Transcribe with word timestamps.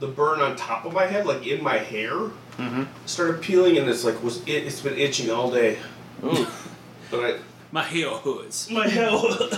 the 0.00 0.06
burn 0.08 0.40
on 0.40 0.56
top 0.56 0.84
of 0.84 0.92
my 0.92 1.06
head, 1.06 1.26
like 1.26 1.46
in 1.46 1.62
my 1.62 1.78
hair, 1.78 2.12
Mm-hmm. 2.58 2.84
started 3.06 3.40
peeling, 3.40 3.78
and 3.78 3.88
it's 3.88 4.02
like 4.02 4.20
was 4.22 4.38
it, 4.44 4.64
it's 4.66 4.80
been 4.80 4.98
itching 4.98 5.30
all 5.30 5.50
day. 5.50 5.78
Oof. 6.24 6.64
But 7.10 7.20
I 7.24 7.38
My 7.72 7.82
hair 7.84 8.10
hurts. 8.10 8.68
my 8.70 8.86
hell. 8.88 9.22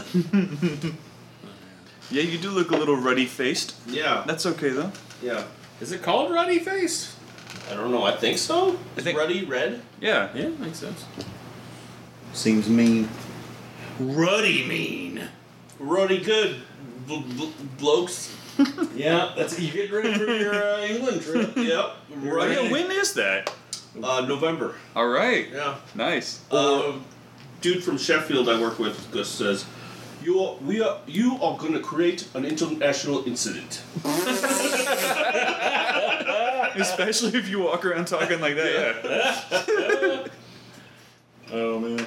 Yeah, 2.11 2.23
you 2.23 2.39
do 2.39 2.51
look 2.51 2.73
a 2.73 2.77
little 2.77 2.97
ruddy 2.97 3.27
faced. 3.27 3.75
yeah, 3.87 4.25
That's 4.27 4.45
okay 4.47 4.71
though. 4.71 4.91
yeah. 5.23 5.45
Is 5.81 5.93
it 5.93 6.03
called 6.03 6.33
ruddy 6.33 6.59
face? 6.59 7.17
I 7.71 7.75
don't 7.75 7.91
know. 7.93 8.05
I 8.05 8.17
think 8.17 8.39
so. 8.39 8.77
I 8.97 9.01
think- 9.01 9.17
ruddy 9.17 9.45
red. 9.45 9.81
Yeah. 10.01 10.29
Yeah, 10.35 10.49
makes 10.59 10.79
sense. 10.79 11.05
Seems 12.33 12.69
mean. 12.69 13.09
Ruddy 13.99 14.67
mean. 14.67 15.23
Ruddy 15.79 16.19
good. 16.19 16.57
B- 17.09 17.25
b- 17.37 17.53
blokes. 17.79 18.35
Yeah, 18.95 19.33
that's 19.37 19.59
you 19.59 19.71
get 19.73 19.91
ready 19.93 20.13
for 20.15 20.25
your 20.27 20.55
uh, 20.55 20.81
England 20.83 21.23
trip. 21.23 21.57
Yep. 21.57 21.97
Ruddy. 22.17 22.55
yeah, 22.55 22.71
when 22.71 22.91
is 22.91 23.15
that? 23.15 23.53
Uh, 24.03 24.21
November. 24.23 24.75
All 24.95 25.09
right. 25.09 25.49
Yeah. 25.53 25.77
Nice. 25.95 26.41
Uh, 26.51 26.93
dude 27.61 27.83
from 27.83 27.97
Sheffield 27.99 28.49
I 28.49 28.61
work 28.61 28.79
with 28.79 29.13
just 29.13 29.37
says, 29.37 29.65
"You 30.23 30.41
are, 30.41 30.55
we 30.57 30.81
are 30.83 30.99
you 31.07 31.35
are 31.43 31.57
going 31.59 31.73
to 31.73 31.81
create 31.81 32.29
an 32.35 32.45
international 32.45 33.25
incident." 33.27 33.83
Especially 36.77 37.37
if 37.39 37.49
you 37.49 37.61
walk 37.61 37.85
around 37.85 38.07
talking 38.07 38.41
like 38.41 38.55
that. 38.57 39.05
Yeah. 39.05 40.27
Oh 41.53 41.79
man. 41.81 42.07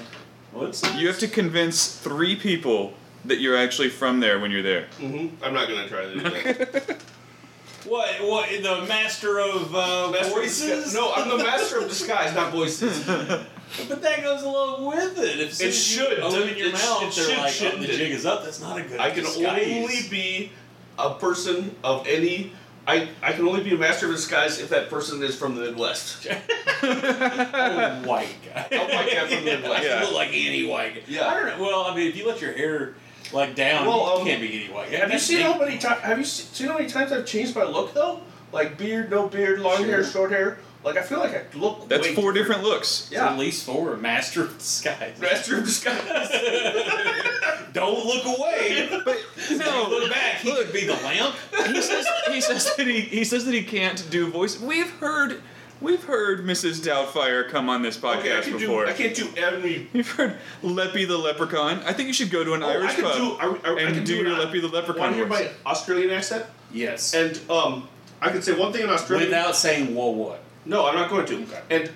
What's 0.53 0.83
You 0.95 1.07
have 1.07 1.19
to 1.19 1.27
convince 1.27 1.97
three 1.97 2.35
people 2.35 2.93
that 3.25 3.39
you're 3.39 3.57
actually 3.57 3.89
from 3.89 4.19
there 4.19 4.39
when 4.39 4.51
you're 4.51 4.61
there. 4.63 4.87
hmm 4.99 5.27
I'm 5.43 5.53
not 5.53 5.67
going 5.67 5.81
to 5.83 5.87
try 5.89 6.01
to 6.03 6.13
do 6.13 6.19
that. 6.21 6.97
what? 7.85 8.09
What? 8.21 8.49
The 8.49 8.85
master 8.87 9.39
of 9.39 9.73
uh, 9.75 10.11
Master 10.11 10.29
voices? 10.33 10.83
disguise- 10.85 10.93
No, 10.93 11.13
I'm 11.13 11.29
the 11.29 11.37
master 11.43 11.79
of 11.79 11.87
disguise, 11.89 12.33
not 12.35 12.51
voices. 12.51 13.07
But 13.89 14.03
that 14.03 14.21
goes 14.21 14.43
along 14.43 14.85
with 14.85 15.17
it. 15.17 15.39
If 15.39 15.59
It 15.59 15.71
should. 15.71 16.17
you 16.19 16.23
open 16.23 16.55
your 16.55 16.67
It 16.67 16.73
mouth, 16.73 17.01
it 17.01 17.15
they're 17.15 17.25
should, 17.25 17.37
like, 17.37 17.45
oh, 17.47 17.49
shouldn't 17.49 17.81
the 17.81 17.87
jig 17.87 18.11
is 18.11 18.23
up. 18.23 18.43
That's 18.43 18.61
not 18.61 18.77
a 18.77 18.83
good 18.83 18.99
I 18.99 19.09
can 19.09 19.23
disguise. 19.23 19.67
only 19.67 20.07
be 20.11 20.51
a 20.99 21.15
person 21.15 21.75
of 21.83 22.05
any. 22.05 22.51
I, 22.85 23.09
I 23.23 23.31
can 23.31 23.47
only 23.47 23.63
be 23.63 23.73
a 23.73 23.77
master 23.77 24.05
of 24.05 24.11
disguise 24.11 24.59
if 24.59 24.69
that 24.69 24.91
person 24.91 25.23
is 25.23 25.35
from 25.35 25.55
the 25.55 25.61
Midwest. 25.61 26.23
a 26.83 28.03
white 28.05 28.27
guy. 28.45 28.67
A 28.71 28.77
white 28.95 29.11
guy 29.11 29.27
from 29.27 29.43
the 29.45 29.51
Midwest. 29.51 29.83
Yeah. 29.83 29.99
You 30.01 30.05
look 30.05 30.13
like 30.15 30.29
any 30.33 30.65
white 30.67 30.93
guy. 30.95 31.01
Yeah. 31.07 31.27
I 31.27 31.33
don't 31.39 31.57
know. 31.57 31.63
Well, 31.63 31.85
I 31.85 31.95
mean, 31.95 32.07
if 32.07 32.15
you 32.15 32.27
let 32.27 32.41
your 32.41 32.53
hair 32.53 32.93
like 33.31 33.55
down, 33.55 33.87
Well, 33.87 33.97
you 34.15 34.21
um, 34.21 34.27
can't 34.27 34.41
be 34.41 34.63
any 34.65 34.73
white 34.73 34.91
guy. 34.91 34.97
Have 34.97 35.11
you 35.13 35.19
seen 35.19 35.37
big- 35.37 35.45
how 35.45 35.57
many 35.59 35.77
times? 35.77 36.01
Have 36.01 36.17
you 36.19 36.25
se- 36.25 36.49
seen 36.53 36.67
how 36.67 36.77
many 36.77 36.89
times 36.89 37.11
I've 37.11 37.25
changed 37.25 37.55
my 37.55 37.63
look 37.63 37.93
though? 37.93 38.21
Like 38.51 38.77
beard, 38.77 39.09
no 39.09 39.27
beard, 39.27 39.59
long 39.59 39.83
hair, 39.85 40.03
short 40.03 40.31
hair. 40.31 40.59
Like 40.83 40.97
I 40.97 41.01
feel 41.01 41.19
like 41.19 41.33
I 41.33 41.57
look. 41.57 41.87
That's 41.87 42.07
four 42.09 42.33
different 42.33 42.61
looks. 42.63 43.09
It's 43.09 43.19
at 43.19 43.37
least 43.39 43.65
four. 43.65 43.95
Master 43.95 44.43
of 44.43 44.57
disguise. 44.57 45.17
Master 45.19 45.57
of 45.57 45.63
disguise. 45.63 45.97
Don't 47.73 48.05
look 48.05 48.25
away. 48.37 48.89
But 49.05 49.17
No, 49.57 49.87
look 49.89 50.11
back. 50.11 50.41
He 50.41 50.51
could 50.51 50.73
be 50.73 50.85
the 50.85 50.93
lamp. 50.95 51.35
he 51.67 51.81
says 51.81 52.05
he 52.31 52.41
says 52.41 52.75
that 52.75 52.85
he 52.85 52.99
he 53.01 53.23
says 53.23 53.45
that 53.45 53.53
he 53.53 53.63
can't 53.63 54.05
do 54.09 54.27
voice. 54.29 54.59
We've 54.59 54.91
heard 54.97 55.41
we've 55.83 56.03
heard 56.03 56.43
Mrs. 56.45 56.79
Doubtfire 56.81 57.47
come 57.47 57.69
on 57.69 57.81
this 57.83 57.97
podcast 57.97 58.19
okay, 58.19 58.37
I 58.37 58.41
can 58.41 58.57
before. 58.57 58.85
do. 58.85 58.91
I 58.91 58.93
can't 58.93 59.15
do 59.15 59.29
every. 59.37 59.87
You've 59.93 60.09
heard 60.09 60.37
Leppy 60.63 61.05
the 61.05 61.17
Leprechaun. 61.17 61.79
I 61.83 61.93
think 61.93 62.07
you 62.07 62.13
should 62.13 62.31
go 62.31 62.43
to 62.43 62.53
an 62.53 62.63
Oh, 62.63 62.69
I 62.69 62.73
Irish 62.73 62.95
can 62.95 63.03
pub 63.03 63.15
do. 63.15 63.31
I, 63.39 63.45
I, 63.45 63.75
I 63.75 63.79
and 63.81 63.95
can 63.95 64.03
do, 64.03 64.15
do 64.15 64.23
your 64.23 64.33
an- 64.33 64.39
Leppy 64.39 64.59
the 64.61 64.67
Want 64.69 64.73
Leprechaun 64.87 65.09
to 65.09 65.15
hear 65.15 65.25
voice. 65.27 65.51
my 65.65 65.71
Australian 65.71 66.09
accent? 66.09 66.45
Yes. 66.71 67.13
And 67.13 67.39
um, 67.51 67.87
I 68.21 68.29
can 68.29 68.41
say 68.41 68.53
one 68.57 68.71
thing 68.73 68.81
in 68.83 68.89
Australian. 68.89 69.29
Without 69.29 69.55
saying 69.55 69.93
whoa 69.93 70.09
what. 70.09 70.39
No, 70.65 70.87
I'm 70.87 70.95
not 70.95 71.09
going 71.09 71.25
to. 71.27 71.43
Okay. 71.43 71.61
And 71.69 71.91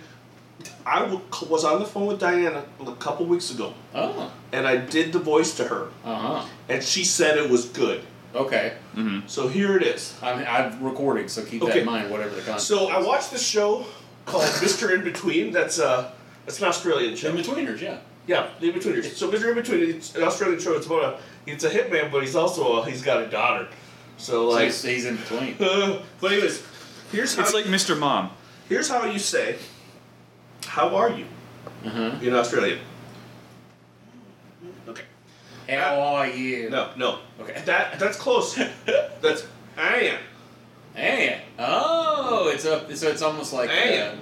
I 0.85 0.99
w- 0.99 1.22
was 1.49 1.63
on 1.63 1.79
the 1.79 1.85
phone 1.85 2.05
with 2.07 2.19
Diana 2.19 2.63
a 2.85 2.95
couple 2.95 3.25
weeks 3.25 3.51
ago, 3.51 3.73
Oh. 3.94 4.31
and 4.51 4.66
I 4.67 4.78
did 4.78 5.13
the 5.13 5.19
voice 5.19 5.56
to 5.57 5.66
her, 5.66 5.88
Uh 6.03 6.16
huh. 6.16 6.45
and 6.69 6.83
she 6.83 7.03
said 7.03 7.38
it 7.38 7.50
was 7.50 7.66
good. 7.66 8.01
Okay. 8.35 8.73
So 9.27 9.47
here 9.47 9.77
it 9.77 9.83
is. 9.83 10.15
I'm, 10.21 10.43
I'm 10.47 10.83
recording, 10.83 11.27
so 11.27 11.43
keep 11.45 11.61
that 11.61 11.69
Okay. 11.69 11.79
in 11.81 11.85
mind, 11.85 12.09
whatever 12.11 12.31
the 12.35 12.41
content. 12.41 12.61
So 12.61 12.89
I 12.89 12.99
watched 13.01 13.31
this 13.31 13.45
show 13.45 13.85
called 14.25 14.43
Mr. 14.43 14.89
Inbetween. 14.95 15.51
That's 15.53 15.79
uh, 15.79 16.11
it's 16.47 16.59
an 16.59 16.65
Australian 16.67 17.15
show. 17.15 17.31
Inbetweeners, 17.31 17.79
yeah. 17.81 17.97
Yeah, 18.27 18.49
The 18.59 18.71
Inbetweeners. 18.71 19.13
So 19.15 19.31
Mr. 19.31 19.53
Inbetween, 19.53 19.95
it's 19.95 20.15
an 20.15 20.23
Australian 20.23 20.59
show. 20.59 20.73
It's 20.73 20.85
about 20.88 21.03
a 21.03 21.19
it's 21.49 21.63
a 21.63 21.69
hitman, 21.69 22.11
but 22.11 22.21
he's 22.23 22.35
also 22.35 22.81
a, 22.81 22.85
he's 22.85 23.01
got 23.01 23.21
a 23.23 23.27
daughter. 23.27 23.67
So 24.17 24.33
So 24.33 24.47
like, 24.49 24.65
he 24.65 24.71
stays 24.71 25.05
in 25.05 25.15
between. 25.17 25.55
uh, 25.59 26.01
but 26.19 26.31
anyways, 26.33 26.63
here's 27.11 27.35
how 27.35 27.44
It's 27.44 27.53
like 27.53 27.65
Mr. 27.65 27.97
Mom. 27.97 28.31
here's 28.67 28.89
how 28.89 29.05
you 29.05 29.19
say, 29.19 29.55
"How 30.65 30.95
are 30.95 31.09
you?" 31.11 31.25
Uh-huh. 31.85 32.19
in 32.21 32.33
Australian. 32.33 32.79
Okay. 35.67 35.78
How 35.78 36.00
are 36.00 36.28
you? 36.28 36.69
No, 36.69 36.89
no. 36.95 37.19
Okay. 37.41 37.61
That 37.66 38.00
that's 38.00 38.17
close. 38.17 38.55
that's 39.22 39.45
I 39.78 39.95
am. 39.97 40.19
Hey. 40.94 41.41
Oh, 41.59 42.50
it's 42.53 42.66
a 42.66 42.95
so 42.95 43.07
it's 43.09 43.22
almost 43.22 43.53
like 43.53 43.69
Hey. 43.69 44.00
uh, 44.01 44.16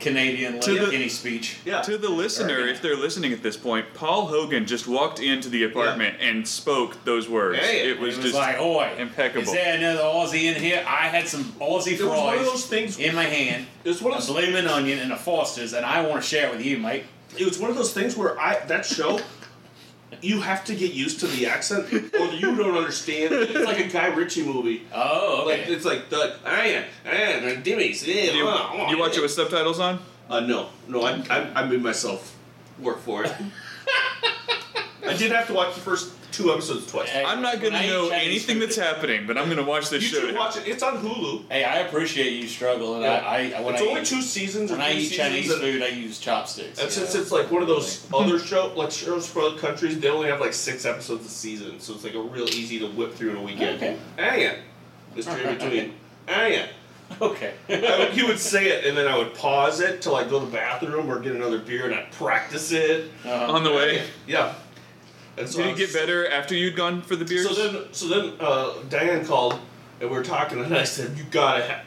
Canadian 0.00 0.58
To 0.60 0.72
the- 0.86 0.94
any 0.94 1.10
speech. 1.10 1.58
Yeah. 1.66 1.82
To 1.82 1.98
the 1.98 2.08
listener, 2.08 2.46
Very 2.56 2.70
if 2.72 2.80
they're 2.80 2.96
listening 2.96 3.34
at 3.34 3.42
this 3.42 3.58
point, 3.58 3.84
Paul 3.92 4.26
Hogan 4.26 4.64
just 4.66 4.88
walked 4.88 5.20
into 5.20 5.50
the 5.50 5.64
apartment 5.64 6.16
and 6.20 6.48
spoke 6.48 7.04
those 7.04 7.28
words. 7.28 7.58
Hey. 7.58 7.90
it 7.90 7.98
was 8.00 8.14
It 8.14 8.22
was 8.22 8.32
just 8.32 8.34
like, 8.34 8.58
oi, 8.58 8.90
impeccable. 8.98 9.42
Is 9.42 9.52
there 9.52 9.76
another 9.76 10.00
Aussie 10.00 10.44
in 10.54 10.60
here? 10.60 10.82
I 10.88 11.08
had 11.08 11.28
some 11.28 11.44
Aussie 11.60 11.92
It 11.92 12.00
was 12.00 12.08
one 12.08 12.18
of 12.18 12.34
fries 12.40 12.46
those 12.46 12.64
things. 12.66 12.98
in 12.98 13.14
my 13.14 13.24
hand, 13.24 13.66
It 13.84 13.88
was 13.90 14.00
one 14.00 14.14
a 14.14 14.16
of 14.16 14.26
those. 14.26 14.34
bloomin' 14.34 14.66
onion, 14.66 14.98
and 15.00 15.12
a 15.12 15.16
Foster's, 15.18 15.74
and 15.74 15.84
I 15.84 16.00
want 16.06 16.22
to 16.22 16.26
share 16.26 16.46
it 16.48 16.56
with 16.56 16.64
you, 16.64 16.78
mate. 16.78 17.04
It 17.38 17.44
was 17.44 17.58
one 17.58 17.70
of 17.70 17.76
those 17.76 17.92
things 17.92 18.16
where 18.16 18.40
I 18.40 18.58
that 18.66 18.86
show. 18.86 19.20
You 20.22 20.40
have 20.40 20.64
to 20.64 20.74
get 20.74 20.92
used 20.92 21.20
to 21.20 21.26
the 21.28 21.46
accent, 21.46 21.92
or 21.92 22.26
you 22.32 22.56
don't 22.56 22.76
understand. 22.76 23.32
It's 23.32 23.64
like 23.64 23.78
a 23.78 23.88
Guy 23.88 24.08
Ritchie 24.08 24.44
movie. 24.44 24.82
Oh, 24.92 25.44
Like 25.46 25.60
okay. 25.60 25.72
it's 25.72 25.84
like 25.84 26.10
the 26.10 26.36
I 26.44 26.66
am, 26.66 26.84
I 27.06 27.10
am. 27.10 27.44
Do 28.32 28.38
you, 28.38 28.44
you 28.90 28.98
watch 28.98 29.16
it 29.16 29.22
with 29.22 29.30
subtitles 29.30 29.78
on? 29.78 30.00
Uh, 30.28 30.40
no, 30.40 30.68
no, 30.88 31.02
I, 31.02 31.22
I, 31.30 31.62
I 31.62 31.66
made 31.66 31.82
myself 31.82 32.36
work 32.78 32.98
for 33.00 33.24
it. 33.24 33.32
I 35.06 35.14
did 35.16 35.32
have 35.32 35.46
to 35.48 35.54
watch 35.54 35.74
the 35.74 35.80
first 35.80 36.12
two 36.32 36.52
episodes 36.52 36.86
twice. 36.90 37.08
Hey, 37.08 37.24
I'm 37.24 37.42
not 37.42 37.60
gonna 37.60 37.86
know 37.86 38.08
anything 38.10 38.58
that's 38.58 38.76
happening, 38.76 39.26
but 39.26 39.36
I'm 39.38 39.46
going 39.46 39.56
to 39.58 39.62
watch 39.64 39.90
this 39.90 40.02
You 40.02 40.08
show. 40.08 40.18
You 40.20 40.26
should 40.28 40.36
watch 40.36 40.56
it. 40.56 40.66
It's 40.68 40.82
on 40.82 40.98
Hulu. 40.98 41.44
Hey, 41.50 41.64
I 41.64 41.78
appreciate 41.78 42.32
you 42.32 42.46
struggling. 42.48 43.02
Yeah. 43.02 43.22
I, 43.26 43.52
I 43.56 43.60
when 43.60 43.74
it's 43.74 43.82
I 43.82 43.86
only 43.86 44.00
eat, 44.02 44.06
two 44.06 44.22
seasons. 44.22 44.70
or 44.70 44.74
when 44.74 44.82
I 44.82 44.92
eat 44.92 45.08
Chinese 45.10 45.52
food, 45.52 45.82
I 45.82 45.88
use 45.88 46.18
chopsticks. 46.18 46.78
And 46.78 46.86
you 46.86 46.90
since 46.94 47.14
it's 47.14 47.30
like 47.32 47.50
one 47.50 47.62
of 47.62 47.68
those 47.68 48.06
other 48.14 48.38
show 48.38 48.72
like 48.76 48.90
shows 48.90 49.28
for 49.28 49.40
other 49.42 49.58
countries, 49.58 49.98
they 50.00 50.08
only 50.08 50.28
have 50.28 50.40
like 50.40 50.52
six 50.54 50.84
episodes 50.84 51.26
a 51.26 51.28
season, 51.28 51.80
so 51.80 51.94
it's 51.94 52.04
like 52.04 52.14
a 52.14 52.20
real 52.20 52.48
easy 52.48 52.78
to 52.80 52.86
whip 52.88 53.14
through 53.14 53.30
in 53.30 53.36
a 53.36 53.42
weekend. 53.42 53.76
Okay. 53.76 53.96
Ah 54.18 54.34
yeah, 54.34 54.54
Mr. 55.16 55.36
Inbetween. 55.42 55.92
Ah 56.28 56.46
yeah. 56.46 56.66
okay. 57.20 57.54
I 57.68 57.98
would- 57.98 58.10
he 58.12 58.22
would 58.22 58.38
say 58.52 58.68
it, 58.68 58.84
and 58.86 58.96
then 58.96 59.08
I 59.08 59.18
would 59.18 59.34
pause 59.34 59.80
it 59.80 60.02
to 60.02 60.12
like 60.12 60.30
go 60.30 60.38
to 60.38 60.46
the 60.46 60.52
bathroom 60.52 61.10
or 61.10 61.18
get 61.18 61.34
another 61.34 61.58
beer, 61.58 61.86
and 61.86 61.94
I'd 61.94 62.12
practice 62.12 62.70
it. 62.72 63.10
Uh-huh. 63.24 63.52
on 63.52 63.64
the 63.64 63.72
way. 63.72 64.04
Yeah. 64.28 64.54
And 65.40 65.48
so 65.48 65.58
Did 65.58 65.66
I 65.66 65.70
it 65.70 65.76
get 65.78 65.92
better 65.92 66.28
after 66.30 66.54
you'd 66.54 66.76
gone 66.76 67.02
for 67.02 67.16
the 67.16 67.24
beers? 67.24 67.48
So 67.48 67.54
then, 67.54 67.92
so 67.92 68.08
then 68.08 68.32
uh, 68.38 68.74
Diane 68.88 69.24
called, 69.24 69.58
and 70.00 70.10
we 70.10 70.16
were 70.16 70.22
talking, 70.22 70.62
and 70.62 70.74
I 70.76 70.84
said, 70.84 71.16
"You 71.18 71.24
gotta 71.30 71.62
have." 71.64 71.84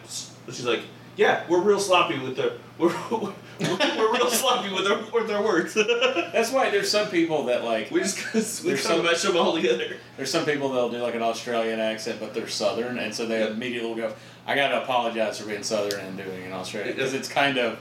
She's 0.47 0.65
like, 0.65 0.81
"Yeah, 1.15 1.43
we're 1.47 1.61
real 1.61 1.79
sloppy 1.79 2.17
with 2.19 2.35
the 2.35 2.57
we're 2.79 2.87
we're, 3.11 3.33
we're 3.61 4.13
real 4.13 4.29
sloppy 4.31 4.73
with 4.73 4.87
our 4.87 4.99
with 5.13 5.29
our 5.31 5.43
words. 5.43 5.73
That's 6.33 6.51
why 6.51 6.69
there's 6.71 6.89
some 6.89 7.07
people 7.09 7.45
that 7.45 7.63
like 7.63 7.91
we 7.91 7.99
just 8.01 8.63
we 8.63 8.69
There's 8.71 8.85
kind 8.85 8.99
of 8.99 9.05
some- 9.05 9.05
mesh 9.05 9.21
them 9.21 9.37
all 9.37 9.53
together." 9.53 9.97
There's 10.17 10.31
some 10.31 10.45
people 10.45 10.69
that'll 10.69 10.89
do 10.89 10.97
like 10.97 11.15
an 11.15 11.21
Australian 11.21 11.79
accent, 11.79 12.19
but 12.19 12.33
they're 12.33 12.47
Southern, 12.47 12.97
and 12.97 13.13
so 13.13 13.25
they 13.27 13.39
Yeah. 13.41 13.47
immediately 13.51 13.87
will 13.89 13.95
go, 13.95 14.13
"I 14.47 14.55
got 14.55 14.69
to 14.69 14.81
apologize 14.83 15.39
for 15.39 15.47
being 15.47 15.63
Southern 15.63 15.99
and 15.99 16.17
doing 16.17 16.43
an 16.43 16.53
Australian," 16.53 16.95
because 16.95 17.13
it's 17.13 17.27
kind 17.29 17.57
of, 17.57 17.77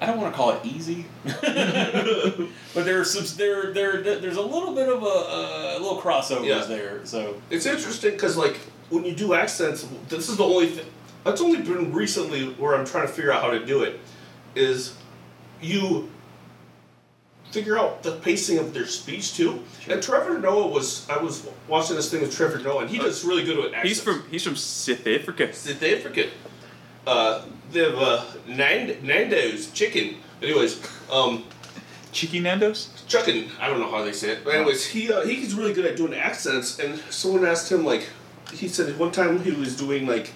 I 0.00 0.06
don't 0.06 0.20
want 0.20 0.32
to 0.32 0.36
call 0.36 0.50
it 0.52 0.64
easy, 0.64 1.06
but 1.24 2.84
there's 2.84 3.10
some 3.12 3.24
there 3.38 3.72
there 3.72 4.02
there's 4.02 4.36
a 4.36 4.42
little 4.42 4.74
bit 4.74 4.88
of 4.88 5.02
a, 5.02 5.76
a 5.76 5.78
little 5.80 6.00
crossovers 6.00 6.46
Yeah. 6.46 6.64
there. 6.64 7.04
So 7.06 7.36
It's 7.50 7.66
interesting 7.66 8.12
because 8.12 8.36
like 8.36 8.56
when 8.90 9.04
you 9.04 9.14
do 9.14 9.34
accents, 9.34 9.86
this 10.08 10.28
is 10.28 10.36
the 10.36 10.44
only 10.44 10.66
thing. 10.68 10.86
That's 11.24 11.40
only 11.40 11.62
been 11.62 11.92
recently 11.92 12.48
where 12.54 12.74
I'm 12.74 12.84
trying 12.84 13.06
to 13.06 13.12
figure 13.12 13.32
out 13.32 13.42
how 13.42 13.50
to 13.50 13.64
do 13.64 13.82
it. 13.82 13.98
Is 14.54 14.94
you 15.62 16.10
figure 17.50 17.78
out 17.78 18.02
the 18.02 18.16
pacing 18.16 18.58
of 18.58 18.74
their 18.74 18.86
speech 18.86 19.34
too. 19.36 19.62
And 19.88 20.02
Trevor 20.02 20.38
Noah 20.40 20.66
was 20.66 21.08
I 21.08 21.18
was 21.18 21.46
watching 21.68 21.94
this 21.96 22.10
thing 22.10 22.20
with 22.20 22.34
Trevor 22.34 22.58
Noah, 22.58 22.80
and 22.82 22.90
he 22.90 22.98
uh, 22.98 23.04
does 23.04 23.24
really 23.24 23.44
good 23.44 23.56
with 23.56 23.66
accents. 23.72 23.88
he's 23.88 24.00
from 24.00 24.24
he's 24.30 24.42
from 24.42 24.56
South 24.56 25.06
Africa. 25.06 25.52
South 25.54 25.82
Africa. 25.82 26.28
Uh, 27.06 27.42
they 27.72 27.80
have 27.80 27.94
uh, 27.98 28.24
Nand- 28.48 29.02
Nando's 29.02 29.70
chicken. 29.72 30.16
Anyways, 30.42 30.80
um, 31.10 31.44
Cheeky 32.12 32.40
Nando's. 32.40 32.90
Chuckin, 33.08 33.50
I 33.60 33.68
don't 33.68 33.80
know 33.80 33.90
how 33.90 34.04
they 34.04 34.12
say 34.12 34.30
it. 34.30 34.44
But 34.44 34.54
anyways, 34.54 34.86
he 34.86 35.12
uh, 35.12 35.22
he's 35.26 35.54
really 35.54 35.72
good 35.72 35.84
at 35.84 35.96
doing 35.96 36.14
accents. 36.14 36.78
And 36.78 36.98
someone 37.10 37.44
asked 37.44 37.70
him 37.70 37.84
like, 37.84 38.08
he 38.52 38.68
said 38.68 38.98
one 38.98 39.10
time 39.10 39.40
he 39.42 39.50
was 39.50 39.76
doing 39.76 40.06
like 40.06 40.30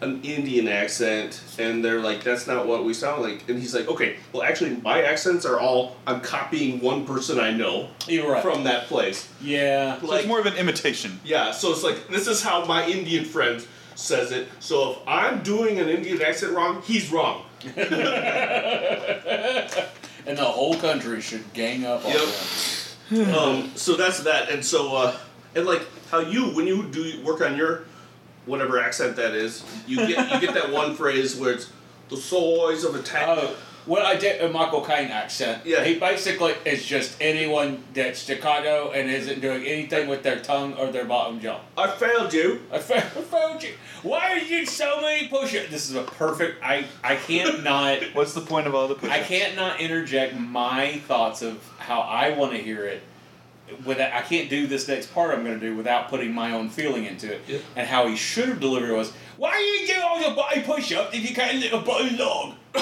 an 0.00 0.20
Indian 0.22 0.68
accent, 0.68 1.40
and 1.58 1.82
they're 1.84 2.00
like, 2.00 2.22
that's 2.22 2.46
not 2.46 2.66
what 2.66 2.84
we 2.84 2.92
sound 2.92 3.22
like. 3.22 3.48
And 3.48 3.58
he's 3.58 3.74
like, 3.74 3.88
okay, 3.88 4.16
well, 4.32 4.42
actually, 4.42 4.76
my 4.76 5.02
accents 5.02 5.46
are 5.46 5.58
all 5.58 5.96
I'm 6.06 6.20
copying 6.20 6.80
one 6.80 7.06
person 7.06 7.40
I 7.40 7.50
know 7.52 7.88
You're 8.06 8.30
right. 8.32 8.42
from 8.42 8.64
that 8.64 8.86
place. 8.86 9.28
yeah. 9.40 9.98
So 10.00 10.06
Like- 10.06 10.18
it's 10.20 10.28
more 10.28 10.40
of 10.40 10.46
an 10.46 10.54
imitation. 10.56 11.18
Yeah, 11.24 11.52
so 11.52 11.70
it's 11.72 11.82
like 11.82 12.08
this 12.08 12.26
is 12.28 12.42
how 12.42 12.64
my 12.66 12.86
Indian 12.86 13.24
friend 13.24 13.64
says 13.94 14.32
it. 14.32 14.48
So 14.60 14.92
if 14.92 14.98
I'm 15.06 15.42
doing 15.42 15.78
an 15.78 15.88
Indian 15.88 16.20
accent 16.22 16.52
wrong, 16.52 16.82
he's 16.82 17.10
wrong. 17.12 17.44
And 20.26 20.38
the 20.38 20.44
whole 20.44 20.74
country 20.76 21.20
should 21.20 21.52
gang 21.52 21.84
up 21.84 22.02
on 22.06 22.12
Yep. 22.12 22.22
them. 23.10 23.34
um, 23.34 23.70
so 23.76 23.94
that's 23.94 24.20
that, 24.22 24.48
and 24.48 24.64
so 24.64 24.96
uh, 24.96 25.14
and 25.54 25.66
like 25.66 25.82
how 26.10 26.20
you 26.20 26.46
when 26.56 26.66
you 26.66 26.84
do 26.84 27.20
work 27.22 27.42
on 27.42 27.58
your 27.58 27.84
whatever 28.46 28.80
accent 28.80 29.16
that 29.16 29.34
is, 29.34 29.62
you 29.86 29.98
get 29.98 30.32
you 30.32 30.40
get 30.40 30.54
that 30.54 30.72
one 30.72 30.94
phrase 31.00 31.36
where 31.36 31.52
it's 31.52 31.70
the 32.08 32.16
soys 32.16 32.84
of 32.84 32.94
attack. 32.94 33.26
Oh, 33.28 33.54
well, 33.86 34.06
I 34.06 34.16
did 34.16 34.40
a 34.40 34.48
Michael 34.48 34.80
Caine 34.82 35.08
accent. 35.10 35.64
Yeah. 35.66 35.84
He 35.84 35.98
basically 35.98 36.54
is 36.64 36.84
just 36.84 37.16
anyone 37.20 37.82
that's 37.92 38.18
staccato 38.20 38.90
and 38.92 39.10
isn't 39.10 39.40
doing 39.40 39.64
anything 39.64 40.08
with 40.08 40.22
their 40.22 40.40
tongue 40.40 40.74
or 40.74 40.90
their 40.90 41.04
bottom 41.04 41.40
jaw. 41.40 41.60
I 41.76 41.90
failed 41.90 42.32
you. 42.32 42.60
I 42.72 42.78
fa- 42.78 42.96
I 43.16 43.22
found 43.22 43.62
you. 43.62 43.74
Why 44.02 44.32
are 44.32 44.38
you 44.38 44.66
so 44.66 45.00
many 45.00 45.28
push-ups? 45.28 45.70
This 45.70 45.88
is 45.90 45.96
a 45.96 46.02
perfect. 46.02 46.62
I 46.62 46.84
I 47.02 47.16
can't 47.16 47.62
not. 47.72 47.98
What's 48.14 48.32
the 48.34 48.40
point 48.40 48.66
of 48.66 48.74
all 48.74 48.88
the 48.88 49.10
I 49.10 49.20
can't 49.20 49.56
not 49.56 49.80
interject 49.80 50.34
my 50.38 50.98
thoughts 51.06 51.42
of 51.42 51.62
how 51.78 52.00
I 52.00 52.30
want 52.30 52.52
to 52.52 52.58
hear 52.58 52.84
it. 52.86 53.02
Without, 53.84 54.12
I 54.12 54.20
can't 54.20 54.50
do 54.50 54.66
this 54.66 54.86
next 54.88 55.12
part 55.14 55.32
I'm 55.36 55.42
going 55.44 55.58
to 55.58 55.66
do 55.66 55.74
without 55.74 56.08
putting 56.08 56.32
my 56.34 56.52
own 56.52 56.68
feeling 56.68 57.04
into 57.06 57.32
it. 57.32 57.40
Yeah. 57.48 57.58
And 57.76 57.88
how 57.88 58.06
he 58.06 58.14
should 58.14 58.48
have 58.50 58.60
delivered 58.60 58.90
it 58.90 58.96
was, 58.96 59.10
why 59.38 59.56
do 59.56 59.62
you 59.62 59.86
do 59.86 60.00
all 60.02 60.18
the 60.28 60.34
body 60.36 60.60
push-ups 60.62 61.14
if 61.16 61.28
you 61.28 61.34
can't 61.34 61.58
lift 61.58 61.72
a 61.72 61.78
body 61.78 62.10
log? 62.16 62.54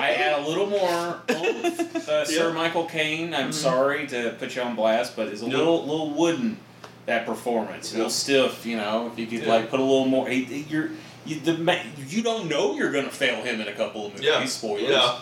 I 0.00 0.14
add 0.16 0.40
a 0.40 0.48
little 0.48 0.66
more 0.66 1.20
oomph, 1.30 2.08
uh, 2.08 2.24
Sir 2.24 2.48
Yeah. 2.48 2.54
Michael 2.54 2.84
Caine. 2.86 3.34
I'm 3.34 3.52
sorry 3.52 4.06
to 4.08 4.34
put 4.38 4.54
you 4.56 4.62
on 4.62 4.74
blast, 4.74 5.16
but 5.16 5.28
it's 5.28 5.42
a 5.42 5.46
No. 5.48 5.58
little 5.58 5.82
little 5.86 6.10
wooden 6.10 6.58
that 7.06 7.26
performance, 7.26 7.92
a 7.92 7.96
little 7.96 8.10
stiff. 8.10 8.64
You 8.66 8.76
know, 8.76 9.10
if 9.12 9.18
you 9.18 9.26
could 9.26 9.46
Yeah. 9.46 9.54
like 9.54 9.70
put 9.70 9.80
a 9.80 9.82
little 9.82 10.06
more, 10.06 10.28
you're 10.30 10.90
you 11.26 11.40
the 11.40 11.80
you 12.08 12.22
don't 12.22 12.48
know 12.48 12.74
you're 12.74 12.92
gonna 12.92 13.10
fail 13.10 13.42
him 13.42 13.60
in 13.60 13.68
a 13.68 13.72
couple 13.72 14.06
of 14.06 14.12
movies. 14.12 14.26
Yeah. 14.26 14.44
Spoilers. 14.46 14.82
Yeah. 14.90 15.18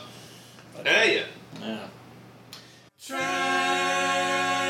But, 0.77 0.87
Hey. 0.89 1.23
yeah. 1.61 1.79
All 3.09 4.66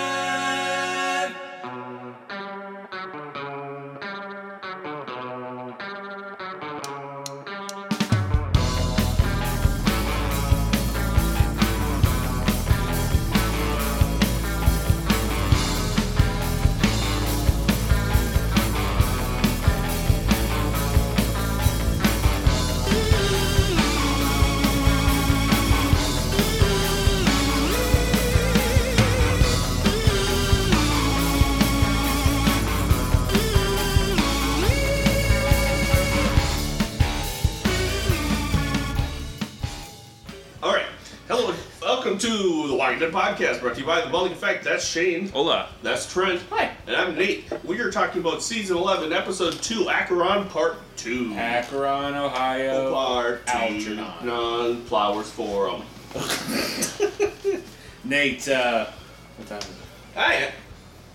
Welcome 42.17 42.31
to 42.31 42.69
the 42.69 42.75
Walking 42.75 42.99
Dead 42.99 43.13
podcast, 43.13 43.61
brought 43.61 43.75
to 43.75 43.81
you 43.81 43.87
by 43.87 44.01
the 44.01 44.09
Balding 44.09 44.33
Effect. 44.33 44.65
That's 44.65 44.83
Shane. 44.83 45.29
Hola. 45.29 45.69
That's 45.83 46.11
Trent. 46.11 46.41
Hi. 46.49 46.71
And 46.87 46.97
I'm 46.97 47.15
Nate. 47.15 47.45
We 47.63 47.79
are 47.81 47.91
talking 47.91 48.23
about 48.23 48.43
season 48.43 48.79
11, 48.79 49.13
episode 49.13 49.53
2, 49.61 49.91
Acheron 49.91 50.49
Part 50.49 50.79
2. 50.97 51.35
Akron, 51.35 52.15
Ohio. 52.15 52.91
Part 52.91 53.43
Algernon. 53.49 54.27
Non 54.27 54.81
Flowers 54.85 55.31
Forum. 55.31 55.83
Nate, 58.05 58.49
uh, 58.49 58.87
what 59.37 59.49
time 59.49 59.59
is 59.59 59.69
it? 59.69 59.75
Hiya. 60.15 60.53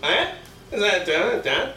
Hiya. 0.04 0.34
Is 0.70 0.80
that 0.82 1.04
done? 1.04 1.42
Done? 1.42 1.72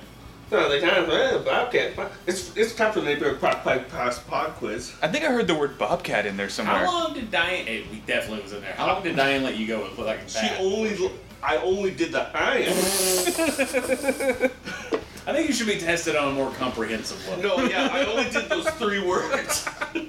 No, 0.52 0.70
they 0.70 0.80
time 0.80 1.06
for 1.06 1.12
the 1.12 1.42
Bobcat. 1.44 1.94
It's, 2.28 2.56
it's 2.56 2.76
time 2.76 2.94
for 2.94 3.00
the 3.02 3.08
neighborhood 3.08 3.42
pod, 3.42 3.64
pod, 3.64 3.90
pod, 3.90 4.16
pod 4.28 4.52
quiz. 4.56 4.94
I 5.02 5.08
think 5.08 5.26
I 5.26 5.32
heard 5.32 5.48
the 5.48 5.56
word 5.56 5.78
bobcat 5.80 6.26
in 6.28 6.38
there 6.38 6.50
somewhere. 6.50 6.86
How 6.86 7.04
long 7.06 7.14
did 7.16 7.32
Diane? 7.32 7.66
Hey, 7.66 7.84
we 7.92 7.98
definitely 8.02 8.44
was 8.44 8.54
in 8.54 8.62
there. 8.62 8.74
How 8.74 8.88
long 8.88 9.02
did 9.04 9.16
Diane 9.16 9.44
let 9.44 9.58
you 9.58 9.66
go 9.68 9.82
with 9.82 9.98
like 9.98 10.20
a 10.20 10.30
She 10.30 10.40
bat? 10.42 10.60
only. 10.60 10.96
I 11.44 11.58
only 11.58 11.92
did 11.92 12.12
the 12.12 12.24
hiya. 12.26 12.70
I 15.28 15.34
think 15.34 15.48
you 15.48 15.54
should 15.54 15.66
be 15.68 15.80
tested 15.80 16.16
on 16.16 16.28
a 16.30 16.32
more 16.36 16.52
comprehensive 16.52 17.28
level. 17.28 17.58
No, 17.58 17.66
yeah, 17.68 17.90
I 17.92 18.06
only 18.06 18.30
did 18.30 18.48
those 18.48 18.70
three 18.72 19.06
words. 19.06 19.68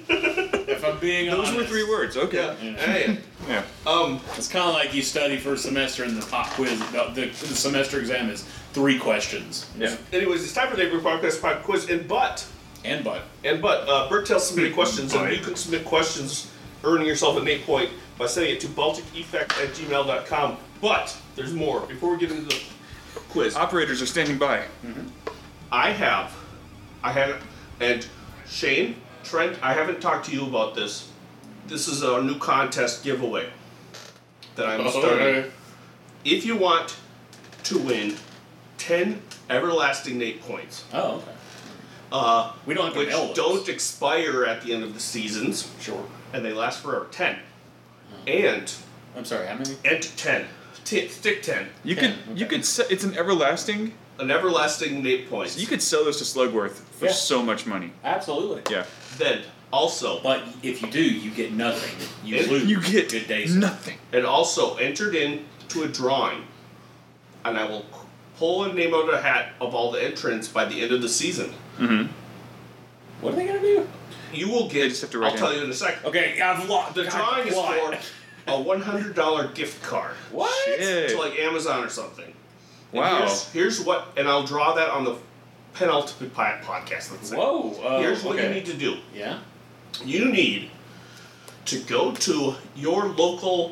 If 0.69 0.85
I'm 0.85 0.99
being 0.99 1.27
Those 1.31 1.47
honest. 1.47 1.55
were 1.57 1.63
three 1.65 1.89
words. 1.89 2.17
Okay. 2.17 2.55
Yeah. 2.61 2.93
Hiya. 3.07 3.17
Yeah. 3.47 3.63
Um. 3.87 4.19
It's 4.35 4.47
kind 4.47 4.67
of 4.67 4.75
like 4.75 4.93
you 4.93 5.01
study 5.01 5.37
for 5.37 5.53
a 5.53 5.57
semester 5.57 6.03
and 6.03 6.15
the 6.21 6.25
pop 6.27 6.47
quiz, 6.51 6.77
the, 6.91 7.09
the, 7.15 7.21
the 7.27 7.55
semester 7.55 7.99
exam 7.99 8.29
is 8.29 8.47
three 8.73 8.99
questions. 8.99 9.69
Yeah. 9.77 9.95
Anyways, 10.13 10.43
it's 10.43 10.53
time 10.53 10.69
for 10.69 10.75
the 10.75 10.83
neighborhood 10.83 11.21
podcast 11.21 11.41
pod 11.41 11.63
quiz. 11.63 11.89
And 11.89 12.07
but 12.07 12.45
And 12.83 13.03
but. 13.03 13.23
and 13.43 13.61
but 13.61 13.87
uh, 13.87 14.09
Bricktails 14.09 14.41
submitted 14.41 14.73
questions, 14.73 15.13
and 15.13 15.31
you 15.35 15.41
can 15.41 15.55
submit 15.55 15.85
questions, 15.85 16.51
earning 16.83 17.07
yourself 17.07 17.37
an 17.37 17.47
eight 17.47 17.65
point 17.65 17.89
by 18.17 18.25
sending 18.27 18.53
it 18.55 18.59
to 18.61 18.67
baldingeffect 18.67 19.51
at 19.63 19.69
gmail.com. 19.75 20.57
But 20.81 21.15
there's 21.35 21.53
more. 21.53 21.81
Before 21.81 22.11
we 22.11 22.17
get 22.17 22.31
into 22.31 22.43
the 22.45 22.61
quiz, 23.29 23.55
Operators 23.55 24.01
are 24.01 24.05
standing 24.05 24.37
by. 24.37 24.63
I 25.71 25.91
have, 25.91 26.33
I 27.03 27.11
have, 27.11 27.43
and 27.79 28.07
Shane, 28.47 28.95
Trent, 29.23 29.57
I 29.61 29.73
haven't 29.73 29.99
talked 30.01 30.27
to 30.27 30.31
you 30.31 30.45
about 30.45 30.75
this. 30.75 31.11
This 31.67 31.87
is 31.89 32.01
a 32.03 32.21
new 32.21 32.37
contest 32.37 33.03
giveaway 33.03 33.49
that 34.55 34.67
I'm 34.67 34.89
starting. 34.89 35.51
If 36.23 36.45
you 36.45 36.55
want 36.55 36.95
to 37.63 37.77
win 37.79 38.15
10 38.87 39.21
everlasting 39.49 40.17
Nate 40.17 40.41
points, 40.41 40.85
Oh, 40.93 41.15
okay. 41.17 41.31
uh, 42.11 42.53
We 42.65 42.73
don't 42.73 42.85
have 42.85 42.93
to 42.93 42.99
which 42.99 43.09
mail 43.09 43.27
those. 43.27 43.35
don't 43.35 43.67
expire 43.69 44.45
at 44.45 44.61
the 44.63 44.73
end 44.73 44.83
of 44.83 44.93
the 44.93 44.99
seasons, 44.99 45.67
Sure. 45.81 46.05
and 46.31 46.43
they 46.45 46.53
last 46.53 46.81
forever, 46.81 47.07
10. 47.11 47.37
And 48.25 48.71
I'm 49.15 49.25
sorry, 49.25 49.45
how 49.47 49.55
many? 49.55 49.75
enter 49.83 50.09
10. 50.15 50.45
T- 50.85 51.09
stick 51.09 51.43
10. 51.43 51.67
You 51.83 51.97
Okay, 51.97 52.13
could 52.27 52.39
you 52.39 52.45
okay. 52.45 52.55
could 52.55 52.65
se- 52.65 52.85
it's 52.89 53.03
an 53.03 53.17
everlasting. 53.17 53.93
An 54.19 54.31
everlasting 54.31 55.03
Nate 55.03 55.29
points. 55.29 55.57
You 55.59 55.67
could 55.67 55.81
sell 55.81 56.05
those 56.05 56.17
to 56.19 56.23
Slugworth 56.23 56.79
for 56.97 57.05
Yeah. 57.07 57.11
so 57.11 57.43
much 57.43 57.65
money. 57.65 57.91
Absolutely. 58.05 58.61
Yeah. 58.73 58.85
then 59.17 59.41
also, 59.73 60.19
But 60.21 60.43
if 60.63 60.81
you 60.81 60.89
do, 60.89 61.01
you 61.03 61.29
get 61.31 61.51
nothing. 61.51 61.93
You 62.23 62.37
If 62.37 62.49
lose. 62.49 62.63
You 62.65 62.79
get 62.81 63.09
good 63.11 63.27
days. 63.27 63.53
nothing. 63.53 63.97
and 64.13 64.25
also 64.25 64.75
entered 64.77 65.13
into 65.15 65.83
a 65.83 65.87
drawing, 65.87 66.45
and 67.43 67.57
I 67.57 67.65
will 67.65 67.85
pull 68.37 68.63
a 68.65 68.73
name 68.73 68.93
out 68.93 69.07
of 69.07 69.13
a 69.13 69.21
hat 69.21 69.53
of 69.59 69.73
all 69.75 69.91
the 69.91 70.03
entrants 70.03 70.47
by 70.47 70.65
the 70.65 70.81
end 70.81 70.91
of 70.91 71.01
the 71.01 71.09
season. 71.09 71.51
Mm-hmm. 71.77 72.07
What 73.21 73.33
are 73.33 73.35
they 73.35 73.47
gonna 73.47 73.59
do? 73.61 73.87
You 74.33 74.49
will 74.49 74.69
get. 74.69 74.89
Just 74.89 75.01
have 75.01 75.11
to 75.11 75.19
write 75.19 75.33
I'll 75.33 75.37
tell 75.37 75.55
you 75.55 75.63
in 75.63 75.69
a 75.69 75.73
second. 75.73 76.05
Okay, 76.05 76.39
I've 76.41 76.67
lost. 76.69 76.95
The 76.95 77.05
drawing 77.05 77.47
is 77.47 77.53
for 77.55 77.97
a 78.47 78.61
one 78.61 78.81
hundred 78.81 79.15
dollar 79.15 79.47
gift 79.49 79.81
card 79.83 80.15
What? 80.31 80.53
Shit. 80.65 81.09
to 81.09 81.17
like 81.17 81.37
Amazon 81.39 81.83
or 81.83 81.89
something. 81.89 82.25
And 82.25 82.33
Wow. 83.01 83.19
Here's, 83.19 83.51
here's 83.51 83.81
what, 83.83 84.07
and 84.15 84.27
I'll 84.29 84.45
draw 84.45 84.73
that 84.75 84.89
on 84.89 85.03
the 85.03 85.17
penultimate 85.73 86.33
pi- 86.33 86.61
podcast. 86.63 87.11
Let's 87.11 87.29
say. 87.29 87.35
Whoa. 87.35 87.75
Oh, 87.83 87.99
Here's 87.99 88.23
what 88.23 88.35
okay. 88.37 88.47
you 88.47 88.53
need 88.53 88.65
to 88.67 88.73
do. 88.73 88.97
Yeah. 89.13 89.39
You 90.05 90.31
need 90.31 90.69
to 91.65 91.79
go 91.81 92.13
to 92.13 92.55
your 92.75 93.07
local 93.07 93.71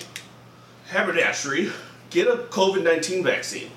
haberdashery, 0.90 1.72
get 2.10 2.28
a 2.28 2.36
COVID 2.38 2.84
nineteen 2.84 3.24
vaccine. 3.24 3.70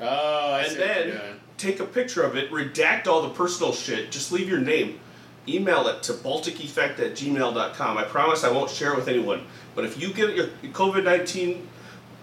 Oh, 0.00 0.52
I 0.54 0.60
And 0.62 0.72
see 0.72 0.78
what 0.78 0.86
you're 0.86 0.94
then 0.94 1.10
doing. 1.10 1.40
take 1.58 1.80
a 1.80 1.84
picture 1.84 2.22
of 2.22 2.36
it, 2.36 2.50
redact 2.50 3.06
all 3.06 3.22
the 3.22 3.30
personal 3.30 3.72
shit, 3.72 4.10
just 4.10 4.32
leave 4.32 4.48
your 4.48 4.58
name, 4.60 4.98
email 5.46 5.86
it 5.88 6.02
to 6.04 6.12
baldingeffect 6.12 6.98
at 6.98 7.12
gmail.com. 7.14 7.98
I 7.98 8.04
promise 8.04 8.44
I 8.44 8.50
won't 8.50 8.70
share 8.70 8.92
it 8.92 8.96
with 8.96 9.08
anyone. 9.08 9.42
But 9.74 9.84
if 9.84 10.00
you 10.00 10.12
get 10.12 10.34
your 10.34 10.46
COVID 10.72 11.04
19 11.04 11.66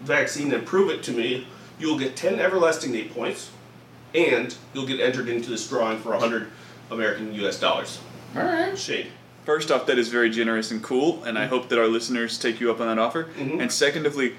vaccine 0.02 0.54
and 0.54 0.66
prove 0.66 0.90
it 0.90 1.04
to 1.04 1.12
me, 1.12 1.48
you'll 1.80 1.98
get 2.00 2.16
10 2.16 2.40
everlasting 2.40 2.92
Nate 2.92 3.14
points, 3.14 3.50
and 4.14 4.56
you'll 4.74 4.86
get 4.88 5.00
entered 5.00 5.30
into 5.30 5.50
this 5.50 5.68
drawing 5.68 6.00
for 6.00 6.10
100 6.12 6.48
American 6.92 7.34
US 7.36 7.60
dollars. 7.60 8.00
All 8.36 8.44
right. 8.44 8.78
Shade. 8.78 9.08
First 9.46 9.72
off, 9.72 9.86
that 9.88 9.98
is 9.98 10.10
very 10.10 10.30
generous 10.30 10.70
and 10.72 10.84
cool, 10.84 11.24
and 11.24 11.38
I 11.38 11.48
hope 11.48 11.70
that 11.70 11.80
our 11.80 11.88
listeners 11.88 12.38
take 12.38 12.60
you 12.60 12.70
up 12.70 12.80
on 12.80 12.88
that 12.88 13.00
offer. 13.02 13.30
Mhm. 13.38 13.60
And 13.62 13.72
secondly, 13.72 14.36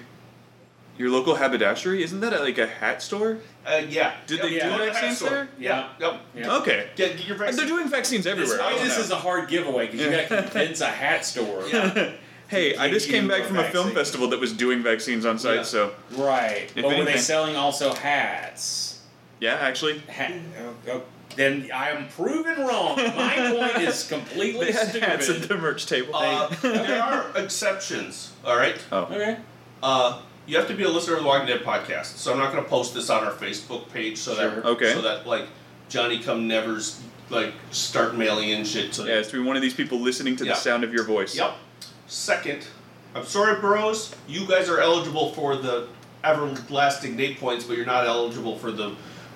Your 1.01 1.09
local 1.09 1.35
haberdashery 1.35 2.03
isn't 2.05 2.21
that 2.21 2.39
like 2.43 2.59
a 2.59 2.67
hat 2.67 3.01
store? 3.01 3.39
Uh, 3.67 3.81
yeah. 3.89 4.13
Did 4.27 4.41
Yep. 4.41 4.47
they 4.47 4.55
Yeah. 4.57 4.65
do 4.65 4.71
Go 4.71 4.79
to 4.79 4.85
the 4.85 4.91
vaccines 4.93 5.21
there? 5.21 5.49
Yeah. 5.59 5.89
Yep. 5.99 6.21
Yeah. 6.35 6.57
Okay. 6.57 6.91
Get, 6.95 7.17
get 7.17 7.27
your 7.27 7.39
vaccine. 7.39 7.57
they're 7.57 7.67
doing 7.67 7.89
vaccines 7.89 8.25
This, 8.25 8.33
everywhere. 8.33 8.61
I 8.63 8.77
this 8.85 8.99
is 8.99 9.11
a 9.11 9.17
hard 9.17 9.49
giveaway 9.49 9.87
because 9.87 10.03
you 10.03 10.11
got 10.11 10.29
to 10.29 10.43
convince 10.43 10.83
a 10.83 10.89
hat 10.89 11.25
store. 11.25 11.67
Yeah. 11.67 12.13
Hey, 12.49 12.75
I 12.77 12.91
just 12.91 13.09
came 13.09 13.29
back 13.29 13.43
a 13.43 13.45
from 13.45 13.59
a 13.59 13.71
film 13.71 13.93
festival 13.93 14.29
that 14.31 14.41
was 14.41 14.53
doing 14.53 14.83
vaccines 14.83 15.25
on 15.25 15.39
site, 15.39 15.55
Yeah. 15.59 15.63
so 15.63 15.93
Right. 16.11 16.69
If 16.75 16.83
but 16.83 16.99
were 16.99 17.05
they 17.05 17.17
selling 17.17 17.55
also 17.57 17.95
hats? 17.95 18.99
yeah, 19.39 19.55
actually. 19.55 20.03
Ha- 20.15 20.33
oh, 20.61 20.75
oh, 20.91 21.03
then 21.37 21.71
I 21.73 21.91
am 21.91 22.09
proven 22.09 22.59
wrong. 22.67 22.97
My 22.97 23.37
point 23.57 23.87
is 23.89 24.03
completely 24.09 24.67
They 24.67 24.73
had 24.73 24.89
stupid. 24.89 25.09
hats 25.09 25.29
at 25.31 25.43
the 25.43 25.57
merch 25.57 25.87
table. 25.87 26.17
Uh, 26.17 26.49
there 26.61 27.01
are 27.01 27.27
exceptions. 27.37 28.33
All 28.45 28.57
right. 28.57 28.77
oh. 28.91 29.03
okay. 29.05 29.37
Uh, 29.81 30.21
you 30.51 30.57
have 30.59 30.67
to 30.67 30.75
be 30.75 30.83
a 30.83 30.89
listener 30.89 31.15
of 31.17 31.21
the 31.23 31.27
Walking 31.29 31.47
Dead 31.47 31.61
podcast, 31.63 32.17
so 32.17 32.33
I'm 32.33 32.39
not 32.39 32.51
going 32.53 32.63
to 32.65 32.69
post 32.69 32.93
this 32.93 33.09
on 33.09 33.23
our 33.25 33.33
Facebook 33.33 33.89
page 33.93 34.19
so 34.19 34.35
Sure. 34.35 34.51
that 34.51 34.65
Okay. 34.67 34.93
so 34.95 35.01
that 35.03 35.27
like 35.27 35.47
Johnny 35.89 36.19
Come 36.19 36.49
Never's 36.49 37.01
like 37.29 37.53
start 37.71 38.17
mailing 38.17 38.49
in 38.49 38.65
shit 38.65 38.93
to 38.95 39.05
Yeah, 39.05 39.15
it's 39.15 39.29
to 39.31 39.37
be 39.41 39.43
one 39.47 39.55
of 39.55 39.63
these 39.63 39.75
people 39.75 40.01
listening 40.01 40.35
to 40.37 40.45
Yeah. 40.45 40.55
the 40.55 40.59
sound 40.59 40.83
of 40.83 40.93
your 40.93 41.05
voice. 41.05 41.37
Yep. 41.37 41.55
Second, 42.09 42.67
I'm 43.15 43.25
sorry, 43.25 43.61
Burrows. 43.61 44.13
You 44.27 44.47
guys 44.47 44.69
are 44.69 44.81
eligible 44.81 45.33
for 45.35 45.55
the 45.57 45.87
everlasting 46.25 47.15
Nate 47.17 47.39
points, 47.39 47.65
but 47.65 47.77
you're 47.77 47.87
not 47.87 48.07
eligible 48.07 48.59
for 48.59 48.73
the 48.73 48.93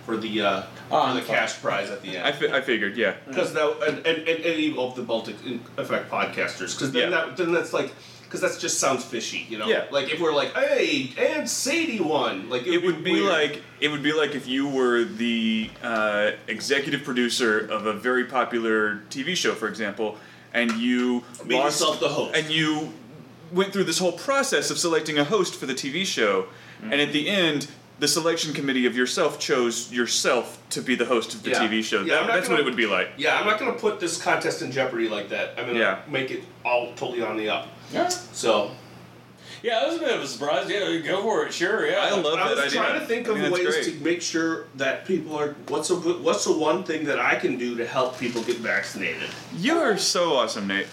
for 0.07 0.17
the 0.19 0.41
uh, 0.43 0.63
Oh, 0.91 1.09
for 1.09 1.15
the 1.15 1.23
fine. 1.23 1.37
cash 1.37 1.63
prize 1.63 1.89
at 1.91 2.03
the 2.03 2.19
I, 2.19 2.29
end. 2.31 2.37
fi- 2.37 2.53
I 2.53 2.61
figured, 2.61 2.97
yeah. 2.97 3.15
Because 3.27 3.55
that 3.55 3.71
and, 3.89 3.99
and, 4.07 4.29
and 4.29 4.45
any 4.45 4.77
of 4.77 4.95
the 4.97 5.03
Balding 5.03 5.65
Effect 5.79 6.11
podcasters, 6.11 6.75
because 6.77 6.91
then 6.93 7.11
Yeah. 7.11 7.25
that 7.27 7.37
then 7.37 7.53
that's 7.53 7.73
like. 7.73 7.93
Because 8.35 8.53
that 8.55 8.61
just 8.61 8.81
sounds 8.81 9.05
fishy, 9.05 9.47
you 9.49 9.59
know. 9.59 9.69
Yeah. 9.69 9.85
Like 9.93 10.11
if 10.13 10.19
we're 10.21 10.35
like, 10.35 10.53
"Hey, 10.55 11.13
and 11.17 11.49
Sadie 11.49 12.01
won," 12.01 12.49
like 12.51 12.67
It 12.67 12.79
would 12.85 13.05
be 13.05 13.13
weird. 13.13 13.27
like 13.31 13.63
it 13.81 13.89
would 13.89 14.03
be 14.03 14.13
like 14.13 14.35
if 14.35 14.49
you 14.49 14.67
were 14.67 15.05
the 15.05 15.71
uh, 15.85 16.33
executive 16.49 17.05
producer 17.05 17.61
of 17.61 17.87
a 17.87 17.93
very 17.93 18.25
popular 18.25 19.03
TV 19.09 19.37
show, 19.37 19.55
for 19.55 19.69
example, 19.69 20.19
and 20.53 20.73
you 20.73 21.23
Made 21.45 21.59
lost, 21.61 21.79
yourself 21.81 22.01
the 22.01 22.09
host. 22.09 22.35
and 22.37 22.51
you 22.51 22.93
went 23.53 23.73
through 23.73 23.85
this 23.85 24.01
whole 24.01 24.11
process 24.13 24.69
of 24.73 24.79
selecting 24.79 25.17
a 25.17 25.25
host 25.25 25.55
for 25.55 25.67
the 25.67 25.75
TV 25.75 26.05
show, 26.05 26.47
and 26.83 26.95
at 27.01 27.13
the 27.13 27.29
end. 27.29 27.69
The 28.01 28.09
selection 28.09 28.53
committee 28.53 28.87
of 28.87 28.97
yourself 28.97 29.39
chose 29.39 29.93
yourself 29.93 30.59
to 30.71 30.83
be 30.83 30.97
the 30.97 31.05
host 31.05 31.33
of 31.33 31.45
the 31.45 31.51
Yeah. 31.51 31.61
TV 31.61 31.81
show. 31.81 32.01
Yeah, 32.03 32.23
That- 32.23 32.27
that's 32.27 32.49
what 32.49 32.57
gonna- 32.57 32.63
it 32.63 32.65
would 32.65 32.75
be 32.77 32.87
like. 32.87 33.11
Yeah, 33.17 33.39
I'm 33.39 33.47
not 33.47 33.57
gonna 33.57 33.73
put 33.75 34.01
this 34.01 34.21
contest 34.21 34.63
in 34.63 34.73
jeopardy 34.73 35.09
like 35.09 35.29
that. 35.29 35.55
I'm 35.57 35.67
gonna 35.67 35.79
Yeah. 35.79 35.99
make 36.09 36.33
it 36.33 36.43
all 36.65 36.93
totally 36.97 37.23
on 37.23 37.37
the 37.37 37.49
up. 37.51 37.69
Yeah. 37.93 38.09
So 38.09 38.71
Yeah, 39.63 39.81
that 39.81 39.87
was 39.89 39.97
a 39.97 40.01
bit 40.01 40.15
of 40.17 40.23
a 40.23 40.27
surprise. 40.27 40.69
Yeah, 40.69 40.97
go 40.99 41.23
for 41.23 41.47
it. 41.47 41.53
Sure. 41.55 41.87
Yeah. 41.87 41.99
I 42.01 42.11
love 42.11 42.39
I 42.39 42.49
that 42.49 42.57
was 42.57 42.67
idea. 42.67 42.81
trying 42.81 43.01
to 43.01 43.07
think 43.07 43.29
I 43.29 43.33
of 43.33 43.39
mean, 43.39 43.51
ways 43.53 43.67
great. 43.67 43.85
to 43.85 44.05
make 44.05 44.21
sure 44.23 44.67
that 44.77 45.07
people 45.07 45.37
are. 45.39 45.55
What's 45.69 45.91
a 45.91 45.95
what's 45.97 46.45
the 46.45 46.53
one 46.57 46.85
thing 46.85 47.05
that 47.05 47.19
I 47.19 47.37
can 47.37 47.57
do 47.57 47.77
to 47.77 47.87
help 47.87 48.19
people 48.19 48.43
get 48.43 48.59
vaccinated? 48.59 49.31
You 49.57 49.79
are 49.79 49.97
so 49.97 50.35
awesome, 50.37 50.67
Nate. 50.67 50.87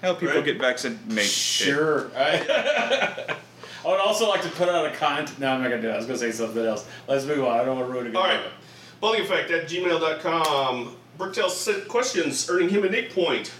Help 0.00 0.18
people 0.20 0.34
Right? 0.36 0.44
get 0.44 0.58
vaccinated. 0.58 1.22
Sure. 1.24 2.10
I, 2.16 3.36
I 3.84 3.88
would 3.88 4.00
also 4.00 4.28
like 4.28 4.42
to 4.42 4.48
put 4.50 4.68
out 4.68 4.84
a 4.86 4.90
content. 4.96 5.38
No, 5.38 5.48
I'm 5.52 5.60
not 5.62 5.70
gonna 5.70 5.82
do 5.82 5.88
that. 5.88 5.94
I 5.94 5.98
was 5.98 6.06
gonna 6.06 6.18
say 6.18 6.32
something 6.32 6.64
else. 6.64 6.86
Let's 7.06 7.24
move 7.24 7.44
on. 7.44 7.58
I 7.60 7.64
don't 7.64 7.76
want 7.76 7.88
to 7.88 7.92
ruin 7.92 8.06
it. 8.06 8.10
good 8.10 8.16
All 8.16 8.24
right, 8.24 8.36
moment. 8.36 8.54
balding 9.00 9.22
effect 9.22 9.50
at 9.52 9.68
gmail.com. 9.68 10.96
Bricktail 11.18 11.50
sent 11.50 11.86
questions, 11.88 12.48
earning 12.50 12.68
him 12.68 12.84
an 12.84 12.94
eight 12.94 13.14
point. 13.14 13.52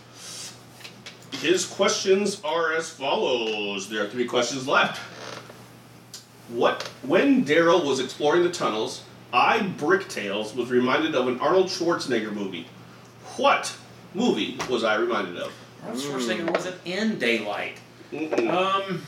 His 1.43 1.67
questions 1.67 2.41
are 2.45 2.73
as 2.73 2.89
follows. 2.89 3.89
There 3.89 4.05
are 4.05 4.09
three 4.09 4.27
questions 4.27 4.69
left. 4.69 4.99
What 6.49 6.85
when 7.03 7.45
Daryl 7.45 7.85
was 7.85 7.99
exploring 7.99 8.45
the 8.45 8.51
tunnels, 8.51 9.03
I 9.33 9.59
Bricktails 9.59 10.55
was 10.55 10.71
reminded 10.71 11.17
of 11.17 11.27
an 11.27 11.41
Arnold 11.41 11.67
Schwarzenegger 11.67 12.33
movie. 12.33 12.69
What 13.37 13.75
movie 14.15 14.57
was 14.71 14.85
I 14.85 14.95
reminded 14.95 15.37
of? 15.37 15.53
Arnold 15.83 16.01
Schwarzenegger 16.01 16.49
wasn't 16.49 16.77
in 16.85 17.19
Daylight. 17.19 17.79
Mm-mm. 18.13 18.49
Um. 18.49 19.03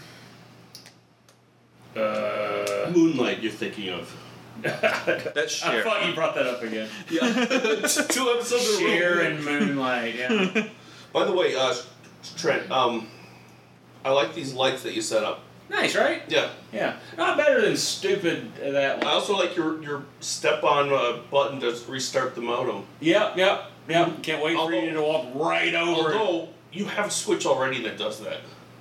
Uh. 1.95 2.91
Moonlight, 2.91 3.43
you're 3.43 3.53
thinking 3.53 3.91
of. 3.91 4.13
That's 4.63 5.63
I 5.63 5.83
thought 5.83 6.05
you 6.07 6.15
brought 6.15 6.35
that 6.35 6.47
up 6.47 6.63
again. 6.63 6.89
Yeah, 7.09 7.21
two 7.31 8.29
episodes 8.31 8.75
of 8.75 8.81
a 8.81 8.85
row. 8.85 8.91
Cher 8.91 9.21
and 9.21 9.45
Moonlight. 9.45 10.17
Yeah. 10.17 10.69
By 11.13 11.25
the 11.25 11.33
way, 11.33 11.55
uh, 11.55 11.75
Trent, 12.37 12.71
um, 12.71 13.09
I 14.05 14.11
like 14.11 14.35
these 14.35 14.53
lights 14.55 14.83
that 14.83 14.95
you 14.95 15.03
set 15.03 15.25
up. 15.25 15.41
nice, 15.71 15.95
right? 15.97 16.23
Yeah, 16.29 16.51
Yeah. 16.73 16.97
Not 17.17 17.37
better 17.37 17.61
than 17.61 17.77
stupid 17.77 18.51
uh, 18.65 18.71
that 18.73 18.99
one. 18.99 19.07
I 19.07 19.11
also 19.13 19.37
like 19.37 19.57
your 19.57 19.83
your 19.83 20.05
step 20.21 20.63
on 20.65 20.93
uh, 20.93 21.19
button 21.31 21.61
to 21.61 21.75
restart 21.89 22.35
the 22.35 22.41
modem. 22.43 22.85
Yep. 23.01 23.37
Yep. 23.37 23.71
Yep. 23.89 24.23
Can't 24.23 24.43
wait 24.43 24.57
for 24.57 24.73
you 24.73 24.93
to 24.93 25.03
walk 25.03 25.27
right 25.35 25.75
over. 25.75 26.13
it. 26.13 26.17
Although 26.17 26.49
you 26.73 26.85
have 26.87 27.07
a 27.07 27.11
switch 27.11 27.47
already 27.47 27.83
that 27.83 27.97
does 27.99 28.21
that. 28.21 28.41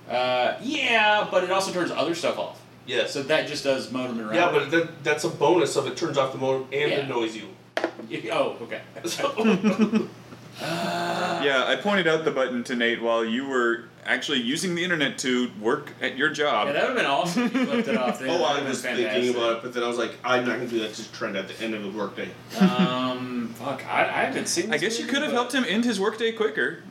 Uh, 0.09 0.57
yeah, 0.61 1.27
but 1.31 1.43
it 1.43 1.51
also 1.51 1.71
turns 1.71 1.91
other 1.91 2.15
stuff 2.15 2.37
off. 2.37 2.59
Yeah. 2.85 3.05
So 3.07 3.23
that 3.23 3.47
just 3.47 3.63
does 3.63 3.89
modem 3.91 4.19
and 4.19 4.35
yeah, 4.35 4.51
but 4.51 4.69
that, 4.71 5.03
that's 5.03 5.23
a 5.23 5.29
bonus 5.29 5.75
of 5.77 5.87
it 5.87 5.95
turns 5.95 6.17
off 6.17 6.33
the 6.33 6.37
modem 6.37 6.63
and 6.73 6.91
Yeah. 6.91 6.99
annoys 6.99 7.35
you. 7.35 7.47
Oh, 8.31 8.57
okay. 8.61 8.81
So, 10.63 10.69
Yeah, 11.43 11.65
I 11.67 11.75
pointed 11.75 12.07
out 12.07 12.23
the 12.23 12.31
button 12.31 12.63
to 12.65 12.75
Nate 12.75 13.01
while 13.01 13.25
you 13.25 13.45
were 13.47 13.83
actually 14.05 14.39
using 14.41 14.75
the 14.75 14.83
internet 14.83 15.17
to 15.19 15.49
work 15.59 15.91
at 16.01 16.17
your 16.17 16.29
job. 16.29 16.67
Yeah, 16.67 16.73
that 16.73 16.81
would 16.83 16.89
have 16.89 16.97
been 16.97 17.05
awesome 17.05 17.43
if 17.43 17.53
you 17.53 17.65
left 17.65 17.87
it 17.87 17.97
off. 17.97 18.19
There. 18.19 18.29
oh, 18.29 18.43
I 18.43 18.61
was 18.63 18.81
been 18.81 18.95
thinking 18.95 19.05
fantastic. 19.07 19.35
about 19.35 19.57
it, 19.57 19.63
but 19.63 19.73
then 19.73 19.83
I 19.83 19.87
was 19.87 19.97
like, 19.97 20.13
I'm 20.23 20.45
not 20.45 20.57
gonna 20.57 20.69
do 20.69 20.79
that 20.79 20.93
to 20.93 21.11
Trent 21.11 21.35
at 21.35 21.47
the 21.49 21.61
end 21.61 21.73
of 21.73 21.83
the 21.83 21.89
workday. 21.89 22.29
Um, 22.59 23.53
fuck, 23.55 23.85
I, 23.85 24.01
I 24.03 24.23
haven't 24.25 24.47
seen. 24.47 24.73
I 24.73 24.77
guess 24.77 24.99
you 24.99 25.05
could 25.05 25.21
have 25.21 25.31
but- 25.31 25.35
helped 25.37 25.53
him 25.53 25.65
end 25.67 25.83
his 25.85 25.99
workday 25.99 26.31
quicker. 26.31 26.83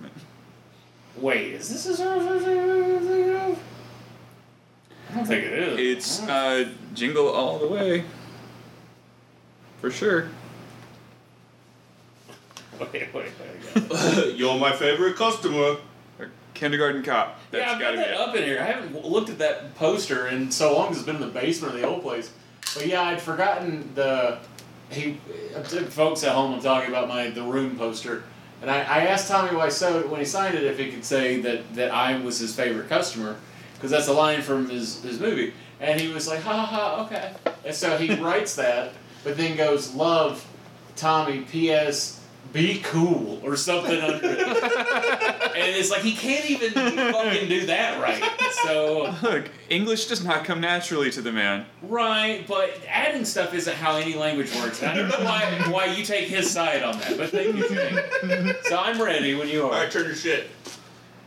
Wait, 1.17 1.53
is 1.55 1.69
this 1.69 1.85
his? 1.85 2.01
I 2.01 2.15
don't 5.15 5.27
think 5.27 5.45
it 5.45 5.53
is. 5.53 5.79
It's 5.79 6.23
uh, 6.23 6.69
jingle 6.95 7.29
all 7.29 7.59
the 7.59 7.69
way. 7.69 8.05
For 9.81 9.91
sure. 9.91 10.29
Wait, 12.81 12.93
wait, 12.93 13.13
wait. 13.15 13.91
wait. 13.91 14.35
You're 14.37 14.59
my 14.59 14.73
favorite 14.73 15.17
customer. 15.17 15.77
Or 16.19 16.31
kindergarten 16.55 17.03
cop. 17.03 17.39
That's 17.51 17.65
yeah, 17.67 17.73
I've 17.73 17.81
gotta 17.81 17.97
got 17.97 18.05
be 18.05 18.11
that 18.11 18.15
it. 18.15 18.29
up 18.29 18.37
in 18.37 18.43
here. 18.45 18.61
I 18.61 18.65
haven't 18.65 19.05
looked 19.05 19.31
at 19.31 19.39
that 19.39 19.75
poster 19.77 20.29
in 20.29 20.51
so 20.51 20.75
long. 20.77 20.89
'cause 20.89 20.97
It's 20.99 21.07
been 21.07 21.17
in 21.17 21.23
the 21.23 21.29
basement 21.29 21.75
of 21.75 21.81
the 21.81 21.87
old 21.87 22.03
place. 22.03 22.31
But 22.75 22.87
yeah, 22.87 23.03
I'd 23.03 23.21
forgotten 23.21 23.91
the. 23.95 24.39
He, 24.91 25.19
uh, 25.57 25.63
folks 25.63 26.23
at 26.23 26.33
home, 26.35 26.53
I'm 26.53 26.61
talking 26.61 26.91
about 26.91 27.09
my 27.09 27.31
the 27.31 27.43
room 27.43 27.79
poster, 27.79 28.25
and 28.61 28.71
I, 28.71 28.81
I 28.81 28.99
asked 29.07 29.27
Tommy 29.27 29.49
Wiseau 29.51 30.07
when 30.11 30.21
he 30.21 30.27
signed 30.27 30.55
it 30.55 30.65
if 30.65 30.79
he 30.79 30.91
could 30.91 31.03
say 31.05 31.41
that 31.41 31.75
that 31.77 31.91
I 31.93 32.19
was 32.19 32.39
his 32.39 32.55
favorite 32.55 32.91
customer, 32.91 33.37
because 33.75 33.91
that's 33.91 34.09
a 34.09 34.13
line 34.13 34.43
from 34.43 34.69
his 34.69 35.03
his 35.03 35.19
movie, 35.19 35.55
and 35.81 35.99
he 35.99 36.09
was 36.13 36.29
like, 36.29 36.43
ha 36.43 36.53
ha 36.53 36.67
ha, 36.67 37.05
okay, 37.07 37.33
and 37.65 37.75
so 37.75 37.97
he 37.97 38.15
writes 38.17 38.55
that, 38.57 38.93
but 39.25 39.39
then 39.39 39.57
goes, 39.57 39.95
love, 39.95 40.45
Tommy, 40.95 41.41
P.S. 41.41 42.21
Be 42.53 42.81
cool 42.85 43.41
or 43.43 43.57
something 43.57 43.99
under 44.01 44.27
it. 44.31 44.39
and 45.57 45.77
it's 45.77 45.91
like 45.91 46.03
he 46.03 46.15
can't 46.15 46.49
even 46.51 46.73
fucking 46.73 47.49
do 47.49 47.67
that 47.67 48.01
right. 48.03 48.23
So 48.65 49.15
Look, 49.23 49.49
English 49.71 50.07
does 50.07 50.23
not 50.25 50.45
come 50.45 50.61
naturally 50.61 51.11
to 51.13 51.23
the 51.23 51.33
man. 51.33 51.65
right, 51.83 52.45
but 52.47 52.79
adding 52.89 53.25
stuff 53.25 53.55
isn't 53.55 53.75
how 53.77 53.97
any 53.97 54.15
language 54.15 54.55
works. 54.57 54.83
I 54.83 54.95
don't 54.95 55.09
know 55.09 55.25
why 55.25 55.45
why 55.71 55.87
you 55.87 56.05
take 56.05 56.29
his 56.29 56.51
side 56.51 56.83
on 56.83 56.99
that, 57.01 57.17
but 57.17 57.31
thank 57.31 57.57
you, 57.57 57.67
Shane. 57.69 58.55
So 58.65 58.77
I'm 58.79 59.01
ready 59.01 59.35
when 59.35 59.49
you 59.49 59.65
are. 59.67 59.71
right, 59.73 59.91
turn 59.91 60.05
your 60.07 60.15
shit. 60.15 60.49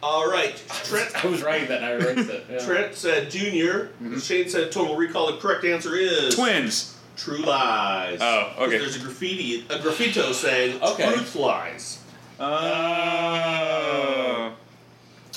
All 0.03 0.29
right, 0.29 0.55
Trent. 0.84 1.25
I 1.25 1.27
was 1.27 1.41
writing 1.41 1.67
that 1.70 1.82
and 1.82 1.86
I 1.86 1.91
erased 1.94 2.29
it. 2.29 2.46
Yeah. 2.51 2.60
Trent 2.60 2.94
said 2.94 3.32
Junior. 3.32 3.86
Mm-hmm. 4.01 4.20
Shane 4.20 4.48
said 4.48 4.72
Total 4.72 4.96
Recall. 4.96 5.32
The 5.32 5.38
correct 5.39 5.65
answer 5.65 5.96
is 5.96 6.36
Twins. 6.36 6.95
True 7.15 7.38
Lies. 7.39 8.19
Oh, 8.22 8.53
okay. 8.60 8.77
There's 8.77 8.95
a 8.98 9.00
graffiti, 9.00 9.62
a 9.69 9.79
graffito 9.79 10.34
saying 10.34 10.81
Okay. 10.81 11.12
Truth 11.13 11.36
Lies. 11.36 12.00
Oh. 12.39 12.45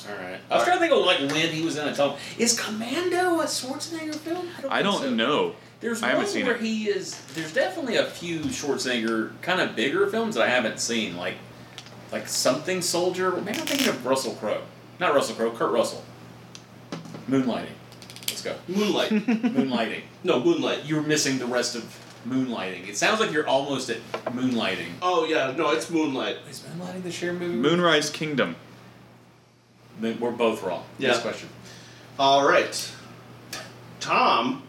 All 0.08 0.14
right. 0.16 0.40
I 0.50 0.54
was 0.56 0.64
trying 0.64 0.76
to 0.78 0.80
think 0.80 0.92
of 0.92 1.04
like 1.04 1.18
when 1.20 1.48
he 1.52 1.62
was 1.62 1.76
in 1.76 1.86
a 1.86 1.94
tunnel. 1.94 2.16
Is 2.38 2.58
Commando 2.58 3.40
a 3.40 3.44
Schwarzenegger 3.44 4.14
film? 4.16 4.48
I 4.68 4.82
think 4.82 4.84
don't 4.84 5.02
so. 5.02 5.10
know. 5.14 5.54
There's 5.80 6.02
I 6.02 6.08
haven't 6.08 6.24
one 6.24 6.32
seen 6.32 6.46
where 6.46 6.56
it. 6.56 6.62
he 6.62 6.88
is. 6.88 7.16
There's 7.34 7.52
definitely 7.52 7.96
a 7.96 8.04
few 8.06 8.40
Schwarzenegger 8.40 9.40
kind 9.42 9.60
of 9.60 9.76
bigger 9.76 10.06
films 10.08 10.34
that 10.34 10.42
I 10.42 10.48
haven't 10.48 10.80
seen, 10.80 11.16
like 11.16 11.34
like 12.10 12.26
Something 12.28 12.82
Soldier. 12.82 13.30
Maybe 13.32 13.60
I'm 13.60 13.66
thinking 13.66 13.88
of 13.88 14.04
Russell 14.04 14.34
Crowe. 14.34 14.62
Not 14.98 15.14
Russell 15.14 15.36
Crowe. 15.36 15.52
Kurt 15.52 15.70
Russell. 15.70 16.02
Moonlighting. 17.28 17.74
Let's 18.44 18.60
go. 18.68 18.72
Moonlight. 18.72 19.10
Moonlighting. 19.10 20.02
no, 20.24 20.40
Moonlight. 20.40 20.84
You're 20.84 21.02
missing 21.02 21.38
the 21.38 21.46
rest 21.46 21.74
of 21.74 21.82
Moonlighting. 22.26 22.88
It 22.88 22.96
sounds 22.96 23.20
like 23.20 23.32
you're 23.32 23.46
almost 23.46 23.90
at 23.90 23.98
Moonlighting. 24.26 24.90
Oh 25.02 25.24
yeah, 25.24 25.52
no, 25.56 25.70
it's 25.70 25.90
Moonlight. 25.90 26.36
Is 26.48 26.60
Moonlighting 26.60 27.02
the 27.02 27.10
Cher 27.10 27.32
movie? 27.32 27.54
Moonrise 27.54 28.10
Kingdom. 28.10 28.56
Then 30.00 30.20
We're 30.20 30.30
both 30.30 30.62
wrong. 30.62 30.84
Yeah. 30.98 31.08
Next 31.08 31.22
question. 31.22 31.48
All 32.18 32.48
right. 32.48 32.92
Tom 33.98 34.62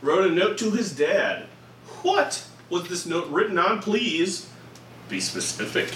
wrote 0.00 0.30
a 0.30 0.34
note 0.34 0.56
to 0.58 0.70
his 0.70 0.96
dad. 0.96 1.46
What 2.02 2.46
was 2.70 2.88
this 2.88 3.04
note 3.04 3.28
written 3.28 3.58
on? 3.58 3.82
Please 3.82 4.48
be 5.10 5.20
specific. 5.20 5.92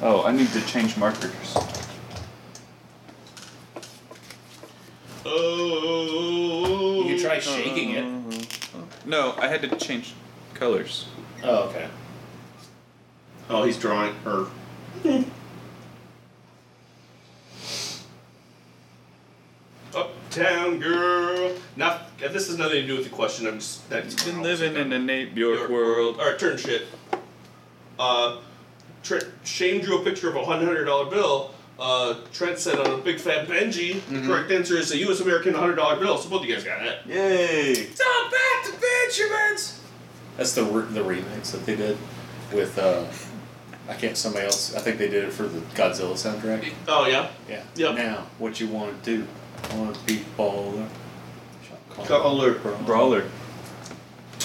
Oh, 0.00 0.22
I 0.22 0.30
need 0.30 0.48
to 0.52 0.64
change 0.66 0.96
markers. 0.96 1.87
Oh. 5.30 7.02
You 7.04 7.14
could 7.14 7.22
try 7.22 7.38
shaking 7.38 7.90
it. 7.90 8.04
No, 9.06 9.34
I 9.38 9.48
had 9.48 9.62
to 9.62 9.76
change 9.76 10.14
colors. 10.54 11.06
Oh, 11.42 11.68
okay. 11.68 11.88
Oh, 13.50 13.64
he's 13.64 13.78
drawing 13.78 14.14
her. 14.24 14.46
Uptown 19.94 20.78
girl. 20.78 21.54
Now, 21.76 22.02
this 22.18 22.48
has 22.48 22.58
nothing 22.58 22.82
to 22.82 22.86
do 22.86 22.96
with 22.96 23.04
the 23.04 23.10
question. 23.10 23.46
I'm 23.46 23.58
just. 23.58 23.88
That's 23.88 24.22
Been 24.24 24.42
living 24.42 24.76
in 24.76 24.92
a 24.92 24.98
Nate 24.98 25.34
Bjork 25.34 25.70
world. 25.70 26.18
Alright, 26.18 26.38
turn 26.38 26.56
shit. 26.58 26.86
Uh, 27.98 28.38
Trent, 29.02 29.24
Shane 29.44 29.80
drew 29.82 30.00
a 30.00 30.04
picture 30.04 30.28
of 30.28 30.36
a 30.36 30.44
hundred 30.44 30.84
dollar 30.84 31.10
bill. 31.10 31.54
Uh, 31.78 32.14
Trent 32.32 32.58
said 32.58 32.78
on 32.80 32.98
a 32.98 33.02
big 33.02 33.20
fat 33.20 33.46
Benji. 33.46 33.94
Mm-hmm. 33.94 34.14
The 34.14 34.26
correct 34.26 34.50
answer 34.50 34.76
is 34.76 34.90
a 34.90 34.98
U.S. 34.98 35.20
American 35.20 35.54
hundred 35.54 35.76
dollar 35.76 35.96
bill. 35.96 36.18
So 36.18 36.28
both 36.28 36.42
of 36.42 36.48
you 36.48 36.54
guys 36.54 36.64
got 36.64 36.84
it. 36.84 36.98
Yay! 37.06 37.74
Stop 37.74 38.32
back 38.32 38.64
to 38.64 38.72
Benjamins! 38.72 39.80
That's 40.36 40.54
the 40.54 40.64
re- 40.64 40.86
the 40.92 41.00
remix 41.00 41.52
that 41.52 41.64
they 41.66 41.76
did 41.76 41.96
with 42.52 42.78
uh, 42.78 43.04
I 43.88 43.94
can't 43.94 44.16
somebody 44.16 44.46
else. 44.46 44.74
I 44.74 44.80
think 44.80 44.98
they 44.98 45.08
did 45.08 45.24
it 45.24 45.32
for 45.32 45.44
the 45.44 45.60
Godzilla 45.74 46.14
soundtrack. 46.14 46.72
Oh 46.88 47.06
yeah. 47.06 47.30
Yeah. 47.48 47.62
Yep. 47.76 47.94
Now, 47.94 48.26
what 48.38 48.60
you 48.60 48.66
want 48.68 49.02
to 49.04 49.16
do? 49.18 49.26
I 49.70 49.76
want 49.78 49.94
to 49.94 50.04
be 50.04 50.22
baller. 50.36 50.88
Shot 51.68 52.08
Caller. 52.08 52.54
Brawler. 52.54 52.82
Brawler. 52.84 53.24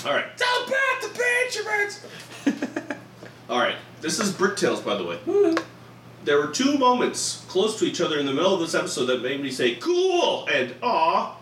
All 0.06 0.12
right. 0.14 0.26
Stop 0.36 0.70
back 0.70 1.02
to 1.02 1.10
Benjamins! 1.18 2.06
All 3.50 3.60
right. 3.60 3.76
This 4.02 4.20
is 4.20 4.34
Brick 4.34 4.58
Tales, 4.58 4.82
by 4.82 4.96
the 4.96 5.04
way. 5.06 5.56
There 6.24 6.38
were 6.38 6.48
two 6.48 6.78
moments 6.78 7.44
close 7.50 7.78
to 7.80 7.86
each 7.86 8.00
other 8.00 8.18
in 8.18 8.26
the 8.26 8.34
middle 8.34 8.54
of 8.54 8.62
this 8.62 8.76
episode 8.76 9.06
that 9.08 9.22
made 9.22 9.42
me 9.42 9.52
say 9.52 9.76
"cool" 9.76 10.48
and 10.48 10.74
"aw." 10.82 11.36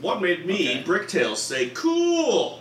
What 0.00 0.22
made 0.22 0.46
me 0.46 0.70
Okay. 0.70 0.82
Brick 0.82 1.08
Tales 1.08 1.42
say 1.42 1.70
"cool"? 1.70 2.60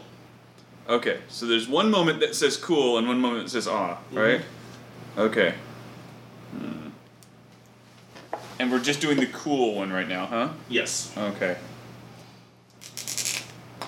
Okay, 0.88 1.20
so 1.30 1.46
there's 1.46 1.68
one 1.68 1.90
moment 1.92 2.20
that 2.20 2.36
says 2.36 2.58
cool 2.58 2.98
and 2.98 3.08
one 3.08 3.20
moment 3.20 3.44
that 3.44 3.50
says 3.50 3.68
ah, 3.68 3.98
right? 4.12 4.42
Okay. 5.18 5.54
Hmm. 6.52 6.90
And 8.60 8.72
we're 8.72 8.80
just 8.80 9.02
doing 9.02 9.20
the 9.20 9.28
cool 9.28 9.76
one 9.76 9.92
right 9.92 10.08
now, 10.08 10.26
huh? 10.26 10.50
Yes. 10.70 11.12
Okay. 11.18 11.58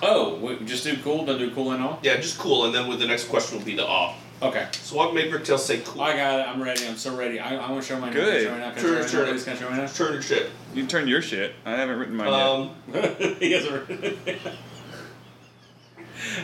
Oh, 0.00 0.36
we 0.36 0.64
just 0.64 0.84
do 0.84 0.96
cool, 0.98 1.24
don't 1.24 1.38
do 1.38 1.50
cool 1.52 1.72
and 1.72 1.82
all? 1.82 1.98
Yeah, 2.02 2.16
just 2.16 2.38
cool, 2.38 2.66
and 2.66 2.74
then 2.74 2.86
with 2.86 3.00
the 3.00 3.06
next 3.06 3.24
question 3.24 3.58
will 3.58 3.64
be 3.64 3.74
the 3.74 3.86
"aw." 3.86 4.14
Okay. 4.40 4.68
So 4.72 4.96
what 4.96 5.14
made 5.14 5.30
Brick 5.30 5.44
Tales 5.44 5.64
say 5.64 5.80
"cool"? 5.84 6.02
I 6.02 6.16
got 6.16 6.40
it. 6.40 6.48
I'm 6.48 6.62
ready. 6.62 6.86
I'm 6.86 6.96
so 6.96 7.16
ready. 7.16 7.40
I, 7.40 7.56
I 7.56 7.70
want 7.70 7.82
to 7.82 7.88
show 7.88 7.98
my 7.98 8.10
Good. 8.10 8.24
Can 8.24 8.36
I 8.36 8.44
show 8.44 8.50
my 8.52 8.58
now? 8.58 8.72
Can 8.72 8.82
Sure, 8.82 9.02
I 9.02 9.06
show 9.06 9.18
my 9.18 9.24
now? 9.24 9.32
Please, 9.32 9.44
Can 9.44 9.52
I 9.52 9.56
show 9.58 9.70
my 9.70 9.76
now? 9.76 9.86
Turn 9.86 10.12
your 10.12 10.22
shit. 10.22 10.50
You 10.74 10.86
turn 10.86 11.08
your 11.08 11.22
shit. 11.22 11.54
I 11.64 11.72
haven't 11.72 11.98
written 11.98 12.14
mine 12.16 12.28
Um, 12.28 12.70
he 13.40 13.52
hasn't 13.52 13.88
written 13.88 14.04
it. 14.26 14.38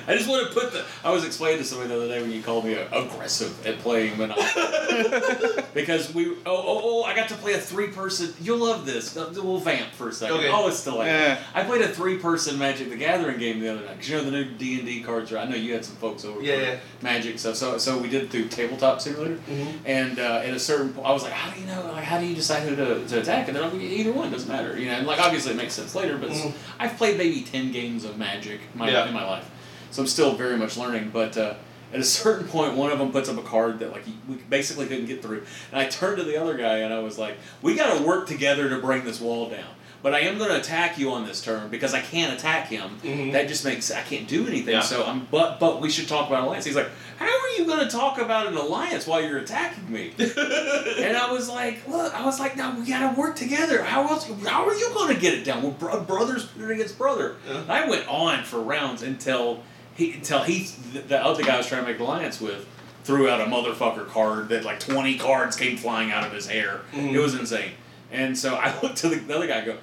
I 0.06 0.14
just 0.16 0.28
want 0.28 0.46
to 0.49 0.54
put 0.58 0.73
the. 0.73 0.84
I 1.04 1.11
was 1.11 1.25
explaining 1.25 1.58
to 1.58 1.64
somebody 1.64 1.88
the 1.88 1.96
other 1.96 2.08
day 2.08 2.20
when 2.20 2.30
you 2.30 2.42
called 2.42 2.64
me 2.64 2.75
aggressive 2.75 3.66
at 3.66 3.78
playing 3.78 4.16
Monopoly. 4.18 5.62
because 5.75 6.12
we. 6.14 6.30
Oh, 6.30 6.37
oh, 6.46 6.80
oh, 6.84 7.02
I 7.04 7.14
got 7.14 7.28
to 7.30 7.34
play 7.37 7.52
a 7.54 7.58
three 7.58 7.88
person. 7.88 8.32
You'll 8.40 8.58
love 8.58 8.87
this. 8.87 9.14
We'll 9.14 9.58
vamp 9.58 9.90
for 9.92 10.08
a 10.08 10.12
second. 10.12 10.37
Okay. 10.38 10.49
Oh, 10.50 10.68
it's 10.68 10.82
delightful. 10.84 11.06
Yeah. 11.06 11.38
I 11.54 11.64
played 11.64 11.82
a 11.82 11.88
three 11.88 12.18
person 12.18 12.58
Magic 12.58 12.88
the 12.90 12.96
Gathering 12.96 13.38
game 13.38 13.61
the 13.61 13.68
other 13.68 13.80
night. 13.84 13.92
Because 13.96 14.08
you 14.11 14.16
know 14.16 14.25
the 14.25 14.30
new 14.30 14.44
D&D 14.44 15.02
cards 15.02 15.32
are. 15.32 15.38
I 15.38 15.44
know 15.46 15.56
you 15.56 15.73
had 15.73 15.84
some 15.84 15.96
folks 15.96 16.25
over 16.25 16.40
Yeah, 16.42 16.56
yeah. 16.56 16.78
Magic 17.02 17.38
stuff. 17.38 17.56
So, 17.56 17.78
so 17.78 17.99
we 17.99 18.08
did 18.08 18.30
through 18.30 18.49
Tabletop 18.49 19.00
Simulator. 19.00 19.37
Mhm. 19.49 19.75
And 19.84 20.18
uh, 20.18 20.42
at 20.44 20.50
a 20.54 20.58
certain 20.58 20.92
point, 20.92 21.06
I 21.06 21.12
was 21.12 21.23
like, 21.23 21.32
how 21.32 21.52
do 21.52 21.61
you 21.61 21.66
know? 21.66 21.82
Like, 21.92 22.04
how 22.04 22.18
do 22.18 22.26
you 22.26 22.34
decide 22.34 22.62
who 22.68 22.76
to, 22.76 23.07
to 23.07 23.20
attack? 23.20 23.48
And 23.48 23.57
they're 23.57 23.64
like, 23.64 23.74
either 23.74 24.12
one 24.12 24.31
doesn't 24.31 24.48
matter. 24.48 24.78
You 24.78 24.87
know, 24.87 24.92
and 24.94 25.07
like 25.07 25.20
obviously 25.20 25.52
it 25.52 25.57
makes 25.57 25.74
sense 25.74 25.94
later, 25.94 26.18
but 26.18 26.31
Mhm. 26.31 26.52
I've 26.78 26.96
played 26.96 27.16
maybe 27.18 27.42
ten 27.42 27.72
games 27.72 28.05
of 28.05 28.18
Magic 28.18 28.61
my, 28.74 28.90
Yeah. 28.90 29.07
in 29.07 29.14
my 29.14 29.24
life, 29.24 29.48
so 29.94 30.02
I'm 30.02 30.09
still 30.09 30.35
very 30.35 30.57
much 30.57 30.76
learning. 30.76 31.11
But 31.12 31.37
uh, 31.37 31.54
at 31.92 32.00
a 32.00 32.04
certain 32.20 32.48
point, 32.48 32.74
one 32.74 32.90
of 32.90 32.98
them 32.98 33.12
puts 33.12 33.28
up 33.28 33.38
a 33.38 33.42
card 33.42 33.78
that 33.78 33.92
like 33.92 34.04
we 34.28 34.35
basically 34.37 34.87
couldn't 34.87 35.07
get 35.07 35.22
through, 35.22 35.44
and 35.70 35.80
I 35.80 35.87
turned 35.87 36.16
to 36.18 36.24
the 36.24 36.37
other 36.37 36.57
guy 36.57 36.78
and 36.78 36.92
I 36.92 36.98
was 36.98 37.16
like, 37.16 37.37
we 37.62 37.76
got 37.76 37.96
to 37.96 38.04
work 38.04 38.26
together 38.26 38.68
to 38.70 38.78
bring 38.78 39.04
this 39.04 39.20
wall 39.20 39.48
down. 39.48 39.70
But 40.02 40.12
I 40.14 40.18
am 40.20 40.37
going 40.37 40.50
to 40.50 40.59
attack 40.59 40.98
you 40.98 41.12
on 41.12 41.24
this 41.24 41.40
turn 41.40 41.70
because 41.70 41.94
I 41.94 42.00
can't 42.02 42.30
attack 42.35 42.66
him. 42.68 42.98
Mhm. 43.02 43.33
That 43.33 43.48
just 43.48 43.64
makes 43.64 43.90
I 43.90 44.02
can't 44.02 44.28
do 44.28 44.46
anything. 44.46 44.74
Yeah. 44.74 44.80
So 44.83 45.02
I'm 45.07 45.26
but 45.30 45.59
but 45.59 45.80
we 45.80 45.88
should 45.88 46.09
talk 46.09 46.26
about 46.28 46.44
alliance. 46.44 46.66
He's 46.66 46.76
like, 46.76 46.90
how 47.16 47.24
are 47.24 47.48
you 47.57 47.64
going 47.64 47.78
to 47.78 47.88
talk 47.88 48.18
about 48.18 48.46
an 48.48 48.54
alliance 48.54 49.07
while 49.07 49.22
you're 49.22 49.38
attacking 49.38 49.90
me? 49.90 50.12
and 50.18 51.16
I 51.16 51.30
was 51.33 51.48
like, 51.48 51.88
look, 51.88 52.12
I 52.14 52.22
was 52.26 52.38
like, 52.38 52.54
no, 52.54 52.74
we 52.78 52.87
gotta 52.87 53.18
work 53.18 53.35
together. 53.37 53.83
How 53.83 54.07
else? 54.09 54.28
How 54.46 54.66
are 54.68 54.74
you 54.74 54.90
gonna 54.92 55.14
get 55.14 55.33
it 55.35 55.44
down? 55.44 55.62
We're 55.62 55.70
bro- 55.70 56.02
brothers 56.02 56.48
against 56.62 56.98
brother. 56.98 57.37
Yeah. 57.48 57.61
And 57.62 57.72
I 57.72 57.88
went 57.88 58.07
on 58.07 58.44
for 58.44 58.61
rounds 58.61 59.00
until 59.02 59.62
he, 59.96 60.12
until 60.12 60.42
he, 60.42 60.68
the, 60.92 61.00
the 61.00 61.24
other 61.24 61.42
guy 61.42 61.54
I 61.54 61.57
was 61.59 61.66
trying 61.66 61.85
to 61.85 61.90
make 61.90 62.00
alliance 62.00 62.40
with, 62.40 62.66
threw 63.04 63.28
out 63.28 63.40
a 63.40 63.44
motherfucker 63.44 64.07
card 64.09 64.48
that 64.48 64.64
like 64.64 64.80
twenty 64.80 65.18
cards 65.18 65.57
came 65.57 65.76
flying 65.76 66.11
out 66.11 66.26
of 66.26 66.33
his 66.33 66.46
hair. 66.48 66.80
Mhm. 66.92 67.12
It 67.12 67.18
was 67.20 67.35
insane. 67.35 67.72
And 68.11 68.37
so 68.37 68.54
I 68.54 68.78
looked 68.83 68.96
to 68.98 69.09
the, 69.09 69.16
the 69.16 69.37
other 69.37 69.46
guy, 69.46 69.57
and 69.59 69.66
go, 69.66 69.76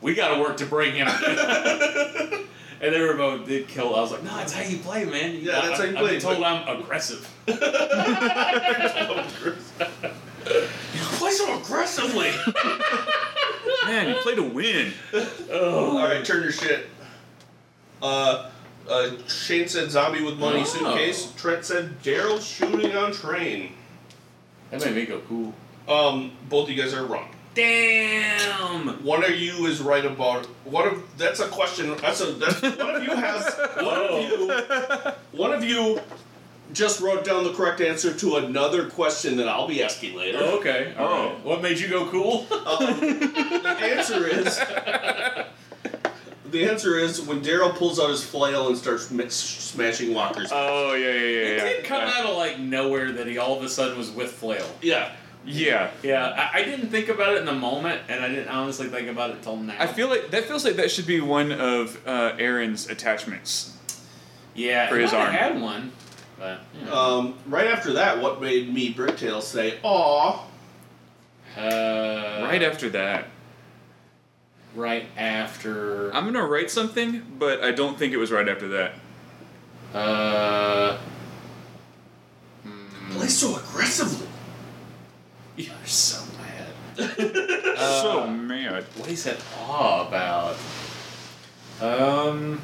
we 0.00 0.14
gotta 0.14 0.40
work 0.40 0.56
to 0.58 0.66
bring 0.66 0.94
him. 0.94 1.08
And 2.80 2.94
they 2.94 3.00
were 3.00 3.14
both 3.14 3.44
did 3.44 3.66
kill. 3.66 3.96
I 3.96 4.00
was 4.00 4.12
like, 4.12 4.22
no, 4.22 4.36
that's 4.36 4.52
how 4.52 4.62
you 4.62 4.78
play, 4.78 5.04
man. 5.04 5.32
You- 5.34 5.38
Yeah, 5.40 5.62
that's 5.62 5.80
I, 5.80 5.86
how 5.86 5.90
you 5.90 5.96
I've 5.96 6.02
play, 6.04 6.10
been 6.12 6.20
told 6.20 6.42
I'm 6.44 6.80
aggressive. 6.80 7.28
You 10.94 11.00
play 11.18 11.30
so 11.32 11.58
aggressively. 11.60 12.30
Man, 13.86 14.08
you 14.08 14.14
play 14.22 14.34
to 14.36 14.42
win. 14.42 14.92
Oh. 15.50 15.98
All 15.98 16.04
right, 16.06 16.24
turn 16.24 16.42
your 16.42 16.52
shit. 16.52 16.88
Uh, 18.00 18.48
uh, 18.88 19.10
Shane 19.28 19.68
said 19.68 19.90
zombie 19.90 20.22
with 20.22 20.38
money 20.38 20.60
Oh. 20.60 20.64
suitcase. 20.64 21.32
Trent 21.36 21.64
said 21.64 22.02
Daryl 22.02 22.40
shooting 22.40 22.94
on 22.96 23.12
train. 23.12 23.72
That 24.70 24.80
made 24.84 24.94
me 24.94 25.06
go 25.06 25.20
cool. 25.28 25.54
Um, 25.88 26.32
both 26.48 26.68
of 26.68 26.74
you 26.76 26.82
guys 26.82 26.92
are 26.94 27.04
wrong. 27.04 27.28
Damn. 27.54 29.02
One 29.04 29.24
of 29.24 29.30
you 29.34 29.66
is 29.66 29.80
right 29.80 30.04
about 30.04 30.46
one 30.64 30.86
of 30.86 31.18
that's 31.18 31.40
a 31.40 31.48
question. 31.48 31.96
That's 31.96 32.20
a 32.20 32.32
that's 32.32 32.60
one 32.62 32.94
of 32.96 33.02
you 33.02 33.10
has 33.10 33.54
one 33.80 33.98
of 33.98 34.20
you 34.30 34.52
one 35.32 35.52
of 35.52 35.64
you 35.64 36.00
just 36.74 37.00
wrote 37.00 37.24
down 37.24 37.44
the 37.44 37.52
correct 37.54 37.80
answer 37.80 38.12
to 38.12 38.36
another 38.36 38.88
question 38.90 39.38
that 39.38 39.48
I'll 39.48 39.66
be 39.66 39.82
asking 39.82 40.14
later. 40.16 40.38
Okay. 40.38 40.94
All 40.98 41.06
Oh. 41.08 41.26
right. 41.30 41.44
What 41.44 41.62
made 41.62 41.78
you 41.78 41.88
go 41.88 42.06
cool? 42.10 42.46
Um, 42.50 43.00
the 43.00 43.76
answer 43.80 44.26
is 44.26 44.60
the 46.50 46.68
answer 46.68 46.98
is 46.98 47.20
when 47.20 47.40
Daryl 47.42 47.74
pulls 47.74 47.98
out 48.00 48.10
his 48.10 48.24
flail 48.24 48.68
and 48.68 48.76
starts 48.76 49.10
mi- 49.10 49.28
smashing 49.28 50.14
walkers. 50.14 50.50
Oh 50.52 50.94
yeah, 50.94 51.06
yeah, 51.06 51.12
yeah, 51.12 51.18
it 51.18 51.56
yeah. 51.58 51.64
did 51.64 51.84
come 51.84 52.02
out 52.02 52.26
of 52.26 52.36
like 52.36 52.58
nowhere 52.58 53.12
that 53.12 53.26
he 53.26 53.38
all 53.38 53.56
of 53.58 53.62
a 53.64 53.68
sudden 53.68 53.96
was 53.98 54.10
with 54.10 54.32
flail. 54.32 54.66
yeah, 54.82 55.12
Yeah. 55.44 55.90
Yeah, 56.02 56.26
I, 56.52 56.60
I 56.60 56.64
didn't 56.64 56.88
think 56.90 57.08
about 57.08 57.34
it 57.34 57.38
in 57.38 57.46
the 57.46 57.52
moment, 57.54 58.02
and 58.08 58.22
I 58.24 58.28
didn't 58.28 58.48
honestly 58.48 58.88
think 58.88 59.08
about 59.08 59.30
it 59.30 59.42
till 59.42 59.56
now. 59.56 59.76
I 59.78 59.86
feel 59.86 60.08
like 60.08 60.30
that 60.30 60.44
feels 60.44 60.64
like 60.64 60.76
that 60.76 60.90
should 60.90 61.06
be 61.06 61.20
one 61.20 61.52
of 61.52 61.98
uh, 62.06 62.34
Aaron's 62.38 62.88
attachments. 62.88 63.76
yeah, 64.54 64.88
for 64.88 64.96
his 64.98 65.12
might 65.12 65.18
have 65.18 65.28
arm. 65.28 65.34
had 65.54 65.60
one, 65.62 65.92
but 66.38 66.60
you 66.78 66.84
know. 66.86 66.94
Um, 66.94 67.34
right 67.46 67.66
after 67.68 67.94
that, 67.94 68.20
what 68.20 68.40
made 68.42 68.72
me 68.72 68.92
Bricktail 68.92 69.40
say, 69.42 69.78
"Aw"? 69.82 70.44
uh, 71.56 72.40
right 72.42 72.62
after 72.62 72.88
that, 72.90 73.26
right 74.78 75.06
after. 75.16 76.10
I'm 76.14 76.24
gonna 76.24 76.46
write 76.46 76.70
something, 76.70 77.22
but 77.38 77.62
I 77.62 77.72
don't 77.72 77.98
think 77.98 78.12
it 78.12 78.16
was 78.16 78.30
right 78.30 78.48
after 78.48 78.68
that. 78.68 78.92
Uh, 79.92 80.98
hmm, 82.62 83.12
Play 83.12 83.26
so 83.26 83.56
aggressively. 83.56 84.28
you're 85.56 85.74
so 85.84 86.22
mad. 86.38 87.10
so 87.76 88.22
Uh, 88.22 88.26
mad. 88.30 88.84
What 88.96 89.06
is 89.06 89.10
he 89.10 89.16
said 89.16 89.38
awe 89.66 90.06
about? 90.06 90.56
Um. 91.80 92.60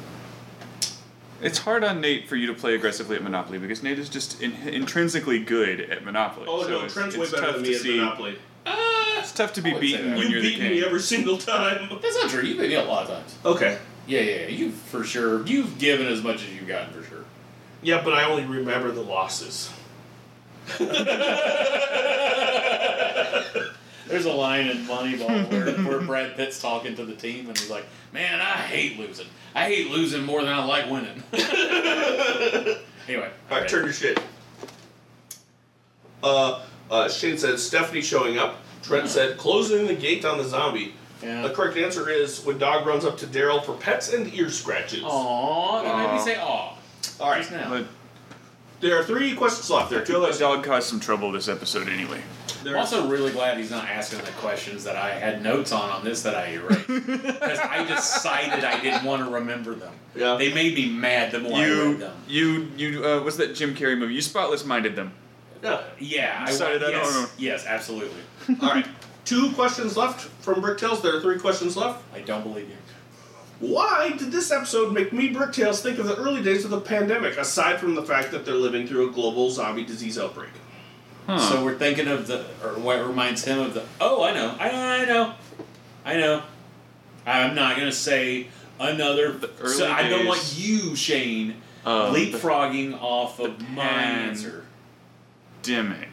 It's 1.41 1.59
hard 1.59 1.83
on 1.83 1.99
Nate 1.99 2.29
for 2.29 2.37
you 2.37 2.47
to 2.47 2.53
play 2.53 2.75
aggressively 2.75 3.17
at 3.17 3.21
Monopoly 3.21 3.59
because 3.59 3.83
Nate 3.83 3.99
is 3.99 4.07
just 4.07 4.41
in, 4.41 4.53
intrinsically 4.67 5.37
good 5.39 5.81
at 5.81 6.03
Monopoly. 6.05 6.45
Oh 6.49 6.63
so 6.63 6.69
no, 6.69 6.75
it's- 6.77 6.93
Trent's 6.93 7.17
way 7.17 7.29
better 7.29 7.51
than 7.51 7.61
me 7.61 7.75
at 7.75 7.81
see- 7.81 7.97
Monopoly. 7.99 8.37
It's 9.35 9.41
tough 9.41 9.51
to 9.55 9.61
be 9.61 9.71
I 9.71 9.73
would 9.73 9.81
say 9.81 9.87
beaten 9.87 10.09
that. 10.11 10.17
when 10.17 10.27
You 10.27 10.33
you're 10.35 10.41
the 10.41 10.49
beat 10.49 10.59
king. 10.59 10.71
me 10.71 10.85
every 10.85 11.01
single 11.01 11.37
time. 11.37 11.89
that's 12.01 12.15
not 12.15 12.29
true. 12.29 12.41
You 12.41 12.57
beat 12.57 12.69
me 12.69 12.75
a 12.75 12.85
lot 12.85 13.03
of 13.03 13.09
times. 13.17 13.37
Okay. 13.43 13.77
Yeah, 14.07 14.21
yeah, 14.21 14.35
yeah. 14.43 14.47
You 14.47 14.71
for 14.71 15.03
sure. 15.03 15.45
You've 15.45 15.77
given 15.77 16.07
as 16.07 16.23
much 16.23 16.35
as 16.37 16.53
you've 16.53 16.69
gotten 16.69 16.93
for 16.93 17.03
sure. 17.05 17.25
Yeah, 17.81 18.01
but 18.01 18.13
I 18.13 18.23
only 18.23 18.45
remember 18.45 18.91
the 18.91 19.01
losses. 19.01 19.69
There's 20.77 20.89
There's 24.07 24.25
a 24.25 24.31
line 24.31 24.67
in 24.67 24.77
Moneyball 24.85 25.51
where, 25.51 25.73
where 25.85 25.99
Brad 25.99 26.37
Pitt's 26.37 26.61
talking 26.61 26.95
to 26.95 27.03
the 27.03 27.15
team 27.15 27.49
and 27.49 27.57
he's 27.57 27.69
like, 27.69 27.83
"Man, 28.13 28.39
I 28.39 28.53
hate 28.53 28.97
losing. 28.97 29.27
I 29.53 29.65
hate 29.65 29.91
losing 29.91 30.23
more 30.23 30.41
than 30.43 30.53
I 30.53 30.63
like 30.63 30.89
winning." 30.89 31.21
anyway, 33.09 33.29
All 33.51 33.59
right, 33.59 33.67
turn 33.67 33.83
your 33.83 33.91
shit. 33.93 34.17
Uh, 36.23 36.63
uh, 36.89 37.09
Shane 37.09 37.37
said 37.37 37.59
Stephanie 37.59 38.01
showing 38.01 38.37
up. 38.37 38.61
Trent 38.85 39.09
said 39.09 39.37
closing 39.37 39.87
the 39.87 39.95
gate 39.95 40.25
on 40.25 40.37
the 40.37 40.43
zombie. 40.43 40.93
Yeah. 41.23 41.41
The 41.43 41.49
correct 41.53 41.77
answer 41.77 42.09
is 42.09 42.43
when 42.45 42.57
dog 42.57 42.85
runs 42.85 43.03
up 43.05 43.17
to 43.19 43.25
Daryl 43.25 43.63
for 43.63 43.73
pets 43.73 44.13
and 44.13 44.31
ear 44.33 44.49
scratches. 44.49 45.01
Aw, 45.03 45.81
that 45.83 45.97
made 45.97 46.13
me 46.17 46.19
say 46.23 46.35
aw. 46.39 46.77
All 47.19 47.29
right, 47.31 47.47
But 47.69 47.85
there 48.81 48.99
are 48.99 49.03
three 49.03 49.33
questions 49.35 49.69
left. 49.69 49.89
There 49.89 50.01
are 50.01 50.05
two 50.05 50.13
the 50.13 50.19
others. 50.21 50.39
dog 50.39 50.63
caused 50.63 50.87
some 50.89 50.99
trouble 50.99 51.31
this 51.31 51.47
episode 51.47 51.87
anyway. 51.87 52.21
I'm 52.59 52.63
There's- 52.71 52.91
also 52.93 53.07
really 53.07 53.31
glad 53.31 53.57
he's 53.57 53.71
not 53.71 53.85
asking 53.87 54.19
the 54.25 54.31
questions 54.33 54.83
that 54.83 54.95
I 54.97 55.11
had 55.11 55.41
notes 55.41 55.71
on 55.71 55.89
on 55.89 56.03
this 56.03 56.21
that 56.23 56.35
I 56.35 56.47
erased 56.47 56.87
because 56.87 57.59
I 57.59 57.85
decided 57.87 58.63
I 58.63 58.79
didn't 58.81 59.03
want 59.05 59.23
to 59.23 59.29
remember 59.29 59.73
them. 59.75 59.93
Yeah. 60.15 60.35
They 60.35 60.53
made 60.53 60.75
me 60.75 60.89
mad 60.89 61.31
the 61.31 61.39
more 61.39 61.53
I 61.57 61.61
read 61.61 61.69
You, 61.69 61.97
them. 61.97 62.15
you, 62.27 62.71
you. 62.75 63.05
Uh, 63.05 63.23
what's 63.23 63.37
that 63.37 63.55
Jim 63.55 63.73
Carrey 63.75 63.97
movie? 63.97 64.13
You 64.15 64.21
spotless 64.21 64.65
minded 64.65 64.95
them. 64.95 65.11
yeah. 65.63 65.81
Yeah, 65.99 66.37
I 66.41 66.47
Decided 66.47 66.81
that 66.81 66.91
yes, 66.91 67.15
on- 67.17 67.29
yes, 67.37 67.65
absolutely. 67.65 68.19
All 68.61 68.69
right. 68.69 68.87
Two 69.25 69.51
questions 69.53 69.97
left 69.97 70.21
from 70.41 70.61
Bricktails. 70.61 71.01
There 71.01 71.15
are 71.15 71.21
three 71.21 71.39
questions 71.39 71.75
left. 71.75 72.03
I 72.13 72.19
don't 72.21 72.43
believe 72.43 72.69
you. 72.69 72.75
Why 73.59 74.09
did 74.09 74.31
this 74.31 74.51
episode 74.51 74.93
make 74.93 75.13
me, 75.13 75.33
Bricktails, 75.33 75.81
think 75.81 75.97
of 75.97 76.05
the 76.07 76.15
early 76.15 76.43
days 76.43 76.65
of 76.65 76.71
the 76.71 76.81
pandemic, 76.81 77.37
aside 77.37 77.79
from 77.79 77.95
the 77.95 78.03
fact 78.03 78.31
that 78.31 78.45
they're 78.45 78.53
living 78.53 78.85
through 78.85 79.09
a 79.09 79.11
global 79.13 79.49
zombie 79.49 79.85
disease 79.85 80.19
outbreak? 80.19 80.51
Huh. 81.25 81.39
So 81.39 81.63
we're 81.63 81.77
thinking 81.77 82.07
of 82.07 82.27
the, 82.27 82.45
or 82.63 82.73
what 82.79 83.03
reminds 83.05 83.43
him 83.45 83.59
of 83.59 83.73
the. 83.73 83.85
Oh, 83.99 84.21
I 84.23 84.33
know, 84.33 84.55
I 84.59 84.69
know, 84.71 84.77
I 84.85 85.05
know, 85.05 85.33
I 86.05 86.17
know. 86.17 86.43
I'm 87.25 87.55
not 87.55 87.77
gonna 87.77 87.91
say 87.91 88.49
another. 88.79 89.31
The 89.31 89.47
so 89.67 89.85
early 89.85 89.91
I 89.93 90.09
don't 90.09 90.27
want 90.27 90.53
you, 90.55 90.95
Shane, 90.95 91.55
of 91.83 92.13
the 92.13 92.31
leapfrogging 92.33 93.01
off 93.01 93.39
of 93.39 93.59
my 93.71 93.87
pan- 93.87 94.29
answer. 94.29 94.65
pandemic. 95.63 96.09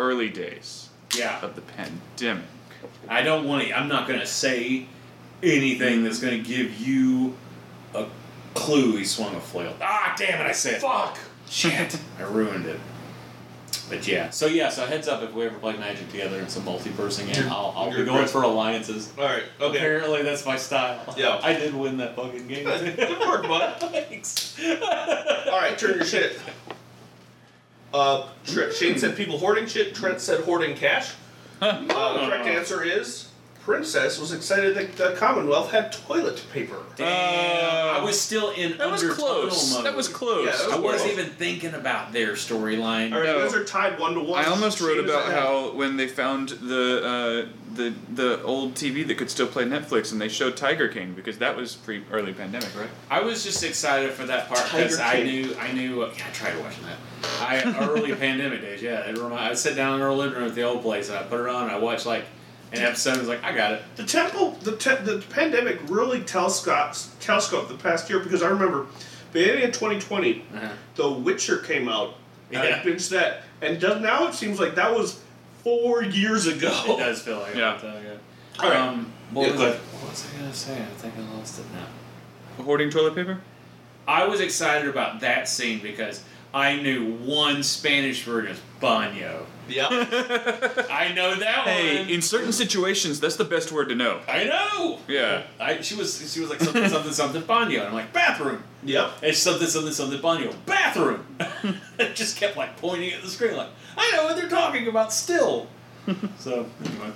Early 0.00 0.30
days 0.30 0.88
Yeah, 1.14 1.38
of 1.44 1.54
the 1.56 1.60
pandemic. 1.60 2.44
I 3.06 3.20
don't 3.20 3.46
want 3.46 3.64
to. 3.64 3.78
I'm 3.78 3.86
not 3.86 4.08
gonna 4.08 4.24
say 4.24 4.86
anything 5.42 6.04
that's 6.04 6.20
gonna 6.20 6.38
give 6.38 6.80
you 6.80 7.36
a 7.94 8.06
clue. 8.54 8.96
He 8.96 9.04
swung 9.04 9.34
a 9.34 9.40
flail. 9.40 9.76
Ah, 9.82 10.14
damn 10.16 10.40
it! 10.40 10.46
I 10.46 10.52
said. 10.52 10.80
Fuck! 10.80 11.18
Shit, 11.50 11.98
I 12.18 12.22
ruined 12.22 12.64
it. 12.64 12.80
But 13.90 14.06
yeah, 14.08 14.30
so 14.30 14.46
yeah, 14.46 14.70
so 14.70 14.86
heads 14.86 15.06
up 15.06 15.22
if 15.22 15.34
we 15.34 15.44
ever 15.44 15.58
play 15.58 15.76
Magic 15.76 16.08
together 16.10 16.38
in 16.38 16.48
some 16.48 16.64
multi-person 16.64 17.26
game, 17.26 17.48
I'll, 17.50 17.74
I'll 17.76 17.90
be 17.90 17.96
going 18.04 18.18
great. 18.18 18.30
for 18.30 18.42
alliances. 18.42 19.12
Alright, 19.18 19.42
okay. 19.60 19.78
Apparently 19.78 20.22
that's 20.22 20.46
my 20.46 20.56
style. 20.56 21.12
Yeah. 21.18 21.40
I 21.42 21.52
did 21.54 21.74
win 21.74 21.96
that 21.98 22.14
fucking 22.14 22.46
game. 22.46 22.64
Good 22.96 23.18
work, 23.18 23.42
bud. 23.48 23.80
Thanks. 23.80 24.56
Alright, 24.64 25.76
turn 25.76 25.96
your 25.96 26.04
shit. 26.04 26.38
Uh, 27.92 28.28
Tre- 28.46 28.72
Shane 28.72 28.98
said 28.98 29.16
people 29.16 29.38
hoarding 29.38 29.66
shit. 29.66 29.94
Trent 29.94 30.20
said 30.20 30.40
hoarding 30.44 30.76
cash. 30.76 31.14
Uh, 31.60 31.82
the 31.82 32.26
correct 32.26 32.46
answer 32.46 32.82
is 32.82 33.28
Princess 33.64 34.18
was 34.18 34.32
excited 34.32 34.74
that 34.76 34.96
the 34.96 35.14
Commonwealth 35.18 35.70
had 35.70 35.92
toilet 35.92 36.42
paper. 36.52 36.76
Damn, 36.96 37.06
Uh, 37.06 37.98
I 38.00 38.02
was 38.02 38.18
still 38.18 38.50
in 38.50 38.78
That 38.78 38.90
was 38.90 39.02
close. 39.04 39.74
mode. 39.74 39.84
That 39.84 39.94
was 39.94 40.08
close. 40.08 40.46
Yeah, 40.46 40.52
that 40.52 40.66
was 40.68 40.74
I 40.76 40.78
wasn't 40.80 41.12
even 41.12 41.26
thinking 41.30 41.74
about 41.74 42.12
their 42.12 42.32
storyline. 42.32 43.12
Alright, 43.12 43.26
No. 43.26 43.36
you 43.38 43.42
guys 43.44 43.54
are 43.54 43.64
tied 43.64 43.98
one 43.98 44.14
to 44.14 44.20
one. 44.20 44.42
I 44.42 44.48
almost 44.48 44.80
wrote 44.80 44.96
Shane 44.96 45.04
about 45.04 45.30
how 45.30 45.72
when 45.72 45.96
they 45.98 46.08
found 46.08 46.48
the 46.50 47.04
uh, 47.04 47.48
the 47.74 47.92
the 48.14 48.42
old 48.42 48.74
TV 48.74 49.06
that 49.06 49.18
could 49.18 49.30
still 49.30 49.46
play 49.46 49.64
Netflix, 49.64 50.10
and 50.12 50.20
they 50.20 50.28
showed 50.28 50.56
Tiger 50.56 50.88
King 50.88 51.12
because 51.12 51.36
that 51.38 51.54
was 51.56 51.76
pre 51.76 52.02
early 52.10 52.32
pandemic, 52.32 52.70
right? 52.78 52.88
I 53.10 53.20
was 53.20 53.44
just 53.44 53.62
excited 53.62 54.12
for 54.12 54.24
that 54.24 54.48
part 54.48 54.64
because 54.64 54.98
I 54.98 55.22
knew 55.22 55.54
I 55.60 55.72
knew. 55.72 56.00
Yeah, 56.00 56.12
I 56.26 56.30
tried 56.32 56.58
watching 56.60 56.84
that. 56.84 56.96
I 57.40 57.62
early 57.88 58.14
pandemic 58.14 58.60
days. 58.60 58.82
Yeah, 58.82 59.00
it 59.08 59.16
remind, 59.16 59.34
I 59.40 59.54
sit 59.54 59.76
down 59.76 59.96
in 59.96 60.02
our 60.02 60.12
living 60.12 60.38
room 60.38 60.48
at 60.48 60.54
the 60.54 60.62
old 60.62 60.82
place 60.82 61.08
and 61.08 61.18
I 61.18 61.22
put 61.22 61.40
it 61.40 61.48
on 61.48 61.64
and 61.64 61.72
I 61.72 61.78
watch 61.78 62.06
like 62.06 62.24
an 62.72 62.78
episode. 62.82 63.10
and 63.10 63.18
I 63.18 63.20
was 63.20 63.28
like, 63.28 63.42
I 63.44 63.52
got 63.54 63.72
it. 63.72 63.82
The 63.96 64.04
temple, 64.04 64.52
the 64.62 64.76
te- 64.76 65.02
the 65.02 65.24
pandemic 65.30 65.78
really 65.88 66.20
telescoped 66.22 67.20
telescoped 67.20 67.68
the 67.68 67.74
past 67.76 68.08
year 68.10 68.20
because 68.20 68.42
I 68.42 68.48
remember 68.48 68.86
beginning 69.32 69.64
of 69.64 69.72
2020, 69.72 70.44
Uh-huh. 70.54 70.68
The 70.96 71.10
Witcher 71.10 71.58
came 71.58 71.88
out. 71.88 72.14
And 72.52 72.64
Yeah. 72.68 72.76
I 72.76 72.84
binged 72.84 73.10
that, 73.10 73.42
and 73.62 73.80
does, 73.80 74.00
now 74.02 74.26
it 74.26 74.34
seems 74.34 74.58
like 74.58 74.74
that 74.74 74.92
was 74.92 75.20
four 75.62 76.02
years 76.02 76.48
ago. 76.48 76.68
It 76.86 76.98
does 76.98 77.22
feel 77.22 77.38
like 77.38 77.54
Yeah. 77.54 77.76
it. 77.76 77.84
uh, 77.84 77.92
yeah. 78.04 78.62
All 78.64 78.70
right. 78.70 78.80
Um, 78.80 79.12
what, 79.30 79.46
Yeah, 79.46 79.52
was 79.52 79.60
I, 79.62 79.66
what 79.68 80.10
was 80.10 80.26
I 80.34 80.40
gonna 80.40 80.52
say? 80.54 80.72
I 80.82 80.84
think 80.98 81.14
I 81.16 81.36
lost 81.38 81.60
it 81.60 81.64
now. 81.72 82.64
Hoarding 82.64 82.90
toilet 82.90 83.14
paper. 83.14 83.38
I 84.08 84.26
was 84.26 84.40
excited 84.40 84.88
about 84.88 85.20
that 85.20 85.48
scene 85.48 85.78
because 85.78 86.24
I 86.52 86.76
knew 86.76 87.14
one 87.14 87.62
Spanish 87.62 88.26
word 88.26 88.48
is 88.48 88.60
baño. 88.80 89.44
Yeah. 89.68 89.86
I 90.90 91.12
know 91.14 91.36
that 91.36 91.58
one. 91.58 91.74
Hey, 91.74 92.00
one. 92.00 92.10
in 92.10 92.22
certain 92.22 92.52
situations, 92.52 93.20
that's 93.20 93.36
the 93.36 93.44
best 93.44 93.70
word 93.70 93.88
to 93.90 93.94
know. 93.94 94.20
I 94.26 94.44
know. 94.44 94.98
Yeah. 95.06 95.44
I, 95.60 95.80
she 95.80 95.94
was 95.94 96.32
she 96.32 96.40
was 96.40 96.50
like 96.50 96.60
something 96.60 96.88
something 96.88 97.12
something 97.12 97.42
baño, 97.42 97.78
and 97.78 97.88
I'm 97.88 97.94
like 97.94 98.12
bathroom. 98.12 98.64
yep. 98.82 99.12
It's 99.22 99.38
something 99.38 99.68
something 99.68 99.92
something 99.92 100.18
baño 100.18 100.54
bathroom. 100.66 101.24
it 101.98 102.16
just 102.16 102.36
kept 102.36 102.56
like 102.56 102.76
pointing 102.78 103.12
at 103.12 103.22
the 103.22 103.28
screen 103.28 103.56
like 103.56 103.68
I 103.96 104.10
know 104.16 104.24
what 104.24 104.36
they're 104.36 104.48
talking 104.48 104.88
about 104.88 105.12
still. 105.12 105.68
so 106.38 106.66
anyway, 106.84 107.12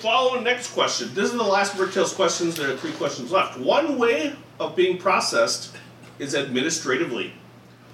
Following 0.00 0.44
next 0.44 0.72
question. 0.72 1.12
This 1.14 1.30
is 1.30 1.32
the 1.32 1.42
last 1.42 1.74
Bricktails 1.74 2.14
questions. 2.14 2.54
There 2.54 2.70
are 2.70 2.76
three 2.76 2.92
questions 2.92 3.32
left. 3.32 3.58
One 3.58 3.98
way 3.98 4.34
of 4.60 4.76
being 4.76 4.98
processed 4.98 5.75
is 6.18 6.34
administratively. 6.34 7.32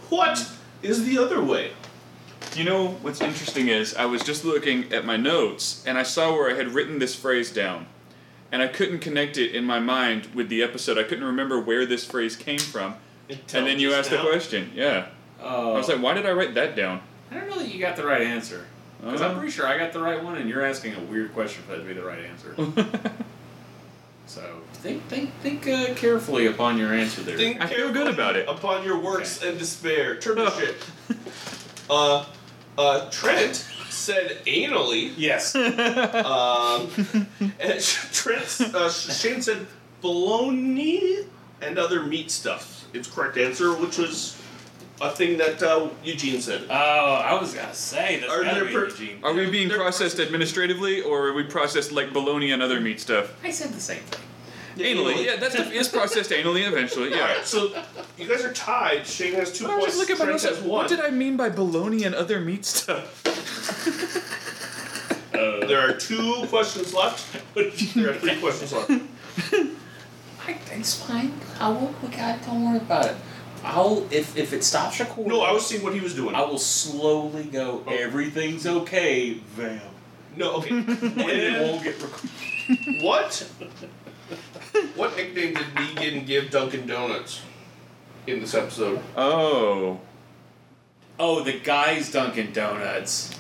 What 0.08 0.48
is 0.82 1.04
the 1.06 1.18
other 1.18 1.42
way? 1.42 1.72
You 2.54 2.64
know 2.64 2.88
what's 3.02 3.20
interesting 3.20 3.68
is 3.68 3.94
I 3.94 4.04
was 4.04 4.22
just 4.22 4.44
looking 4.44 4.92
at 4.92 5.04
my 5.06 5.16
notes 5.16 5.82
and 5.86 5.96
I 5.96 6.02
saw 6.02 6.32
where 6.32 6.50
I 6.50 6.54
had 6.54 6.68
written 6.68 6.98
this 6.98 7.14
phrase 7.14 7.50
down, 7.52 7.86
and 8.50 8.60
I 8.60 8.66
couldn't 8.68 8.98
connect 8.98 9.38
it 9.38 9.54
in 9.54 9.64
my 9.64 9.78
mind 9.80 10.26
with 10.34 10.48
the 10.48 10.62
episode. 10.62 10.98
I 10.98 11.04
couldn't 11.04 11.24
remember 11.24 11.58
where 11.60 11.86
this 11.86 12.04
phrase 12.04 12.36
came 12.36 12.58
from. 12.58 12.94
And 13.30 13.66
then 13.66 13.78
you 13.78 13.94
asked 13.94 14.10
the 14.10 14.18
question. 14.18 14.70
Yeah. 14.74 15.06
uh, 15.42 15.70
I 15.72 15.78
was 15.78 15.88
like, 15.88 16.02
why 16.02 16.12
did 16.14 16.26
I 16.26 16.32
write 16.32 16.54
that 16.54 16.76
down? 16.76 17.00
I 17.30 17.36
don't 17.36 17.48
know 17.48 17.58
that 17.58 17.72
you 17.72 17.80
got 17.80 17.96
the 17.96 18.04
right 18.04 18.20
answer 18.20 18.66
because 19.00 19.22
I'm 19.22 19.30
Uh. 19.32 19.38
pretty 19.38 19.52
sure 19.52 19.66
I 19.66 19.78
got 19.78 19.92
the 19.92 20.00
right 20.00 20.22
one, 20.22 20.36
and 20.36 20.48
you're 20.50 20.64
asking 20.64 20.94
a 20.94 21.00
weird 21.00 21.32
question 21.32 21.62
for 21.64 21.72
that 21.72 21.78
to 21.78 21.84
be 21.84 21.94
the 21.94 22.02
right 22.04 22.18
answer. 22.24 22.54
so 24.32 24.60
think 24.72 25.02
think 25.08 25.30
think 25.42 25.68
uh, 25.68 25.92
carefully 25.94 26.46
upon 26.46 26.78
your 26.78 26.94
answer 26.94 27.22
there. 27.22 27.36
Think 27.36 27.60
I 27.60 27.66
feel 27.66 27.92
good 27.92 28.06
about 28.12 28.34
it. 28.34 28.48
Upon 28.48 28.82
your 28.82 28.98
works 28.98 29.42
and 29.42 29.58
despair. 29.58 30.16
Turn 30.18 30.36
the 30.36 30.50
shit. 30.50 30.76
Uh, 31.90 32.24
uh, 32.78 33.10
Trent 33.10 33.56
said 33.90 34.42
anally. 34.46 35.12
yes. 35.16 35.54
Um, 36.24 36.88
and 37.60 37.80
Trent, 38.12 38.60
uh, 38.74 38.90
Shane 38.90 39.42
said 39.42 39.66
bologna 40.00 41.26
and 41.60 41.78
other 41.78 42.02
meat 42.02 42.30
stuff. 42.30 42.86
Its 42.94 43.08
correct 43.08 43.36
answer, 43.36 43.74
which 43.74 43.98
was 43.98 44.40
a 45.02 45.10
thing 45.10 45.36
that 45.38 45.62
uh, 45.62 45.88
Eugene 46.04 46.40
said. 46.40 46.62
Oh, 46.70 46.74
I 46.74 47.34
was 47.40 47.52
gonna 47.54 47.74
say 47.74 48.20
that's 48.20 48.32
Are 48.32 48.42
gotta 48.42 48.54
there 48.60 48.64
be 48.66 48.72
per- 48.72 48.88
Eugene. 48.88 49.18
Are 49.22 49.32
we 49.34 49.50
being 49.50 49.68
They're- 49.68 49.78
processed 49.78 50.18
administratively, 50.20 51.02
or 51.02 51.28
are 51.28 51.32
we 51.34 51.42
processed 51.44 51.92
like 51.92 52.12
bologna 52.12 52.52
and 52.52 52.62
other 52.62 52.80
meat 52.80 53.00
stuff? 53.00 53.32
I 53.44 53.50
said 53.50 53.70
the 53.72 53.80
same 53.80 54.02
thing. 54.02 54.20
Anally, 54.78 55.26
yeah, 55.26 55.36
that's 55.36 55.54
is 55.54 55.88
processed 55.88 56.30
anally 56.30 56.66
eventually. 56.66 57.10
Yeah. 57.10 57.18
Alright, 57.28 57.44
so 57.46 57.74
you 58.16 58.26
guys 58.26 58.42
are 58.42 58.54
tied. 58.54 59.06
Shane 59.06 59.34
has 59.34 59.52
two 59.52 59.64
But 59.64 59.72
I 59.72 59.76
was 59.76 59.84
points. 59.84 59.96
just 59.98 60.10
looking 60.10 60.14
at 60.14 60.18
my 60.20 60.24
Trent 60.24 60.42
notes. 60.42 60.44
has 60.44 60.58
like, 60.60 60.70
one. 60.70 60.78
What 60.84 60.88
did 60.88 61.00
I 61.00 61.10
mean 61.10 61.36
by 61.36 61.50
bologna 61.50 62.04
and 62.04 62.14
other 62.14 62.40
meat 62.40 62.64
stuff? 62.64 63.22
Uh, 65.34 65.66
There 65.66 65.80
are 65.80 65.92
two 65.94 66.44
questions 66.48 66.94
left. 66.94 67.26
There 67.54 68.10
are 68.10 68.14
three 68.14 68.40
questions 68.40 68.72
left. 68.72 68.90
I, 70.46 70.56
it's 70.72 71.02
fine. 71.04 71.32
I 71.60 71.68
will. 71.68 71.94
We 72.02 72.08
got. 72.08 72.42
Don't 72.44 72.64
worry 72.64 72.78
about 72.78 73.06
it. 73.06 73.16
I'll 73.64 74.06
if 74.10 74.36
if 74.36 74.52
it 74.52 74.64
stops 74.64 74.98
recording. 75.00 75.32
No, 75.32 75.42
I 75.42 75.52
was 75.52 75.66
seeing 75.66 75.82
what 75.82 75.94
he 75.94 76.00
was 76.00 76.14
doing. 76.14 76.34
I 76.34 76.42
will 76.42 76.58
slowly 76.58 77.44
go. 77.44 77.84
Everything's 77.86 78.66
okay, 78.66 79.40
Vam. 79.56 79.80
No, 80.36 80.56
okay. 80.56 80.70
And 80.78 81.20
it 81.20 81.60
won't 81.60 81.84
get 81.84 82.00
recorded. 82.00 83.02
what? 83.02 83.48
What 84.96 85.16
nickname 85.16 85.54
did 85.54 85.66
Negan 85.74 86.26
give 86.26 86.50
Dunkin' 86.50 86.86
Donuts 86.86 87.42
in 88.26 88.40
this 88.40 88.54
episode? 88.54 89.00
Oh. 89.16 90.00
Oh, 91.18 91.42
the 91.42 91.58
guy's 91.60 92.10
Dunkin' 92.10 92.52
Donuts. 92.52 93.38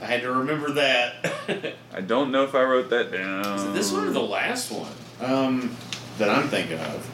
I 0.00 0.06
had 0.06 0.22
to 0.22 0.32
remember 0.32 0.72
that. 0.72 1.74
I 1.92 2.00
don't 2.00 2.30
know 2.30 2.44
if 2.44 2.54
I 2.54 2.62
wrote 2.62 2.90
that 2.90 3.12
down. 3.12 3.58
Is 3.58 3.64
it 3.64 3.74
this 3.74 3.92
one 3.92 4.06
or 4.06 4.10
the 4.10 4.20
last 4.20 4.70
one? 4.70 4.92
Um, 5.20 5.76
that 6.18 6.28
I'm 6.28 6.48
thinking 6.48 6.78
of. 6.78 7.10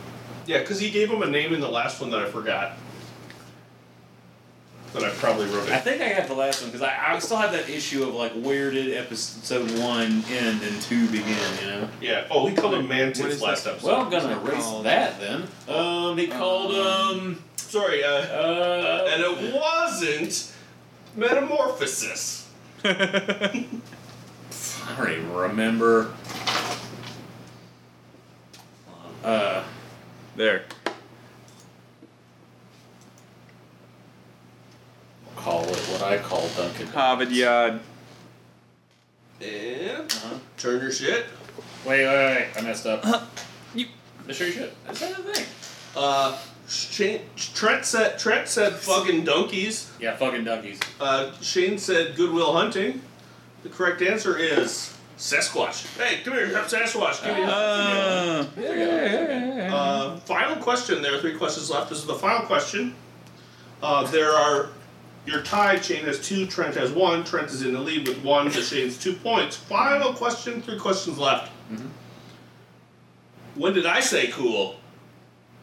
Yeah, 0.48 0.60
because 0.60 0.80
he 0.80 0.90
gave 0.90 1.10
him 1.10 1.20
a 1.20 1.26
name 1.26 1.52
in 1.52 1.60
the 1.60 1.68
last 1.68 2.00
one 2.00 2.10
that 2.10 2.20
I 2.20 2.24
forgot. 2.24 2.72
That 4.94 5.04
I 5.04 5.10
probably 5.10 5.44
wrote 5.44 5.68
I 5.68 5.78
think 5.80 6.00
I 6.00 6.14
got 6.14 6.26
the 6.26 6.34
last 6.34 6.62
one 6.62 6.70
because 6.70 6.80
I, 6.80 7.12
I 7.12 7.18
still 7.18 7.36
have 7.36 7.52
that 7.52 7.68
issue 7.68 8.04
of 8.04 8.14
like 8.14 8.32
where 8.32 8.70
did 8.70 8.96
episode 8.96 9.70
one 9.78 10.24
end 10.30 10.62
and 10.62 10.80
two 10.80 11.06
begin, 11.08 11.36
you 11.60 11.66
know? 11.66 11.88
Yeah. 12.00 12.26
Oh, 12.30 12.46
he 12.46 12.56
called 12.56 12.72
him 12.72 12.88
Mantis 12.88 13.42
last 13.42 13.64
that? 13.64 13.74
episode. 13.74 13.86
Well, 13.86 14.00
I'm 14.00 14.10
gonna 14.10 14.40
erase 14.40 14.64
called? 14.64 14.86
that 14.86 15.20
then. 15.20 15.46
Um, 15.68 16.16
he 16.16 16.26
called 16.26 16.74
um 16.74 17.42
sorry. 17.56 18.02
Uh, 18.02 18.08
uh, 18.08 19.08
and 19.10 19.22
it 19.22 19.54
wasn't 19.54 20.54
metamorphosis. 21.14 22.48
I 22.84 23.66
don't 24.96 25.10
even 25.10 25.32
remember. 25.34 26.14
Uh, 29.22 29.62
there. 30.38 30.62
call 35.36 35.62
it 35.64 35.76
what 35.88 36.02
I 36.02 36.18
call 36.18 36.48
Duncan. 36.56 36.88
Harvard 36.88 37.30
Yard. 37.30 37.80
And 39.40 40.10
Uh-huh. 40.12 40.34
turn 40.56 40.82
your 40.82 40.90
shit. 40.92 41.26
Wait, 41.86 42.04
wait, 42.04 42.06
wait! 42.06 42.48
I 42.56 42.60
messed 42.60 42.86
up. 42.86 43.04
you- 43.74 43.86
I 44.28 44.32
sure 44.32 44.46
you 44.48 44.52
should. 44.52 44.72
That's 44.84 45.00
not 45.00 45.16
the 45.16 45.32
thing. 45.32 45.46
Uh, 45.96 46.36
Shane, 46.68 47.20
Trent 47.36 47.84
said 47.86 48.18
Trent 48.18 48.48
said 48.48 48.74
fucking 48.90 49.24
donkeys. 49.24 49.90
Yeah, 50.00 50.16
fucking 50.16 50.44
donkeys. 50.44 50.80
Uh, 51.00 51.30
Shane 51.40 51.78
said 51.78 52.16
Goodwill 52.16 52.52
Hunting. 52.52 53.00
The 53.62 53.68
correct 53.70 54.02
answer 54.02 54.36
is 54.36 54.97
Sasquatch. 55.18 55.86
Hey, 55.98 56.20
come 56.24 56.34
here, 56.34 56.46
have 56.56 56.66
Sasquatch. 56.68 57.24
Give 57.24 57.36
me 57.36 57.42
a 57.42 57.46
Uh, 57.46 58.46
There 58.54 59.70
Uh, 59.70 60.16
final 60.20 60.56
question. 60.62 61.02
There 61.02 61.14
are 61.14 61.18
three 61.20 61.34
questions 61.34 61.70
left. 61.70 61.90
This 61.90 61.98
is 61.98 62.06
the 62.06 62.14
final 62.14 62.46
question. 62.46 62.94
Uh, 63.82 64.04
there 64.06 64.32
are. 64.32 64.70
Your 65.26 65.42
tie. 65.42 65.78
Shane 65.80 66.04
has 66.06 66.26
two. 66.26 66.46
Trent 66.46 66.74
has 66.76 66.90
one. 66.90 67.22
Trent 67.24 67.48
is 67.50 67.62
in 67.62 67.72
the 67.74 67.80
lead 67.80 68.08
with 68.08 68.22
one. 68.22 68.50
To 68.50 68.62
Shane's 68.62 68.96
two 68.96 69.12
points. 69.12 69.56
Final 69.56 70.14
question. 70.14 70.62
Three 70.62 70.78
questions 70.78 71.18
left. 71.18 71.50
Mhm. 71.70 71.88
When 73.56 73.74
did 73.74 73.86
I 73.86 74.00
say 74.00 74.28
cool? 74.28 74.76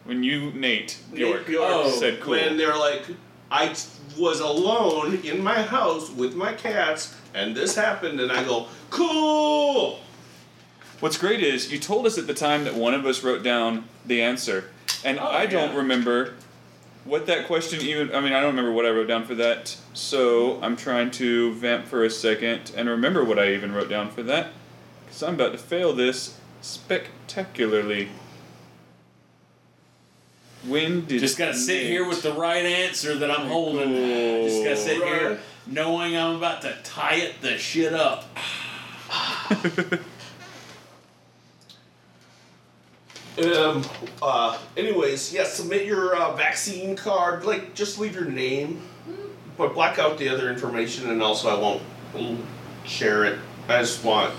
when 0.04 0.22
you, 0.22 0.52
Nate 0.52 0.98
Bjork, 1.12 1.46
Bjork 1.48 1.64
Oh, 1.68 1.90
said 1.90 2.20
cool. 2.20 2.34
When 2.34 2.56
they're 2.56 2.76
like, 2.78 3.02
I 3.50 3.74
was 4.16 4.38
alone 4.38 5.16
in 5.24 5.42
my 5.42 5.60
house 5.62 6.10
with 6.10 6.36
my 6.36 6.52
cats, 6.52 7.12
and 7.34 7.56
this 7.56 7.74
happened, 7.74 8.20
and 8.20 8.30
I 8.30 8.44
go, 8.44 8.68
cool. 8.90 10.00
What's 11.00 11.18
great 11.18 11.42
is 11.42 11.70
you 11.70 11.78
told 11.78 12.06
us 12.06 12.16
at 12.16 12.26
the 12.26 12.34
time 12.34 12.64
that 12.64 12.74
one 12.74 12.94
of 12.94 13.04
us 13.04 13.22
wrote 13.22 13.42
down 13.42 13.84
the 14.04 14.22
answer, 14.22 14.70
and 15.04 15.18
Oh, 15.18 15.26
I 15.26 15.46
don't 15.46 15.74
remember 15.74 16.34
what 17.04 17.26
that 17.26 17.46
question 17.46 17.80
even. 17.82 18.14
I 18.14 18.20
mean, 18.20 18.32
I 18.32 18.40
don't 18.40 18.50
remember 18.56 18.72
what 18.72 18.86
I 18.86 18.90
wrote 18.90 19.08
down 19.08 19.24
for 19.24 19.34
that. 19.36 19.76
So 19.92 20.60
I'm 20.62 20.76
trying 20.76 21.10
to 21.12 21.52
vamp 21.54 21.86
for 21.86 22.04
a 22.04 22.10
second 22.10 22.72
and 22.76 22.88
remember 22.88 23.24
what 23.24 23.38
I 23.38 23.52
even 23.52 23.72
wrote 23.72 23.88
down 23.88 24.10
for 24.10 24.22
that, 24.24 24.48
because 25.04 25.22
I'm 25.22 25.34
about 25.34 25.52
to 25.52 25.58
fail 25.58 25.92
this 25.92 26.38
spectacularly. 26.62 28.08
When 30.66 31.04
did 31.06 31.20
Just 31.20 31.38
gotta 31.38 31.54
sit 31.54 31.86
here 31.86 32.08
with 32.08 32.22
the 32.22 32.32
right 32.32 32.64
answer 32.64 33.14
that 33.14 33.30
I'm 33.30 33.46
holding. 33.46 33.92
Just 34.48 34.64
gotta 34.64 34.76
sit 34.76 34.96
here 34.96 35.38
knowing 35.66 36.16
I'm 36.16 36.36
about 36.36 36.62
to 36.62 36.76
tie 36.82 37.16
it 37.16 37.40
the 37.40 37.56
shit 37.58 37.92
up. 37.92 38.24
Um. 43.38 43.84
Uh. 44.22 44.58
Anyways, 44.76 45.32
yeah. 45.32 45.44
Submit 45.44 45.84
your 45.84 46.16
uh, 46.16 46.34
vaccine 46.34 46.96
card. 46.96 47.44
Like, 47.44 47.74
just 47.74 47.98
leave 47.98 48.14
your 48.14 48.24
name, 48.24 48.80
but 49.58 49.74
black 49.74 49.98
out 49.98 50.16
the 50.16 50.28
other 50.30 50.50
information, 50.50 51.10
and 51.10 51.22
also 51.22 51.48
I 51.48 51.60
won't 52.14 52.44
share 52.86 53.24
it. 53.24 53.38
I 53.68 53.80
just 53.80 54.02
want. 54.04 54.32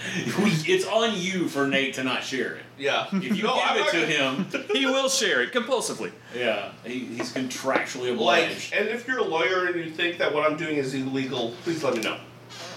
it's 0.14 0.86
on 0.86 1.18
you 1.18 1.48
for 1.48 1.66
Nate 1.66 1.94
to 1.94 2.04
not 2.04 2.22
share 2.22 2.54
it. 2.54 2.62
Yeah. 2.78 3.08
If 3.12 3.36
you 3.36 3.42
No, 3.42 3.54
I'm 3.60 3.76
give 3.76 3.86
not 3.86 3.94
it 3.94 4.06
to 4.06 4.14
gonna- 4.14 4.62
him, 4.62 4.64
he 4.72 4.86
will 4.86 5.08
share 5.08 5.42
it 5.42 5.52
compulsively. 5.52 6.12
yeah, 6.32 6.70
he, 6.84 7.00
he's 7.00 7.32
contractually 7.34 8.16
Like, 8.16 8.44
obliged. 8.44 8.72
and 8.72 8.88
if 8.88 9.08
you're 9.08 9.18
a 9.18 9.24
lawyer 9.24 9.66
and 9.66 9.74
you 9.74 9.90
think 9.90 10.18
that 10.18 10.32
what 10.32 10.48
I'm 10.48 10.56
doing 10.56 10.76
is 10.76 10.94
illegal, 10.94 11.52
please 11.64 11.82
let 11.82 11.94
me 11.96 12.02
know. 12.02 12.20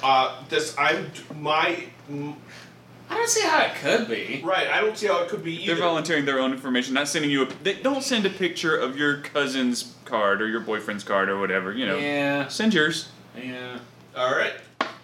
Uh, 0.04 0.42
this 0.50 0.76
I'm 0.78 1.12
my 1.40 1.84
I 2.10 3.16
don't 3.16 3.30
see 3.30 3.46
how 3.46 3.62
it 3.66 3.76
could 3.76 4.08
be. 4.08 4.42
right. 4.44 4.68
I 4.70 4.80
don't 4.80 4.98
see 4.98 5.08
how 5.08 5.22
it 5.22 5.30
could 5.30 5.44
be 5.44 5.64
either. 5.64 5.74
They're 5.76 5.84
volunteering 5.84 6.24
their 6.26 6.40
own 6.40 6.52
information, 6.54 6.94
not 6.94 7.08
sending 7.10 7.30
you 7.30 7.44
a. 7.44 7.46
They 7.64 7.74
don't 7.82 8.04
send 8.04 8.26
a 8.26 8.30
picture 8.30 8.76
of 8.78 8.98
your 8.98 9.18
cousin's 9.18 9.96
card 10.06 10.42
or 10.42 10.48
your 10.48 10.62
boyfriend's 10.62 11.04
card 11.04 11.28
or 11.30 11.38
whatever. 11.40 11.74
You 11.74 11.86
know, 11.88 11.98
Yeah, 11.98 12.48
send 12.48 12.74
yours. 12.74 13.10
yeah. 13.38 13.80
All 14.16 14.32
right, 14.36 14.54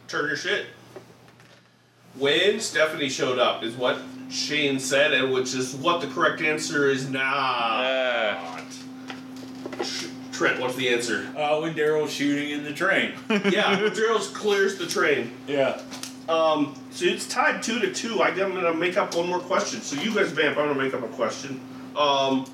turn 0.07 0.27
your 0.27 0.37
shit. 0.37 0.67
When 2.15 2.59
Stephanie 2.59 3.09
showed 3.09 3.39
up 3.39 3.61
is 3.63 3.75
what 3.75 3.99
Shane 4.29 4.79
said, 4.79 5.13
and 5.13 5.31
which 5.31 5.53
is 5.53 5.75
what 5.75 6.01
the 6.01 6.07
correct 6.07 6.41
answer 6.41 6.89
is 6.89 7.09
not. 7.09 7.21
Ah. 7.23 8.61
Sh- 10.37 10.39
Trent, 10.39 10.59
what's 10.61 10.75
the 10.75 10.89
answer? 10.89 11.27
Uh, 11.35 11.59
when 11.59 11.73
Daryl's 11.73 12.13
shooting 12.13 12.51
in 12.51 12.63
the 12.63 12.71
train. 12.73 13.13
yeah, 13.29 13.75
Madriles 13.79 14.29
clears 14.29 14.77
the 14.77 14.85
train. 14.85 15.31
yeah. 15.47 15.81
Um, 16.29 16.75
so 16.91 17.05
it's 17.05 17.25
tied 17.25 17.63
two 17.63 17.79
to 17.79 17.93
two. 17.93 18.21
I, 18.21 18.27
I'm 18.29 18.53
gonna 18.53 18.73
make 18.73 18.97
up 18.97 19.15
one 19.15 19.27
more 19.27 19.39
question. 19.39 19.79
So 19.81 19.99
you 20.01 20.13
guys 20.13 20.29
vamp. 20.31 20.57
I'm 20.57 20.67
gonna 20.67 20.81
make 20.83 20.93
up 20.93 21.01
a 21.01 21.07
question. 21.07 21.59
Um, 21.95 22.45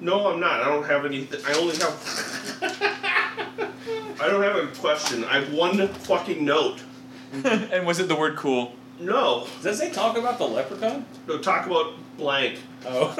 no, 0.00 0.28
I'm 0.32 0.38
not. 0.38 0.60
I 0.60 0.66
don't 0.66 0.84
have 0.86 1.04
anything. 1.04 1.40
I 1.44 1.52
only 1.58 1.74
have. 1.78 2.58
I 4.20 4.28
don't 4.28 4.42
have 4.42 4.56
a 4.56 4.66
question. 4.78 5.24
I 5.24 5.40
have 5.40 5.52
one 5.52 5.88
fucking 5.88 6.44
note. 6.44 6.80
and 7.44 7.84
was 7.84 7.98
it 7.98 8.06
the 8.08 8.14
word 8.16 8.36
cool? 8.36 8.72
No, 9.00 9.46
Does 9.62 9.78
they 9.80 9.90
talk 9.90 10.16
about 10.16 10.38
the 10.38 10.46
leprechaun? 10.46 11.04
no. 11.26 11.38
Talk 11.38 11.66
about 11.66 11.94
blank. 12.16 12.58
Oh. 12.86 13.14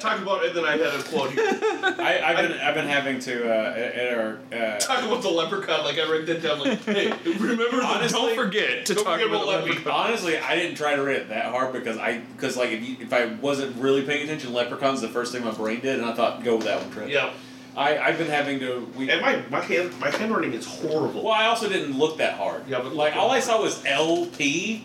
Talk 0.00 0.20
about 0.20 0.44
and 0.44 0.56
then 0.56 0.64
I 0.64 0.72
had 0.72 0.80
a 0.80 1.02
quote. 1.02 1.32
I, 1.38 2.20
I've 2.24 2.36
been 2.48 2.58
I've 2.60 2.74
been 2.74 2.86
having 2.86 3.18
to 3.20 3.48
uh, 3.48 3.74
at 3.74 3.94
at 3.94 4.18
our 4.18 4.38
uh, 4.52 4.78
Talk 4.78 5.04
about 5.04 5.22
the 5.22 5.28
leprechaun. 5.30 5.84
Like 5.84 5.98
I 5.98 6.10
write 6.10 6.26
that 6.26 6.42
down. 6.42 6.60
Like, 6.60 6.82
hey, 6.84 7.12
remember 7.24 7.76
the 7.78 7.84
Honestly, 7.84 8.18
Don't 8.18 8.36
forget 8.36 8.86
to 8.86 8.94
Don't 8.94 9.04
talk 9.04 9.14
forget 9.14 9.28
about 9.28 9.44
about 9.44 9.64
the 9.64 9.70
leprechaun. 9.70 9.92
honestly 9.92 10.38
I 10.38 10.54
didn't 10.54 10.76
try 10.76 10.94
to 10.96 11.02
read 11.02 11.16
it 11.22 11.28
that 11.30 11.46
hard 11.46 11.72
because 11.72 11.98
I 11.98 12.18
because 12.18 12.56
like 12.56 12.70
if 12.70 12.82
you, 12.88 12.96
if 13.00 13.12
I 13.12 13.26
wasn't 13.26 13.76
really 13.76 14.02
paying 14.02 14.24
attention, 14.24 14.52
leprechauns 14.52 15.00
the 15.00 15.08
first 15.08 15.32
thing 15.32 15.44
my 15.44 15.50
brain 15.52 15.80
did, 15.80 15.98
and 15.98 16.08
I 16.08 16.14
thought 16.14 16.42
go 16.44 16.56
with 16.56 16.64
that 16.66 16.80
one, 16.80 16.90
Trent. 16.90 17.10
Yeah. 17.10 17.32
I 17.76 17.98
I've 17.98 18.18
been 18.18 18.28
having 18.28 18.58
to 18.60 18.90
we. 18.96 19.10
And 19.10 19.20
my 19.20 19.42
my 19.50 19.60
hand 19.60 19.98
my 20.00 20.10
handwriting 20.10 20.52
is 20.52 20.66
horrible. 20.66 21.22
Well, 21.24 21.32
I 21.34 21.46
also 21.46 21.68
didn't 21.68 21.96
look 21.98 22.18
that 22.18 22.34
hard. 22.34 22.66
Yeah, 22.68 22.80
but 22.80 22.94
like 22.94 23.14
look 23.14 23.16
all 23.16 23.30
I 23.30 23.40
saw 23.40 23.60
was 23.62 23.84
LP. 23.84 24.84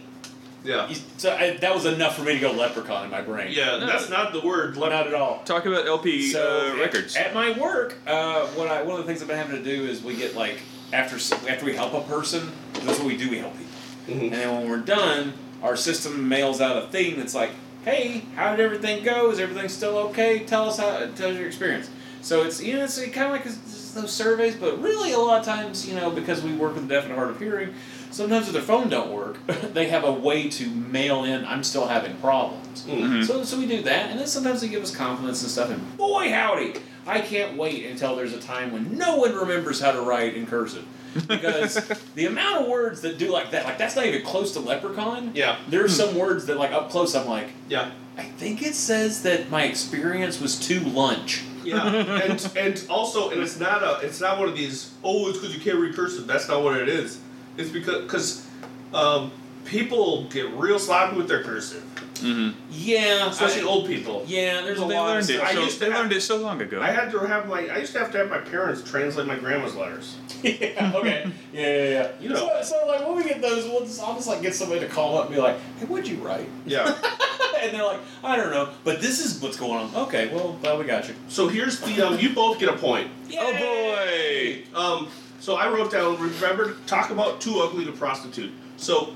Yeah. 0.63 0.91
So 1.17 1.35
I, 1.35 1.57
that 1.57 1.73
was 1.73 1.85
enough 1.85 2.15
for 2.15 2.21
me 2.23 2.33
to 2.33 2.39
go 2.39 2.51
leprechaun 2.51 3.05
in 3.05 3.11
my 3.11 3.21
brain. 3.21 3.51
Yeah. 3.51 3.77
That's 3.77 4.09
not 4.09 4.31
the 4.33 4.41
word. 4.41 4.77
not 4.77 4.91
at 5.07 5.13
all. 5.13 5.41
Talk 5.43 5.65
about 5.65 5.85
LP 5.87 6.31
So 6.31 6.67
uh, 6.67 6.73
at- 6.73 6.79
records. 6.79 7.15
At, 7.15 7.33
my 7.33 7.57
work, 7.59 7.97
uh, 8.07 8.47
what 8.47 8.69
I 8.69 8.81
one 8.83 8.99
of 8.99 9.05
the 9.05 9.11
things 9.11 9.21
I've 9.21 9.27
been 9.27 9.37
having 9.37 9.57
to 9.57 9.63
do 9.63 9.85
is 9.85 10.01
we 10.03 10.15
get 10.15 10.35
like 10.35 10.57
after 10.93 11.15
after 11.49 11.65
we 11.65 11.75
help 11.75 11.93
a 11.93 12.01
person, 12.01 12.51
that's 12.83 12.99
what 12.99 13.07
we 13.07 13.17
do. 13.17 13.29
We 13.29 13.39
help 13.39 13.53
people, 13.57 13.73
Mhm. 14.15 14.21
and 14.23 14.33
then 14.33 14.55
when 14.59 14.69
we're 14.69 14.77
done, 14.85 15.33
our 15.63 15.75
system 15.75 16.27
mails 16.29 16.61
out 16.61 16.77
a 16.77 16.87
thing 16.87 17.17
that's 17.17 17.33
like, 17.33 17.49
"Hey, 17.83 18.23
how 18.35 18.51
did 18.55 18.59
everything 18.63 19.03
go? 19.03 19.31
Is 19.31 19.39
everything 19.39 19.69
still 19.69 19.97
okay? 20.09 20.39
Tell 20.39 20.69
us 20.69 20.77
how. 20.77 20.99
Tell 21.15 21.31
us 21.31 21.35
your 21.37 21.47
experience." 21.47 21.89
So 22.21 22.43
it's 22.43 22.61
you 22.61 22.75
know 22.77 22.83
it's 22.83 22.99
kind 23.07 23.25
of 23.25 23.31
like 23.31 23.45
it's 23.45 23.91
those 23.93 24.11
surveys, 24.11 24.55
but 24.55 24.81
really 24.81 25.11
a 25.13 25.19
lot 25.19 25.39
of 25.39 25.45
times 25.45 25.87
you 25.87 25.95
know 25.95 26.09
because 26.11 26.41
we 26.43 26.53
work 26.53 26.75
with 26.75 26.87
the 26.87 26.93
deaf 26.93 27.05
and 27.05 27.13
hard 27.15 27.29
of 27.31 27.39
hearing, 27.39 27.73
sometimes 28.13 28.47
if 28.47 28.53
their 28.53 28.61
phone 28.61 28.89
don't 28.89 29.11
work, 29.11 29.37
they 29.47 29.87
have 29.87 30.03
a 30.03 30.11
way 30.11 30.49
to 30.49 30.69
mail 30.69 31.23
in. 31.23 31.43
I'm 31.45 31.63
still 31.63 31.87
having 31.87 32.15
problems. 32.17 32.83
Mm. 32.83 33.25
So, 33.25 33.43
so 33.43 33.57
we 33.57 33.65
do 33.65 33.81
that, 33.83 34.09
and 34.11 34.19
then 34.19 34.27
sometimes 34.27 34.61
they 34.61 34.67
give 34.67 34.83
us 34.83 34.95
compliments 34.95 35.41
and 35.41 35.51
stuff. 35.51 35.69
And 35.69 35.97
boy, 35.97 36.29
howdy, 36.29 36.75
I 37.05 37.21
can't 37.21 37.57
wait 37.57 37.85
until 37.85 38.15
there's 38.15 38.33
a 38.33 38.39
time 38.39 38.71
when 38.71 38.97
no 38.97 39.17
one 39.17 39.35
remembers 39.35 39.81
how 39.81 39.91
to 39.91 40.01
write 40.01 40.35
in 40.35 40.45
cursive, 40.45 40.85
because 41.27 41.75
the 42.15 42.25
amount 42.27 42.63
of 42.63 42.67
words 42.67 43.01
that 43.01 43.17
do 43.17 43.31
like 43.31 43.51
that, 43.51 43.65
like 43.65 43.77
that's 43.77 43.95
not 43.95 44.05
even 44.05 44.21
close 44.23 44.53
to 44.53 44.59
leprechaun. 44.59 45.31
Yeah. 45.33 45.57
There 45.67 45.83
are 45.83 45.89
some 45.89 46.15
words 46.15 46.45
that 46.45 46.57
like 46.57 46.71
up 46.71 46.89
close, 46.89 47.15
I'm 47.15 47.27
like, 47.27 47.49
Yeah. 47.67 47.91
I 48.15 48.23
think 48.23 48.61
it 48.61 48.75
says 48.75 49.23
that 49.23 49.49
my 49.49 49.63
experience 49.63 50.39
was 50.39 50.59
too 50.59 50.81
lunch. 50.81 51.43
Yeah, 51.63 51.87
and 51.87 52.51
and 52.57 52.85
also, 52.89 53.29
and 53.31 53.41
it's 53.41 53.59
not 53.59 53.81
a, 53.81 54.05
it's 54.05 54.19
not 54.19 54.37
one 54.37 54.49
of 54.49 54.55
these. 54.55 54.93
Oh, 55.03 55.29
it's 55.29 55.37
because 55.39 55.55
you 55.55 55.61
can't 55.61 55.79
read 55.79 55.95
cursive. 55.95 56.27
That's 56.27 56.47
not 56.47 56.61
what 56.61 56.77
it 56.77 56.89
is. 56.89 57.19
It's 57.57 57.69
because 57.69 58.01
because 58.03 58.47
um, 58.93 59.31
people 59.65 60.25
get 60.25 60.49
real 60.53 60.79
sloppy 60.79 61.17
with 61.17 61.27
their 61.27 61.43
cursive, 61.43 61.83
hmm 62.19 62.49
Yeah, 62.71 63.29
especially 63.29 63.61
I- 63.61 63.65
old 63.65 63.87
people. 63.87 64.23
Yeah, 64.27 64.61
there's 64.61 64.79
a 64.79 64.85
They 64.85 64.95
lot 64.95 65.09
of 65.09 65.13
learned 65.15 65.29
it. 65.29 65.33
stuff. 65.37 65.47
I 65.49 65.53
So, 65.53 65.61
used 65.63 65.73
to 65.75 65.79
they 65.85 65.91
have- 65.91 65.99
learned 66.01 66.13
it 66.13 66.21
so 66.21 66.37
long 66.37 66.61
ago. 66.61 66.81
I 66.81 66.91
had 66.91 67.11
to 67.11 67.19
have 67.19 67.47
my. 67.47 67.67
I 67.67 67.77
used 67.77 67.93
to 67.93 67.99
have 67.99 68.11
to 68.13 68.17
have 68.19 68.29
my 68.29 68.39
parents 68.39 68.81
translate 68.89 69.27
my 69.27 69.35
grandma's 69.35 69.75
letters. 69.75 70.15
yeah, 70.43 70.91
okay. 70.95 71.31
Yeah, 71.53 71.61
yeah, 71.61 71.89
yeah. 71.89 72.07
You 72.19 72.29
know. 72.29 72.35
So, 72.35 72.61
so 72.63 72.87
like 72.87 73.05
when 73.07 73.15
we 73.17 73.23
get 73.23 73.41
those, 73.41 73.65
we'll 73.65 73.81
just, 73.85 74.01
I'll 74.01 74.15
just 74.15 74.27
like 74.27 74.41
get 74.41 74.53
somebody 74.55 74.81
to 74.81 74.87
call 74.87 75.17
up 75.17 75.27
and 75.27 75.35
be 75.35 75.41
like, 75.41 75.57
"Hey, 75.79 75.85
what'd 75.85 76.07
you 76.07 76.17
write?" 76.17 76.49
Yeah, 76.65 76.87
and 77.61 77.71
they're 77.73 77.83
like, 77.85 77.99
I 78.23 78.35
don't 78.35 78.51
know, 78.51 78.69
but 78.83 78.99
this 79.01 79.23
is 79.23 79.41
what's 79.41 79.57
going 79.57 79.73
on. 79.79 79.95
Okay, 80.07 80.33
well, 80.33 80.53
glad 80.61 80.79
we 80.79 80.85
got 80.85 81.07
you. 81.07 81.15
So 81.29 81.47
here's 81.47 81.79
the 81.79 82.01
um, 82.01 82.19
you 82.19 82.31
both 82.33 82.59
get 82.59 82.69
a 82.69 82.73
point. 82.77 83.09
Oh 83.37 83.53
boy! 83.53 84.63
Um, 84.75 85.07
so 85.43 85.55
I 85.57 85.67
wrote 85.69 85.91
down 85.91 86.17
remember 86.21 86.73
to 86.73 86.79
talk 86.85 87.09
about 87.09 87.41
too 87.41 87.59
ugly 87.59 87.83
to 87.83 87.91
prostitute. 87.91 88.51
So 88.77 89.09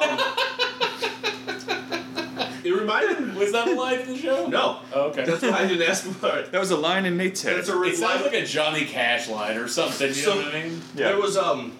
um, 0.00 0.18
it 2.64 2.72
reminded 2.74 3.20
me. 3.20 3.38
Was 3.38 3.52
that 3.52 3.68
a 3.68 3.74
line 3.74 4.00
in 4.00 4.08
the 4.08 4.16
show? 4.16 4.46
No, 4.48 4.80
Oh, 4.92 5.02
okay. 5.10 5.24
that's 5.24 5.42
why 5.42 5.50
I 5.50 5.66
didn't 5.68 5.88
ask 5.88 6.04
about 6.04 6.38
it. 6.38 6.50
That 6.52 6.58
was 6.58 6.72
a 6.72 6.76
line 6.76 7.06
in 7.06 7.16
Nate's 7.16 7.42
head. 7.42 7.56
That's 7.58 7.68
a 7.68 7.80
It 7.82 7.96
sounds 7.96 8.22
line. 8.22 8.32
like 8.32 8.42
a 8.42 8.44
Johnny 8.44 8.84
Cash 8.86 9.28
line 9.28 9.56
or 9.56 9.68
something. 9.68 10.08
You 10.08 10.14
So- 10.14 10.34
know 10.34 10.42
what 10.46 10.54
I 10.56 10.64
mean? 10.64 10.82
Yeah. 10.96 11.08
There 11.10 11.20
was 11.20 11.36
um, 11.36 11.72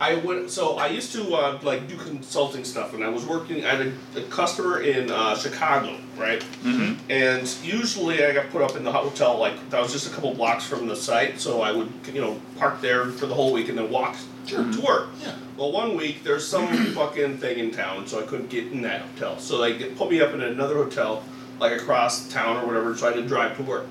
I 0.00 0.14
went. 0.16 0.50
So 0.50 0.78
I 0.78 0.86
used 0.86 1.12
to 1.12 1.34
uh, 1.34 1.58
like 1.62 1.86
do 1.88 1.96
consulting 1.96 2.64
stuff, 2.64 2.94
and 2.94 3.04
I 3.04 3.10
was 3.10 3.26
working. 3.26 3.64
I 3.66 3.74
had 3.76 3.92
a, 4.16 4.20
a 4.20 4.22
customer 4.30 4.80
in 4.80 5.10
uh, 5.10 5.36
Chicago, 5.36 5.96
right? 6.16 6.40
Mm-hmm. 6.62 7.10
And 7.10 7.56
usually 7.62 8.24
I 8.24 8.32
got 8.32 8.50
put 8.50 8.62
up 8.62 8.76
in 8.76 8.84
the 8.84 8.92
hotel 8.92 9.38
like 9.38 9.70
that 9.70 9.80
was 9.80 9.92
just 9.92 10.06
a 10.06 10.10
couple 10.10 10.34
blocks 10.34 10.64
from 10.64 10.86
the 10.86 10.96
site, 10.96 11.40
so 11.40 11.62
I 11.62 11.72
would 11.72 11.90
you 12.12 12.20
know 12.20 12.40
park 12.58 12.80
there 12.80 13.06
for 13.06 13.26
the 13.26 13.34
whole 13.34 13.52
week 13.52 13.68
and 13.68 13.78
then 13.78 13.90
walk 13.90 14.16
to 14.48 14.80
work. 14.80 15.08
Yeah. 15.22 15.34
Well, 15.56 15.72
one 15.72 15.96
week 15.96 16.24
there's 16.24 16.46
some 16.46 16.68
fucking 16.94 17.38
thing 17.38 17.58
in 17.58 17.70
town, 17.70 18.06
so 18.06 18.20
I 18.20 18.26
couldn't 18.26 18.50
get 18.50 18.72
in 18.72 18.82
that 18.82 19.02
hotel. 19.02 19.38
So 19.38 19.58
they 19.58 19.76
get, 19.76 19.96
put 19.96 20.10
me 20.10 20.20
up 20.20 20.32
in 20.32 20.40
another 20.40 20.74
hotel, 20.74 21.22
like 21.60 21.72
across 21.72 22.28
town 22.28 22.62
or 22.62 22.66
whatever, 22.66 22.96
so 22.96 23.08
I 23.08 23.12
had 23.12 23.22
to 23.22 23.28
drive 23.28 23.56
to 23.56 23.62
work. 23.62 23.86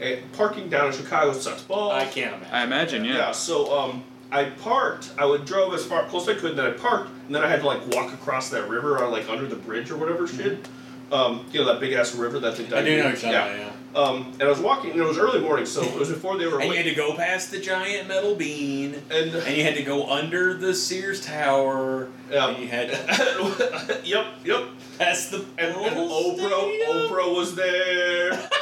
And 0.00 0.20
parking 0.32 0.68
down 0.68 0.88
in 0.88 0.92
Chicago 0.92 1.32
sucks 1.32 1.62
balls. 1.62 1.92
I 1.92 2.06
can't 2.06 2.34
imagine. 2.34 2.54
I 2.54 2.64
imagine, 2.64 3.04
yeah. 3.04 3.16
Yeah, 3.16 3.32
so 3.32 3.78
um, 3.78 4.04
I 4.32 4.44
parked. 4.46 5.12
I 5.16 5.24
would 5.24 5.44
drove 5.44 5.72
as 5.74 5.86
far 5.86 6.04
close 6.08 6.28
as 6.28 6.36
I 6.36 6.40
could, 6.40 6.56
then 6.56 6.66
I 6.66 6.72
parked, 6.72 7.10
and 7.26 7.34
then 7.34 7.44
I 7.44 7.48
had 7.48 7.60
to 7.60 7.66
like 7.66 7.86
walk 7.94 8.12
across 8.12 8.50
that 8.50 8.68
river 8.68 8.98
or 8.98 9.08
like 9.08 9.28
under 9.28 9.46
the 9.46 9.56
bridge 9.56 9.90
or 9.90 9.96
whatever 9.96 10.26
shit. 10.26 10.66
Um, 11.14 11.46
you 11.52 11.60
know 11.60 11.66
that 11.66 11.80
big 11.80 11.92
ass 11.92 12.14
river 12.14 12.40
that 12.40 12.56
they. 12.56 12.64
Mm-hmm. 12.64 12.74
I 12.74 12.82
do 12.82 12.96
know 12.96 13.08
you're 13.08 13.16
yeah. 13.18 13.56
yeah. 13.56 13.70
Um, 13.94 14.32
and 14.32 14.42
I 14.42 14.48
was 14.48 14.58
walking, 14.58 14.90
and 14.90 15.00
it 15.00 15.04
was 15.04 15.18
early 15.18 15.40
morning, 15.40 15.66
so 15.66 15.82
it 15.82 15.94
was 15.96 16.08
before 16.08 16.36
they 16.36 16.46
were. 16.46 16.60
And 16.60 16.68
you 16.70 16.76
had 16.76 16.86
to 16.86 16.94
go 16.94 17.14
past 17.14 17.52
the 17.52 17.60
giant 17.60 18.08
metal 18.08 18.34
bean, 18.34 18.96
and 19.10 19.32
and 19.32 19.56
you 19.56 19.62
had 19.62 19.76
to 19.76 19.84
go 19.84 20.10
under 20.10 20.54
the 20.54 20.74
Sears 20.74 21.24
Tower, 21.24 22.08
Yeah. 22.30 22.48
and 22.48 22.58
you 22.60 22.66
had 22.66 22.88
to 22.90 24.00
yep, 24.04 24.26
yep. 24.44 24.64
past 24.98 25.30
the 25.30 25.44
And, 25.56 25.76
and 25.76 25.96
Oprah, 25.96 26.36
Stadium. 26.36 26.90
Oprah 26.90 27.36
was 27.36 27.54
there. 27.54 28.32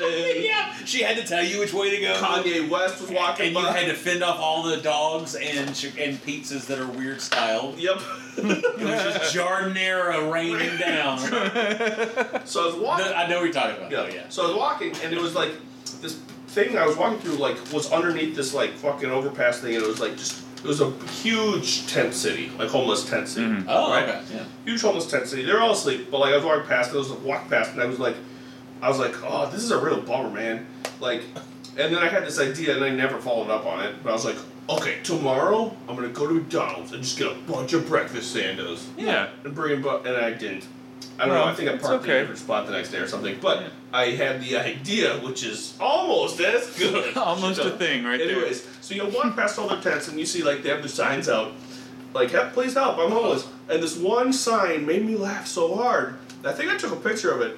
and 0.00 0.44
yeah, 0.44 0.74
she 0.84 1.02
had 1.02 1.16
to 1.16 1.24
tell 1.26 1.42
you 1.44 1.58
which 1.60 1.72
way 1.72 1.90
to 1.94 2.00
go. 2.00 2.14
Kanye 2.14 2.68
West 2.68 3.00
was 3.00 3.10
walking 3.10 3.46
and 3.46 3.54
by. 3.54 3.60
you 3.62 3.66
had 3.68 3.86
to 3.86 3.94
fend 3.94 4.22
off 4.22 4.38
all 4.38 4.62
the 4.62 4.78
dogs 4.78 5.34
and 5.34 5.68
and 5.98 6.16
pizzas 6.24 6.66
that 6.66 6.78
are 6.78 6.86
weird 6.86 7.20
styled. 7.20 7.78
Yep. 7.78 8.00
It 8.36 8.46
was 8.80 9.14
just 9.14 9.34
giardiniera 9.36 10.28
raining 10.32 10.76
down. 10.76 11.18
so 12.44 12.62
I 12.62 12.66
was 12.66 12.74
walking. 12.74 13.06
I 13.14 13.28
know 13.28 13.36
what 13.36 13.44
you're 13.44 13.52
talking 13.52 13.76
about. 13.76 13.92
Yeah. 13.92 13.98
Oh, 14.00 14.06
yeah. 14.12 14.28
So 14.28 14.42
I 14.44 14.46
was 14.48 14.56
walking, 14.56 14.92
and 15.04 15.12
it 15.12 15.20
was 15.20 15.36
like 15.36 15.52
this 16.00 16.14
thing 16.48 16.76
I 16.76 16.84
was 16.84 16.96
walking 16.96 17.20
through, 17.20 17.36
like 17.36 17.56
was 17.72 17.92
underneath 17.92 18.34
this 18.34 18.52
like 18.52 18.72
fucking 18.72 19.08
overpass 19.08 19.60
thing, 19.60 19.76
and 19.76 19.84
it 19.84 19.86
was 19.86 20.00
like 20.00 20.16
just 20.16 20.42
it 20.58 20.64
was 20.64 20.80
a 20.80 20.90
huge 21.22 21.86
tent 21.86 22.12
city, 22.14 22.50
like 22.58 22.70
homeless 22.70 23.08
tent 23.08 23.28
city. 23.28 23.46
Mhm. 23.46 23.66
Oh, 23.68 23.90
Right. 23.92 24.02
okay. 24.08 24.22
Yeah. 24.34 24.44
Huge 24.64 24.80
homeless 24.82 25.08
tent 25.08 25.28
city. 25.28 25.44
They're 25.44 25.60
all 25.60 25.72
asleep, 25.72 26.08
but 26.10 26.18
like 26.18 26.32
I 26.32 26.36
was 26.36 26.44
walking 26.44 26.66
past, 26.66 26.90
I 26.92 26.96
was 26.96 27.10
walking 27.10 27.48
past, 27.50 27.70
and 27.72 27.80
I 27.82 27.86
was 27.86 28.00
like, 28.00 28.16
I 28.84 28.88
was 28.88 28.98
like, 28.98 29.14
oh, 29.24 29.48
this 29.50 29.62
is 29.62 29.70
a 29.70 29.78
real 29.78 29.98
bummer, 30.02 30.28
man. 30.28 30.66
Like, 31.00 31.22
and 31.78 31.94
then 31.94 31.96
I 32.02 32.06
had 32.06 32.26
this 32.26 32.38
idea, 32.38 32.76
and 32.76 32.84
I 32.84 32.90
never 32.90 33.18
followed 33.18 33.48
up 33.48 33.64
on 33.64 33.80
it. 33.82 33.94
But 34.02 34.10
I 34.10 34.12
was 34.12 34.26
like, 34.26 34.36
okay, 34.68 34.98
tomorrow 35.02 35.74
I'm 35.88 35.96
gonna 35.96 36.08
go 36.08 36.26
to 36.26 36.34
McDonald's 36.34 36.92
and 36.92 37.02
just 37.02 37.16
get 37.18 37.28
a 37.32 37.34
bunch 37.50 37.72
of 37.72 37.88
breakfast 37.88 38.36
sandos 38.36 38.84
Yeah. 38.98 39.28
and 39.42 39.54
bring 39.54 39.80
them, 39.80 40.04
and 40.06 40.14
I 40.18 40.32
didn't. 40.32 40.66
I 41.18 41.24
don't 41.24 41.34
Well, 41.34 41.46
know. 41.46 41.50
I 41.50 41.54
think 41.54 41.70
I 41.70 41.78
parked 41.78 42.04
in 42.04 42.10
okay. 42.10 42.18
a 42.18 42.20
different 42.20 42.40
spot 42.40 42.66
the 42.66 42.72
next 42.72 42.90
day 42.90 42.98
or 42.98 43.08
something. 43.08 43.38
But 43.40 43.62
Yeah. 43.62 43.68
I 43.94 44.10
had 44.10 44.42
the 44.42 44.58
idea, 44.58 45.14
which 45.20 45.44
is 45.44 45.72
almost 45.80 46.38
as 46.40 46.66
good. 46.78 47.16
Almost 47.16 47.60
a 47.60 47.70
thing 47.70 48.04
right 48.04 48.18
there. 48.18 48.32
Anyways, 48.32 48.66
so 48.82 48.94
you 48.94 49.06
walk 49.06 49.34
past 49.34 49.58
all 49.58 49.68
their 49.68 49.80
tents 49.80 50.08
and 50.08 50.18
you 50.20 50.26
see 50.26 50.42
like 50.42 50.62
they 50.62 50.68
have 50.68 50.82
the 50.82 50.88
signs 50.90 51.26
out, 51.30 51.52
like 52.12 52.30
"Help, 52.32 52.52
please 52.52 52.74
help, 52.74 52.98
I'm 52.98 53.10
homeless." 53.12 53.46
And 53.70 53.82
this 53.82 53.96
one 53.96 54.30
sign 54.34 54.84
made 54.84 55.06
me 55.06 55.16
laugh 55.16 55.46
so 55.46 55.74
hard. 55.74 56.16
I 56.44 56.52
think 56.52 56.70
I 56.70 56.76
took 56.76 56.92
a 56.92 56.96
picture 56.96 57.30
of 57.32 57.40
it. 57.40 57.56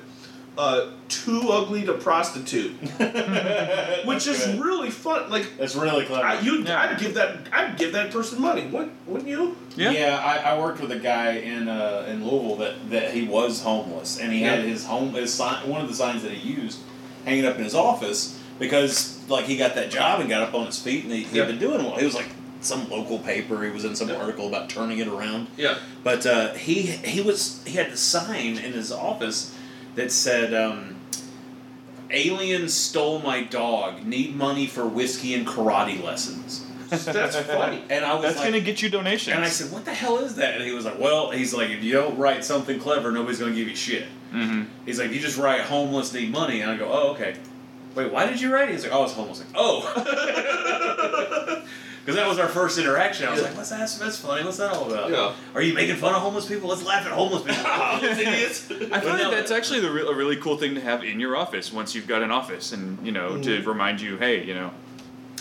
Uh, 0.59 0.91
too 1.09 1.51
ugly 1.51 1.85
to 1.85 1.93
prostitute, 1.93 2.73
which 4.07 4.27
is 4.27 4.45
good. 4.47 4.61
really 4.61 4.91
fun. 4.91 5.29
Like 5.31 5.57
That's 5.59 5.75
really 5.77 6.05
clever. 6.07 6.25
I, 6.25 6.41
you, 6.41 6.63
Yeah. 6.63 6.81
I'd 6.81 6.99
give 6.99 7.15
that, 7.15 7.39
I'd 7.53 7.77
give 7.77 7.93
that 7.93 8.11
person 8.11 8.41
money. 8.41 8.67
Wouldn't, 8.67 8.93
wouldn't 9.07 9.29
you? 9.29 9.57
Yeah. 9.77 9.91
Yeah, 9.91 10.17
I, 10.25 10.53
I 10.55 10.59
worked 10.59 10.81
with 10.81 10.93
a 10.93 10.99
guy 10.99 11.33
in 11.33 11.69
uh, 11.69 12.07
in 12.09 12.27
Louisville 12.27 12.57
that, 12.57 12.91
that 12.91 13.13
he 13.13 13.25
was 13.27 13.63
homeless, 13.63 14.19
and 14.19 14.33
he 14.33 14.43
had 14.43 14.61
his 14.61 14.87
home 14.87 15.13
his 15.15 15.33
sign 15.35 15.69
one 15.69 15.81
of 15.83 15.89
the 15.89 15.95
signs 15.95 16.23
that 16.23 16.33
he 16.33 16.53
used 16.53 16.79
hanging 17.25 17.45
up 17.45 17.57
in 17.59 17.65
his 17.65 17.75
office 17.75 18.41
because 18.59 19.23
like 19.29 19.45
he 19.45 19.57
got 19.59 19.75
that 19.75 19.91
job 19.91 20.21
and 20.21 20.29
got 20.31 20.43
up 20.43 20.55
on 20.55 20.65
his 20.67 20.79
feet 20.79 21.05
and 21.05 21.13
he, 21.13 21.25
he'd 21.25 21.37
Yeah. 21.37 21.45
been 21.45 21.59
doing 21.59 21.85
well. 21.85 21.97
He 21.97 22.05
was 22.07 22.15
like 22.15 22.29
some 22.63 22.89
local 22.89 23.19
paper. 23.19 23.63
He 23.63 23.71
was 23.71 23.85
in 23.85 23.95
some 23.95 24.09
Yeah. 24.09 24.17
article 24.17 24.49
about 24.49 24.71
turning 24.71 24.99
it 25.01 25.09
around. 25.09 25.49
Yeah. 25.59 25.77
But 26.03 26.25
uh, 26.25 26.55
he 26.55 26.83
he 26.83 27.21
was 27.21 27.63
he 27.67 27.75
had 27.77 27.91
the 27.93 27.97
sign 27.99 28.57
in 28.57 28.73
his 28.73 28.91
office 28.91 29.53
that 29.97 30.13
said, 30.13 30.55
um, 30.55 30.97
"Aliens 32.11 32.73
stole 32.73 33.19
my 33.19 33.43
dog. 33.43 34.05
Need 34.05 34.37
money 34.37 34.67
for 34.67 34.87
whiskey 34.87 35.35
and 35.35 35.47
karate 35.47 36.03
lessons." 36.03 36.65
That's 36.89 37.37
funny. 37.37 37.83
And 37.91 38.05
I 38.05 38.15
was 38.15 38.23
That's 38.23 38.37
like, 38.37 38.47
gonna 38.47 38.61
get 38.61 38.81
you 38.81 38.89
donations. 38.89 39.35
and 39.35 39.45
I 39.45 39.49
said, 39.49 39.73
"What 39.73 39.85
the 39.85 39.95
hell 39.95 40.19
is 40.19 40.37
that?" 40.37 40.55
And 40.55 40.65
he 40.65 40.71
was 40.73 40.85
like, 40.85 41.01
"Well, 41.01 41.31
he's 41.33 41.53
like, 41.53 41.71
if 41.71 41.83
you 41.83 41.93
don't 41.93 42.17
write 42.17 42.45
something 42.45 42.79
clever, 42.79 43.11
nobody's 43.11 43.41
gonna 43.41 43.55
give 43.55 43.69
you 43.69 43.75
shit." 43.75 44.05
mm-hmm. 44.33 44.65
He's 44.85 45.01
like, 45.01 45.11
"You 45.11 45.19
just 45.19 45.37
write 45.37 45.63
homeless 45.63 46.13
need 46.13 46.31
money," 46.31 46.61
and 46.61 46.71
I 46.71 46.77
go, 46.77 46.89
"Oh, 46.91 47.11
okay." 47.15 47.35
Wait, 47.97 48.13
why 48.13 48.27
did 48.27 48.41
you 48.41 48.53
write 48.53 48.69
it? 48.69 48.73
He's 48.73 48.85
like, 48.85 48.93
"Oh, 48.93 49.05
it's 49.05 49.15
homeless." 49.15 49.41
Like, 49.41 49.49
oh. 49.57 49.83
Because 52.07 52.21
that 52.21 52.29
was 52.29 52.39
our 52.39 52.47
first 52.47 52.79
interaction. 52.79 53.27
I 53.27 53.33
was 53.33 53.41
Yeah. 53.41 53.49
like, 53.49 53.57
"What's 53.57 53.71
that? 53.71 53.81
That's 53.99 54.17
funny. 54.19 54.45
What's 54.45 54.59
that 54.59 54.71
all 54.73 54.89
about? 54.89 55.11
Yeah. 55.11 55.33
Are 55.57 55.61
you 55.61 55.75
making 55.75 55.97
fun 55.97 56.15
of 56.15 56.23
homeless 56.23 56.47
people? 56.47 56.69
Let's 56.69 56.85
laugh 56.85 57.05
at 57.05 57.11
homeless 57.11 57.43
people." 57.43 57.65
Those 58.01 58.19
idiots. 58.19 58.67
I 58.71 58.75
But 58.75 59.03
find 59.03 59.05
no- 59.19 59.31
that 59.31 59.31
that's 59.33 59.51
actually 59.51 59.81
the 59.81 59.91
re- 59.91 60.07
a 60.07 60.15
really 60.15 60.37
cool 60.37 60.57
thing 60.57 60.77
to 60.77 60.81
have 60.81 61.03
in 61.03 61.19
your 61.19 61.37
office 61.37 61.73
once 61.73 61.97
you've 61.97 62.07
got 62.07 62.23
an 62.23 62.31
office, 62.31 62.71
and 62.71 63.05
you 63.05 63.11
know 63.11 63.37
to 63.43 63.59
Mm-hmm. 63.59 63.69
remind 63.69 64.01
you, 64.01 64.19
hey, 64.19 64.45
you 64.45 64.55
know. 64.55 64.71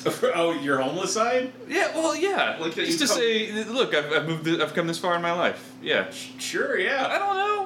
oh, 0.35 0.51
your 0.53 0.79
homeless 0.81 1.13
side? 1.13 1.51
Yeah, 1.67 1.95
well, 1.95 2.15
yeah. 2.15 2.57
Like 2.59 2.73
that 2.75 2.85
just 2.85 2.99
to 2.99 3.07
come- 3.07 3.17
say, 3.17 3.63
look, 3.65 3.93
I've, 3.93 4.11
I've 4.11 4.27
moved, 4.27 4.45
th- 4.45 4.59
I've 4.59 4.73
come 4.73 4.87
this 4.87 4.97
far 4.99 5.15
in 5.15 5.21
my 5.21 5.33
life. 5.33 5.71
Yeah. 5.83 6.09
Sure, 6.39 6.77
yeah. 6.79 7.07
I 7.07 7.17
don't 7.19 7.35
know. 7.35 7.64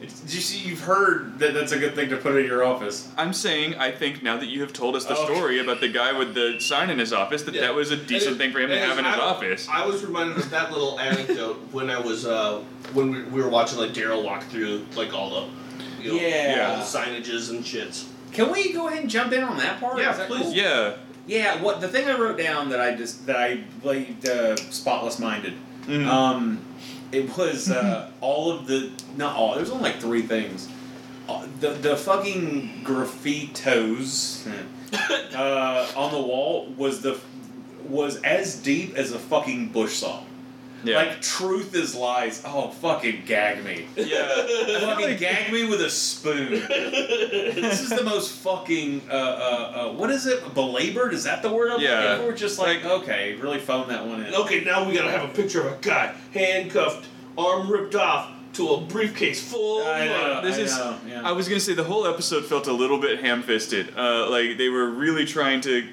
It's, 0.00 0.22
you 0.32 0.40
see, 0.40 0.58
you've 0.68 0.80
heard 0.82 1.40
that 1.40 1.54
that's 1.54 1.72
a 1.72 1.78
good 1.78 1.94
thing 1.96 2.08
to 2.10 2.16
put 2.16 2.36
in 2.36 2.46
your 2.46 2.62
office. 2.64 3.08
I'm 3.16 3.32
saying 3.32 3.74
I 3.74 3.90
think 3.90 4.22
now 4.22 4.36
that 4.36 4.46
you 4.46 4.60
have 4.60 4.72
told 4.72 4.94
us 4.94 5.04
the 5.04 5.14
Okay. 5.16 5.34
story 5.34 5.58
about 5.58 5.80
the 5.80 5.88
guy 5.88 6.16
with 6.16 6.34
the 6.34 6.60
sign 6.60 6.88
in 6.90 7.00
his 7.00 7.12
office, 7.12 7.42
that 7.42 7.54
Yeah. 7.54 7.62
that 7.62 7.74
was 7.74 7.90
a 7.90 7.96
decent 7.96 8.32
And- 8.32 8.38
thing 8.38 8.52
for 8.52 8.60
him 8.60 8.68
to 8.68 8.76
and 8.76 8.84
have 8.84 8.98
in 8.98 9.04
his 9.04 9.14
I- 9.14 9.18
office. 9.18 9.68
I 9.68 9.84
was 9.86 10.04
reminded 10.04 10.36
of 10.36 10.50
that 10.50 10.70
little 10.70 11.00
anecdote 11.00 11.58
when 11.72 11.90
I 11.90 11.98
was 11.98 12.24
uh, 12.26 12.60
when 12.92 13.10
we, 13.10 13.22
we 13.24 13.42
were 13.42 13.48
watching 13.48 13.78
like 13.78 13.92
Daryl 13.92 14.22
walk 14.22 14.44
through 14.44 14.86
like 14.94 15.12
all 15.12 15.30
the 15.30 16.02
you 16.02 16.12
know, 16.12 16.20
Yeah. 16.20 16.70
all 16.70 16.76
the 16.76 16.82
signages 16.84 17.50
and 17.50 17.64
shits. 17.64 18.04
Can 18.30 18.52
we 18.52 18.72
go 18.72 18.86
ahead 18.86 19.00
and 19.00 19.10
jump 19.10 19.32
in 19.32 19.42
on 19.42 19.56
that 19.58 19.80
part? 19.80 19.98
Yeah, 19.98 20.12
Is 20.12 20.18
that 20.18 20.28
please. 20.28 20.42
cool? 20.42 20.52
Yeah. 20.54 20.92
Yeah, 21.26 21.60
what 21.60 21.80
the 21.80 21.88
thing 21.88 22.08
I 22.08 22.16
wrote 22.16 22.38
down 22.38 22.68
that 22.70 22.80
I 22.80 22.94
just 22.94 23.26
that 23.26 23.36
I 23.36 23.64
played 23.82 24.24
uh, 24.28 24.54
spotless 24.70 25.18
minded. 25.18 25.54
Mhm. 25.86 26.06
Um, 26.06 26.60
it 27.12 27.36
was 27.36 27.70
uh, 27.70 28.10
all 28.20 28.50
of 28.50 28.66
the 28.66 28.90
not 29.16 29.36
all. 29.36 29.54
There's 29.54 29.70
only 29.70 29.84
like 29.90 30.00
three 30.00 30.22
things. 30.22 30.68
Uh, 31.28 31.46
the 31.60 31.70
the 31.70 31.96
fucking 31.96 32.82
graffitos 32.84 34.46
uh, 35.34 35.92
on 35.96 36.12
the 36.12 36.20
wall 36.20 36.66
was 36.76 37.02
the 37.02 37.18
was 37.84 38.20
as 38.22 38.56
deep 38.56 38.94
as 38.96 39.12
a 39.12 39.18
fucking 39.18 39.68
bush 39.68 39.96
saw. 39.96 40.22
Yeah. 40.84 40.96
Like 40.96 41.20
truth 41.20 41.74
is 41.74 41.94
lies. 41.94 42.42
Oh 42.46 42.70
fucking 42.70 43.24
gag 43.26 43.64
me. 43.64 43.86
yeah. 43.96 44.28
fucking 44.80 45.16
gag 45.18 45.52
me 45.52 45.66
with 45.68 45.80
a 45.80 45.90
spoon. 45.90 46.50
this 46.52 47.80
is 47.80 47.90
the 47.90 48.02
most 48.04 48.30
fucking 48.36 49.02
uh, 49.10 49.12
uh, 49.14 49.16
uh, 49.16 49.92
what 49.94 50.10
is 50.10 50.26
it? 50.26 50.54
Belabored? 50.54 51.12
Is 51.14 51.24
that 51.24 51.42
the 51.42 51.52
word 51.52 51.70
I'm 51.72 51.80
Yeah. 51.80 52.00
looking 52.12 52.26
for? 52.32 52.36
Just 52.36 52.58
like, 52.58 52.84
okay, 52.84 53.34
really 53.36 53.58
phone 53.58 53.88
that 53.88 54.06
one 54.06 54.22
in. 54.24 54.34
Okay, 54.34 54.62
now 54.64 54.86
we 54.88 54.94
gotta 54.94 55.10
have 55.10 55.28
a 55.28 55.32
picture 55.32 55.66
of 55.66 55.72
a 55.72 55.76
guy 55.80 56.14
handcuffed, 56.32 57.06
arm 57.36 57.70
ripped 57.70 57.94
off, 57.94 58.30
to 58.54 58.68
a 58.70 58.80
briefcase 58.80 59.40
full 59.48 59.82
of 59.82 59.86
I 59.88 60.06
know. 60.06 60.40
This 60.42 60.56
I 60.56 60.60
is- 60.62 60.76
know, 60.76 60.98
yeah. 61.06 61.22
I 61.28 61.32
was 61.32 61.48
gonna 61.48 61.60
say 61.60 61.74
the 61.74 61.84
whole 61.84 62.06
episode 62.06 62.44
felt 62.44 62.66
a 62.66 62.72
little 62.72 62.98
bit 62.98 63.20
ham-fisted. 63.20 63.94
Uh, 63.96 64.28
like 64.30 64.56
they 64.58 64.68
were 64.68 64.88
really 64.88 65.24
trying 65.26 65.60
to 65.62 65.86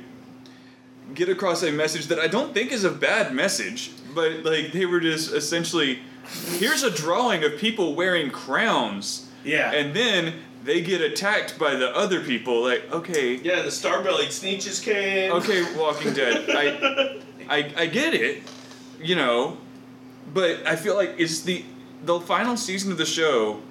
get 1.14 1.30
across 1.30 1.62
a 1.64 1.72
message 1.72 2.08
that 2.08 2.20
I 2.20 2.28
don't 2.28 2.54
think 2.54 2.72
is 2.72 2.84
a 2.84 2.90
bad 2.92 3.34
message, 3.34 3.92
but 4.16 4.44
like 4.44 4.72
they 4.72 4.86
were 4.86 5.00
just 5.00 5.34
essentially, 5.34 6.00
here's 6.58 6.84
a 6.84 6.90
drawing 6.90 7.44
of 7.44 7.58
people 7.58 7.94
wearing 7.94 8.32
crowns, 8.32 9.30
yeah. 9.44 9.72
and 9.72 9.96
then 9.96 10.34
they 10.64 10.82
get 10.82 11.02
attacked 11.02 11.60
by 11.60 11.76
the 11.76 11.96
other 11.96 12.22
people. 12.22 12.64
Like, 12.64 12.92
okay, 12.92 13.36
Yeah, 13.36 13.62
the 13.62 13.72
star-bellied 13.72 14.30
Sneetches 14.30 14.82
came. 14.82 15.32
okay, 15.34 15.76
Walking 15.76 16.14
Dead, 16.14 16.50
I, 16.50 17.20
I, 17.50 17.74
I 17.78 17.86
get 17.86 18.16
it, 18.16 18.42
you 19.00 19.16
know, 19.16 19.58
but 20.34 20.66
I 20.66 20.76
feel 20.76 20.96
like 20.96 21.16
it's 21.18 21.42
the 21.42 21.66
the 22.04 22.20
final 22.20 22.56
season 22.58 22.92
of 22.92 22.98
the 22.98 23.06
show 23.06 23.62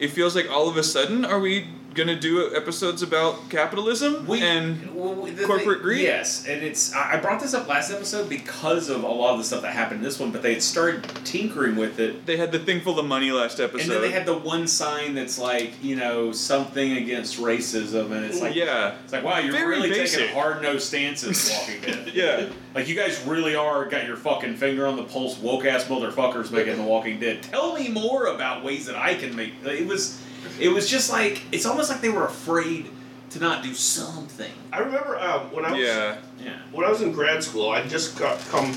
it 0.00 0.08
feels 0.08 0.34
like 0.34 0.50
all 0.50 0.68
of 0.68 0.76
a 0.76 0.82
sudden 0.82 1.24
are 1.24 1.38
we 1.38 1.68
gonna 2.04 2.18
do 2.18 2.54
episodes 2.56 3.02
about 3.02 3.48
capitalism 3.50 4.26
We, 4.26 4.40
and 4.42 4.94
we- 4.94 5.30
the 5.30 5.44
corporate 5.44 5.82
greed? 5.82 6.02
Yes, 6.02 6.46
and 6.46 6.62
it's 6.62 6.94
I 6.94 7.12
I 7.14 7.16
brought 7.18 7.40
this 7.40 7.54
up 7.54 7.68
last 7.68 7.90
episode 7.90 8.28
because 8.28 8.88
of 8.88 9.02
a 9.04 9.06
lot 9.08 9.32
of 9.32 9.38
the 9.38 9.44
stuff 9.44 9.62
that 9.62 9.72
happened 9.72 9.98
in 10.00 10.04
this 10.04 10.18
one, 10.18 10.30
but 10.30 10.42
they 10.42 10.54
had 10.54 10.62
started 10.62 11.04
tinkering 11.24 11.76
with 11.76 11.98
it. 12.00 12.26
they 12.26 12.36
had 12.36 12.52
the 12.52 12.58
thing 12.58 12.80
full 12.80 12.98
of 12.98 13.06
money 13.06 13.30
last 13.32 13.60
episode. 13.60 13.82
And 13.82 13.90
then 13.90 14.02
they 14.02 14.10
had 14.10 14.26
the 14.26 14.36
one 14.36 14.66
sign 14.66 15.14
that's 15.14 15.38
like, 15.38 15.72
you 15.82 15.96
know, 15.96 16.32
something 16.32 16.92
against 16.96 17.38
racism, 17.40 18.10
and 18.12 18.24
it's 18.24 18.40
like, 18.40 18.54
yeah, 18.54 18.94
it's 19.04 19.12
like, 19.12 19.24
wow, 19.24 19.38
you're 19.38 19.52
Very 19.52 19.76
really 19.76 19.90
basic. 19.90 20.20
taking 20.20 20.34
hard 20.34 20.62
nosed 20.62 20.86
stances, 20.86 21.50
Walking 21.58 21.80
Dead. 21.82 22.10
yeah. 22.14 22.46
Like 22.74 22.88
you 22.88 22.94
guys 22.94 23.20
really 23.26 23.54
are 23.56 23.84
got 23.86 24.06
your 24.06 24.16
fucking 24.16 24.56
finger 24.56 24.86
on 24.86 24.96
the 24.96 25.02
pulse, 25.04 25.36
woke 25.38 25.64
ass 25.64 25.84
motherfuckers 25.84 26.50
making 26.50 26.76
The 26.76 26.82
Walking 26.82 27.18
Dead. 27.20 27.42
Tell 27.42 27.74
me 27.74 27.88
more 27.88 28.26
about 28.26 28.64
ways 28.64 28.86
that 28.86 28.96
I 28.96 29.14
can 29.14 29.34
make. 29.34 29.52
It 29.64 29.86
was, 29.86 30.20
it 30.58 30.68
was 30.68 30.88
just 30.88 31.10
like 31.10 31.42
it's 31.52 31.66
almost 31.66 31.90
like 31.90 32.00
they 32.00 32.08
were 32.10 32.24
afraid 32.26 32.90
to 33.30 33.38
not 33.38 33.62
do 33.62 33.74
something. 33.74 34.50
I 34.72 34.78
remember 34.80 35.18
um, 35.18 35.52
when 35.52 35.64
I 35.64 35.72
was 35.72 35.80
Yeah. 35.80 36.16
Yeah. 36.44 36.56
when 36.72 36.86
I 36.86 36.90
was 36.90 37.00
in 37.02 37.12
grad 37.12 37.42
school, 37.44 37.70
I 37.70 37.82
just 37.86 38.18
got 38.18 38.38
come 38.48 38.76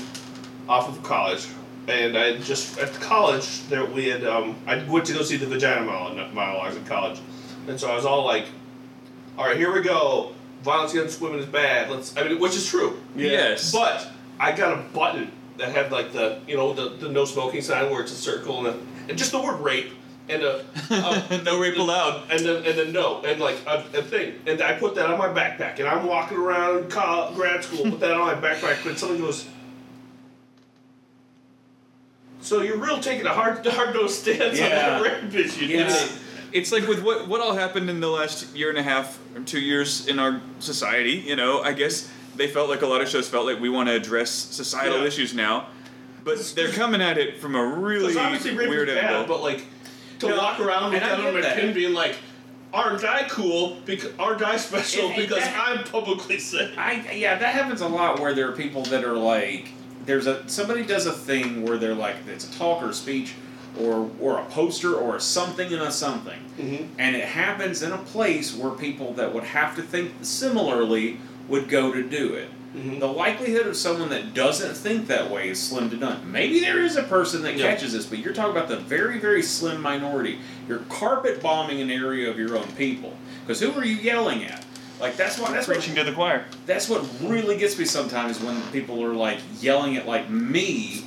off 0.68 0.88
of 0.88 1.02
college, 1.02 1.46
and 1.88 2.16
I 2.16 2.38
just 2.38 2.78
at 2.78 2.92
college 2.94 3.66
there 3.68 3.84
we 3.84 4.08
had 4.08 4.24
um, 4.24 4.56
I 4.66 4.82
went 4.84 5.06
to 5.06 5.12
go 5.12 5.22
see 5.22 5.36
the 5.36 5.46
Vagina 5.46 5.84
Mile 5.84 6.14
while 6.32 6.60
I 6.60 6.68
was 6.68 6.76
in 6.76 6.84
college, 6.84 7.20
and 7.68 7.78
so 7.80 7.90
I 7.90 7.96
was 7.96 8.04
all 8.04 8.24
like, 8.24 8.46
"All 9.36 9.46
right, 9.46 9.56
here 9.56 9.72
we 9.72 9.80
go. 9.82 10.32
Violence 10.62 10.92
against 10.94 11.20
women 11.20 11.40
is 11.40 11.46
bad. 11.46 11.90
Let's." 11.90 12.16
I 12.16 12.24
mean, 12.24 12.38
which 12.38 12.54
is 12.56 12.66
true. 12.66 12.98
Yes. 13.16 13.72
But 13.72 14.08
I 14.38 14.52
got 14.52 14.72
a 14.78 14.82
button 14.94 15.30
that 15.58 15.70
had 15.70 15.90
like 15.92 16.12
the 16.12 16.40
you 16.46 16.56
know 16.56 16.72
the, 16.72 16.90
the 16.90 17.08
no 17.08 17.24
smoking 17.24 17.60
sign 17.62 17.90
where 17.90 18.02
it's 18.02 18.12
a 18.12 18.16
circle 18.16 18.66
and, 18.66 18.68
a, 18.68 19.08
and 19.10 19.18
just 19.18 19.32
the 19.32 19.40
word 19.42 19.60
rape 19.60 19.92
and 20.28 20.42
a, 20.42 20.64
a 20.90 21.42
no 21.44 21.60
rape 21.60 21.76
allowed. 21.76 22.30
and 22.30 22.40
then 22.40 22.56
and 22.64 22.78
then 22.78 22.92
no 22.92 23.20
and 23.22 23.40
like 23.40 23.56
a, 23.66 23.84
a 23.94 24.02
thing 24.02 24.34
and 24.46 24.60
I 24.62 24.72
put 24.74 24.94
that 24.94 25.10
on 25.10 25.18
my 25.18 25.28
backpack 25.28 25.78
and 25.80 25.86
I'm 25.88 26.06
walking 26.06 26.38
around 26.38 26.90
col 26.90 27.32
grad 27.34 27.62
school 27.64 27.90
put 27.90 28.00
that 28.00 28.12
on 28.12 28.20
my 28.20 28.34
backpack 28.34 28.86
and 28.88 28.98
someone 28.98 29.18
goes. 29.20 29.46
So 32.40 32.60
you're 32.62 32.76
real 32.76 33.00
taking 33.00 33.26
a 33.26 33.30
hard 33.32 33.64
hard 33.66 33.94
nosed 33.94 34.20
stance 34.22 34.58
Yeah. 34.58 34.96
on 34.96 35.02
the 35.02 35.08
rape 35.08 35.34
issue. 35.46 35.64
Yeah. 35.66 35.88
today." 35.88 36.08
It's 36.52 36.70
like 36.70 36.86
with 36.86 37.02
what 37.02 37.26
what 37.26 37.40
all 37.40 37.54
happened 37.54 37.90
in 37.90 38.00
the 38.00 38.08
last 38.08 38.54
year 38.54 38.68
and 38.68 38.78
a 38.78 38.82
half 38.82 39.18
or 39.34 39.40
two 39.42 39.60
years 39.60 40.06
in 40.06 40.18
our 40.18 40.40
society. 40.60 41.12
You 41.26 41.36
know, 41.36 41.60
I 41.62 41.72
guess 41.72 42.08
they 42.36 42.46
felt 42.48 42.68
like 42.68 42.82
a 42.82 42.86
lot 42.86 43.00
of 43.00 43.08
shows 43.08 43.28
felt 43.28 43.46
like 43.46 43.60
we 43.60 43.68
want 43.68 43.88
to 43.88 43.94
address 43.94 44.30
societal 44.30 45.00
Yeah. 45.00 45.06
issues 45.06 45.34
now, 45.34 45.66
but 46.22 46.38
they're 46.54 46.68
coming 46.72 47.00
at 47.02 47.18
it 47.18 47.40
from 47.40 47.54
a 47.56 47.64
really 47.64 48.14
weird 48.14 48.88
bad, 48.88 48.98
angle. 49.04 49.24
but 49.26 49.42
like 49.42 49.64
to 50.24 50.30
No, 50.30 50.36
walk 50.42 50.60
around 50.60 50.92
with 50.92 51.02
that 51.02 51.18
on 51.20 51.34
my 51.34 51.40
that. 51.40 51.56
pin 51.56 51.72
being 51.74 51.94
like, 51.94 52.16
aren't 52.72 53.04
I 53.04 53.28
cool? 53.28 53.76
Because 53.84 54.10
aren't 54.18 54.42
I 54.42 54.56
special? 54.56 55.06
And- 55.08 55.14
and 55.18 55.22
because 55.28 55.44
that- 55.44 55.68
I'm 55.68 55.84
publicly 55.84 56.38
sick. 56.38 56.70
I 56.76 57.12
yeah, 57.12 57.36
that 57.38 57.54
happens 57.54 57.80
a 57.80 57.88
lot 57.88 58.18
where 58.20 58.34
there 58.34 58.48
are 58.48 58.52
people 58.52 58.82
that 58.84 59.04
are 59.04 59.16
like, 59.16 59.68
there's 60.06 60.26
a 60.26 60.48
somebody 60.48 60.82
does 60.84 61.06
a 61.06 61.12
thing 61.12 61.62
where 61.62 61.78
they're 61.78 61.94
like, 61.94 62.16
it's 62.28 62.48
a 62.48 62.58
talk 62.58 62.82
or 62.82 62.90
a 62.90 62.94
speech, 62.94 63.34
or 63.80 64.10
or 64.20 64.38
a 64.38 64.44
poster 64.46 64.94
or 64.94 65.16
a 65.16 65.20
something 65.20 65.72
and 65.72 65.82
a 65.82 65.90
something, 65.90 66.40
Mm-hmm. 66.58 66.84
and 66.98 67.16
it 67.16 67.24
happens 67.24 67.82
in 67.82 67.90
a 67.92 67.98
place 67.98 68.54
where 68.54 68.70
people 68.72 69.12
that 69.14 69.32
would 69.34 69.44
have 69.44 69.74
to 69.76 69.82
think 69.82 70.12
similarly 70.22 71.18
would 71.48 71.68
go 71.68 71.92
to 71.92 72.02
do 72.02 72.34
it. 72.34 72.48
Mhm. 72.76 72.98
The 73.00 73.06
likelihood 73.06 73.66
of 73.66 73.76
someone 73.76 74.08
that 74.10 74.34
doesn't 74.34 74.74
think 74.76 75.06
that 75.06 75.30
way 75.30 75.48
is 75.50 75.62
slim 75.62 75.90
to 75.90 75.96
none. 75.96 76.30
Maybe 76.30 76.58
there 76.60 76.80
is 76.84 76.96
a 76.96 77.02
person 77.04 77.42
that 77.42 77.56
Yeah. 77.56 77.68
catches 77.68 77.92
this, 77.92 78.04
but 78.06 78.18
you're 78.18 78.32
talking 78.34 78.50
about 78.56 78.68
the 78.68 78.76
very, 78.76 79.18
very 79.20 79.42
slim 79.42 79.80
minority. 79.80 80.38
You're 80.68 80.78
carpet 80.88 81.40
bombing 81.40 81.80
an 81.80 81.90
area 81.90 82.28
of 82.28 82.38
your 82.38 82.56
own 82.56 82.66
people. 82.76 83.16
Because 83.46 83.60
who 83.60 83.72
are 83.78 83.84
you 83.84 83.96
yelling 83.96 84.44
at? 84.44 84.64
Like 85.00 85.16
that's 85.16 85.38
why 85.38 85.52
that's 85.52 85.68
what 85.68 85.76
preaching 85.76 85.94
to 85.96 86.04
the 86.04 86.12
choir. 86.12 86.44
that's 86.66 86.88
what 86.88 87.04
really 87.22 87.56
gets 87.56 87.78
me 87.78 87.84
sometimes 87.84 88.40
when 88.40 88.60
people 88.72 89.04
are 89.04 89.12
like 89.12 89.38
yelling 89.60 89.96
at 89.96 90.06
like 90.08 90.30
me, 90.30 91.04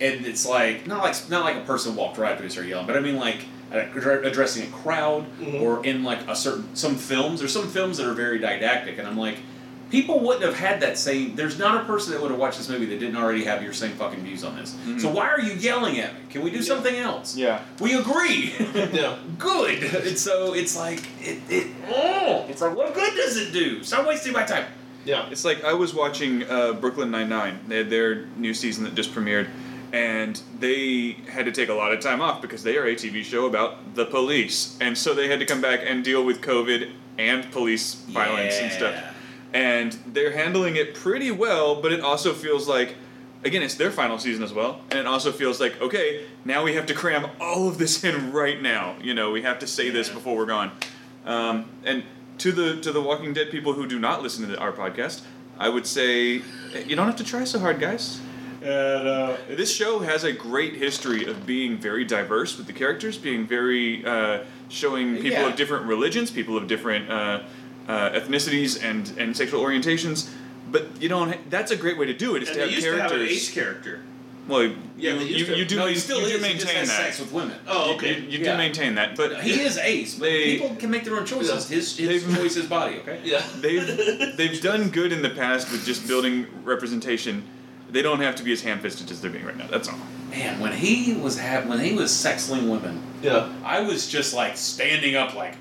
and 0.00 0.24
it's 0.24 0.46
like 0.46 0.86
not 0.86 1.02
like 1.02 1.28
not 1.28 1.44
like 1.44 1.56
a 1.56 1.60
person 1.60 1.94
walked 1.96 2.16
right 2.18 2.30
up 2.32 2.36
to 2.38 2.42
me 2.42 2.46
and 2.46 2.52
started 2.52 2.70
yelling, 2.70 2.86
but 2.86 2.96
I 2.96 3.00
mean 3.00 3.16
like 3.16 3.38
addressing 3.70 4.62
a 4.62 4.66
crowd 4.70 5.26
Mhm. 5.40 5.60
or 5.60 5.84
in 5.84 6.04
like 6.04 6.20
a 6.28 6.34
certain 6.34 6.68
some 6.74 6.94
films. 6.96 7.40
There's 7.40 7.52
some 7.52 7.68
films 7.68 7.98
that 7.98 8.06
are 8.06 8.14
very 8.14 8.38
didactic, 8.38 8.98
and 8.98 9.06
I'm 9.06 9.18
like. 9.18 9.36
People 9.90 10.20
wouldn't 10.20 10.44
have 10.44 10.54
had 10.58 10.80
that 10.82 10.98
same. 10.98 11.34
There's 11.34 11.58
not 11.58 11.80
a 11.82 11.84
person 11.86 12.12
that 12.12 12.20
would 12.20 12.30
have 12.30 12.38
watched 12.38 12.58
this 12.58 12.68
movie 12.68 12.84
that 12.86 13.00
didn't 13.00 13.16
already 13.16 13.44
have 13.44 13.62
your 13.62 13.72
same 13.72 13.92
fucking 13.92 14.20
views 14.20 14.44
on 14.44 14.54
this. 14.56 14.74
Mhm. 14.86 15.00
So 15.00 15.08
why 15.08 15.28
are 15.28 15.40
you 15.40 15.54
yelling 15.54 15.98
at 15.98 16.12
me? 16.14 16.20
Can 16.30 16.42
we 16.42 16.50
do 16.50 16.58
Yeah. 16.58 16.62
something 16.62 16.94
else? 16.94 17.36
Yeah. 17.36 17.60
We 17.80 17.94
agree. 17.94 18.52
Yeah. 18.92 19.16
good. 19.38 19.82
And 19.82 20.18
so 20.18 20.52
it's 20.54 20.76
like 20.76 21.00
it. 21.22 21.38
it 21.48 21.66
oh, 21.90 22.44
it's 22.50 22.60
like 22.60 22.76
what 22.76 22.94
good 22.94 23.14
does 23.14 23.36
it 23.38 23.52
do? 23.52 23.82
Stop 23.82 24.06
wasting 24.06 24.32
my 24.34 24.44
time. 24.44 24.64
Yeah. 25.06 25.26
It's 25.30 25.44
like 25.44 25.64
I 25.64 25.72
was 25.72 25.94
watching 25.94 26.44
uh, 26.50 26.72
Brooklyn 26.74 27.10
Nine 27.10 27.28
Nine. 27.30 27.60
They 27.66 27.78
had 27.78 27.88
their 27.90 28.26
new 28.36 28.52
season 28.52 28.84
that 28.84 28.94
just 28.94 29.14
premiered, 29.14 29.48
and 29.92 30.38
they 30.60 31.16
had 31.30 31.46
to 31.46 31.52
take 31.52 31.70
a 31.70 31.74
lot 31.74 31.92
of 31.94 32.00
time 32.00 32.20
off 32.20 32.42
because 32.42 32.62
they 32.62 32.76
are 32.76 32.84
a 32.84 32.94
TV 32.94 33.24
show 33.24 33.46
about 33.46 33.94
the 33.94 34.04
police, 34.04 34.76
and 34.82 34.98
so 34.98 35.14
they 35.14 35.28
had 35.28 35.38
to 35.38 35.46
come 35.46 35.62
back 35.62 35.80
and 35.82 36.04
deal 36.04 36.22
with 36.24 36.42
COVID 36.42 36.90
and 37.16 37.50
police 37.52 37.94
violence 37.94 38.58
and 38.58 38.70
stuff. 38.70 38.94
Yeah. 39.52 39.58
And 39.58 39.92
they're 40.06 40.32
handling 40.32 40.76
it 40.76 40.94
pretty 40.94 41.30
well, 41.30 41.80
but 41.80 41.92
it 41.92 42.00
also 42.00 42.32
feels 42.34 42.68
like. 42.68 42.94
Again, 43.44 43.62
it's 43.62 43.76
their 43.76 43.92
final 43.92 44.18
season 44.18 44.42
as 44.42 44.52
well, 44.52 44.80
and 44.90 44.98
it 44.98 45.06
also 45.06 45.30
feels 45.30 45.60
like 45.60 45.80
okay, 45.80 46.26
now 46.44 46.64
we 46.64 46.74
have 46.74 46.86
to 46.86 46.92
cram 46.94 47.30
all 47.40 47.68
of 47.68 47.78
this 47.78 48.02
in 48.08 48.32
right 48.32 48.60
now. 48.60 48.96
You 49.00 49.14
know, 49.14 49.30
we 49.30 49.42
have 49.42 49.60
to 49.60 49.66
say 49.68 49.90
this 49.90 50.08
before 50.08 50.36
we're 50.36 50.44
gone. 50.44 50.72
Um, 51.24 51.66
and 51.84 52.02
to 52.38 52.50
the 52.50 52.80
to 52.80 52.90
the 52.90 53.00
Walking 53.00 53.32
Dead 53.32 53.48
people 53.52 53.74
who 53.74 53.86
do 53.86 54.00
not 54.00 54.24
listen 54.24 54.48
to 54.48 54.58
our 54.58 54.72
podcast, 54.72 55.20
I 55.56 55.68
would 55.68 55.86
say 55.86 56.42
you 56.84 56.96
don't 56.96 57.06
have 57.06 57.14
to 57.16 57.24
try 57.24 57.44
so 57.44 57.60
hard, 57.60 57.78
guys. 57.78 58.20
And 58.60 59.06
uh, 59.08 59.36
This 59.50 59.72
show 59.72 60.00
has 60.00 60.24
a 60.24 60.32
great 60.32 60.74
history 60.74 61.24
of 61.24 61.46
being 61.46 61.78
very 61.78 62.04
diverse 62.04 62.58
with 62.58 62.66
the 62.66 62.72
characters, 62.72 63.16
being 63.16 63.46
very 63.46 64.04
uh, 64.04 64.40
showing 64.68 65.14
people 65.14 65.30
Yeah. 65.42 65.46
of 65.50 65.54
different 65.54 65.86
religions, 65.86 66.32
people 66.32 66.56
of 66.56 66.66
different 66.66 67.08
uh, 67.08 67.42
uh, 67.88 68.10
ethnicities 68.10 68.82
and 68.82 69.12
and 69.18 69.36
sexual 69.36 69.62
orientations. 69.62 70.28
But 70.70 71.00
you 71.00 71.08
don't. 71.08 71.50
That's 71.50 71.70
a 71.72 71.76
great 71.76 71.98
way 71.98 72.06
to 72.06 72.14
do 72.14 72.36
it. 72.36 72.42
Is 72.42 72.48
And 72.50 72.54
to 72.56 72.60
they 72.60 72.66
have 72.66 72.74
used 72.74 72.86
to 72.86 72.90
have 72.92 73.10
characters. 73.10 73.28
an 73.30 73.34
ace 73.34 73.50
character. 73.54 74.00
well, 74.46 74.62
Yeah, 74.96 75.12
you, 75.14 75.20
you, 75.46 75.54
you 75.56 75.64
do 75.64 75.76
no, 75.76 75.84
main- 75.86 75.94
he 75.94 76.00
still 76.00 76.20
you 76.20 76.26
is. 76.26 76.32
do 76.32 76.38
he 76.46 76.52
just 76.54 76.56
maintain 76.66 76.76
has 76.80 76.88
that. 76.88 77.04
sex 77.04 77.20
with 77.20 77.32
women. 77.32 77.56
Oh, 77.66 77.94
okay. 77.94 78.20
You, 78.20 78.28
you 78.28 78.38
Yeah. 78.44 78.52
do 78.52 78.58
maintain 78.58 78.94
that, 78.96 79.16
but 79.16 79.40
he 79.42 79.60
is 79.60 79.78
ace, 79.78 80.14
but 80.18 80.26
They- 80.26 80.58
people 80.58 80.76
can 80.76 80.90
make 80.90 81.04
their 81.04 81.16
own 81.16 81.24
choices. 81.26 81.68
His 81.68 81.96
his 81.96 82.08
They've- 82.24 82.36
choice, 82.36 82.54
his 82.54 82.66
body. 82.66 82.96
Okay. 82.98 83.20
Yeah. 83.24 83.42
they've 83.60 84.36
they've 84.36 84.60
done 84.60 84.90
good 84.90 85.12
in 85.12 85.22
the 85.22 85.30
past 85.30 85.70
with 85.72 85.84
just 85.86 86.06
building 86.06 86.46
representation. 86.64 87.44
They 87.90 88.02
don't 88.02 88.20
have 88.20 88.36
to 88.36 88.42
be 88.42 88.52
as 88.52 88.60
ham-fisted 88.62 89.10
as 89.10 89.22
they're 89.22 89.30
being 89.30 89.46
right 89.46 89.56
now. 89.56 89.66
That's 89.68 89.88
all. 89.88 89.98
Man, 90.30 90.60
when 90.60 90.72
he 90.74 91.14
was 91.14 91.38
ha- 91.40 91.62
when 91.66 91.80
he 91.80 91.94
was 91.94 92.10
sexling 92.12 92.68
women, 92.68 93.00
Yeah. 93.22 93.48
I 93.64 93.80
was 93.80 94.06
just 94.10 94.34
like 94.34 94.58
standing 94.58 95.16
up, 95.16 95.34
like, 95.34 95.54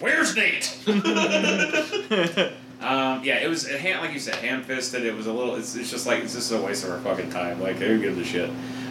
"Where's 0.00 0.34
Nate?" 0.36 0.76
Um, 2.80 3.22
yeah, 3.22 3.36
it 3.40 3.46
was 3.48 3.68
it, 3.68 3.78
hand, 3.78 4.00
like 4.00 4.14
you 4.14 4.18
said, 4.18 4.36
ham 4.36 4.62
fisted. 4.62 5.04
It 5.04 5.14
was 5.14 5.26
a 5.26 5.32
little. 5.34 5.56
It's, 5.56 5.74
it's 5.76 5.90
just 5.90 6.06
like 6.06 6.20
it's 6.20 6.32
just 6.32 6.50
a 6.50 6.56
waste 6.58 6.82
of 6.82 6.90
our 6.92 6.98
fucking 7.00 7.28
time. 7.28 7.60
Like 7.60 7.76
who 7.76 8.00
gives 8.00 8.16
a 8.16 8.24
shit? 8.24 8.48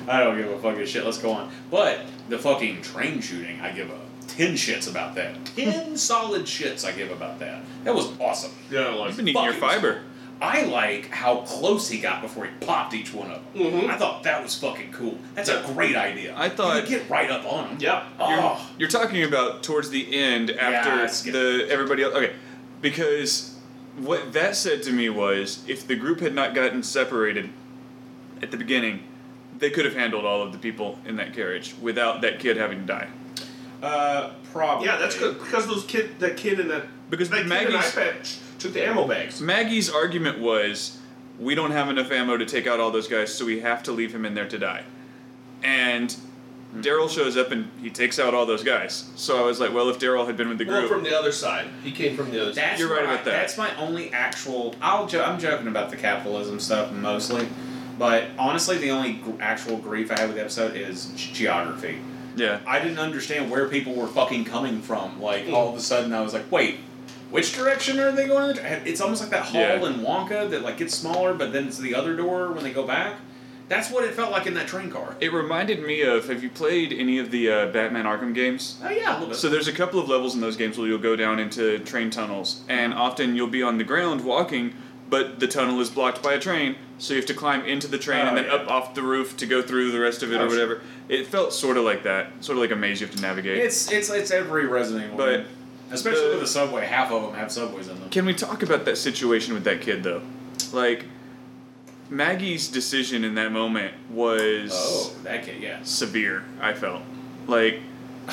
I 0.08 0.20
don't 0.24 0.38
give 0.38 0.48
a 0.48 0.60
fucking 0.60 0.86
shit. 0.86 1.04
Let's 1.06 1.18
go 1.18 1.32
on. 1.32 1.52
But 1.72 2.02
the 2.30 2.38
fucking 2.38 2.84
train 2.84 3.20
shooting, 3.20 3.60
I 3.62 3.72
give 3.72 3.90
a 3.90 4.00
ten 4.28 4.54
shits 4.54 4.88
about 4.88 5.16
that. 5.16 5.44
Ten 5.56 5.98
solid 5.98 6.44
shits 6.44 6.86
I 6.86 6.92
give 6.92 7.10
about 7.10 7.40
that. 7.40 7.64
That 7.84 7.96
was 7.96 8.12
awesome. 8.20 8.52
Yeah, 8.70 8.82
I 8.82 8.94
like 8.94 9.08
You've 9.08 9.18
been 9.18 9.28
eating 9.30 9.44
your 9.44 9.54
Fucking- 9.54 9.82
fiber. 9.82 10.04
I 10.42 10.62
like 10.64 11.10
how 11.10 11.38
close 11.42 11.90
he 11.90 12.00
got 12.00 12.22
before 12.22 12.46
he 12.46 12.52
popped 12.66 12.94
each 12.94 13.14
one 13.14 13.30
of 13.30 13.42
them. 13.54 13.64
Mhm. 13.74 13.90
I 13.90 13.98
thought 13.98 14.24
that 14.24 14.42
was 14.42 14.58
fucking 14.58 14.92
cool. 14.94 15.18
That's 15.36 15.50
a 15.50 15.62
great 15.74 15.96
idea. 15.98 16.34
I 16.38 16.48
thought- 16.50 16.90
you 16.90 16.98
get 16.98 17.10
right 17.10 17.30
up 17.30 17.46
on 17.52 17.68
him. 17.70 17.78
Yeah. 17.80 18.04
Oh, 18.20 18.66
You're 18.78 18.88
talking 18.90 19.24
about 19.24 19.64
towards 19.64 19.90
the 19.90 20.16
end 20.18 20.52
after 20.52 21.04
it's 21.04 21.24
good. 21.24 21.34
the 21.34 21.70
everybody 21.70 22.04
else. 22.04 22.14
Okay, 22.16 22.32
because 22.82 23.56
what 23.98 24.32
that 24.34 24.56
said 24.56 24.82
to 24.84 24.92
me 24.92 25.10
was 25.10 25.60
if 25.68 25.86
the 25.86 25.96
group 25.96 26.22
had 26.22 26.34
not 26.34 26.56
gotten 26.56 26.84
separated 26.84 27.50
at 28.42 28.52
the 28.52 28.58
beginning, 28.58 29.04
they 29.58 29.70
could 29.70 29.84
have 29.84 29.96
handled 29.96 30.24
all 30.24 30.42
of 30.42 30.54
the 30.54 30.58
people 30.58 31.00
in 31.06 31.18
that 31.18 31.34
carriage 31.34 31.76
without 31.82 32.22
that 32.22 32.40
kid 32.40 32.56
having 32.56 32.80
to 32.80 32.86
die. 32.86 33.08
uh, 33.82 34.30
probably. 34.52 34.86
Yeah, 34.88 34.98
that's 34.98 35.18
good 35.18 35.40
because 35.40 35.66
those 35.68 35.84
kid, 35.86 36.20
that 36.20 36.36
kid 36.38 36.60
in 36.60 36.68
that 36.70 36.84
Because 37.10 37.30
that 37.30 37.38
kid 37.38 37.44
in 37.44 37.50
Maggie's 37.50 37.92
iPad 37.94 38.24
ch- 38.24 38.38
took 38.60 38.74
the 38.74 38.86
ammo 38.86 39.08
bags. 39.08 39.42
Maggie's 39.42 39.90
argument 39.90 40.40
was, 40.40 40.98
we 41.40 41.56
don't 41.56 41.72
have 41.72 41.90
enough 41.90 42.12
ammo 42.12 42.38
to 42.38 42.46
take 42.46 42.68
out 42.68 42.80
all 42.80 42.92
those 42.92 43.08
guys, 43.08 43.34
so 43.34 43.46
we 43.46 43.62
have 43.62 43.82
to 43.84 43.92
leave 43.92 44.14
him 44.14 44.26
in 44.26 44.34
there 44.34 44.48
to 44.48 44.60
die. 44.60 44.84
And 45.64 46.12
hmm. 46.12 46.82
Daryl 46.82 47.10
shows 47.10 47.38
up 47.38 47.52
and 47.52 47.72
he 47.82 47.90
takes 47.90 48.20
out 48.20 48.34
all 48.34 48.46
those 48.46 48.64
guys. 48.64 49.10
So 49.16 49.42
I 49.42 49.46
was 49.46 49.60
like, 49.60 49.74
well, 49.74 49.90
if 49.90 50.00
Daryl 50.00 50.26
had 50.28 50.38
been 50.38 50.50
with 50.50 50.58
the 50.58 50.66
group, 50.66 50.82
Well, 50.82 50.88
from 50.88 51.04
the 51.04 51.18
other 51.18 51.32
side. 51.32 51.68
He 51.84 51.92
came 51.92 52.16
from 52.16 52.32
the 52.32 52.42
other 52.42 52.54
side. 52.54 52.78
You're 52.78 52.90
right 52.90 53.04
where 53.04 53.14
about 53.14 53.26
that. 53.26 53.32
That's 53.32 53.58
my 53.58 53.76
only 53.78 54.12
actual. 54.12 54.76
I'll. 54.82 55.08
Jo- 55.08 55.24
I'm 55.24 55.40
joking 55.40 55.68
about 55.68 55.90
the 55.90 55.98
capitalism 55.98 56.60
stuff 56.60 56.92
mostly, 56.92 57.48
but 57.98 58.26
honestly, 58.38 58.78
the 58.78 58.92
only 58.92 59.14
gr- 59.14 59.42
actual 59.42 59.78
grief 59.78 60.12
I 60.12 60.20
have 60.20 60.30
with 60.30 60.36
the 60.36 60.44
episode 60.44 60.76
is 60.76 61.08
g- 61.16 61.32
geography. 61.34 62.00
Yeah. 62.36 62.60
I 62.66 62.80
didn't 62.80 63.00
understand 63.00 63.50
where 63.50 63.68
people 63.68 63.96
were 63.96 64.08
fucking 64.08 64.46
coming 64.46 64.82
from. 64.82 65.22
Like 65.22 65.46
hmm. 65.46 65.54
all 65.54 65.70
of 65.70 65.76
a 65.76 65.82
sudden, 65.82 66.14
I 66.14 66.22
was 66.22 66.34
like, 66.34 66.52
wait. 66.52 66.80
Which 67.32 67.56
direction 67.56 68.00
are 68.00 68.12
they 68.12 68.28
going? 68.28 68.58
It's 68.86 69.02
almost 69.02 69.22
like 69.22 69.30
that 69.32 69.44
hall 69.44 69.62
Yeah. 69.62 69.86
in 69.86 70.00
Wonka 70.00 70.50
that 70.50 70.62
like 70.64 70.78
gets 70.78 70.96
smaller, 70.96 71.34
but 71.34 71.54
then 71.54 71.68
it's 71.68 71.78
the 71.78 71.94
other 71.96 72.16
door 72.16 72.52
when 72.52 72.64
they 72.64 72.72
go 72.72 72.86
back. 72.86 73.16
That's 73.68 73.92
what 73.92 74.04
it 74.04 74.16
felt 74.16 74.32
like 74.32 74.48
in 74.48 74.56
that 74.56 74.66
train 74.68 74.90
car. 74.90 75.16
It 75.20 75.32
reminded 75.32 75.84
me 75.86 76.02
of 76.02 76.28
have 76.28 76.42
you 76.42 76.50
played 76.50 76.92
any 76.92 77.20
of 77.20 77.30
the 77.30 77.52
uh, 77.52 77.66
Batman 77.68 78.06
Arkham 78.06 78.34
games? 78.34 78.80
Oh 78.84 78.90
yeah, 78.90 79.12
a 79.12 79.14
little 79.14 79.28
bit. 79.28 79.36
So 79.38 79.48
there's 79.48 79.68
a 79.68 79.72
couple 79.72 80.00
of 80.00 80.10
levels 80.10 80.34
in 80.34 80.42
those 80.42 80.56
games 80.58 80.78
where 80.80 80.88
you'll 80.88 80.98
go 80.98 81.16
down 81.16 81.38
into 81.40 81.78
train 81.80 82.10
tunnels, 82.10 82.62
and 82.68 82.96
often 82.96 83.36
you'll 83.36 83.46
be 83.48 83.62
on 83.62 83.78
the 83.78 83.84
ground 83.84 84.26
walking, 84.26 84.74
but 85.08 85.40
the 85.40 85.48
tunnel 85.48 85.80
is 85.82 85.92
blocked 85.92 86.24
by 86.24 86.34
a 86.34 86.40
train, 86.40 86.78
so 86.98 87.14
you 87.14 87.20
have 87.20 87.28
to 87.28 87.34
climb 87.36 87.64
into 87.64 87.88
the 87.88 88.00
train 88.00 88.26
Oh, 88.26 88.30
and 88.30 88.38
then 88.38 88.46
yeah. 88.46 88.54
up 88.56 88.72
off 88.72 88.96
the 88.96 89.04
roof 89.04 89.38
to 89.38 89.46
go 89.46 89.62
through 89.62 89.92
the 89.92 90.00
rest 90.00 90.24
of 90.24 90.32
it 90.34 90.38
Oh, 90.38 90.46
or 90.46 90.48
whatever. 90.48 90.82
It 91.08 91.28
felt 91.28 91.54
sort 91.54 91.78
of 91.78 91.84
like 91.84 92.02
that, 92.04 92.32
sort 92.44 92.58
of 92.58 92.62
like 92.64 92.72
a 92.72 92.76
maze 92.76 93.02
you 93.02 93.06
have 93.08 93.16
to 93.18 93.22
navigate. 93.22 93.60
It's 93.60 93.92
it's 93.92 94.10
it's 94.10 94.32
every 94.32 94.66
Resident 94.66 95.14
Evil, 95.14 95.18
But. 95.18 95.46
Especially 95.92 96.26
the- 96.26 96.30
with 96.32 96.40
the 96.42 96.48
subway. 96.48 96.86
Half 96.86 97.12
of 97.12 97.22
them 97.24 97.34
have 97.34 97.52
subways 97.52 97.88
in 97.88 98.00
them. 98.00 98.10
Can 98.10 98.26
we 98.26 98.34
talk 98.34 98.64
about 98.64 98.86
that 98.86 98.98
situation 98.98 99.54
with 99.54 99.64
that 99.66 99.82
kid 99.82 100.04
though? 100.04 100.22
Like 100.72 101.06
Maggie's 102.10 102.68
decision 102.68 103.24
in 103.24 103.36
that 103.36 103.52
moment 103.52 103.94
was 104.10 104.72
Oh, 104.74 105.14
that 105.24 105.44
kid, 105.46 105.62
yeah. 105.62 105.80
severe. 105.84 106.44
I 106.62 106.74
felt 106.74 107.02
like 107.48 107.82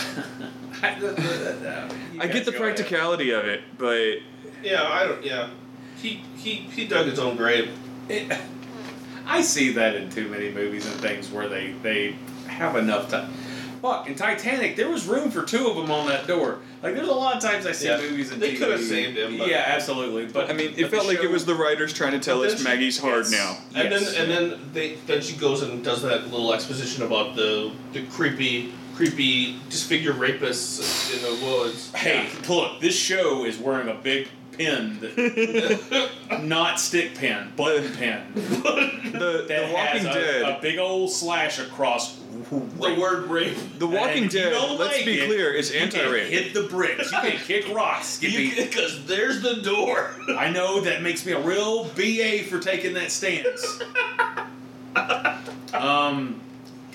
I, 0.83 1.89
I 2.21 2.27
get 2.27 2.45
the 2.45 2.53
practicality 2.53 3.31
of 3.31 3.45
it, 3.47 3.63
but 3.79 4.19
Yeah, 4.63 4.83
I 4.85 5.07
don't. 5.07 5.25
Yeah, 5.25 5.49
he 5.97 6.23
he 6.37 6.55
he 6.55 6.87
dug 6.87 7.07
his 7.07 7.19
own 7.19 7.37
grave. 7.37 7.71
It, 8.09 8.31
I 9.27 9.41
see 9.43 9.73
that 9.73 9.95
in 9.97 10.11
too 10.11 10.29
many 10.29 10.51
movies 10.51 10.87
and 10.87 11.01
things 11.01 11.31
where 11.31 11.49
they 11.49 11.73
they 11.83 12.17
have 12.47 12.77
enough 12.77 13.11
time. 13.11 13.33
Fuck, 13.83 14.07
in 14.09 14.15
Titanic, 14.15 14.77
there 14.77 14.89
was 14.89 15.07
room 15.07 15.31
for 15.31 15.43
two 15.45 15.69
of 15.69 15.77
them 15.77 15.91
on 15.91 16.07
that 16.09 16.27
door. 16.27 16.59
Like, 16.83 16.95
there's 16.95 17.09
a 17.09 17.13
lot 17.13 17.37
of 17.37 17.43
times 17.43 17.67
I 17.67 17.73
see 17.73 17.87
Yeah, 17.89 17.99
movies 17.99 18.33
and 18.33 18.41
they 18.41 18.53
TV. 18.55 18.59
could 18.59 18.71
have 18.73 18.83
saved 18.83 19.17
him, 19.19 19.39
but- 19.39 19.49
yeah, 19.49 19.65
absolutely. 19.69 20.27
But 20.27 20.51
I 20.51 20.53
mean, 20.53 20.73
it 20.77 20.91
felt 20.91 21.03
the 21.07 21.15
like 21.15 21.23
it 21.23 21.31
was 21.31 21.45
the 21.45 21.55
writers 21.55 21.93
trying 21.93 22.13
to 22.13 22.19
tell 22.19 22.43
us 22.43 22.59
she- 22.59 22.65
Maggie's 22.65 22.99
hard 22.99 23.27
yes. 23.29 23.33
now. 23.33 23.59
And 23.81 23.91
Yes. 23.91 24.13
then 24.15 24.23
and 24.23 24.31
then 24.51 24.61
they 24.73 24.95
then 25.07 25.21
she 25.23 25.35
goes 25.37 25.63
and 25.63 25.83
does 25.85 26.03
that 26.03 26.31
little 26.31 26.53
exposition 26.55 27.03
about 27.05 27.37
the 27.37 27.71
the 27.93 28.03
creepy 28.07 28.73
creepy 28.95 29.59
disfigured 29.69 30.17
rapists 30.17 31.13
in 31.15 31.23
the 31.23 31.45
woods. 31.47 31.93
Hey, 31.95 32.29
look, 32.49 32.81
this 32.81 32.97
show 32.99 33.45
is 33.45 33.59
wearing 33.59 33.89
a 33.89 33.95
big 33.95 34.29
pin, 34.53 34.99
that, 35.01 36.11
not 36.43 36.81
stick 36.81 37.15
pin, 37.15 37.53
button 37.57 37.93
pin. 37.95 38.23
The, 38.35 38.97
That 39.17 39.49
the 39.49 39.71
Walking 39.73 40.05
has 40.05 40.05
a, 40.07 40.13
Dead. 40.15 40.43
a 40.43 40.59
big 40.63 40.79
old 40.79 41.11
slash 41.13 41.59
across. 41.59 42.19
The 42.51 43.01
word 43.01 43.29
rape. 43.31 43.57
the 43.79 43.87
Walking 43.87 44.25
And 44.25 44.27
if 44.27 44.33
Dead. 44.33 44.53
Let's 44.79 44.97
like 44.97 45.05
be 45.05 45.21
it, 45.21 45.27
clear, 45.27 45.53
is 45.53 45.71
anti-rape. 45.73 46.29
hit 46.29 46.55
the 46.55 46.63
bricks. 46.65 47.11
You 47.13 47.19
can 47.19 47.39
kick 47.39 47.69
rocks, 47.75 48.07
Skippy. 48.19 48.55
Because 48.55 49.05
there's 49.07 49.43
the 49.43 49.57
door. 49.57 50.15
I 50.37 50.51
know 50.51 50.81
that 50.81 51.03
makes 51.03 51.25
me 51.27 51.33
a 51.33 51.41
real 51.41 51.85
BA 51.85 52.45
for 52.49 52.59
taking 52.59 52.95
that 52.95 53.11
stance. 53.11 53.81
um, 55.75 56.41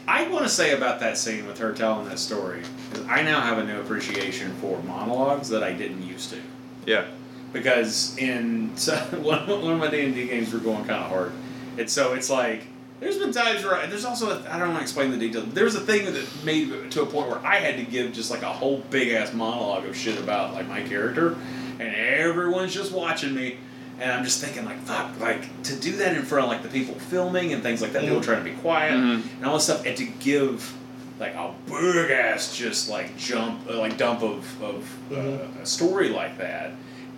I 0.08 0.28
want 0.28 0.44
to 0.44 0.50
say 0.50 0.76
about 0.76 1.00
that 1.02 1.18
scene 1.18 1.46
with 1.48 1.60
her 1.60 1.74
telling 1.74 2.08
that 2.10 2.20
story 2.20 2.62
is 2.94 3.02
I 3.08 3.22
now 3.22 3.42
have 3.42 3.58
a 3.60 3.64
new 3.64 3.80
appreciation 3.80 4.54
for 4.56 4.82
monologues 4.84 5.50
that 5.50 5.64
I 5.64 5.74
didn't 5.74 6.04
used 6.04 6.32
to. 6.32 6.42
Yeah. 6.86 7.06
Because 7.54 8.18
in 8.18 8.76
so, 8.78 8.96
one, 9.22 9.48
one 9.48 9.74
of 9.74 9.80
my 9.80 9.90
D 9.90 10.02
and 10.02 10.16
D 10.16 10.28
games, 10.28 10.54
we're 10.54 10.60
going 10.60 10.86
kind 10.86 11.04
of 11.04 11.10
hard, 11.10 11.34
and 11.78 11.90
so 11.90 12.14
it's 12.14 12.30
like 12.30 12.64
there's 13.02 13.18
been 13.18 13.34
times 13.34 13.64
where 13.66 13.76
I, 13.76 13.86
there's 13.88 14.06
also 14.06 14.30
I 14.46 14.56
I 14.56 14.60
don't 14.60 14.70
want 14.70 14.78
to 14.78 14.84
explain 14.84 15.12
the 15.12 15.18
details. 15.18 15.46
But 15.46 15.64
was 15.64 15.76
a 15.76 15.82
thing 15.82 16.06
that 16.06 16.16
made 16.46 16.72
it 16.72 16.92
to 16.92 17.02
a 17.02 17.06
point 17.06 17.28
where 17.30 17.46
I 17.46 17.58
had 17.58 17.76
to 17.78 17.84
give 17.84 18.14
just 18.14 18.32
like 18.32 18.44
a 18.44 18.54
whole 18.54 18.78
big 18.90 19.10
ass 19.10 19.34
monologue 19.34 19.86
of 19.86 19.98
shit 19.98 20.18
about 20.18 20.54
like 20.54 20.68
my 20.70 20.82
character, 20.84 21.36
and 21.80 21.94
everyone's 21.96 22.74
just 22.74 22.92
watching 22.94 23.34
me, 23.34 23.58
and 24.00 24.12
I'm 24.12 24.24
just 24.24 24.40
thinking 24.42 24.64
like 24.66 24.80
fuck, 24.84 25.20
like 25.20 25.64
to 25.64 25.76
do 25.76 25.94
that 25.98 26.16
in 26.16 26.24
front 26.24 26.46
of 26.46 26.50
like 26.52 26.62
the 26.64 26.70
people 26.70 26.96
filming 26.96 27.52
and 27.54 27.62
things 27.64 27.82
like 27.82 27.92
that, 27.94 28.04
people 28.04 28.20
Mhm. 28.20 28.24
trying 28.24 28.44
to 28.46 28.50
be 28.50 28.56
quiet 28.58 28.94
Mhm. 28.94 29.24
and 29.38 29.46
all 29.46 29.56
this 29.56 29.66
stuff, 29.66 29.86
and 29.86 29.98
to 29.98 30.06
give 30.06 30.74
like 31.20 31.34
a 31.36 31.52
big 31.68 32.10
ass 32.12 32.56
just 32.56 32.90
like 32.90 33.16
jump 33.18 33.62
uh, 33.70 33.78
like 33.78 33.98
dump 33.98 34.22
of 34.24 34.64
of 34.64 34.88
uh, 35.12 35.16
Mhm. 35.16 35.62
a 35.62 35.66
story 35.66 36.10
like 36.10 36.38
that 36.40 36.72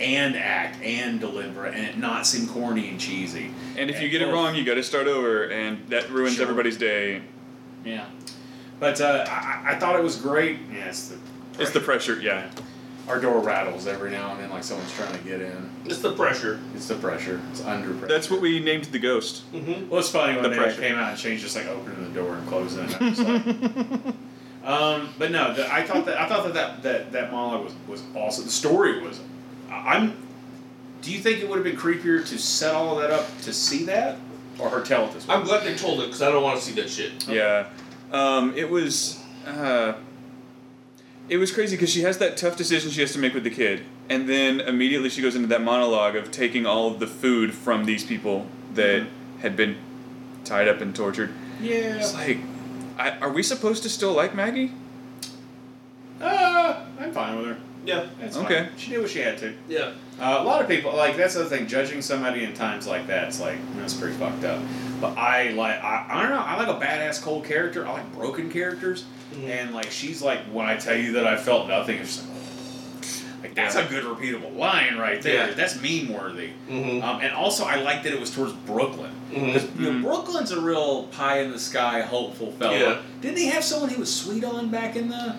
and 0.04 0.36
act 0.36 0.82
and 0.84 1.20
deliver 1.20 1.66
and 1.66 1.86
it 1.88 1.98
not 1.98 2.28
seem 2.28 2.48
corny 2.48 2.90
and 2.90 3.00
cheesy 3.00 3.52
And 3.78 3.90
if 3.90 4.02
you 4.02 4.10
get 4.10 4.22
it 4.22 4.28
wrong, 4.28 4.54
you 4.56 4.64
got 4.66 4.76
to 4.76 4.84
start 4.84 5.08
over, 5.08 5.46
and 5.46 5.88
that 5.90 6.10
ruins 6.10 6.36
Sure. 6.36 6.44
everybody's 6.44 6.78
day. 6.78 7.22
yeah 7.86 8.06
but 8.80 9.00
uh, 9.00 9.26
I, 9.30 9.74
I 9.74 9.76
thought 9.80 9.96
it 9.96 10.04
was 10.04 10.18
great 10.18 10.58
yeah 10.72 10.90
it's 10.90 11.08
the 11.10 11.18
It's 11.60 11.72
the 11.72 11.80
pressure. 11.80 12.20
Yeah. 12.20 12.50
our 13.08 13.20
door 13.20 13.40
rattles 13.40 13.88
every 13.88 14.12
now 14.12 14.32
and 14.32 14.40
then 14.42 14.50
like 14.50 14.64
someone's 14.64 14.94
trying 14.94 15.14
to 15.14 15.24
get 15.24 15.40
in 15.42 15.70
It's 15.86 16.00
the 16.00 16.14
pressure. 16.14 16.60
it's 16.76 16.88
the 16.88 16.96
pressure 16.96 17.40
it's 17.52 17.62
under 17.64 17.94
pressure 17.94 18.08
That's 18.14 18.30
what 18.30 18.42
we 18.42 18.60
named 18.60 18.86
the 18.86 19.00
ghost. 19.00 19.50
Mm-hmm. 19.54 19.90
well 19.90 20.00
it's 20.02 20.10
funny 20.10 20.34
when 20.34 20.44
The 20.44 20.50
they 20.50 20.58
pressure. 20.58 20.82
came 20.82 20.96
out 20.96 21.12
and 21.12 21.18
changed 21.18 21.44
just 21.44 21.56
like 21.56 21.68
opening 21.68 22.04
the 22.04 22.20
door 22.20 22.36
and 22.36 22.48
closing 22.48 22.84
it 22.90 23.02
I'm 23.02 23.14
just 23.14 23.28
like 23.28 24.16
Um, 24.66 25.10
but 25.20 25.30
no, 25.32 25.54
the, 25.54 25.70
I 25.70 25.84
thought 25.84 26.06
that 26.06 26.18
I 26.18 26.26
thought 26.30 26.46
that 26.46 26.54
that, 26.54 26.84
that, 26.84 27.12
that 27.12 27.32
monologue 27.34 27.66
was, 27.66 27.74
was 27.86 28.02
awesome. 28.16 28.46
The 28.46 28.50
story 28.52 29.02
was. 29.02 29.20
I'm. 29.74 30.18
Do 31.02 31.12
you 31.12 31.20
think 31.20 31.40
it 31.42 31.50
would 31.50 31.56
have 31.56 31.66
been 31.66 31.76
creepier 31.76 32.26
to 32.26 32.38
set 32.38 32.74
all 32.74 32.98
of 32.98 33.02
that 33.02 33.12
up 33.12 33.26
to 33.42 33.52
see 33.52 33.86
that, 33.86 34.18
or 34.60 34.70
her 34.70 34.82
tell 34.82 35.06
it 35.06 35.14
this 35.14 35.28
way? 35.28 35.36
I'm 35.36 35.44
glad 35.44 35.64
they 35.66 35.76
told 35.76 36.00
it 36.00 36.06
because 36.06 36.22
I 36.22 36.32
don't 36.32 36.44
want 36.44 36.60
to 36.60 36.66
see 36.66 36.74
that 36.80 36.90
shit. 36.90 37.28
Yeah. 37.28 37.70
Um, 38.12 38.54
it 38.56 38.70
was. 38.70 39.20
Uh, 39.46 39.94
it 41.30 41.38
was 41.38 41.52
crazy 41.52 41.76
because 41.76 41.90
she 41.90 42.02
has 42.02 42.18
that 42.20 42.38
tough 42.38 42.56
decision 42.58 42.92
she 42.92 43.02
has 43.02 43.12
to 43.14 43.20
make 43.20 43.34
with 43.34 43.44
the 43.44 43.50
kid, 43.50 43.84
and 44.10 44.28
then 44.30 44.60
immediately 44.62 45.10
she 45.10 45.22
goes 45.22 45.36
into 45.36 45.48
that 45.48 45.62
monologue 45.62 46.16
of 46.16 46.32
taking 46.32 46.66
all 46.66 46.92
of 46.92 47.00
the 47.00 47.08
food 47.08 47.54
from 47.54 47.86
these 47.86 48.04
people 48.04 48.46
that 48.74 49.08
had 49.40 49.56
been 49.56 49.78
tied 50.46 50.68
up 50.68 50.82
and 50.82 50.94
tortured. 50.96 51.32
yeah. 51.62 51.96
It's 51.96 52.14
like, 52.14 52.40
I, 52.98 53.12
are 53.20 53.30
we 53.32 53.42
supposed 53.44 53.84
to 53.84 53.90
still 53.90 54.12
like 54.14 54.36
Maggie? 54.36 54.72
Uh, 56.22 56.86
I'm 57.00 57.12
fine 57.14 57.38
with 57.38 57.46
her. 57.48 57.58
Yeah. 57.86 58.06
That's 58.20 58.38
Okay. 58.38 58.66
fine. 58.66 58.70
She 58.78 58.92
did 58.92 59.02
what 59.02 59.10
she 59.10 59.20
had 59.20 59.38
to. 59.40 59.54
Yeah. 59.68 59.92
Uh, 60.20 60.38
a 60.40 60.44
lot 60.44 60.62
of 60.62 60.68
people 60.68 60.96
like 60.96 61.18
that's 61.18 61.34
the 61.34 61.42
other 61.42 61.50
thing. 61.50 61.68
Judging 61.68 62.02
somebody 62.02 62.44
in 62.44 62.54
times 62.54 62.88
like 62.88 63.08
that, 63.08 63.28
it's 63.28 63.40
like 63.42 63.58
that's 63.78 63.94
pretty 63.94 64.16
fucked 64.16 64.44
up. 64.46 64.62
But 65.02 65.18
I 65.18 65.50
like 65.52 65.84
I, 65.84 66.06
I 66.10 66.22
don't 66.22 66.32
know. 66.32 66.38
I 66.40 66.56
like 66.64 66.68
a 66.70 66.80
badass 66.86 67.22
cold 67.22 67.44
character. 67.46 67.86
I 67.86 67.94
like 67.94 68.14
broken 68.14 68.50
characters, 68.50 69.06
Mhm. 69.36 69.50
and 69.50 69.74
like 69.74 69.92
she's 69.92 70.22
like 70.22 70.40
when 70.52 70.66
I 70.66 70.78
tell 70.78 70.96
you 70.98 71.14
that 71.14 71.28
I 71.28 71.36
felt 71.36 71.68
nothing, 71.68 71.98
it's 71.98 72.18
just 72.18 72.28
like, 72.30 73.44
like 73.44 73.56
that's 73.56 73.76
a 73.76 73.84
good 73.84 74.06
repeatable 74.06 74.56
line 74.56 74.98
right 74.98 75.22
there. 75.22 75.50
Yeah. 75.50 75.54
That's 75.54 75.76
meme 75.82 76.14
worthy. 76.14 76.52
Mm-hmm. 76.70 77.04
Um, 77.04 77.20
and 77.22 77.34
also 77.34 77.66
I 77.66 77.76
like 77.82 78.04
that 78.04 78.14
it 78.14 78.20
was 78.20 78.30
towards 78.34 78.54
Brooklyn. 78.54 79.12
Mhm. 79.32 79.52
'Cause, 79.54 79.68
you 79.78 79.92
know, 79.92 79.98
Mhm. 80.00 80.02
Brooklyn's 80.04 80.52
a 80.52 80.62
real 80.62 81.04
pie 81.08 81.40
in 81.40 81.52
the 81.52 81.60
sky, 81.60 82.02
hopeful 82.02 82.52
fella. 82.54 82.78
Yeah. 82.80 82.98
Didn't 83.20 83.40
he 83.40 83.48
have 83.48 83.64
someone 83.64 83.90
he 83.90 83.98
was 83.98 84.14
sweet 84.16 84.44
on 84.46 84.70
back 84.70 84.96
in 84.96 85.10
the, 85.10 85.36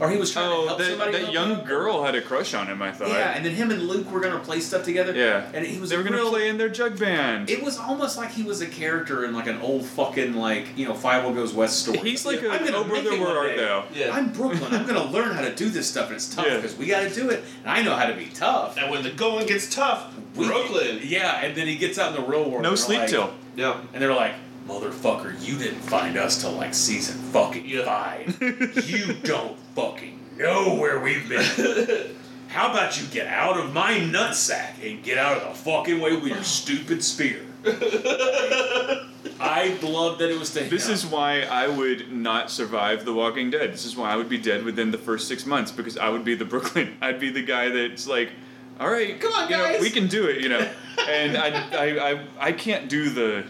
or 0.00 0.10
he 0.10 0.16
was 0.16 0.32
trying 0.32 0.48
to 0.50 0.54
Oh, 0.56 0.66
help 0.66 0.78
that, 0.78 0.88
somebody? 0.90 1.12
that 1.12 1.32
young 1.32 1.52
on- 1.56 1.64
girl 1.64 2.02
had 2.04 2.14
a 2.14 2.20
crush 2.22 2.54
on 2.54 2.66
him, 2.66 2.80
I 2.82 2.92
thought. 2.92 3.08
Yeah, 3.08 3.32
and 3.36 3.44
then 3.44 3.54
him 3.54 3.70
and 3.70 3.82
Luke 3.88 4.10
were 4.10 4.20
gonna 4.20 4.38
play 4.38 4.60
stuff 4.60 4.84
together. 4.84 5.14
Yeah. 5.14 5.44
and 5.52 5.66
he 5.66 5.78
was 5.80 5.90
They 5.90 5.96
a 5.96 5.98
were 5.98 6.04
going 6.04 6.14
to 6.14 6.20
real- 6.20 6.30
play 6.30 6.48
in 6.48 6.58
their 6.58 6.68
jug 6.68 6.98
band. 6.98 7.50
It 7.50 7.62
was 7.62 7.78
almost 7.78 8.16
like 8.16 8.30
he 8.32 8.42
was 8.42 8.60
a 8.60 8.66
character 8.66 9.24
in 9.24 9.32
like 9.34 9.46
an 9.46 9.60
old 9.60 9.84
fucking 9.86 10.34
like 10.34 10.66
you 10.76 10.86
know 10.86 10.94
Fievel 10.94 11.34
Goes 11.34 11.52
West 11.52 11.80
story. 11.82 11.98
He's 11.98 12.24
like 12.26 12.42
I'm 12.42 12.64
gonna 12.64 12.76
Oh 12.78 12.84
Brother 12.84 13.12
it 13.12 13.18
Where 13.20 13.28
one 13.28 13.36
Art. 13.36 13.56
Thou? 13.56 13.84
Yeah. 13.94 14.14
I'm 14.14 14.32
Brooklyn. 14.32 14.72
I'm 14.74 14.86
gonna 14.86 15.04
learn 15.10 15.34
how 15.34 15.42
to 15.42 15.54
do 15.54 15.68
this 15.68 15.88
stuff, 15.88 16.06
and 16.08 16.16
it's 16.16 16.32
tough 16.34 16.46
Yeah. 16.46 16.56
because 16.56 16.76
we 16.76 16.86
got 16.86 17.00
to 17.08 17.10
do 17.14 17.30
it, 17.30 17.42
and 17.64 17.70
I 17.70 17.82
know 17.82 17.94
how 17.94 18.06
to 18.06 18.14
be 18.14 18.26
tough. 18.26 18.76
and 18.76 18.90
when 18.90 19.02
the 19.02 19.10
going 19.10 19.46
gets 19.46 19.72
tough, 19.74 20.04
We- 20.36 20.46
Brooklyn. 20.46 21.00
Yeah, 21.02 21.40
and 21.44 21.56
then 21.56 21.66
he 21.66 21.74
gets 21.76 21.98
out 21.98 22.14
in 22.14 22.22
the 22.22 22.28
real 22.28 22.48
world. 22.48 22.62
No 22.62 22.74
sleep 22.76 23.00
like- 23.00 23.10
till. 23.10 23.30
Yeah. 23.56 23.74
And 23.92 24.00
they're 24.00 24.14
like, 24.14 24.34
motherfucker, 24.68 25.34
you 25.44 25.56
didn't 25.58 25.80
find 25.80 26.16
us 26.16 26.40
till 26.40 26.52
like 26.52 26.74
season 26.74 27.16
fucking 27.32 27.66
Yeah. 27.66 27.84
five. 27.84 28.38
you 28.88 29.14
don't 29.22 29.58
fucking 29.74 30.18
know 30.36 30.74
where 30.74 31.00
we've 31.00 31.28
been. 31.28 32.14
How 32.48 32.70
about 32.70 33.00
you 33.00 33.06
get 33.08 33.26
out 33.26 33.58
of 33.58 33.72
my 33.74 33.94
nutsack 33.94 34.74
and 34.82 35.02
get 35.02 35.18
out 35.18 35.38
of 35.42 35.48
the 35.48 35.54
fucking 35.70 36.00
way 36.00 36.14
with 36.16 36.28
your 36.32 36.42
stupid 36.42 37.02
spear? 37.04 37.40
I 39.40 39.76
love 39.82 40.18
that 40.18 40.30
it 40.30 40.38
was 40.38 40.52
to 40.54 40.60
This 40.64 40.86
him. 40.88 40.94
is 40.94 41.04
why 41.06 41.42
I 41.42 41.68
would 41.68 42.10
not 42.10 42.50
survive 42.50 43.04
The 43.04 43.12
Walking 43.12 43.50
Dead. 43.50 43.72
This 43.72 43.84
is 43.84 43.96
why 43.96 44.10
I 44.10 44.16
would 44.16 44.28
be 44.28 44.38
dead 44.38 44.64
within 44.64 44.90
the 44.90 44.98
first 44.98 45.28
six 45.28 45.44
months 45.46 45.70
because 45.70 45.98
I 45.98 46.08
would 46.08 46.24
be 46.24 46.34
the 46.34 46.44
Brooklyn. 46.44 46.96
I'd 47.02 47.20
be 47.20 47.30
the 47.30 47.42
guy 47.42 47.68
that's 47.68 48.06
like, 48.06 48.30
all 48.80 48.90
right, 48.90 49.20
Come 49.20 49.32
on, 49.32 49.50
you 49.50 49.56
know, 49.56 49.64
guys." 49.64 49.80
we 49.80 49.90
can 49.90 50.06
do 50.06 50.26
it, 50.26 50.40
you 50.40 50.48
know. 50.48 50.66
And 51.08 51.36
I, 51.36 51.48
I, 51.76 52.10
I, 52.12 52.26
I 52.40 52.52
can't 52.52 52.88
do 52.88 53.10
the 53.10 53.44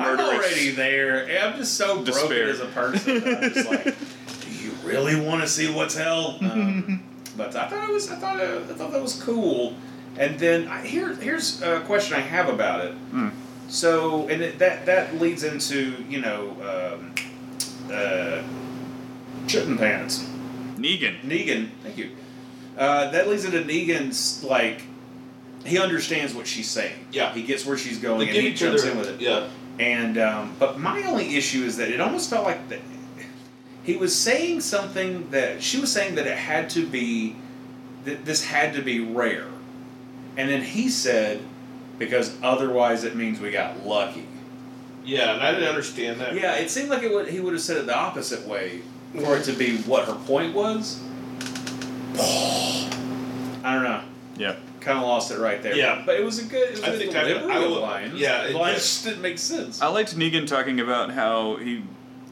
I'm 0.00 0.20
already 0.20 0.70
there. 0.70 1.26
I'm 1.42 1.56
just 1.56 1.74
so 1.76 2.04
Despair. 2.04 2.28
broken 2.28 2.48
as 2.48 2.60
a 2.60 2.66
person. 2.66 3.16
I'm 3.16 3.52
just 3.52 3.68
like, 3.68 3.84
do 4.40 4.50
you 4.50 4.72
really 4.84 5.18
want 5.20 5.42
to 5.42 5.48
see 5.48 5.72
what's 5.72 5.96
hell? 5.96 6.38
Um, 6.40 7.02
but 7.36 7.54
I 7.56 7.68
thought 7.68 7.88
it 7.88 7.92
was. 7.92 8.10
I 8.10 8.16
thought. 8.16 8.40
It, 8.40 8.62
I 8.70 8.74
thought 8.74 8.92
that 8.92 9.02
was 9.02 9.22
cool. 9.22 9.74
And 10.16 10.38
then 10.38 10.68
I, 10.68 10.86
here, 10.86 11.14
here's 11.16 11.60
a 11.62 11.80
question 11.80 12.16
I 12.16 12.20
have 12.20 12.48
about 12.48 12.84
it. 12.84 12.94
Mm. 13.12 13.32
So, 13.68 14.28
and 14.28 14.42
it, 14.42 14.58
that 14.60 14.86
that 14.86 15.16
leads 15.20 15.42
into 15.42 15.96
you 16.08 16.20
know, 16.20 16.50
um, 16.60 17.14
uh, 17.92 18.42
Chitten 19.46 19.76
Pants. 19.78 20.28
Negan. 20.76 21.20
Negan, 21.22 21.70
thank 21.82 21.96
you. 21.96 22.10
Uh, 22.76 23.10
that 23.10 23.28
leads 23.28 23.44
into 23.44 23.60
Negan's 23.62 24.42
like 24.44 24.82
he 25.64 25.78
understands 25.78 26.34
what 26.34 26.46
she's 26.46 26.68
saying. 26.68 27.06
Yeah. 27.10 27.32
he 27.32 27.42
gets 27.42 27.64
where 27.64 27.78
she's 27.78 27.98
going 27.98 28.18
They 28.18 28.28
and 28.28 28.36
he 28.36 28.52
jumps 28.52 28.82
other- 28.82 28.92
in 28.92 28.98
with 28.98 29.08
it. 29.08 29.20
Yeah. 29.20 29.48
And 29.78 30.18
um, 30.18 30.54
but 30.58 30.78
my 30.78 31.02
only 31.02 31.36
issue 31.36 31.64
is 31.64 31.76
that 31.78 31.90
it 31.90 32.00
almost 32.00 32.30
felt 32.30 32.44
like 32.44 32.68
that 32.68 32.80
he 33.82 33.96
was 33.96 34.16
saying 34.16 34.60
something 34.60 35.30
that 35.30 35.62
she 35.62 35.80
was 35.80 35.92
saying 35.92 36.14
that 36.14 36.26
it 36.26 36.38
had 36.38 36.70
to 36.70 36.86
be 36.86 37.36
that 38.04 38.24
this 38.24 38.44
had 38.44 38.74
to 38.74 38.82
be 38.82 39.00
rare, 39.00 39.48
and 40.36 40.48
then 40.48 40.62
he 40.62 40.88
said 40.88 41.42
because 41.98 42.36
otherwise 42.42 43.04
it 43.04 43.16
means 43.16 43.40
we 43.40 43.50
got 43.50 43.84
lucky. 43.84 44.26
Yeah, 45.04 45.34
and 45.34 45.42
I 45.42 45.52
didn't 45.52 45.68
understand 45.68 46.20
that. 46.20 46.34
Yeah, 46.34 46.54
it 46.54 46.70
seemed 46.70 46.88
like 46.88 47.02
it 47.02 47.12
would, 47.12 47.28
he 47.28 47.40
would 47.40 47.52
have 47.52 47.62
said 47.62 47.76
it 47.76 47.86
the 47.86 47.96
opposite 47.96 48.46
way 48.46 48.80
for 49.12 49.36
it 49.36 49.44
to 49.44 49.52
be 49.52 49.78
what 49.78 50.06
her 50.06 50.14
point 50.14 50.54
was. 50.54 51.00
I 52.18 53.74
don't 53.74 53.82
know. 53.82 54.02
Yeah. 54.36 54.56
Kind 54.84 54.98
of 54.98 55.04
lost 55.04 55.30
it 55.30 55.38
right 55.38 55.62
there. 55.62 55.74
Yeah. 55.74 56.02
but 56.04 56.16
it 56.16 56.24
was 56.24 56.38
a 56.38 56.44
good. 56.44 56.68
It 56.68 56.70
was 56.72 56.80
a 56.80 56.86
I 56.86 56.90
good 56.90 56.98
think 56.98 57.16
I- 57.16 57.24
delivery 57.28 57.52
I 57.52 57.56
of 57.56 57.70
will- 57.70 57.80
lines. 57.80 58.14
yeah, 58.14 58.42
the 58.44 58.50
it- 58.50 58.54
lines 58.56 58.76
just 58.76 59.04
didn't 59.04 59.22
make 59.22 59.38
sense. 59.38 59.80
I 59.80 59.86
liked 59.88 60.14
Negan 60.16 60.46
talking 60.46 60.78
about 60.80 61.10
how 61.12 61.56
he 61.56 61.82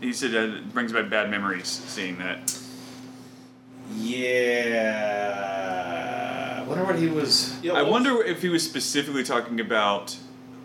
he 0.02 0.12
said 0.12 0.34
uh, 0.34 0.56
it 0.58 0.72
brings 0.74 0.92
back 0.92 1.08
bad 1.08 1.30
memories 1.30 1.68
seeing 1.68 2.18
that. 2.18 2.54
Yeah. 4.92 6.58
I 6.60 6.68
wonder 6.68 6.84
what 6.84 6.96
he 6.98 7.06
was. 7.08 7.54
Yeah, 7.62 7.72
I 7.72 7.82
wonder 7.82 8.22
if 8.22 8.42
he 8.42 8.48
was 8.48 8.62
specifically 8.64 9.24
talking 9.24 9.60
about 9.60 10.16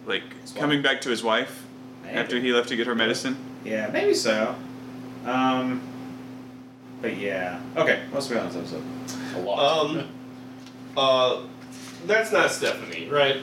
like 0.05 0.23
coming 0.55 0.81
back 0.81 1.01
to 1.01 1.09
his 1.09 1.23
wife 1.23 1.63
after 2.09 2.39
he 2.39 2.51
left 2.53 2.69
to 2.69 2.75
get 2.75 2.87
her 2.87 2.95
medicine. 2.95 3.35
Yeah, 3.65 3.89
maybe 3.91 4.13
so. 4.13 4.55
Um, 5.25 5.81
but 7.01 7.17
yeah. 7.17 7.59
Okay, 7.75 8.03
let's 8.13 8.27
be 8.27 8.37
on 8.37 8.47
this 8.47 8.55
episode. 8.55 8.83
A 9.35 9.39
lot. 9.39 9.85
Um, 9.85 10.07
uh, 10.95 11.41
that's 12.05 12.31
not 12.31 12.51
Stephanie, 12.51 13.09
right? 13.09 13.37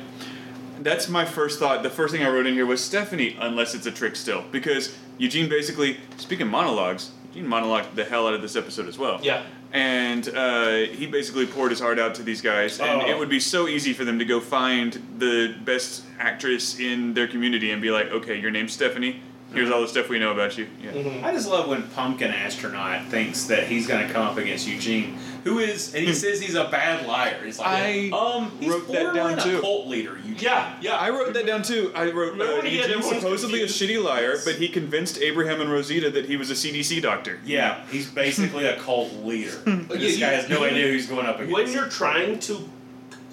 That's 0.80 1.08
my 1.08 1.24
first 1.24 1.58
thought. 1.58 1.82
The 1.82 1.90
first 1.90 2.12
thing 2.12 2.22
I 2.24 2.28
wrote 2.28 2.46
in 2.46 2.54
here 2.54 2.66
was 2.66 2.82
Stephanie, 2.82 3.36
unless 3.40 3.74
it's 3.74 3.86
a 3.86 3.90
trick 3.92 4.16
still. 4.16 4.44
Because 4.50 4.96
Eugene 5.18 5.48
basically, 5.48 5.98
speaking 6.16 6.48
monologues, 6.48 7.10
Eugene 7.32 7.48
monologued 7.50 7.94
the 7.94 8.04
hell 8.04 8.26
out 8.26 8.34
of 8.34 8.42
this 8.42 8.56
episode 8.56 8.88
as 8.88 8.98
well. 8.98 9.20
Yeah. 9.22 9.44
And 9.72 10.28
uh, 10.28 10.76
he 10.92 11.06
basically 11.06 11.46
poured 11.46 11.70
his 11.70 11.80
heart 11.80 11.98
out 11.98 12.14
to 12.16 12.22
these 12.22 12.40
guys, 12.40 12.78
and 12.80 13.02
Oh. 13.02 13.08
it 13.08 13.18
would 13.18 13.28
be 13.28 13.40
so 13.40 13.66
easy 13.66 13.92
for 13.92 14.04
them 14.04 14.18
to 14.20 14.24
go 14.24 14.38
find 14.40 14.92
the 15.18 15.54
best 15.64 16.04
actress 16.18 16.78
in 16.78 17.14
their 17.14 17.26
community 17.26 17.70
and 17.72 17.82
be 17.82 17.90
like, 17.90 18.06
okay, 18.10 18.38
your 18.38 18.50
name's 18.52 18.72
Stephanie. 18.72 19.20
Here's 19.54 19.70
all 19.70 19.80
the 19.80 19.88
stuff 19.88 20.08
we 20.08 20.18
know 20.18 20.32
about 20.32 20.58
you. 20.58 20.66
Yeah. 20.82 20.90
Mm-hmm. 20.92 21.24
I 21.24 21.32
just 21.32 21.48
love 21.48 21.68
when 21.68 21.82
Pumpkin 21.90 22.30
Astronaut 22.30 23.06
thinks 23.06 23.44
that 23.44 23.66
he's 23.66 23.86
going 23.86 24.06
to 24.06 24.12
come 24.12 24.26
up 24.26 24.36
against 24.36 24.66
Eugene, 24.66 25.16
who 25.44 25.58
is, 25.60 25.94
and 25.94 26.04
he 26.04 26.12
says 26.12 26.40
he's 26.40 26.54
a 26.56 26.64
bad 26.64 27.06
liar. 27.06 27.40
He's 27.44 27.58
like, 27.58 27.68
I 27.68 28.10
um, 28.10 28.50
he's 28.60 28.70
wrote 28.70 28.88
that 28.88 29.14
down, 29.14 29.38
too. 29.38 29.60
cult 29.60 29.86
leader. 29.86 30.16
Eugene. 30.16 30.36
Yeah, 30.40 30.76
yeah. 30.80 30.96
I 30.96 31.10
wrote 31.10 31.32
that 31.34 31.46
down 31.46 31.62
too. 31.62 31.92
I 31.94 32.04
wrote 32.10 32.32
Remember 32.32 32.52
uh, 32.52 32.56
when 32.56 32.66
he 32.66 32.78
had 32.78 32.90
Eugene's 32.90 33.08
supposedly 33.08 33.62
a 33.62 33.66
shitty 33.66 34.02
liar, 34.02 34.36
but 34.44 34.56
he 34.56 34.68
convinced 34.68 35.18
Abraham 35.18 35.60
and 35.60 35.70
Rosita 35.70 36.10
that 36.10 36.26
he 36.26 36.36
was 36.36 36.50
a 36.50 36.54
CDC 36.54 37.00
doctor. 37.02 37.38
Yeah, 37.44 37.84
he's 37.86 38.10
basically 38.10 38.66
a 38.66 38.76
cult 38.80 39.12
leader. 39.24 39.50
this 39.88 40.18
Yeah, 40.18 40.30
guy 40.30 40.32
has 40.36 40.48
no 40.48 40.60
you- 40.60 40.70
idea 40.70 40.86
who 40.88 40.92
he's 40.94 41.06
going 41.08 41.26
up 41.26 41.36
against. 41.36 41.52
when 41.54 41.70
you're 41.72 41.88
trying 41.88 42.38
to 42.40 42.68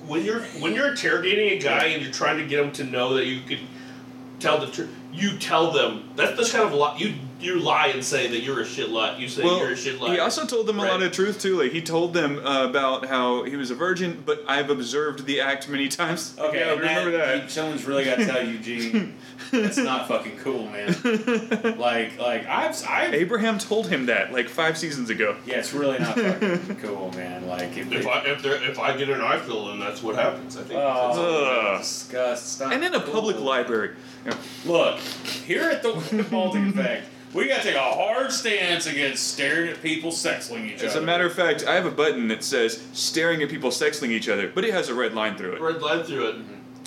when 0.07 0.26
you're 0.26 0.41
when 0.59 0.74
you're 0.74 0.89
interrogating 0.89 1.49
a 1.51 1.59
guy 1.59 1.86
and 1.86 2.01
you're 2.03 2.11
trying 2.11 2.38
to 2.38 2.45
get 2.45 2.59
him 2.63 2.72
to 2.74 2.84
know 2.84 3.13
that 3.13 3.26
you 3.28 3.41
can 3.41 3.59
tell 4.42 4.60
the 4.60 4.68
truth 4.68 4.89
you 5.14 5.38
tell 5.38 5.72
them. 5.72 6.10
That's 6.16 6.38
the 6.38 6.58
kind 6.58 6.68
of 6.68 6.74
lie 6.74 6.98
you 6.98 7.16
you 7.42 7.60
lie 7.60 7.88
and 7.88 8.04
say 8.04 8.28
that 8.28 8.42
you're 8.42 8.62
a 8.62 8.66
shit 8.66 8.89
lie 8.89 9.18
you 9.18 9.28
say 9.28 9.44
Well, 9.44 9.60
you're 9.60 9.72
a 9.72 9.78
shit 9.78 10.00
liar 10.00 10.14
he 10.14 10.20
also 10.20 10.46
told 10.46 10.68
them 10.68 10.80
a 10.80 10.84
lot 10.84 11.02
of 11.02 11.12
truth 11.12 11.42
too. 11.42 11.62
Like 11.62 11.72
he 11.72 11.82
told 11.82 12.14
them 12.14 12.39
uh, 12.46 12.68
about 12.68 13.06
how 13.08 13.44
he 13.44 13.56
was 13.56 13.72
a 13.72 13.76
virgin, 13.76 14.24
but 14.26 14.44
I've 14.48 14.70
observed 14.70 15.26
the 15.26 15.42
act 15.42 15.68
many 15.70 15.88
times. 15.88 16.36
Okay, 16.38 16.60
yeah, 16.60 16.72
remember 16.72 17.12
that. 17.12 17.50
Someone's 17.50 17.86
really 17.86 18.04
got 18.06 18.18
to 18.18 18.26
tell 18.26 18.46
Eugene 18.46 19.16
that's 19.52 19.78
not 19.78 20.08
fucking 20.08 20.38
cool, 20.38 20.66
man. 20.68 20.96
Like, 21.82 22.18
like 22.20 22.46
I've, 22.48 22.76
I've, 22.88 23.14
Abraham 23.14 23.58
told 23.58 23.88
him 23.88 24.06
that 24.06 24.32
like 24.32 24.50
five 24.50 24.78
seasons 24.78 25.10
ago. 25.10 25.36
yeah, 25.46 25.58
it's 25.58 25.74
really 25.74 26.00
not 26.00 26.16
fucking 26.16 26.76
cool, 26.78 27.12
man. 27.12 27.48
Like, 27.48 27.76
if, 27.78 27.92
if 27.92 28.04
they- 28.04 28.10
I 28.10 28.22
if 28.26 28.42
there 28.42 28.64
if 28.70 28.80
I 28.80 28.96
get 28.96 29.10
an 29.10 29.22
eye 29.22 29.39
fill 29.39 29.68
then 29.68 29.80
that's 29.80 30.04
what 30.04 30.16
happens 30.16 30.58
I 30.58 30.64
think 30.64 30.80
oh, 30.80 31.74
Ugh. 31.74 31.80
disgust. 31.80 32.62
And 32.62 32.84
in 32.84 32.94
a 32.94 33.00
public 33.00 33.39
library. 33.39 33.96
Yeah. 34.26 34.38
Look, 34.66 35.00
here 35.00 35.64
at 35.64 35.82
the 35.82 36.28
Balding 36.32 36.70
Effect, 36.70 37.06
we 37.34 37.48
got 37.48 37.58
to 37.58 37.64
take 37.64 37.76
a 37.76 37.80
hard 37.80 38.32
stance 38.32 38.86
against 38.88 39.28
staring 39.34 39.70
at 39.70 39.82
people 39.82 40.12
sexling 40.12 40.66
each 40.68 40.80
other. 40.80 40.88
As 40.88 40.96
a 40.96 41.02
matter 41.02 41.26
of 41.26 41.34
fact, 41.34 41.66
I 41.66 41.76
have 41.76 41.86
a 41.86 41.92
button 41.92 42.28
that 42.30 42.44
says 42.44 42.82
staring 42.94 43.42
at 43.42 43.50
people 43.50 43.70
sexling 43.70 44.10
each 44.10 44.28
other, 44.30 44.48
but 44.54 44.66
it 44.66 44.74
has 44.74 44.90
a 44.90 44.94
red 44.94 45.14
line 45.14 45.38
through 45.38 45.54
it. 45.54 45.62
red 45.62 45.82
line 45.82 46.04
through 46.04 46.28
it 46.30 46.36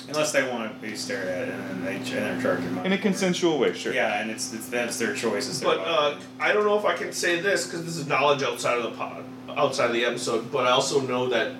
unless 0.08 0.32
they 0.32 0.46
want 0.48 0.70
to 0.70 0.86
be 0.86 0.94
stared 0.94 1.26
at 1.28 1.48
and 1.48 1.62
then 1.70 1.84
they 1.84 1.96
and 1.96 2.06
they're 2.06 2.42
charging 2.42 2.74
money. 2.74 2.86
In 2.86 2.92
a 2.92 2.98
consensual 2.98 3.58
way, 3.58 3.72
sure. 3.72 3.92
Yeah, 3.94 4.20
and 4.20 4.30
it's, 4.30 4.52
it's 4.52 4.68
that's 4.68 4.98
their 4.98 5.14
choice. 5.14 5.48
It's 5.48 5.60
their 5.60 5.76
but 5.76 5.86
uh, 5.86 6.18
I 6.38 6.52
don't 6.52 6.64
know 6.64 6.78
if 6.78 6.84
I 6.84 6.94
can 6.94 7.12
say 7.12 7.40
this 7.40 7.64
because 7.66 7.84
this 7.84 7.96
is 7.96 8.06
knowledge 8.06 8.42
outside 8.42 8.76
of 8.76 8.82
the 8.84 8.90
pod 8.90 9.24
outside 9.56 9.86
of 9.86 9.92
the 9.92 10.04
episode 10.04 10.50
but 10.50 10.66
I 10.66 10.70
also 10.70 11.00
know 11.00 11.28
that 11.28 11.52
um, 11.52 11.56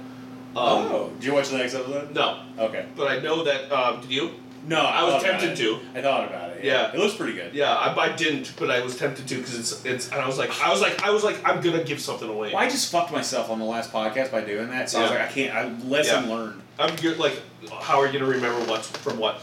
oh, 0.56 1.12
did 1.14 1.24
you 1.24 1.32
watch 1.34 1.48
the 1.48 1.58
next 1.58 1.74
episode? 1.74 2.12
no 2.14 2.40
Okay. 2.58 2.86
but 2.96 3.08
I 3.08 3.20
know 3.20 3.44
that 3.44 3.72
uh, 3.72 4.00
did 4.00 4.10
you 4.10 4.30
No, 4.66 4.80
I 4.80 5.02
was 5.04 5.14
thought 5.14 5.30
about 5.30 5.40
tempted 5.40 5.52
it. 5.60 5.62
to. 5.62 5.98
I 5.98 6.02
thought 6.02 6.28
about 6.28 6.50
it. 6.50 6.53
Yeah. 6.64 6.92
it 6.92 6.98
looks 6.98 7.14
pretty 7.14 7.34
good. 7.34 7.54
Yeah, 7.54 7.72
I, 7.74 7.94
I 7.94 8.12
didn't, 8.16 8.54
but 8.58 8.70
I 8.70 8.80
was 8.82 8.96
tempted 8.96 9.26
to 9.28 9.36
because 9.36 9.58
it's 9.58 9.84
it's. 9.84 10.10
And 10.10 10.20
I 10.20 10.26
was 10.26 10.38
like, 10.38 10.50
I 10.60 10.70
was 10.70 10.80
like, 10.80 11.02
I 11.02 11.10
was 11.10 11.22
like, 11.24 11.36
I'm 11.46 11.60
gonna 11.60 11.84
give 11.84 12.00
something 12.00 12.28
away. 12.28 12.48
Well, 12.52 12.62
I 12.62 12.68
just 12.68 12.90
fucked 12.90 13.12
myself 13.12 13.50
on 13.50 13.58
the 13.58 13.64
last 13.64 13.92
podcast 13.92 14.30
by 14.32 14.42
doing 14.42 14.70
that, 14.70 14.88
so 14.90 14.98
I 14.98 15.02
was 15.02 15.10
Yeah. 15.10 15.18
like, 15.18 15.28
I 15.28 15.32
can't. 15.32 15.54
I 15.54 15.86
lesson 15.86 16.24
Yeah. 16.28 16.34
learned. 16.34 16.62
I'm 16.78 16.96
good. 16.96 17.18
Like, 17.18 17.40
how 17.80 18.00
are 18.00 18.06
you 18.06 18.12
gonna 18.18 18.30
remember 18.30 18.60
what's 18.70 18.88
from 18.88 19.18
what? 19.18 19.40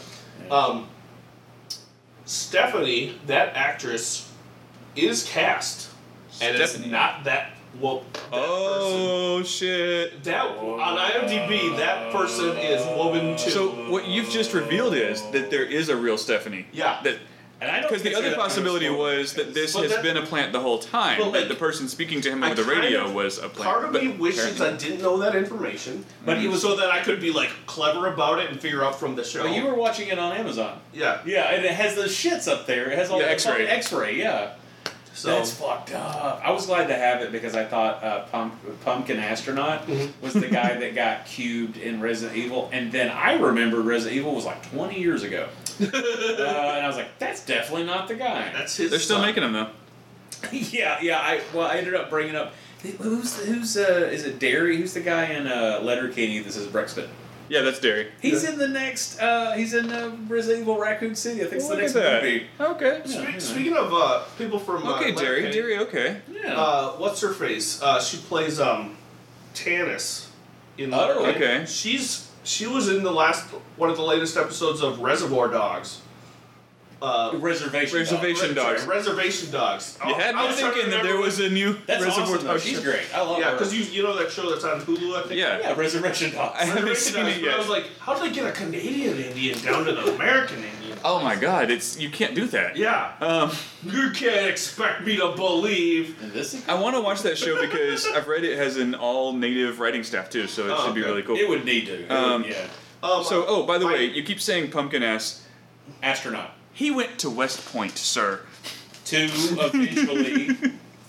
Um, 0.50 0.88
Stephanie, 2.24 3.18
that 3.26 3.54
actress, 3.56 4.30
is 4.96 5.24
cast, 5.24 5.90
and 6.40 6.56
it's 6.56 6.70
Stephanie. 6.72 6.92
not 6.92 7.24
that 7.24 7.50
well. 7.80 8.04
That 8.14 8.22
Oh 8.32 9.42
shit. 9.42 10.10
person, 10.10 10.22
that 10.32 10.46
on 10.46 10.98
IMDb, 10.98 11.76
that 11.78 12.12
person 12.12 12.56
is 12.56 12.84
woman 12.96 13.36
too. 13.36 13.50
So 13.50 13.90
what 13.90 14.06
you've 14.08 14.30
just 14.30 14.52
revealed 14.54 14.94
is 14.94 15.22
that 15.32 15.50
there 15.50 15.64
is 15.64 15.88
a 15.88 15.96
real 15.96 16.18
Stephanie. 16.18 16.66
Yeah. 16.72 17.00
That 17.02 17.18
And 17.60 17.70
I 17.70 17.78
don't 17.80 17.88
because 17.88 18.02
the 18.02 18.14
other 18.16 18.30
that 18.30 18.38
possibility 18.38 18.86
underscore 18.86 19.06
was 19.20 19.34
that 19.34 19.54
this 19.54 19.72
But 19.74 19.82
has 19.84 19.92
that- 19.92 20.02
been 20.02 20.16
a 20.16 20.26
plant 20.26 20.52
the 20.52 20.58
whole 20.60 20.78
time. 20.80 21.18
But, 21.20 21.30
that 21.32 21.48
the 21.48 21.54
person 21.54 21.86
speaking 21.88 22.20
to 22.22 22.30
him 22.30 22.42
I 22.42 22.50
over 22.50 22.62
the 22.62 22.68
radio 22.68 23.04
of- 23.04 23.14
was 23.14 23.38
a 23.38 23.48
plant. 23.48 23.70
Part 23.72 23.84
of 23.84 23.92
but 23.92 24.02
me 24.02 24.10
wishes 24.12 24.60
I 24.60 24.72
didn't 24.72 25.00
know 25.00 25.18
that 25.18 25.36
information, 25.36 26.04
But 26.26 26.32
mm-hmm. 26.32 26.40
he 26.42 26.48
was- 26.48 26.60
so 26.62 26.74
that 26.76 26.90
I 26.90 27.00
could 27.00 27.20
be 27.20 27.30
like 27.30 27.50
clever 27.66 28.08
about 28.08 28.40
it 28.40 28.50
and 28.50 28.60
figure 28.60 28.82
out 28.84 28.98
from 28.98 29.14
the 29.14 29.22
show. 29.24 29.44
Well, 29.44 29.54
you 29.54 29.64
were 29.64 29.74
watching 29.74 30.08
it 30.08 30.18
on 30.18 30.32
Amazon. 30.36 30.80
yeah. 30.92 31.18
Yeah, 31.24 31.52
and 31.54 31.64
it 31.64 31.70
has 31.72 31.94
the 31.94 32.04
shits 32.04 32.50
up 32.50 32.66
there. 32.66 32.90
It 32.90 32.98
has 32.98 33.10
all 33.10 33.18
Yeah, 33.20 33.26
the 33.26 33.32
X-ray. 33.32 33.66
X-ray. 33.68 34.16
Yeah. 34.16 34.54
So 35.14 35.28
That's 35.30 35.52
fucked 35.52 35.92
up. 35.92 36.40
I 36.42 36.50
was 36.52 36.66
glad 36.66 36.86
to 36.86 36.94
have 36.96 37.20
it 37.20 37.32
because 37.32 37.54
I 37.54 37.64
thought 37.64 38.02
uh, 38.02 38.24
Pump, 38.26 38.54
Pumpkin 38.82 39.18
Astronaut 39.18 39.86
Mhm. 39.86 40.10
was 40.22 40.32
the 40.32 40.48
guy 40.48 40.74
that 40.74 40.94
got 40.94 41.26
cubed 41.26 41.76
in 41.76 42.00
Resident 42.00 42.36
Evil, 42.38 42.70
and 42.72 42.90
then 42.90 43.10
I 43.10 43.34
remember 43.34 43.80
Resident 43.82 44.16
Evil 44.16 44.34
was 44.34 44.46
like 44.46 44.70
20 44.70 44.98
years 44.98 45.22
ago, 45.22 45.48
uh, 45.80 45.84
and 45.84 46.42
I 46.42 46.86
was 46.86 46.96
like, 46.96 47.18
that's 47.18 47.44
definitely 47.44 47.84
not 47.84 48.08
the 48.08 48.14
guy. 48.14 48.50
that's 48.52 48.76
his. 48.76 48.90
They're 48.90 48.98
still 48.98 49.18
son. 49.18 49.26
making 49.26 49.42
them 49.42 49.52
though. 49.52 49.68
yeah, 50.52 50.98
yeah. 51.02 51.18
I 51.20 51.40
well, 51.54 51.66
I 51.68 51.76
ended 51.76 51.94
up 51.94 52.08
bringing 52.10 52.34
up 52.34 52.52
who's 52.98 53.36
who's 53.44 53.76
uh, 53.76 54.08
is 54.12 54.24
it 54.24 54.38
Derry? 54.38 54.76
Who's 54.76 54.94
the 54.94 55.00
guy 55.00 55.26
in 55.26 55.46
uh, 55.46 55.80
Letterkenny 55.82 56.40
that 56.40 56.52
says 56.52 56.66
Brexit? 56.66 57.08
Yeah, 57.52 57.60
that's 57.60 57.80
Derry. 57.80 58.06
He's 58.22 58.44
in 58.44 58.56
the 58.58 58.66
next. 58.66 59.20
Uh, 59.20 59.52
he's 59.52 59.74
in 59.74 59.90
uh, 59.90 60.16
Resident 60.26 60.62
Evil 60.62 60.78
Raccoon 60.78 61.14
City. 61.14 61.40
I 61.42 61.44
think 61.44 61.56
it's 61.56 61.64
the 61.68 61.74
Look 61.74 61.80
next 61.82 61.96
at 61.96 62.02
that. 62.02 62.22
movie. 62.22 62.46
Okay. 62.58 63.02
Yeah, 63.04 63.38
Spe- 63.38 63.40
Speaking 63.42 63.76
of 63.76 63.92
uh, 63.92 64.22
people 64.38 64.58
from 64.58 64.86
uh, 64.86 64.96
Okay, 64.96 65.12
Derry. 65.12 65.42
Letterkenny, 65.42 65.52
Derry. 65.52 65.78
Okay. 65.80 66.20
Yeah. 66.32 66.56
Uh, 66.58 66.92
what's 66.92 67.20
her 67.20 67.34
face? 67.34 67.82
Uh, 67.82 68.00
she 68.00 68.16
plays 68.16 68.58
um, 68.58 68.96
Tanis 69.52 70.28
in 70.78 70.94
Oh, 70.94 70.96
Letterkenny. 70.96 71.34
okay. 71.34 71.66
She's 71.66 72.30
she 72.42 72.66
was 72.66 72.88
in 72.88 73.02
the 73.02 73.12
last 73.12 73.44
one 73.76 73.90
of 73.90 73.98
the 73.98 74.02
latest 74.02 74.38
episodes 74.38 74.80
of 74.80 75.00
Reservoir 75.00 75.48
Dogs. 75.48 76.00
Uh, 77.02 77.32
Reservation. 77.38 77.98
Reservation 77.98 78.54
Dog. 78.54 78.76
Dogs. 78.76 78.86
Reservation 78.86 79.50
Dogs. 79.50 79.98
You 80.06 80.14
had 80.14 80.34
I 80.36 80.46
was 80.46 80.56
trying 80.58 80.70
to 80.70 80.74
thinking 80.76 80.90
that 80.92 81.02
there 81.02 81.16
was 81.16 81.40
a 81.40 81.48
new 81.50 81.76
That's 81.86 82.04
Reservoir 82.04 82.22
awesome. 82.36 82.46
Though. 82.46 82.52
Dogs 82.52 82.62
She's 82.62 82.78
show. 82.78 82.84
great. 82.84 83.02
I 83.14 83.22
love 83.22 83.38
Yeah, 83.40 83.46
her. 83.46 83.52
because 83.52 83.74
you 83.74 83.82
you 83.84 84.02
know 84.04 84.16
that 84.18 84.30
show 84.30 84.48
that's 84.50 84.62
on 84.64 84.80
Hulu, 84.82 85.16
I 85.16 85.22
think. 85.26 85.40
Yeah. 85.40 85.58
yeah, 85.58 85.74
Resurrection 85.74 86.32
Dogs. 86.32 86.56
I 86.60 86.64
haven't 86.64 86.84
Reservation 86.84 87.12
seen 87.14 87.24
Dogs, 87.24 87.36
it 87.36 87.40
but 87.40 87.46
yet. 87.46 87.54
I 87.54 87.58
was 87.58 87.68
like, 87.68 87.86
how 87.98 88.14
did 88.14 88.22
they 88.30 88.34
get 88.34 88.46
a 88.46 88.52
Canadian 88.52 89.18
Indian 89.18 89.58
down 89.62 89.84
to 89.84 89.92
the 89.92 90.14
American 90.14 90.58
Indian? 90.62 90.98
Oh 91.04 91.20
my 91.20 91.34
God! 91.34 91.70
It's 91.72 91.98
you 91.98 92.08
can't 92.10 92.36
do 92.36 92.46
that. 92.46 92.76
Yeah, 92.76 93.12
Um, 93.20 93.50
you 93.84 94.10
can't 94.12 94.46
expect 94.48 95.04
me 95.04 95.16
to 95.16 95.32
believe. 95.34 96.16
And 96.22 96.30
this 96.32 96.54
is 96.54 96.68
I 96.68 96.74
want 96.80 96.94
to 96.94 97.00
watch 97.02 97.22
that 97.22 97.36
show 97.36 97.60
because 97.66 98.06
I've 98.06 98.28
read 98.28 98.44
it 98.44 98.56
has 98.56 98.76
an 98.76 98.94
all 98.94 99.32
native 99.32 99.80
writing 99.80 100.04
staff 100.04 100.30
too, 100.30 100.46
so 100.46 100.66
it 100.66 100.70
Oh, 100.72 100.86
should 100.86 100.94
be 100.94 101.00
okay. 101.00 101.10
really 101.10 101.22
cool. 101.24 101.36
It 101.36 101.48
would 101.48 101.64
need 101.64 101.86
to. 101.86 101.94
It 102.04 102.08
would- 102.08 102.10
Um, 102.16 102.44
yeah. 102.44 102.66
Um, 103.02 103.24
So, 103.24 103.44
oh, 103.48 103.64
by 103.64 103.78
the 103.78 103.86
my- 103.86 103.94
way, 103.94 104.04
you 104.04 104.22
keep 104.22 104.40
saying 104.40 104.70
pumpkin 104.70 105.02
ass. 105.02 105.42
Astronaut. 106.00 106.52
He 106.72 106.90
went 106.90 107.18
to 107.20 107.30
West 107.30 107.64
Point, 107.66 107.96
sir. 107.98 108.40
To 109.06 109.16
eventually 109.24 110.54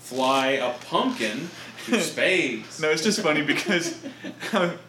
fly 0.02 0.48
a 0.52 0.74
pumpkin 0.86 1.50
to 1.86 2.02
space. 2.02 2.80
No, 2.82 2.90
it's 2.90 3.04
just 3.04 3.22
funny 3.22 3.42
because 3.44 3.98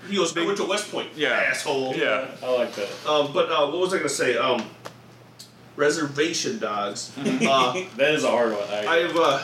He 0.08 0.16
goes, 0.16 0.36
I 0.36 0.44
went 0.44 0.56
to 0.58 0.64
West 0.64 0.90
Point. 0.90 1.10
Yeah. 1.16 1.30
Asshole. 1.50 1.94
yeah. 1.94 2.28
I 2.42 2.50
like 2.52 2.72
that. 2.74 2.88
Um, 3.08 3.32
but 3.32 3.50
uh, 3.50 3.66
what 3.70 3.80
was 3.80 3.94
I 3.94 3.98
gonna 3.98 4.08
say? 4.08 4.36
Um, 4.36 4.64
reservation 5.76 6.58
dogs. 6.58 7.12
uh, 7.18 7.84
that 7.96 8.14
is 8.14 8.24
a 8.24 8.30
hard 8.30 8.52
one. 8.52 8.62
I, 8.70 8.86
I 8.86 8.96
have 9.00 9.16
uh, 9.16 9.42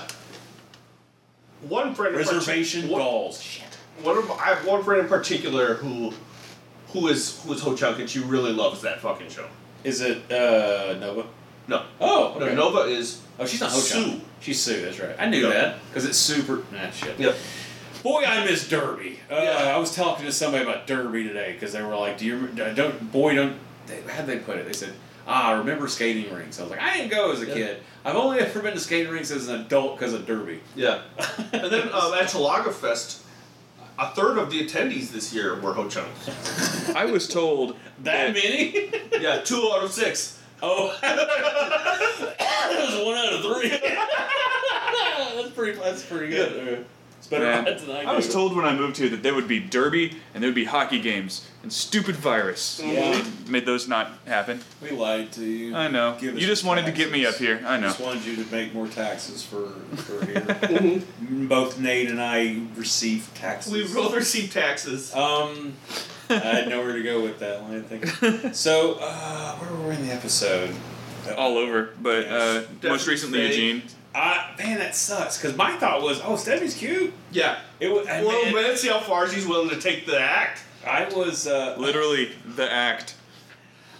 one 1.68 1.94
friend. 1.94 2.14
in 2.14 2.20
partic- 2.22 2.32
reservation 2.32 2.88
one. 2.88 3.32
Shit. 3.32 3.64
One 4.02 4.16
of 4.18 4.30
I 4.32 4.44
have 4.54 4.66
one 4.66 4.82
friend 4.82 5.02
in 5.02 5.08
particular 5.08 5.74
who, 5.74 6.12
who 6.88 7.08
is 7.08 7.40
who 7.42 7.52
is 7.52 7.60
Ho 7.62 7.76
Chunk 7.76 7.98
and 8.00 8.08
she 8.08 8.18
really 8.20 8.52
loves 8.52 8.80
that 8.82 9.00
fucking 9.00 9.28
show. 9.28 9.46
Is 9.84 10.00
it 10.00 10.30
uh, 10.30 10.94
Nova? 10.98 11.26
No, 11.68 11.84
Oh, 12.00 12.36
no. 12.38 12.54
Nova 12.54 12.80
is 12.90 13.20
Oh, 13.38 13.46
she's 13.46 13.60
not 13.60 13.70
Ho 13.70 13.78
Sue. 13.78 14.20
She's 14.40 14.60
Sioux. 14.60 14.82
That's 14.82 14.98
right. 14.98 15.14
I 15.18 15.26
knew 15.26 15.42
Yep. 15.48 15.52
that 15.52 15.76
because 15.88 16.04
it's 16.04 16.18
super. 16.18 16.62
Nah, 16.72 16.90
shit. 16.90 17.18
Yep. 17.18 17.34
Boy, 18.02 18.24
I 18.26 18.44
miss 18.44 18.68
Derby. 18.68 19.18
Uh, 19.30 19.34
Yeah. 19.36 19.74
I 19.74 19.78
was 19.78 19.94
talking 19.94 20.24
to 20.26 20.32
somebody 20.32 20.64
about 20.64 20.86
Derby 20.86 21.24
today 21.24 21.52
because 21.52 21.72
they 21.72 21.82
were 21.82 21.94
like, 21.96 22.18
"Do 22.18 22.26
you 22.26 22.36
rem- 22.36 22.74
don't 22.74 23.12
boy 23.12 23.34
don't?" 23.34 23.56
They, 23.86 24.00
how'd 24.02 24.26
they 24.26 24.38
put 24.38 24.56
it? 24.58 24.66
They 24.66 24.72
said, 24.72 24.92
"Ah, 25.26 25.50
I 25.50 25.52
remember 25.58 25.86
skating 25.88 26.32
rinks." 26.34 26.58
I 26.58 26.62
was 26.62 26.70
like, 26.70 26.80
"I 26.80 26.96
didn't 26.96 27.10
go 27.10 27.32
as 27.32 27.42
a 27.42 27.46
Yeah. 27.46 27.54
kid. 27.54 27.82
I've 28.04 28.16
only 28.16 28.38
ever 28.40 28.60
been 28.60 28.72
to 28.74 28.80
skating 28.80 29.12
rinks 29.12 29.30
as 29.30 29.48
an 29.48 29.60
adult 29.60 29.98
because 29.98 30.12
of 30.14 30.26
Derby." 30.26 30.60
yeah. 30.74 31.00
And 31.52 31.70
then 31.70 31.88
um, 31.92 32.14
at 32.14 32.28
Chalaga 32.28 32.72
Fest, 32.72 33.22
a 34.00 34.08
third 34.14 34.38
of 34.38 34.50
the 34.50 34.66
attendees 34.66 35.10
this 35.10 35.32
year 35.32 35.60
were 35.60 35.74
Ho 35.74 35.86
Chunks. 35.86 36.90
I 36.96 37.04
was 37.04 37.28
told 37.28 37.76
that 38.02 38.32
many? 38.32 38.90
yeah, 39.20 39.40
two 39.42 39.70
out 39.72 39.84
of 39.84 39.92
six. 39.92 40.40
oh, 40.62 40.98
that 41.02 42.38
was 42.70 43.04
one 43.04 43.18
out 43.18 43.32
of 43.34 43.42
three. 43.42 43.68
that's 45.36 45.50
pretty. 45.54 45.78
That's 45.78 46.02
pretty 46.02 46.28
good. 46.28 46.86
It's 47.20 47.26
better 47.26 47.44
Man, 47.44 47.68
odds 47.68 47.84
than 47.84 47.94
I, 47.94 48.04
I 48.04 48.16
was 48.16 48.32
told 48.32 48.56
when 48.56 48.64
I 48.64 48.74
moved 48.74 48.96
here 48.96 49.10
that 49.10 49.22
there 49.22 49.34
would 49.34 49.46
be 49.46 49.60
derby 49.60 50.16
and 50.32 50.42
there 50.42 50.48
would 50.48 50.54
be 50.54 50.64
hockey 50.64 50.98
games 51.02 51.46
and 51.62 51.70
stupid 51.70 52.16
virus. 52.16 52.80
Yeah. 52.82 53.22
Made 53.46 53.66
those 53.66 53.86
not 53.86 54.12
happen. 54.26 54.62
We 54.80 54.92
lied 54.92 55.30
to 55.32 55.44
you. 55.44 55.76
I 55.76 55.88
know. 55.88 56.16
Give 56.18 56.38
You 56.38 56.46
just 56.46 56.64
wanted 56.64 56.86
to 56.86 56.92
get 56.92 57.12
me 57.12 57.26
up 57.26 57.34
here. 57.34 57.62
I 57.66 57.76
know. 57.76 57.88
Just 57.88 58.00
wanted 58.00 58.24
you 58.24 58.42
to 58.42 58.50
make 58.50 58.72
more 58.72 58.88
taxes 58.88 59.42
for 59.42 59.68
for 59.96 60.24
here. 60.24 60.40
Mhm. 61.20 61.46
Both 61.46 61.78
Nate 61.78 62.08
and 62.08 62.22
I 62.22 62.62
received 62.74 63.34
taxes. 63.36 63.70
We 63.70 63.86
both 63.92 64.14
received 64.14 64.52
taxes. 64.54 65.14
Um, 65.14 65.74
I 66.30 66.34
had 66.38 66.68
nowhere 66.68 66.94
to 66.94 67.02
go 67.02 67.20
with 67.20 67.38
that 67.40 67.60
one. 67.62 67.76
I 67.76 67.82
think. 67.82 68.54
So, 68.54 68.96
uh, 68.98 69.56
where 69.56 69.70
were 69.78 69.88
we 69.90 69.94
in 69.96 70.06
the 70.06 70.12
episode? 70.14 70.74
All 71.36 71.58
over, 71.58 71.90
but 72.00 72.26
uh, 72.26 72.62
most 72.82 73.06
recently 73.06 73.40
Definitely. 73.40 73.64
Eugene. 73.66 73.82
Uh, 74.14 74.48
man, 74.58 74.78
that 74.78 74.94
sucks. 74.96 75.40
Because 75.40 75.56
my 75.56 75.76
thought 75.76 76.02
was, 76.02 76.20
oh, 76.24 76.36
Stephanie's 76.36 76.74
cute. 76.74 77.12
Yeah. 77.30 77.60
It 77.78 77.90
was. 77.92 78.06
and 78.08 78.26
Well, 78.26 78.44
man, 78.46 78.54
man, 78.54 78.76
see 78.76 78.88
how 78.88 79.00
far 79.00 79.28
she's 79.28 79.46
willing 79.46 79.70
to 79.70 79.80
take 79.80 80.06
the 80.06 80.18
act. 80.20 80.62
I 80.86 81.04
was 81.14 81.46
uh, 81.46 81.76
Literally 81.78 82.32
the 82.56 82.70
act. 82.70 83.14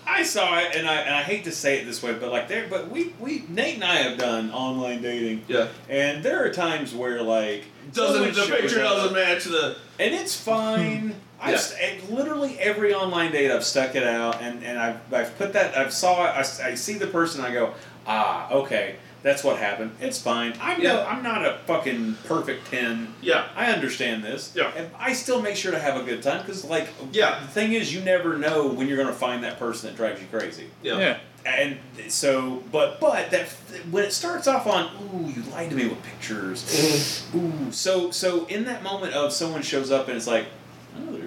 I 0.07 0.23
saw 0.25 0.59
it, 0.59 0.75
and 0.75 0.89
I 0.89 0.95
and 1.03 1.15
I 1.15 1.23
hate 1.23 1.45
to 1.45 1.53
say 1.53 1.79
it 1.79 1.85
this 1.85 2.03
way, 2.03 2.13
but 2.15 2.33
like 2.33 2.49
there, 2.49 2.67
but 2.69 2.91
we 2.91 3.15
we 3.21 3.45
Nate 3.49 3.75
and 3.77 3.85
I 3.85 3.97
have 3.97 4.19
done 4.19 4.51
online 4.51 5.03
dating, 5.03 5.45
Yeah. 5.47 5.69
and 5.89 6.25
there 6.25 6.43
are 6.45 6.51
times 6.51 6.93
where 6.95 7.23
like 7.23 7.67
Doesn't 7.93 8.35
the 8.35 8.57
picture 8.57 8.79
doesn't 8.79 9.13
match 9.15 9.45
the 9.45 9.77
and 10.01 10.13
it's 10.15 10.35
fine. 10.35 11.15
I've 11.41 11.51
Yeah. 11.53 11.57
st- 11.59 12.11
literally 12.11 12.59
every 12.59 12.93
online 12.93 13.31
date 13.31 13.53
I've 13.53 13.63
stuck 13.65 13.95
it 13.95 14.03
out, 14.03 14.41
and, 14.43 14.65
and 14.65 14.79
I've, 14.79 15.01
I've 15.13 15.37
put 15.39 15.53
that 15.53 15.77
I've 15.79 15.93
saw 15.93 16.25
it. 16.25 16.31
I, 16.31 16.41
s- 16.41 16.61
I 16.61 16.75
see 16.75 16.95
the 16.95 17.07
person. 17.07 17.43
I 17.43 17.53
go, 17.53 17.75
ah, 18.07 18.51
okay, 18.51 18.97
that's 19.23 19.45
what 19.45 19.59
happened. 19.59 19.93
It's 20.01 20.19
fine. 20.21 20.55
I'm 20.61 20.83
no, 20.83 21.05
I'm 21.05 21.23
not 21.23 21.45
a 21.45 21.59
fucking 21.67 22.17
perfect 22.25 22.71
ten. 22.71 23.15
Yeah. 23.21 23.49
I 23.57 23.73
understand 23.73 24.23
this. 24.25 24.53
Yeah. 24.55 24.71
and 24.77 24.91
I 24.99 25.13
still 25.13 25.41
make 25.43 25.57
sure 25.57 25.73
to 25.73 25.79
have 25.79 26.01
a 26.01 26.05
good 26.05 26.23
time 26.23 26.41
because, 26.41 26.65
like, 26.65 26.89
Yeah. 27.13 27.41
the 27.41 27.49
thing 27.49 27.73
is, 27.73 27.95
you 27.95 28.01
never 28.01 28.37
know 28.39 28.67
when 28.69 28.87
you're 28.89 28.97
gonna 28.97 29.13
find 29.13 29.45
that 29.45 29.59
person 29.59 29.91
that 29.91 29.97
drives 29.97 30.21
you 30.21 30.27
crazy. 30.29 30.69
Yeah. 30.83 30.99
Yeah. 30.99 31.19
And 31.47 31.79
so, 32.09 32.63
but 32.71 33.01
but 33.01 33.31
that 33.31 33.49
when 33.91 34.05
it 34.05 34.13
starts 34.13 34.47
off 34.47 34.67
on, 34.67 34.91
ooh, 35.15 35.29
you 35.31 35.43
lied 35.51 35.71
to 35.71 35.77
me 35.77 35.87
with 35.89 36.03
pictures. 36.03 37.25
Ooh, 37.35 37.73
so 37.73 38.11
so 38.11 38.45
in 38.47 38.65
that 38.65 38.83
moment 38.83 39.15
of 39.15 39.33
someone 39.33 39.63
shows 39.63 39.91
up 39.91 40.09
and 40.09 40.17
it's 40.19 40.27
like, 40.27 40.45
they're 40.45 40.51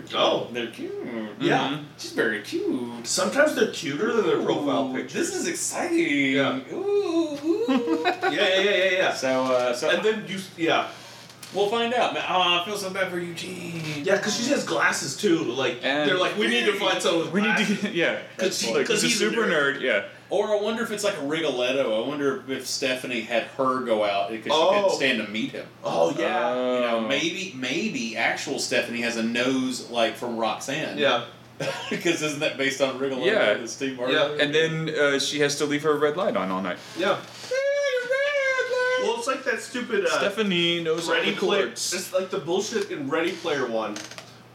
cute. 0.03 0.19
Oh. 0.19 0.47
they're 0.51 0.67
cute. 0.67 0.91
Yeah. 1.39 1.69
Mhm. 1.69 1.83
she's 1.97 2.11
very 2.11 2.41
cute. 2.41 3.05
Sometimes 3.07 3.55
they're 3.55 3.71
cuter 3.71 4.13
than 4.13 4.25
their 4.27 4.41
profile 4.43 4.89
Ooh, 4.89 4.93
pictures. 4.93 5.13
This 5.31 5.35
is 5.35 5.47
exciting. 5.47 6.33
Yeah. 6.33 6.59
Ooh, 6.71 7.37
ooh. 7.43 8.01
yeah, 8.05 8.29
yeah, 8.31 8.59
yeah, 8.59 8.71
yeah, 8.71 8.91
yeah. 8.91 9.13
so 9.13 9.43
uh, 9.45 9.73
so 9.73 9.89
And 9.89 10.03
then 10.05 10.25
you, 10.27 10.39
yeah, 10.57 10.87
we'll 11.53 11.69
find 11.69 11.93
out. 11.93 12.15
Oh, 12.15 12.19
I 12.19 12.63
feel 12.65 12.77
so 12.77 12.89
bad 12.91 13.09
for 13.11 13.19
Eugene. 13.19 13.81
yeah, 14.03 14.17
because 14.17 14.35
she 14.37 14.49
has 14.51 14.63
glasses 14.63 15.17
too. 15.17 15.39
Like 15.43 15.79
And- 15.83 16.09
they're 16.09 16.17
like, 16.17 16.37
we 16.37 16.47
need 16.47 16.65
to 16.65 16.73
find 16.73 17.01
someone 17.01 17.25
with 17.25 17.33
We 17.33 17.41
need 17.41 17.57
to 17.57 17.65
glasses. 17.65 17.91
yeah. 17.93 18.19
Because 18.35 18.59
he, 18.61 18.73
Like, 18.73 18.83
because 18.87 19.01
he's 19.01 19.21
a 19.21 19.25
he's 19.25 19.35
super 19.35 19.47
nerd. 19.47 19.81
Yeah. 19.81 20.03
Or 20.33 20.47
I 20.57 20.59
wonder 20.59 20.81
if 20.81 20.89
it's 20.89 21.03
like 21.03 21.15
a 21.17 21.25
Rigoletto. 21.27 22.03
I 22.03 22.07
wonder 22.07 22.43
if 22.47 22.65
Stephanie 22.65 23.21
had 23.21 23.43
her 23.55 23.81
go 23.81 24.03
out 24.03 24.31
because 24.31 24.51
she 24.51 24.51
Oh. 24.51 24.71
couldn't 24.73 24.95
stand 24.97 25.23
to 25.23 25.31
meet 25.31 25.51
him. 25.51 25.67
Oh 25.83 26.09
yeah, 26.17 26.49
Uh, 26.49 26.55
You 26.55 26.79
know, 26.81 27.01
maybe 27.07 27.53
maybe 27.55 28.17
actual 28.17 28.57
Stephanie 28.57 29.01
has 29.01 29.15
a 29.15 29.21
nose 29.21 29.91
like 29.91 30.15
from 30.15 30.37
Roxanne. 30.37 30.97
yeah, 30.97 31.25
because 31.91 32.23
isn't 32.23 32.39
that 32.39 32.57
based 32.57 32.81
on 32.81 32.97
Rigoletto? 32.97 33.25
Yeah. 33.31 33.53
the 33.53 33.67
Steve 33.67 33.95
Martin. 33.95 34.15
Yeah. 34.15 34.43
And 34.43 34.55
then 34.55 34.89
uh, 34.95 35.19
she 35.19 35.39
has 35.41 35.55
to 35.59 35.65
leave 35.65 35.83
her 35.83 35.95
red 35.99 36.17
light 36.17 36.35
on 36.35 36.49
all 36.49 36.63
night. 36.63 36.77
yeah. 36.97 37.17
Well, 39.03 39.17
it's 39.17 39.27
like 39.27 39.43
that 39.43 39.61
stupid 39.61 40.05
uh, 40.05 40.17
Stephanie 40.17 40.81
knows 40.81 41.09
all 41.09 41.15
Ready 41.15 41.31
the 41.31 41.37
Player. 41.37 41.65
chords. 41.67 41.93
It's 41.93 42.13
like 42.13 42.29
the 42.31 42.39
bullshit 42.39 42.89
in 42.89 43.09
Ready 43.09 43.33
Player 43.33 43.67
One, 43.67 43.97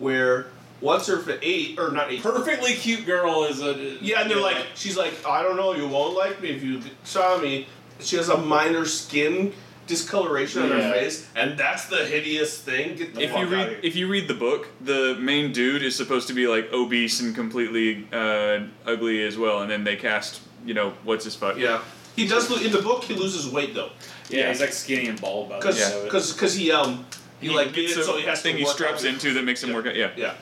where 0.00 0.46
what's 0.80 1.06
her 1.06 1.18
fa- 1.18 1.38
eight 1.42 1.78
or 1.78 1.90
not 1.90 2.10
eight? 2.12 2.22
perfectly 2.22 2.74
cute 2.74 3.04
girl 3.06 3.44
is 3.44 3.60
a 3.62 3.96
Yeah, 4.00 4.22
and 4.22 4.30
they're 4.30 4.40
like, 4.40 4.56
she's 4.74 4.96
like, 4.96 5.12
I 5.26 5.42
don't 5.42 5.56
know, 5.56 5.74
you 5.74 5.86
won't 5.88 6.16
like 6.16 6.40
me 6.40 6.50
if 6.50 6.62
you 6.62 6.80
saw 7.04 7.38
me. 7.38 7.66
She 8.00 8.16
has 8.16 8.28
a 8.28 8.36
minor 8.38 8.84
skin 8.84 9.52
discoloration 9.88 10.62
on 10.62 10.68
Yeah. 10.68 10.82
her 10.82 10.92
face, 10.92 11.26
and 11.34 11.58
that's 11.58 11.86
the 11.86 12.04
hideous 12.04 12.58
thing. 12.58 12.94
Get 12.96 13.14
the 13.14 13.22
If 13.22 13.30
fuck 13.30 13.40
you 13.40 13.46
out 13.46 13.52
read 13.52 13.62
of 13.62 13.68
here. 13.70 13.80
if 13.82 13.96
you 13.96 14.06
read 14.08 14.28
the 14.28 14.34
book, 14.34 14.68
the 14.82 15.16
main 15.18 15.50
dude 15.52 15.82
is 15.82 15.96
supposed 15.96 16.28
to 16.28 16.34
be 16.34 16.46
like 16.46 16.72
obese 16.72 17.20
and 17.20 17.34
completely 17.34 18.06
uh, 18.12 18.60
ugly 18.86 19.24
as 19.26 19.36
well, 19.38 19.62
and 19.62 19.70
then 19.70 19.84
they 19.84 19.96
cast 19.96 20.40
you 20.66 20.74
know 20.74 20.92
what's 21.04 21.24
his 21.24 21.34
fuck. 21.34 21.56
yeah, 21.56 21.80
he 22.16 22.26
does. 22.28 22.50
lo- 22.50 22.58
In 22.58 22.70
the 22.70 22.82
book, 22.82 23.02
he 23.04 23.14
loses 23.14 23.48
weight 23.48 23.74
though, 23.74 23.90
yeah, 24.28 24.48
he's 24.50 24.60
like 24.60 24.72
skinny 24.74 25.06
and 25.08 25.18
bald 25.20 25.48
by 25.48 25.54
the 25.58 25.60
because 25.66 25.80
end 25.80 25.94
of 25.94 26.04
it. 26.14 26.34
because 26.34 26.54
he 26.54 26.70
um 26.70 27.06
he, 27.40 27.48
like 27.48 27.72
gets 27.72 27.94
gets 27.94 28.00
a 28.00 28.04
so 28.04 28.16
he 28.18 28.24
has 28.24 28.42
thing 28.42 28.54
to 28.54 28.58
he 28.58 28.64
work 28.64 28.74
straps 28.74 29.04
out. 29.04 29.14
into 29.14 29.32
that 29.34 29.44
makes 29.44 29.62
him 29.62 29.70
Yeah. 29.70 29.74
work 29.76 29.86
out. 29.86 29.96
Yeah. 29.96 30.10
Yeah, 30.16 30.34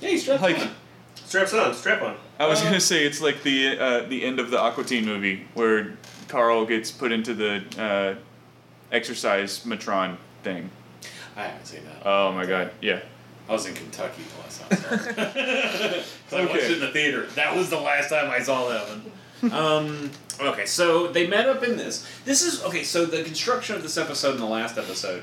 yeah, 0.00 0.08
he's 0.10 0.22
strapped 0.22 0.42
Like- 0.42 0.58
on. 0.58 0.70
straps 1.24 1.52
on, 1.54 1.74
strap 1.74 2.02
on. 2.02 2.16
I 2.38 2.46
was 2.46 2.60
Uh, 2.60 2.64
gonna 2.64 2.80
say 2.80 3.04
it's 3.04 3.20
like 3.20 3.42
the 3.42 3.78
uh, 3.78 4.00
the 4.08 4.24
end 4.24 4.38
of 4.40 4.50
the 4.50 4.58
Aqua 4.60 4.84
Teen 4.84 5.04
movie 5.06 5.46
where 5.54 5.94
Carl 6.28 6.66
gets 6.66 6.90
put 6.90 7.12
into 7.12 7.32
the 7.34 7.62
uh, 7.78 8.14
exercise 8.92 9.64
matron 9.64 10.18
thing. 10.42 10.70
I 11.36 11.44
haven't 11.44 11.66
seen 11.66 11.80
that. 11.84 12.06
Oh 12.06 12.32
my 12.32 12.46
god, 12.46 12.70
yeah. 12.80 13.00
I 13.48 13.52
was 13.52 13.66
in 13.66 13.74
Kentucky 13.74 14.22
the 14.36 14.42
last 14.42 14.60
time. 14.60 14.68
I 14.70 14.76
saw 14.76 15.86
it. 15.96 16.04
so 16.30 16.36
I 16.38 16.46
watched 16.46 16.64
it 16.64 16.72
in 16.72 16.80
the 16.80 16.90
theater. 16.90 17.26
That 17.36 17.54
was 17.54 17.70
the 17.70 17.78
last 17.80 18.08
time 18.10 18.28
I 18.30 18.40
saw 18.40 18.68
that 18.68 18.88
one. 18.88 19.52
um, 19.52 20.10
okay, 20.40 20.66
so 20.66 21.06
they 21.08 21.26
met 21.28 21.48
up 21.48 21.62
in 21.62 21.76
this. 21.76 22.06
This 22.24 22.42
is 22.42 22.64
okay. 22.64 22.82
So 22.82 23.04
the 23.06 23.22
construction 23.22 23.76
of 23.76 23.82
this 23.82 23.96
episode 23.96 24.32
and 24.32 24.40
the 24.40 24.46
last 24.46 24.76
episode. 24.78 25.22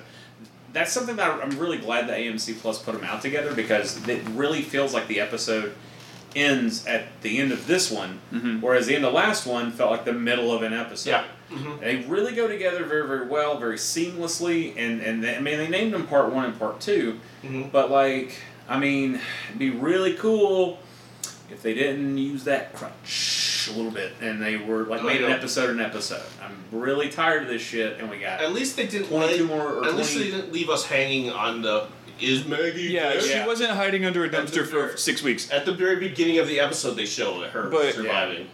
That's 0.73 0.91
something 0.91 1.15
that 1.17 1.43
I'm 1.43 1.57
really 1.59 1.77
glad 1.77 2.07
that 2.09 2.17
AMC 2.19 2.59
Plus 2.59 2.81
put 2.81 2.93
them 2.95 3.03
out 3.03 3.21
together 3.21 3.53
because 3.53 4.05
it 4.07 4.23
really 4.29 4.61
feels 4.61 4.93
like 4.93 5.07
the 5.07 5.19
episode 5.19 5.75
ends 6.35 6.85
at 6.87 7.03
the 7.21 7.37
end 7.37 7.51
of 7.51 7.67
this 7.67 7.91
one, 7.91 8.19
Mhm. 8.33 8.59
whereas 8.59 8.87
the 8.87 8.95
end 8.95 9.05
of 9.05 9.13
last 9.13 9.45
one 9.45 9.71
felt 9.71 9.91
like 9.91 10.03
the 10.03 10.13
middle 10.13 10.51
of 10.51 10.63
an 10.63 10.73
episode. 10.73 11.11
Yeah. 11.11 11.23
Mhm. 11.51 11.79
They 11.79 11.95
really 12.07 12.33
go 12.33 12.47
together 12.47 12.83
very, 12.85 13.07
very 13.07 13.27
well, 13.27 13.59
very 13.59 13.77
seamlessly, 13.77 14.73
and 14.75 14.99
and 15.01 15.23
they, 15.23 15.35
I 15.35 15.39
mean 15.39 15.57
they 15.59 15.67
named 15.67 15.93
them 15.93 16.07
part 16.07 16.31
one 16.33 16.45
and 16.45 16.57
part 16.57 16.79
two, 16.81 17.19
Mhm. 17.43 17.71
but 17.71 17.91
like 17.91 18.37
I 18.67 18.79
mean 18.79 19.19
it'd 19.49 19.59
be 19.59 19.69
really 19.69 20.13
cool 20.13 20.79
if 21.51 21.61
they 21.61 21.75
didn't 21.75 22.17
use 22.17 22.45
that 22.45 22.73
crunch 22.73 23.42
a 23.67 23.71
little 23.73 23.91
bit 23.91 24.13
and 24.21 24.41
they 24.41 24.57
were 24.57 24.83
like 24.83 25.01
Oh, 25.01 25.05
made 25.05 25.21
an 25.21 25.29
yeah. 25.29 25.35
episode 25.35 25.69
an 25.69 25.79
episode. 25.81 26.21
I'm 26.43 26.55
really 26.71 27.09
tired 27.09 27.43
of 27.43 27.49
this 27.49 27.61
shit, 27.61 27.99
and 27.99 28.09
we 28.09 28.17
got 28.19 28.41
At 28.41 28.53
least 28.53 28.75
they 28.75 28.87
didn't. 28.87 29.07
twenty 29.07 29.37
two 29.37 29.47
Like, 29.47 29.57
more 29.57 29.73
or 29.73 29.85
at 29.85 29.95
least 29.95 30.15
they 30.17 30.25
didn't 30.31 30.51
leave 30.53 30.69
us 30.69 30.85
hanging 30.85 31.29
on 31.31 31.61
the 31.61 31.87
is 32.21 32.45
Maggie. 32.45 32.83
Yeah, 32.83 33.13
dead?" 33.13 33.23
she 33.23 33.29
Yeah. 33.31 33.47
wasn't 33.47 33.71
hiding 33.71 34.05
under 34.05 34.23
a 34.23 34.29
That's 34.29 34.51
dumpster 34.51 34.65
for 34.67 34.95
six 34.97 35.21
weeks. 35.23 35.49
At 35.51 35.65
the 35.65 35.73
very 35.73 35.95
beginning 35.97 36.37
of 36.39 36.47
the 36.47 36.59
episode, 36.59 36.95
they 36.95 37.05
showed 37.05 37.47
her 37.49 37.63
But- 37.69 37.95
surviving. 37.95 38.47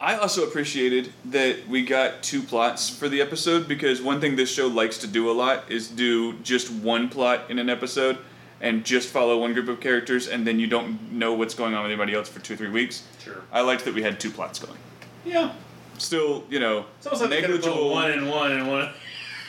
I 0.00 0.16
also 0.16 0.44
appreciated 0.44 1.12
that 1.26 1.66
we 1.68 1.82
got 1.82 2.22
two 2.22 2.42
plots 2.42 2.90
for 2.90 3.08
the 3.08 3.22
episode 3.22 3.66
because 3.66 4.02
one 4.02 4.20
thing 4.20 4.36
this 4.36 4.52
show 4.52 4.66
likes 4.66 4.98
to 4.98 5.06
do 5.06 5.30
a 5.30 5.32
lot 5.32 5.64
is 5.70 5.88
do 5.88 6.34
just 6.42 6.70
one 6.70 7.08
plot 7.08 7.44
in 7.48 7.58
an 7.58 7.70
episode 7.70 8.18
and 8.60 8.84
just 8.84 9.08
follow 9.08 9.38
one 9.40 9.52
group 9.52 9.68
of 9.68 9.80
characters 9.80 10.28
and 10.28 10.46
then 10.46 10.58
you 10.58 10.66
don't 10.66 11.12
know 11.12 11.34
what's 11.34 11.54
going 11.54 11.74
on 11.74 11.82
with 11.82 11.90
anybody 11.92 12.14
else 12.14 12.28
for 12.28 12.40
two 12.40 12.54
or 12.54 12.56
three 12.56 12.70
weeks. 12.70 13.02
Sure. 13.22 13.42
I 13.52 13.60
liked 13.62 13.84
that 13.84 13.94
we 13.94 14.02
had 14.02 14.18
two 14.20 14.30
plots 14.30 14.58
going. 14.58 14.78
Yeah. 15.24 15.52
Still, 15.98 16.44
you 16.50 16.60
know, 16.60 16.86
It's 16.98 17.06
almost 17.06 17.22
like 17.22 17.30
they 17.30 17.40
could 17.40 17.50
have 17.50 17.60
negligible. 17.60 17.90
one 17.90 18.10
and 18.10 18.28
one 18.28 18.52
and 18.52 18.68
one. 18.68 18.90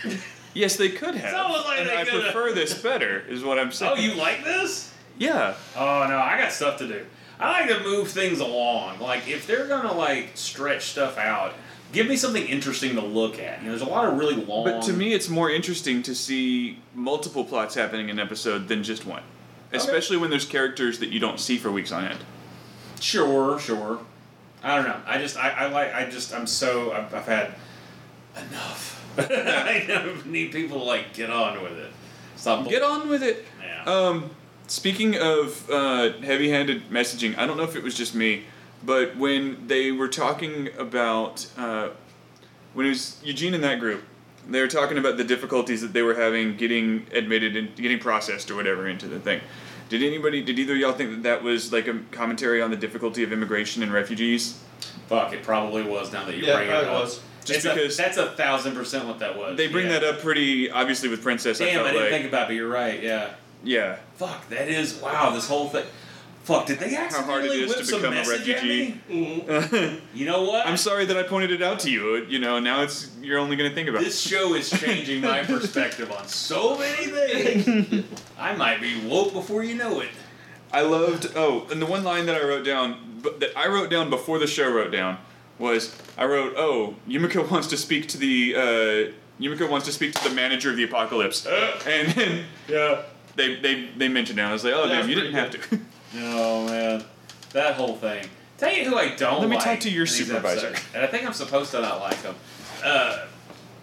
Yes, 0.54 0.78
they 0.78 0.88
could 0.88 1.16
have. 1.16 1.34
almost 1.34 1.66
like 1.66 1.80
and 1.82 1.90
they 1.90 1.98
I 1.98 2.06
coulda. 2.06 2.24
prefer 2.32 2.54
this 2.54 2.82
better, 2.82 3.20
is 3.28 3.44
what 3.44 3.60
I'm 3.60 3.74
saying. 3.74 3.92
Oh, 3.94 4.00
you 4.00 4.14
like 4.14 4.46
this? 4.46 4.90
Yeah. 5.18 5.54
Oh 5.76 6.06
no, 6.08 6.18
I 6.18 6.38
got 6.40 6.54
stuff 6.54 6.78
to 6.78 6.88
do. 6.88 7.06
I 7.42 7.60
like 7.60 7.70
to 7.78 7.84
move 7.84 8.08
things 8.10 8.40
along. 8.40 9.00
Like 9.02 9.28
if 9.28 9.48
they're 9.48 9.68
gonna 9.68 9.92
like 9.94 10.30
stretch 10.36 10.84
stuff 10.86 11.18
out, 11.18 11.56
give 11.96 12.08
me 12.08 12.18
something 12.18 12.46
interesting 12.46 12.96
to 12.96 13.02
look 13.02 13.40
at. 13.40 13.60
You 13.60 13.66
know, 13.66 13.72
there's 13.72 13.82
a 13.82 13.92
lot 13.92 14.06
of 14.06 14.20
really 14.20 14.36
long. 14.36 14.66
But 14.66 14.84
to 14.84 14.94
me, 14.94 15.14
it's 15.14 15.30
more 15.30 15.50
interesting 15.50 16.04
to 16.04 16.14
see 16.14 16.80
multiple 16.94 17.46
plots 17.46 17.74
happening 17.74 18.10
in 18.10 18.20
an 18.20 18.26
episode 18.26 18.68
than 18.68 18.84
just 18.84 19.06
one. 19.06 19.24
Especially 19.72 20.18
when 20.18 20.30
there's 20.30 20.46
characters 20.46 21.00
that 21.00 21.10
you 21.10 21.20
don't 21.20 21.40
see 21.40 21.58
for 21.58 21.72
weeks 21.72 21.92
on 21.92 22.06
end. 22.06 22.20
Sure, 23.00 23.60
sure. 23.60 24.00
I 24.62 24.76
don't 24.76 24.86
know. 24.86 25.02
I 25.06 25.18
just, 25.18 25.38
I, 25.38 25.50
I 25.50 25.68
like, 25.68 25.94
I 25.94 26.10
just, 26.10 26.34
I'm 26.34 26.48
so, 26.48 26.92
I've, 26.92 27.14
I've 27.14 27.26
had 27.26 27.56
enough. 28.36 29.02
I 29.18 30.14
need 30.26 30.52
people 30.52 30.80
to 30.80 30.84
like 30.84 31.14
get 31.14 31.30
on 31.30 31.62
with 31.64 31.74
it. 31.74 31.92
Stop. 32.36 32.68
Get 32.70 32.84
on 32.84 33.08
with 33.10 33.24
it. 33.24 33.46
Yeah. 33.62 33.84
Um, 33.84 34.30
speaking 34.68 35.18
of 35.18 35.70
uh, 35.70 36.14
heavy-handed 36.20 36.90
messaging, 36.90 37.38
I 37.38 37.48
don't 37.48 37.58
know 37.58 37.64
if 37.64 37.76
it 37.76 37.84
was 37.84 37.96
just 37.96 38.16
me, 38.16 38.44
but 38.86 39.16
when 39.18 39.68
they 39.68 39.92
were 39.92 40.08
talking 40.08 40.70
about 40.78 41.48
uh, 41.58 41.90
when 42.74 42.86
it 42.86 42.90
was 42.90 43.20
Eugene 43.24 43.54
in 43.54 43.62
that 43.62 43.80
group, 43.80 44.04
they 44.48 44.62
were 44.62 44.68
talking 44.68 44.98
about 44.98 45.18
the 45.18 45.24
difficulties 45.24 45.82
that 45.82 45.94
they 45.94 46.02
were 46.02 46.14
having 46.16 46.56
getting 46.58 47.08
admitted 47.14 47.56
and 47.56 47.76
getting 47.76 48.00
processed 48.00 48.52
or 48.52 48.56
whatever 48.56 48.88
into 48.88 49.08
the 49.08 49.20
thing. 49.20 49.42
Did 49.90 50.04
anybody? 50.04 50.42
Did 50.42 50.58
either 50.60 50.74
of 50.74 50.80
y'all 50.80 50.94
think 50.94 51.12
that 51.12 51.24
that 51.24 51.44
was 51.44 51.72
like 51.72 51.88
a 51.88 52.00
commentary 52.12 52.62
on 52.62 52.72
the 52.72 52.78
difficulty 52.78 53.24
of 53.24 53.32
immigration 53.32 53.84
and 53.84 53.92
refugees? 53.94 54.62
Fuck, 55.08 55.34
it 55.34 55.44
probably 55.44 55.84
was. 55.84 56.12
Now 56.12 56.26
that 56.26 56.36
you 56.36 56.44
Yeah, 56.46 56.56
bring 56.58 56.68
it 56.68 56.72
probably 56.72 56.90
up, 56.90 57.02
was. 57.04 57.22
Just 57.44 57.58
It's 57.58 57.66
a- 57.66 57.74
because 57.76 57.98
that's 57.98 58.18
a 58.18 58.32
thousand 58.32 58.74
percent 58.76 59.06
what 59.08 59.20
that 59.20 59.38
was. 59.38 59.56
they 59.56 59.68
bring 59.68 59.86
yeah. 59.86 60.00
that 60.00 60.04
up 60.04 60.20
pretty 60.22 60.72
obviously 60.72 61.10
with 61.10 61.22
Princess. 61.22 61.62
I 61.62 61.66
Damn, 61.66 61.74
I, 61.82 61.84
felt 61.84 61.88
didn't 61.94 62.02
like 62.02 62.12
think 62.12 62.28
about 62.28 62.42
it. 62.44 62.48
But 62.48 62.54
you're 62.56 62.68
right. 62.68 63.02
Yeah. 63.04 63.30
yeah. 63.64 63.98
Fuck, 64.16 64.50
that 64.50 64.68
is 64.68 64.96
wow. 64.96 65.30
This 65.30 65.48
whole 65.48 65.70
thing. 65.70 65.86
Fuck, 66.46 66.68
did 66.68 66.80
they 66.80 66.94
How 66.94 67.10
hard 67.24 67.44
it 67.46 67.50
accidentally 67.50 67.62
to 67.62 67.68
whip 67.68 67.86
some 67.86 68.00
become 68.02 68.14
a 68.14 68.16
message 68.18 68.50
at 68.50 68.56
refugee. 68.56 69.02
me? 69.10 69.44
Mhm. 69.50 70.02
You 70.14 70.26
know 70.28 70.44
what? 70.44 70.68
I'm 70.68 70.78
sorry 70.78 71.06
that 71.06 71.18
I 71.18 71.24
pointed 71.24 71.52
it 71.52 71.62
out 71.64 71.80
to 71.82 71.90
you. 71.92 72.18
You 72.28 72.38
know, 72.40 72.60
now 72.60 72.84
it's 72.84 73.10
you're 73.22 73.40
only 73.40 73.56
going 73.56 73.70
to 73.70 73.76
think 73.76 73.90
about 73.90 74.04
This 74.04 74.20
show 74.22 74.54
is 74.54 74.70
changing 74.70 75.22
my 75.22 75.44
perspective 75.54 76.12
on 76.12 76.28
so 76.28 76.78
many 76.78 77.06
things. 77.08 78.06
I 78.40 78.56
might 78.56 78.80
be 78.80 79.00
woke 79.08 79.34
before 79.34 79.64
you 79.64 79.74
know 79.76 80.00
it. 80.02 80.10
I 80.72 80.82
loved. 80.82 81.32
Oh, 81.36 81.68
and 81.72 81.82
the 81.82 81.86
one 81.88 82.04
line 82.04 82.28
that 82.28 82.36
I 82.36 82.44
wrote 82.46 82.64
down, 82.64 83.20
but 83.24 83.40
that 83.40 83.58
I 83.58 83.68
wrote 83.68 83.90
down 83.90 84.10
before 84.12 84.38
the 84.38 84.48
show 84.48 84.70
wrote 84.72 84.92
down, 84.92 85.18
was 85.58 85.96
I 86.18 86.26
wrote, 86.26 86.54
"Oh, 86.58 86.96
Yumiko 87.10 87.50
wants 87.50 87.68
to 87.70 87.78
speak 87.78 88.08
to 88.10 88.18
the 88.20 88.56
uh, 88.56 89.42
Yumiko 89.42 89.68
wants 89.70 89.88
to 89.88 89.92
speak 89.94 90.14
to 90.14 90.30
the 90.30 90.36
manager 90.36 90.70
of 90.70 90.78
the 90.78 90.84
apocalypse," 90.84 91.46
and 91.88 92.10
then 92.10 92.46
Yeah. 92.68 93.02
they 93.36 93.56
they 93.56 93.90
they 93.98 94.10
mentioned 94.10 94.38
it. 94.38 94.44
I 94.44 94.52
was 94.54 94.64
like, 94.64 94.74
"Oh, 94.76 94.88
That's 94.88 95.00
damn, 95.02 95.10
you 95.10 95.16
didn't 95.16 95.34
have 95.34 95.50
to." 95.52 95.80
Oh 96.18 96.66
man, 96.68 97.04
that 97.54 97.76
whole 97.76 97.96
thing. 97.96 98.26
Tell 98.58 98.72
you 98.74 98.86
who 98.86 98.96
I 98.96 99.16
don't. 99.16 99.34
Like. 99.34 99.42
Let 99.42 99.50
me 99.50 99.56
like 99.58 99.66
talk 99.66 99.80
to 99.82 99.90
your 99.92 100.06
supervisor. 100.06 100.68
episodes, 100.68 100.88
and 100.94 101.04
I 101.04 101.08
think 101.08 101.26
I'm 101.26 101.34
supposed 101.34 101.72
to 101.72 101.82
not 101.82 102.00
like 102.00 102.22
him. 102.22 102.36
Uh, 102.84 103.26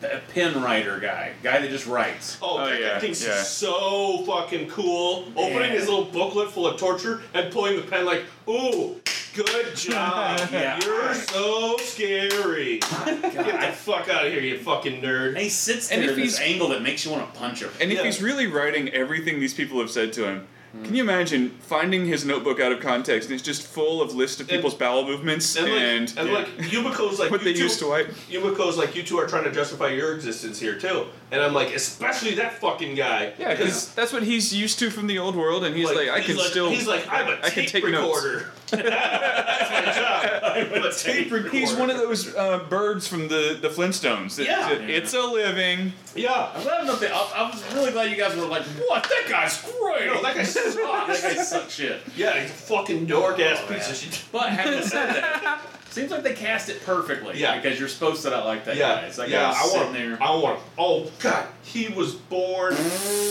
a 0.03 0.19
pen 0.33 0.61
writer 0.63 0.99
guy, 0.99 1.33
guy 1.43 1.61
that 1.61 1.71
just 1.71 1.87
writes. 1.87 2.37
Oh, 2.43 2.59
Oh, 2.59 2.67
that 2.67 2.81
yeah, 2.81 2.95
guy 2.95 3.01
thinks 3.01 3.25
yeah. 3.25 3.41
so 3.43 4.25
fucking 4.25 4.69
cool. 4.69 5.27
Opening 5.37 5.71
his 5.73 5.89
little 5.89 6.07
booklet 6.07 6.51
full 6.51 6.67
of 6.67 6.79
torture 6.79 7.21
and 7.35 7.53
pulling 7.53 7.77
the 7.77 7.83
pen 7.83 8.05
like, 8.05 8.25
ooh, 8.49 8.97
good 9.35 9.77
job. 9.77 10.41
Yeah. 10.51 10.81
You're 10.85 11.15
so 11.15 11.77
scary. 11.79 12.79
Get 13.05 13.23
the 13.23 13.73
fuck 13.77 14.09
out 14.09 14.27
of 14.27 14.33
here, 14.33 14.41
you 14.43 14.59
fucking 14.59 14.95
And 14.95 15.05
nerd. 15.05 15.39
he 15.39 15.49
sits 15.49 15.93
And 15.93 16.03
there 16.03 16.11
if 16.11 16.17
in 16.19 16.25
this 16.25 16.37
he's- 16.39 16.51
angle 16.51 16.69
that 16.71 16.83
makes 16.83 17.05
you 17.05 17.13
want 17.13 17.33
to 17.33 17.39
punch 17.39 17.63
him. 17.63 17.71
And 17.81 17.93
if 17.93 17.99
Yeah. 17.99 18.05
he's 18.05 18.21
really 18.21 18.49
writing 18.49 18.89
everything 18.89 19.39
these 19.39 19.55
people 19.55 19.79
have 19.79 19.91
said 19.91 20.13
to 20.15 20.25
him, 20.27 20.49
Hmm. 20.73 20.85
can 20.85 20.95
you 20.95 21.03
imagine 21.03 21.51
finding 21.61 22.07
his 22.07 22.25
notebook 22.25 22.59
out 22.59 22.73
of 22.73 22.81
context 22.81 23.29
and 23.29 23.35
it's 23.35 23.43
just 23.43 23.63
full 23.67 24.01
of 24.01 24.15
lists 24.15 24.41
of 24.41 24.49
And- 24.49 24.57
people's 24.57 24.75
bowel 24.75 25.05
movements 25.07 25.55
And 25.57 25.67
like, 25.67 25.81
and, 25.83 26.15
and 26.19 26.33
like 26.33 26.47
Yumiko's 26.59 27.19
like, 27.19 27.31
what 27.31 27.41
you 27.43 27.53
they 27.53 27.55
two, 27.55 27.65
used 27.65 27.79
to 27.81 27.89
wipe? 27.89 28.09
Yumiko's 28.31 28.79
like, 28.79 28.97
you 28.97 29.03
two 29.03 29.19
are 29.19 29.27
trying 29.27 29.45
to 29.45 29.53
justify 29.53 29.89
your 29.89 30.15
existence 30.15 30.59
here 30.59 30.79
too. 30.79 31.07
And 31.31 31.43
I'm 31.43 31.53
like, 31.55 31.75
especially 31.75 32.35
that 32.37 32.55
fucking 32.55 32.95
guy. 32.95 33.33
Yeah, 33.39 33.55
because 33.55 33.95
that's 33.95 34.13
what 34.13 34.23
he's 34.23 34.55
used 34.55 34.79
to 34.81 34.91
from 34.91 35.07
the 35.07 35.19
old 35.19 35.35
world, 35.37 35.65
and 35.65 35.75
he's 35.77 35.91
like, 35.91 36.09
I 36.09 36.19
he's 36.21 36.27
can 36.27 36.37
like, 36.37 36.47
still. 36.49 36.69
He's 36.71 36.87
like, 36.87 37.07
I'm 37.11 37.29
a 37.29 37.33
I 37.43 37.51
can 37.51 37.65
tape 37.67 37.83
take 37.85 37.89
notes." 37.89 38.27
Recorder. 38.73 38.91
that's 38.91 39.71
my 39.71 39.93
job. 40.03 40.43
I'm 40.45 40.83
a 40.85 40.93
tape. 40.93 41.33
He's 41.53 41.73
one 41.75 41.91
of 41.91 41.97
those 41.97 42.35
uh, 42.35 42.61
birds 42.69 43.07
from 43.09 43.29
the, 43.29 43.59
the 43.61 43.69
Flintstones. 43.69 44.37
that- 44.37 44.47
Yeah. 44.47 44.69
that 44.69 44.89
It's 44.91 45.15
a 45.15 45.21
living. 45.23 45.93
Yeah. 46.15 46.51
I'm 46.55 46.63
glad 46.63 46.85
enough 46.85 47.01
that 47.01 47.13
I, 47.13 47.31
I 47.37 47.51
was 47.51 47.75
really 47.75 47.93
glad 47.93 48.11
you 48.11 48.17
guys 48.17 48.37
were 48.37 48.47
like, 48.47 48.63
"What? 48.89 49.03
That 49.05 49.27
guy's 49.29 49.61
great." 49.63 50.07
No, 50.07 50.23
that 50.23 50.35
guy 50.37 50.43
sucks. 50.43 50.75
that 50.75 51.21
guy 51.37 51.43
sucks 51.43 51.75
shit. 51.75 52.01
Yeah, 52.17 52.41
he's 52.41 52.51
a 52.51 52.55
fucking 52.55 53.07
dork 53.07 53.39
ass 53.41 53.61
Oh, 53.65 53.67
piece 53.73 53.83
man. 53.85 53.91
of 53.91 53.97
shit. 53.97 54.25
But 54.33 54.51
having 54.51 54.83
said 54.87 55.15
that, 55.15 55.61
seems 55.91 56.11
like 56.11 56.23
they 56.23 56.35
cast 56.35 56.69
it 56.69 56.83
perfectly. 56.85 57.39
Yeah. 57.39 57.57
Because 57.61 57.79
you're 57.79 57.89
supposed 57.89 58.23
to 58.23 58.31
not 58.31 58.45
like 58.45 58.65
that 58.67 58.75
guy. 58.77 59.01
Yeah, 59.01 59.01
It's 59.07 59.19
like 59.19 59.31
yeah. 59.31 59.53
I 59.57 59.67
want 59.75 59.95
him 59.97 60.11
there. 60.11 60.23
I 60.23 60.31
want. 60.37 60.59
Him. 60.59 60.65
Oh 60.79 61.11
God, 61.21 61.47
he 61.63 61.89
was 61.89 62.15
born. 62.15 62.75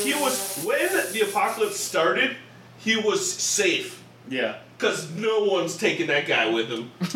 He 0.04 0.14
was 0.16 0.64
when 0.66 0.90
the 1.14 1.22
apocalypse 1.30 1.80
started. 1.80 2.36
He 2.80 2.96
was 2.96 3.32
safe 3.32 4.02
Yeah. 4.28 4.56
Because 4.82 5.12
no 5.12 5.44
one's 5.44 5.78
taking 5.78 6.08
that 6.08 6.26
guy 6.26 6.50
with 6.50 6.68
him, 6.70 6.90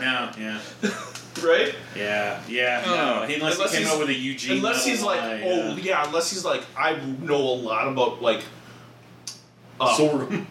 No. 0.00 0.30
Yeah. 0.36 0.60
right? 1.42 1.74
Yeah. 1.96 2.42
Yeah. 2.48 2.82
Oh. 2.84 2.90
no. 2.90 3.22
Unless, 3.34 3.54
Unless 3.54 3.70
he 3.72 3.78
came 3.78 3.86
he's- 3.86 3.98
with 3.98 4.08
a 4.08 4.14
Eugene. 4.14 4.56
Unless 4.58 4.84
he's 4.84 5.02
like, 5.02 5.20
lie, 5.20 5.42
oh 5.44 5.76
yeah. 5.76 6.04
Unless 6.06 6.30
he's 6.30 6.44
like, 6.44 6.62
I 6.76 6.96
know 7.20 7.36
a 7.36 7.54
lot 7.54 7.88
about 7.88 8.20
like. 8.22 8.42
Uh, 9.80 9.96
Sort 9.96 10.22
of. 10.22 10.46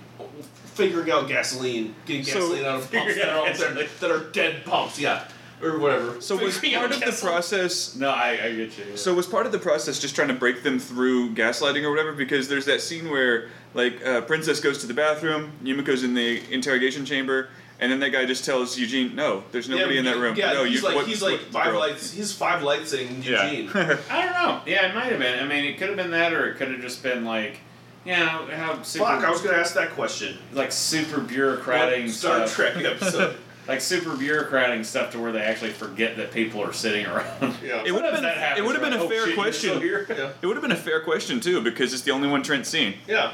figuring 0.74 1.12
out 1.12 1.28
gasoline, 1.28 1.94
getting 2.06 2.24
So- 2.24 2.40
gasoline 2.40 2.66
out 2.66 2.80
of 2.82 2.92
pumps 2.92 3.16
that 3.16 3.30
are, 3.30 3.46
gasoline. 3.46 3.76
that, 3.76 4.00
that 4.00 4.12
are 4.12 4.20
dead 4.32 4.66
pumps, 4.66 5.00
yeah, 5.00 5.24
or 5.62 5.78
whatever. 5.80 6.20
So 6.22 6.36
was 6.38 6.58
part 6.58 6.92
of 6.92 7.00
the 7.00 7.18
process. 7.22 7.96
No, 7.96 8.10
I, 8.10 8.30
I 8.32 8.36
get 8.56 8.78
you. 8.78 8.86
yeah. 8.90 8.96
So 8.96 9.14
was 9.14 9.28
part 9.28 9.46
of 9.46 9.52
the 9.52 9.60
process 9.60 10.00
just 10.00 10.16
trying 10.16 10.30
to 10.30 10.34
break 10.34 10.64
them 10.64 10.80
through 10.80 11.34
gaslighting 11.36 11.84
or 11.84 11.90
whatever? 11.92 12.14
Because 12.14 12.48
there's 12.50 12.66
that 12.66 12.82
scene 12.82 13.10
where 13.10 13.50
like 13.74 14.06
uh, 14.06 14.22
Princess 14.22 14.60
goes 14.60 14.80
to 14.80 14.88
the 14.88 14.94
bathroom, 14.94 15.52
Yumiko's 15.64 16.04
in 16.04 16.14
the 16.14 16.42
interrogation 16.54 17.06
chamber, 17.06 17.50
and 17.80 17.92
then 17.92 18.00
that 18.02 18.10
guy 18.12 18.26
just 18.26 18.46
tells 18.46 18.78
Eugene, 18.78 19.16
"No, 19.16 19.44
there's 19.52 19.70
nobody 19.70 19.98
in 19.98 20.06
that 20.06 20.18
room. 20.18 20.36
Yeah, 20.36 20.54
no, 20.54 20.64
he's 20.66 20.82
you, 20.82 20.88
like 20.88 20.96
what- 20.96 21.08
he's 21.08 21.22
like 21.22 21.40
what 21.40 21.52
five 21.52 21.66
girl?" 21.72 21.80
lights. 21.80 22.12
He's 22.12 22.32
five 22.34 22.64
lights 22.64 22.94
in 22.94 23.24
Yeah. 23.24 23.50
Eugene. 23.52 23.70
I 24.10 24.24
don't 24.26 24.34
know. 24.34 24.62
Yeah, 24.66 24.88
it 24.90 24.96
might 24.96 25.06
have 25.06 25.20
been. 25.20 25.40
I 25.40 25.48
mean, 25.48 25.66
it 25.66 25.78
could 25.78 25.88
have 25.88 25.98
been 25.98 26.12
that, 26.12 26.34
or 26.34 26.50
it 26.50 26.58
could 26.58 26.70
have 26.72 26.82
just 26.82 27.02
been 27.02 27.24
like, 27.26 27.60
you 28.06 28.14
know, 28.14 28.48
how 28.54 28.82
super, 28.84 29.06
Fuck, 29.06 29.24
I 29.24 29.30
was 29.32 29.42
gonna 29.42 29.58
ask 29.58 29.74
that 29.76 29.92
question. 29.92 30.38
like 30.54 30.72
super 30.72 31.20
bureaucratic 31.22 32.10
Star 32.10 32.48
stuff. 32.48 32.56
Trek 32.56 32.84
episode. 32.84 33.38
like 33.68 33.80
super 33.80 34.16
bureaucratic 34.18 34.84
stuff 34.86 35.12
to 35.12 35.20
where 35.20 35.32
they 35.32 35.40
actually 35.42 35.72
forget 35.72 36.18
that 36.18 36.32
people 36.32 36.62
are 36.64 36.74
sitting 36.74 37.06
around. 37.06 37.56
yeah. 37.64 37.84
It 37.86 37.92
would 37.92 38.04
have 38.04 38.14
been. 38.16 38.24
happens, 38.24 38.60
It 38.60 38.64
would 38.66 38.74
have 38.76 38.84
been 38.84 38.92
right? 38.94 39.02
a 39.02 39.06
Oh, 39.06 39.10
fair 39.10 39.26
shit, 39.28 39.36
question. 39.36 39.80
here? 39.82 40.06
yeah. 40.10 40.32
It 40.42 40.46
would 40.48 40.56
have 40.56 40.62
been 40.64 40.72
a 40.72 40.76
fair 40.76 41.00
question 41.02 41.40
too, 41.40 41.62
because 41.62 41.94
it's 41.94 42.02
the 42.04 42.12
only 42.12 42.28
one 42.28 42.42
Trent's 42.44 42.70
seen. 42.70 42.96
Yeah. 43.08 43.34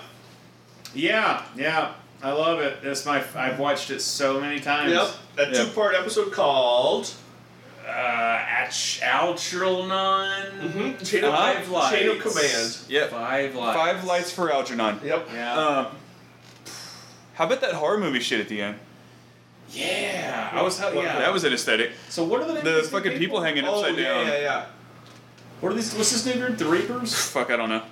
Yeah, 0.93 1.43
yeah, 1.55 1.93
I 2.23 2.31
love 2.31 2.59
it. 2.59 2.79
It's 2.83 3.05
my. 3.05 3.23
I've 3.35 3.59
watched 3.59 3.91
it 3.91 4.01
so 4.01 4.39
many 4.41 4.59
times. 4.59 4.91
Yep. 4.93 5.09
That 5.35 5.51
Yeah. 5.53 5.63
two-part 5.65 5.95
episode 5.95 6.31
called 6.33 7.09
Uh, 7.87 8.43
Ach- 8.67 9.01
Algernon. 9.01 10.51
Mhm. 10.99 11.09
Chain 11.09 11.23
of- 11.23 11.33
Five 11.33 11.69
lights. 11.69 11.95
Chain 11.97 12.09
of 12.09 12.19
Command. 12.19 12.77
Yep. 12.89 13.11
Five 13.11 13.55
lights. 13.55 13.77
Five 13.77 14.03
lights 14.03 14.31
for 14.31 14.51
Algernon. 14.51 14.99
Yep. 15.05 15.29
Yeah. 15.33 15.53
Um, 15.57 15.87
how 17.35 17.45
about 17.45 17.61
that 17.61 17.73
horror 17.75 17.97
movie 17.97 18.19
shit 18.19 18.41
at 18.41 18.49
the 18.49 18.61
end? 18.61 18.79
yeah. 19.71 20.49
I 20.51 20.61
was. 20.61 20.79
What- 20.79 20.95
Yeah. 20.95 21.17
That 21.19 21.31
was 21.31 21.43
an 21.45 21.53
aesthetic. 21.53 21.91
So 22.09 22.23
what 22.25 22.41
are 22.41 22.51
the 22.51 22.59
The 22.61 22.83
fucking 22.83 23.17
people 23.17 23.41
hanging 23.41 23.65
Oh 23.65 23.75
upside 23.79 23.95
yeah, 23.97 24.03
down. 24.13 24.27
yeah, 24.27 24.37
yeah. 24.39 24.65
What 25.61 25.71
are 25.71 25.75
these? 25.75 25.93
What's 25.95 26.11
this 26.11 26.25
new 26.25 26.33
group? 26.45 26.57
The 26.57 26.65
Reapers. 26.65 27.13
Fuck, 27.29 27.51
I 27.51 27.55
don't 27.55 27.69
know. 27.69 27.83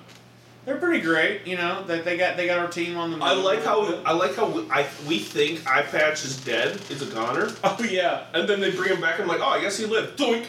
They're 0.66 0.78
pretty 0.78 1.02
great. 1.02 1.46
You 1.46 1.58
know 1.58 1.84
that 1.86 2.04
they 2.06 2.18
got 2.18 2.38
they 2.38 2.48
got 2.48 2.58
our 2.60 2.68
team 2.68 2.98
on 2.98 3.12
the. 3.12 3.18
I 3.24 3.34
like 3.34 3.64
how 3.64 4.02
I 4.04 4.14
like 4.14 4.36
how 4.36 4.48
we, 4.50 4.68
I 4.72 4.88
we 5.08 5.20
think 5.20 5.68
Eye 5.70 5.84
Patch 5.84 6.26
is 6.26 6.44
dead, 6.44 6.80
is 6.90 7.02
a 7.02 7.14
goner, 7.14 7.50
Oh 7.64 7.78
yeah. 7.88 8.26
and 8.34 8.50
then 8.50 8.60
they 8.60 8.72
bring 8.72 8.90
him 8.94 9.02
back. 9.02 9.20
and 9.20 9.24
I'm 9.24 9.28
like, 9.28 9.42
oh, 9.42 9.52
I 9.52 9.62
guess 9.62 9.78
he 9.78 9.86
lived. 9.86 10.18
Doink. 10.20 10.48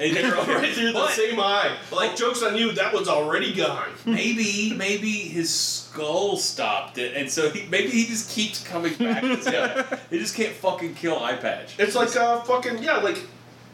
And 0.00 0.16
they're 0.16 0.32
right 0.32 0.72
through 0.72 0.86
the 0.86 0.92
But- 0.94 1.10
same 1.10 1.38
eye. 1.38 1.76
Like 1.92 2.16
jokes 2.16 2.42
on 2.42 2.56
you, 2.56 2.72
that 2.72 2.92
one's 2.92 3.06
already 3.08 3.54
gone. 3.54 3.90
maybe 4.06 4.74
maybe 4.76 5.10
his 5.12 5.54
skull 5.54 6.36
stopped 6.38 6.98
it, 6.98 7.14
and 7.16 7.30
so 7.30 7.50
he, 7.50 7.68
maybe 7.68 7.90
he 7.90 8.06
just 8.06 8.30
keeps 8.30 8.64
coming 8.66 8.94
back. 8.94 9.22
to 9.22 9.36
this 9.36 9.44
guy. 9.44 9.98
He 10.10 10.18
just 10.18 10.34
can't 10.34 10.54
fucking 10.54 10.94
kill 10.94 11.18
Eye 11.22 11.36
Patch. 11.36 11.78
It's 11.78 11.94
like 11.94 12.16
uh 12.16 12.40
fucking 12.40 12.82
yeah, 12.82 12.96
like 12.96 13.18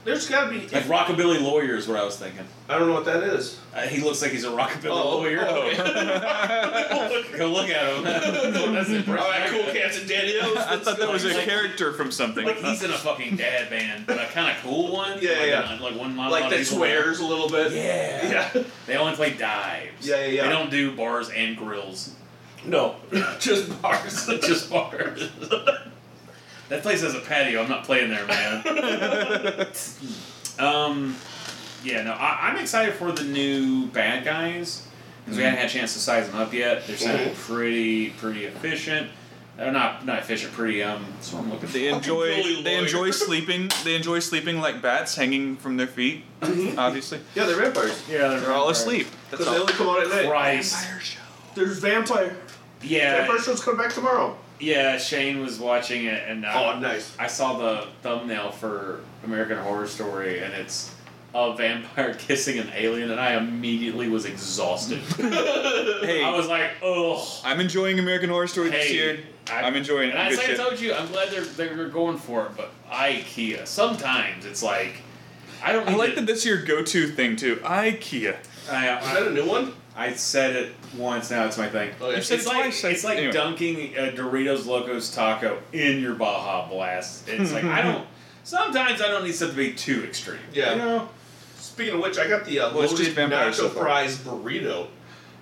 There's 0.04 0.28
gotta 0.28 0.48
be. 0.50 0.60
Like 0.68 0.84
rockabilly 0.84 1.40
lawyer 1.42 1.74
is 1.76 1.86
what 1.86 1.98
I 1.98 2.04
was 2.04 2.16
thinking. 2.16 2.44
I 2.68 2.78
don't 2.78 2.88
know 2.88 2.94
what 2.94 3.04
that 3.06 3.22
is. 3.24 3.58
Uh, 3.74 3.82
he 3.82 4.00
looks 4.00 4.22
like 4.22 4.30
he's 4.30 4.44
a 4.44 4.48
rockabilly 4.50 4.90
Oh, 4.90 5.18
lawyer. 5.18 5.44
oh, 5.46 7.34
Go 7.36 7.48
look 7.50 7.68
at 7.68 7.94
him. 7.94 8.04
That's 8.74 8.88
impressive. 8.88 9.08
All 9.08 9.16
right, 9.16 9.48
cool 9.50 9.64
cats 9.72 9.98
and 9.98 10.08
daddy-os. 10.08 10.56
I 10.56 10.78
thought 10.78 10.98
that 10.98 11.10
was 11.10 11.24
a 11.24 11.34
Like- 11.34 11.44
character 11.44 11.92
from 11.92 12.10
something. 12.10 12.46
Like 12.46 12.56
he's 12.58 12.82
in 12.82 12.90
a 12.90 12.94
fucking 12.96 13.36
dad 13.36 13.68
band, 13.70 14.06
but 14.06 14.18
a 14.18 14.26
kind 14.26 14.56
of 14.56 14.62
cool 14.62 14.92
one. 14.92 15.18
Yeah, 15.20 15.30
like 15.32 15.46
yeah. 15.48 15.78
a- 15.78 15.82
like 15.82 15.96
one 15.98 16.14
model. 16.16 16.32
Like 16.32 16.48
that 16.50 16.64
swears 16.64 17.20
a 17.20 17.26
little 17.26 17.48
bit. 17.50 17.72
Yeah. 17.72 18.30
Yeah. 18.54 18.62
They 18.86 18.96
only 18.96 19.14
play 19.14 19.34
dives. 19.34 20.06
Yeah, 20.06 20.20
yeah, 20.20 20.26
yeah. 20.26 20.42
They 20.44 20.48
don't 20.48 20.70
do 20.70 20.96
bars 20.96 21.28
and 21.30 21.56
grills. 21.56 22.14
No, 22.64 22.96
just 23.40 23.80
bars. 23.82 24.26
Just 24.26 24.70
bars. 24.70 25.30
That 26.68 26.82
place 26.82 27.02
has 27.02 27.14
a 27.14 27.20
patio. 27.20 27.62
I'm 27.62 27.68
not 27.68 27.84
playing 27.84 28.10
there, 28.10 28.26
man. 28.26 28.62
um, 30.58 31.16
yeah, 31.84 32.02
no, 32.02 32.12
I, 32.12 32.48
I'm 32.50 32.56
excited 32.58 32.94
for 32.94 33.12
the 33.12 33.24
new 33.24 33.86
bad 33.86 34.24
guys 34.24 34.86
because 35.24 35.36
we 35.38 35.44
haven't 35.44 35.58
had 35.60 35.68
a 35.68 35.72
chance 35.72 35.92
to 35.94 35.98
size 35.98 36.28
them 36.28 36.36
up 36.40 36.52
yet. 36.52 36.86
They're 36.86 36.96
sounding 36.96 37.28
Mhm. 37.30 37.34
pretty, 37.36 38.10
pretty 38.10 38.44
efficient. 38.46 39.10
They're 39.56 39.72
not 39.72 40.06
not 40.06 40.20
efficient, 40.20 40.52
pretty 40.52 40.84
um. 40.84 41.04
That's 41.14 41.32
what 41.32 41.42
I'm 41.42 41.50
looking. 41.50 41.68
They 41.70 41.88
enjoy 41.88 42.62
they 42.62 42.76
enjoy 42.76 43.10
sleeping. 43.10 43.70
They 43.84 43.96
enjoy 43.96 44.20
sleeping 44.20 44.60
like 44.60 44.80
bats 44.80 45.16
hanging 45.16 45.56
from 45.56 45.76
their 45.76 45.88
feet. 45.88 46.22
Obviously, 46.42 47.18
yeah, 47.34 47.44
they're 47.46 47.56
vampires. 47.56 48.00
Yeah, 48.08 48.28
they're 48.36 48.52
all 48.52 48.68
asleep. 48.68 49.08
That's 49.30 49.42
Because 49.42 49.46
they 49.52 49.60
only 49.60 49.72
come 49.72 49.88
out 49.88 50.00
at 50.02 50.08
night. 50.10 50.26
Christ. 50.28 50.86
There's 51.56 51.78
vampire. 51.80 52.36
Yeah, 52.82 53.16
Vampire 53.18 53.40
show's 53.40 53.60
coming 53.64 53.80
back 53.80 53.92
tomorrow. 53.92 54.36
Yeah. 54.60 54.98
Shane 54.98 55.40
was 55.40 55.58
watching 55.58 56.04
it, 56.06 56.22
and 56.28 56.44
uh, 56.44 56.52
Oh, 56.76 56.78
nice. 56.80 57.14
I 57.18 57.26
saw 57.26 57.58
the 57.58 57.86
thumbnail 58.02 58.50
for 58.52 59.00
American 59.24 59.58
Horror 59.58 59.86
Story, 59.86 60.40
and 60.40 60.52
it's 60.54 60.94
a 61.34 61.54
vampire 61.54 62.14
kissing 62.18 62.58
an 62.58 62.70
alien, 62.74 63.10
and 63.10 63.20
I 63.20 63.34
immediately 63.34 64.08
was 64.08 64.24
exhausted. 64.24 65.00
Hey, 66.00 66.22
I 66.24 66.30
was 66.30 66.46
like, 66.48 66.70
ugh. 66.82 67.20
I'm 67.44 67.60
enjoying 67.60 67.98
American 67.98 68.30
Horror 68.30 68.46
Story 68.46 68.70
this 68.70 68.90
year. 68.90 69.18
I- 69.50 69.62
I'm 69.62 69.76
enjoying 69.76 70.08
it. 70.10 70.12
And 70.14 70.22
I, 70.22 70.28
Good 70.30 70.38
like 70.38 70.46
I 70.46 70.48
shit. 70.50 70.56
told 70.58 70.80
you, 70.80 70.94
I'm 70.94 71.06
glad 71.08 71.30
they're 71.30 71.42
they're 71.44 71.88
going 71.88 72.16
for 72.18 72.46
it, 72.46 72.52
but 72.56 72.70
IKEA. 72.90 73.66
Sometimes 73.66 74.44
it's 74.46 74.62
like, 74.62 75.02
I 75.62 75.72
don't. 75.72 75.88
I 75.88 75.94
like 75.96 76.10
to, 76.10 76.16
that 76.20 76.26
this 76.26 76.44
year 76.46 76.62
go-to 76.62 77.08
thing 77.08 77.34
too. 77.36 77.56
IKEA. 77.56 78.36
I, 78.70 78.98
Is 78.98 79.04
that 79.06 79.22
I, 79.22 79.26
a 79.26 79.30
new 79.30 79.46
one? 79.46 79.72
I 79.98 80.12
said 80.14 80.54
it 80.56 80.72
once. 80.96 81.30
Now 81.30 81.44
it's 81.46 81.58
my 81.58 81.68
thing. 81.68 81.90
Oh, 82.00 82.08
yeah. 82.10 82.16
You 82.16 82.22
said 82.22 82.38
It's 82.38 82.46
it 82.46 82.48
like 82.50 82.62
twice, 82.62 82.84
I- 82.84 82.88
it's 82.90 83.04
like 83.04 83.18
anyway. 83.18 83.32
dunking 83.32 83.96
a 83.96 84.12
Doritos 84.12 84.64
Locos 84.64 85.12
taco 85.14 85.58
in 85.72 86.00
your 86.00 86.14
Baja 86.14 86.68
Blast. 86.68 87.28
It's 87.28 87.52
like 87.52 87.64
I 87.64 87.82
don't. 87.82 88.06
Sometimes 88.44 89.02
I 89.02 89.08
don't 89.08 89.24
need 89.24 89.34
something 89.34 89.56
to 89.56 89.70
be 89.70 89.74
too 89.74 90.04
extreme. 90.04 90.38
Yeah. 90.54 90.72
You 90.72 90.78
know? 90.78 91.08
Speaking 91.56 91.94
of 91.96 92.00
which, 92.00 92.16
I 92.18 92.28
got 92.28 92.44
the 92.46 92.60
uh, 92.60 92.72
Well, 92.72 92.82
just 92.82 92.94
loaded 92.94 93.12
vampires 93.14 93.56
so 93.56 93.68
fries 93.68 94.16
burrito. 94.18 94.86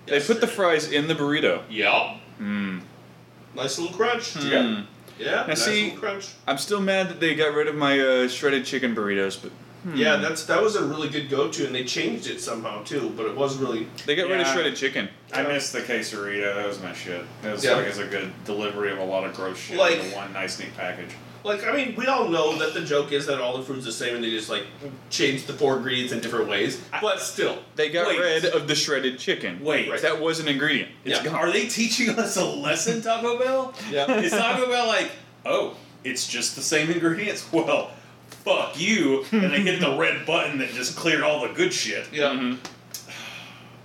They 0.07 0.20
put 0.20 0.40
the 0.40 0.46
fries 0.46 0.90
in 0.90 1.07
the 1.07 1.14
burrito. 1.14 1.62
Yup. 1.68 2.16
Hmm. 2.38 2.78
Nice 3.54 3.78
little 3.78 3.94
crunch. 3.96 4.32
Hmm. 4.34 4.82
Yeah. 5.18 5.44
nice 5.46 5.64
see- 5.64 5.84
little 5.84 5.98
crunch. 6.00 6.28
I'm 6.46 6.59
still 6.59 6.80
mad 6.80 7.09
that 7.11 7.20
they 7.20 7.34
got 7.34 7.54
rid 7.54 7.68
of 7.68 7.74
my 7.74 7.98
uh, 8.00 8.28
shredded 8.28 8.64
chicken 8.64 8.94
burritos, 8.94 9.40
but 9.40 9.52
hmm. 9.91 9.97
Yeah, 9.97 10.16
that's 10.16 10.45
that 10.47 10.62
was 10.62 10.76
a 10.76 10.84
really 10.84 11.09
good 11.09 11.28
go-to, 11.30 11.66
and 11.66 11.74
they 11.74 11.84
changed 11.84 12.26
it 12.28 12.41
somehow 12.41 12.82
too. 12.84 13.12
But 13.16 13.26
it 13.26 13.37
was 13.37 13.57
really 13.59 13.87
they 14.07 14.14
got 14.16 14.28
rid 14.28 14.41
of 14.41 14.47
Yeah. 14.47 14.53
shredded 14.53 14.76
chicken. 14.76 15.09
I 15.32 15.43
missed 15.43 15.72
the 15.72 15.80
quesarito. 15.80 16.55
That 16.55 16.66
was 16.66 16.80
my 16.80 16.93
shit. 16.93 17.22
That 17.43 17.53
was 17.53 17.64
Yeah. 17.64 17.72
like 17.76 17.87
it's 17.87 17.99
a 17.99 18.07
good 18.07 18.32
delivery 18.45 18.91
of 18.93 18.99
a 18.99 19.05
lot 19.05 19.24
of 19.24 19.34
gross 19.34 19.59
shit 19.59 19.76
Like- 19.76 19.99
in 20.03 20.12
one 20.12 20.32
nice 20.32 20.59
neat 20.59 20.76
package. 20.76 21.11
like 21.45 21.64
I 21.64 21.72
mean, 21.72 21.95
we 21.97 22.07
all 22.07 22.28
know 22.28 22.57
that 22.59 22.74
the 22.74 22.80
joke 22.80 23.12
is 23.12 23.26
that 23.26 23.41
all 23.41 23.57
the 23.57 23.62
food's 23.62 23.84
the 23.84 23.93
same, 23.93 24.16
and 24.16 24.24
they 24.24 24.30
just 24.30 24.49
like 24.51 24.64
change 25.11 25.47
the 25.47 25.53
four 25.53 25.76
ingredients 25.76 26.12
in 26.12 26.18
different 26.20 26.49
ways. 26.49 26.80
But 27.01 27.20
still, 27.20 27.59
They 27.76 27.89
got 27.91 28.09
Wait. 28.09 28.18
rid 28.18 28.45
of 28.47 28.66
the 28.66 28.74
shredded 28.74 29.18
chicken. 29.20 29.61
Wait, 29.62 29.89
Right. 29.91 30.01
That 30.03 30.20
was 30.20 30.41
an 30.41 30.49
ingredient. 30.49 30.91
It's 31.05 31.18
Yeah. 31.18 31.24
gone. 31.24 31.34
are 31.37 31.53
they 31.53 31.66
teaching 31.66 32.11
us 32.11 32.37
a 32.37 32.45
lesson, 32.45 33.01
Taco 33.03 33.39
Bell? 33.39 33.74
yeah. 33.93 34.11
Is 34.20 34.32
Taco 34.32 34.66
Bell 34.68 34.87
like, 34.89 35.11
oh, 35.45 35.76
it's 36.03 36.26
just 36.26 36.57
the 36.57 36.62
same 36.62 36.91
ingredients? 36.91 37.45
Well, 37.53 37.91
fuck 38.47 38.78
you. 38.80 39.24
And 39.32 39.53
they 39.53 39.61
hit 39.61 39.80
the 39.80 39.97
red 39.99 40.24
button 40.24 40.59
that 40.59 40.70
just 40.70 40.97
cleared 40.97 41.22
all 41.22 41.47
the 41.47 41.53
good 41.53 41.72
shit. 41.74 42.07
Yeah. 42.12 42.30
Mhm. 42.30 42.59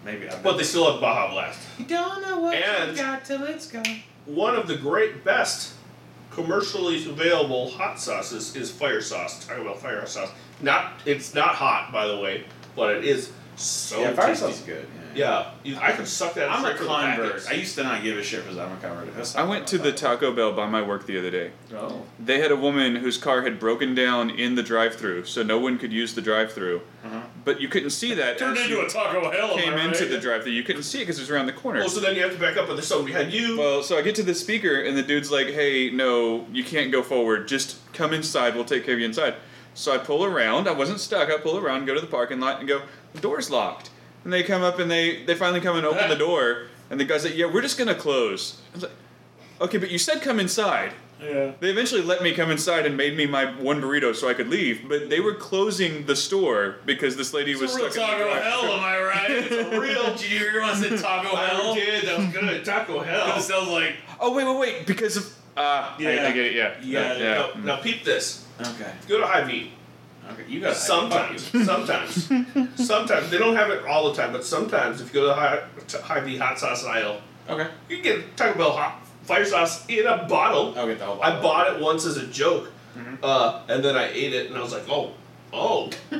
Maybe 0.05 0.29
I've 0.29 0.41
But 0.41 0.57
they 0.57 0.63
still 0.63 0.91
have 0.91 1.01
Baja 1.01 1.31
Blast. 1.31 1.59
You 1.77 1.85
don't 1.85 2.21
know 2.21 2.39
what 2.39 2.55
And- 2.55 2.91
you 2.97 3.03
got 3.03 3.25
till 3.25 3.43
it's 3.43 3.67
gone. 3.67 4.01
One 4.25 4.55
of 4.55 4.67
the 4.67 4.75
great 4.77 5.23
best 5.25 5.73
commercially 6.31 7.03
available 7.09 7.69
hot 7.71 7.99
sauces 7.99 8.55
is 8.55 8.71
fire 8.71 9.01
sauce. 9.01 9.45
Taco 9.45 9.63
Bell 9.63 9.75
fire 9.75 10.05
sauce. 10.05 10.29
Not 10.61 10.93
it's 11.05 11.33
not 11.33 11.55
hot 11.55 11.91
by 11.91 12.07
the 12.07 12.17
way, 12.19 12.43
but 12.75 12.95
it 12.95 13.03
is 13.03 13.31
so 13.55 13.99
yeah, 14.01 14.13
fire 14.13 14.27
tasty. 14.27 14.45
sauce 14.45 14.59
is 14.59 14.65
good. 14.65 14.85
Yeah, 14.95 15.00
you, 15.15 15.77
I 15.77 15.91
could 15.91 16.07
suck 16.07 16.33
that. 16.35 16.49
I'm 16.49 16.63
a 16.65 16.73
straight 16.73 16.87
convert. 16.87 17.47
I 17.49 17.53
used 17.53 17.75
to 17.75 17.83
not 17.83 18.03
give 18.03 18.17
a 18.17 18.23
shit 18.23 18.43
because. 18.43 18.57
I'm 18.57 18.71
a 18.71 18.77
convert. 18.77 19.35
I 19.35 19.43
went 19.43 19.67
to 19.67 19.77
the 19.77 19.91
Taco 19.91 20.33
Bell 20.33 20.53
by 20.53 20.67
my 20.67 20.81
work 20.81 21.05
the 21.05 21.17
other 21.17 21.31
day. 21.31 21.51
Oh. 21.73 22.03
They 22.19 22.39
had 22.39 22.51
a 22.51 22.55
woman 22.55 22.95
whose 22.95 23.17
car 23.17 23.41
had 23.41 23.59
broken 23.59 23.95
down 23.95 24.29
in 24.29 24.55
the 24.55 24.63
drive-through, 24.63 25.25
so 25.25 25.43
no 25.43 25.59
one 25.59 25.77
could 25.77 25.91
use 25.91 26.13
the 26.13 26.21
drive-through. 26.21 26.81
Uh-huh. 27.03 27.21
But 27.43 27.59
you 27.59 27.67
couldn't 27.67 27.89
see 27.91 28.13
that 28.13 28.37
Turned 28.37 28.57
into 28.57 28.79
a 28.81 28.87
Taco 28.87 29.31
Hell. 29.31 29.57
came 29.57 29.73
right? 29.73 29.85
into 29.85 30.05
the 30.05 30.19
drive-through. 30.19 30.53
You 30.53 30.63
couldn't 30.63 30.83
see 30.83 30.99
it 30.99 31.03
because 31.03 31.17
it 31.17 31.23
was 31.23 31.29
around 31.31 31.47
the 31.47 31.53
corner. 31.53 31.81
Oh, 31.83 31.87
so 31.87 31.99
then 31.99 32.15
you 32.15 32.21
have 32.23 32.33
to 32.33 32.39
back 32.39 32.57
up, 32.57 32.67
but 32.67 32.73
there's 32.73 32.87
someone 32.87 33.07
behind 33.07 33.31
you. 33.31 33.57
Well, 33.57 33.83
so 33.83 33.97
I 33.97 34.01
get 34.01 34.15
to 34.15 34.23
the 34.23 34.35
speaker, 34.35 34.81
and 34.81 34.97
the 34.97 35.03
dude's 35.03 35.31
like, 35.31 35.47
"Hey, 35.47 35.89
no, 35.89 36.47
you 36.51 36.63
can't 36.63 36.91
go 36.91 37.01
forward. 37.03 37.47
Just 37.47 37.77
come 37.93 38.13
inside. 38.13 38.55
We'll 38.55 38.65
take 38.65 38.85
care 38.85 38.93
of 38.93 38.99
you 38.99 39.05
inside." 39.05 39.35
So 39.73 39.93
I 39.93 39.99
pull 39.99 40.25
around. 40.25 40.67
I 40.67 40.73
wasn't 40.73 40.99
stuck. 40.99 41.29
I 41.29 41.37
pull 41.37 41.57
around, 41.57 41.85
go 41.85 41.93
to 41.93 42.01
the 42.01 42.07
parking 42.07 42.39
lot, 42.39 42.59
and 42.59 42.67
go. 42.67 42.81
The 43.13 43.21
door's 43.21 43.49
locked. 43.49 43.89
And 44.23 44.31
they 44.31 44.43
come 44.43 44.61
up, 44.61 44.79
and 44.79 44.89
they 44.89 45.23
they 45.25 45.35
finally 45.35 45.61
come 45.61 45.77
and 45.77 45.85
open 45.85 46.09
the 46.09 46.15
door. 46.15 46.67
And 46.89 46.99
the 46.99 47.05
guy's 47.05 47.23
like, 47.25 47.35
"Yeah, 47.35 47.45
we're 47.45 47.61
just 47.61 47.77
gonna 47.77 47.95
close." 47.95 48.61
I 48.71 48.75
was 48.75 48.83
like, 48.83 48.91
"Okay, 49.61 49.77
but 49.77 49.89
you 49.89 49.97
said 49.97 50.21
come 50.21 50.39
inside." 50.39 50.93
Yeah. 51.21 51.51
They 51.59 51.69
eventually 51.69 52.01
let 52.01 52.23
me 52.23 52.33
come 52.33 52.49
inside 52.49 52.85
and 52.87 52.97
made 52.97 53.15
me 53.15 53.27
my 53.27 53.45
one 53.61 53.79
burrito 53.79 54.15
so 54.15 54.27
I 54.27 54.33
could 54.33 54.49
leave. 54.49 54.89
But 54.89 55.09
they 55.11 55.19
were 55.19 55.35
closing 55.35 56.05
the 56.07 56.15
store 56.15 56.77
because 56.85 57.15
this 57.15 57.31
lady 57.31 57.51
It's 57.51 57.61
was 57.61 57.75
a 57.75 57.77
real 57.77 57.91
stuck 57.91 58.11
in 58.13 58.17
the 58.19 58.23
Taco 58.25 58.31
drive-thru. 58.41 58.49
Hell, 58.67 58.73
am 58.73 58.83
I 58.83 59.01
right? 59.01 59.29
It's 59.29 59.51
a 59.75 59.79
real. 59.79 60.03
Did 60.15 60.21
you 60.31 60.39
hear 60.39 60.61
when 60.61 60.69
I 60.71 60.73
said 60.73 60.99
Taco 60.99 61.35
I 61.35 61.45
Hell? 61.45 61.75
did. 61.75 62.05
That 62.05 62.17
was 62.17 62.27
good. 62.33 62.65
Taco 62.71 62.99
Hell. 63.01 63.37
It 63.37 63.41
sounds 63.41 63.67
like. 63.69 63.95
Oh 64.19 64.33
wait, 64.35 64.45
wait, 64.45 64.57
wait! 64.57 64.87
Because 64.87 65.17
of 65.17 65.31
ah, 65.57 65.95
I, 65.97 66.01
Yeah. 66.01 66.27
I 66.27 66.31
get 66.31 66.45
it. 66.45 66.55
Yeah, 66.55 66.73
Yeah, 66.81 67.17
yeah. 67.17 67.33
Now, 67.55 67.75
now 67.75 67.75
peep 67.77 68.03
this. 68.03 68.45
Okay. 68.59 68.91
Go 69.07 69.19
to 69.19 69.25
Hy-Vee. 69.27 69.71
Okay. 70.33 70.43
You 70.47 70.59
got 70.61 70.75
Sometimes, 70.75 71.43
sometimes, 71.65 72.29
sometimes 72.75 73.29
they 73.29 73.37
don't 73.37 73.55
have 73.55 73.69
it 73.69 73.85
all 73.85 74.11
the 74.11 74.21
time, 74.21 74.31
but 74.31 74.43
sometimes 74.43 75.01
if 75.01 75.07
you 75.07 75.13
go 75.13 75.21
to 75.21 75.27
the 75.27 75.33
high, 75.33 75.59
to 75.89 76.01
Hy-Vee 76.01 76.37
hot 76.37 76.57
sauce 76.59 76.83
aisle, 76.85 77.21
Okay. 77.49 77.67
you 77.89 77.97
can 77.97 78.03
get 78.03 78.37
Taco 78.37 78.57
Bell 78.57 78.71
hot 78.71 79.05
fire 79.23 79.45
sauce 79.45 79.85
in 79.87 80.05
a 80.05 80.25
bottle. 80.27 80.73
I'll 80.77 80.87
get 80.87 80.99
the 80.99 81.05
whole. 81.05 81.21
I 81.21 81.39
bought 81.41 81.73
it 81.73 81.81
once 81.81 82.05
as 82.05 82.17
a 82.17 82.27
joke, 82.27 82.71
Mhm. 82.97 83.17
uh, 83.23 83.61
and 83.67 83.83
then 83.83 83.95
I 83.95 84.09
ate 84.11 84.33
it, 84.33 84.47
and 84.47 84.57
I 84.57 84.61
was 84.61 84.73
like, 84.73 84.83
oh, 84.89 85.11
oh, 85.53 85.89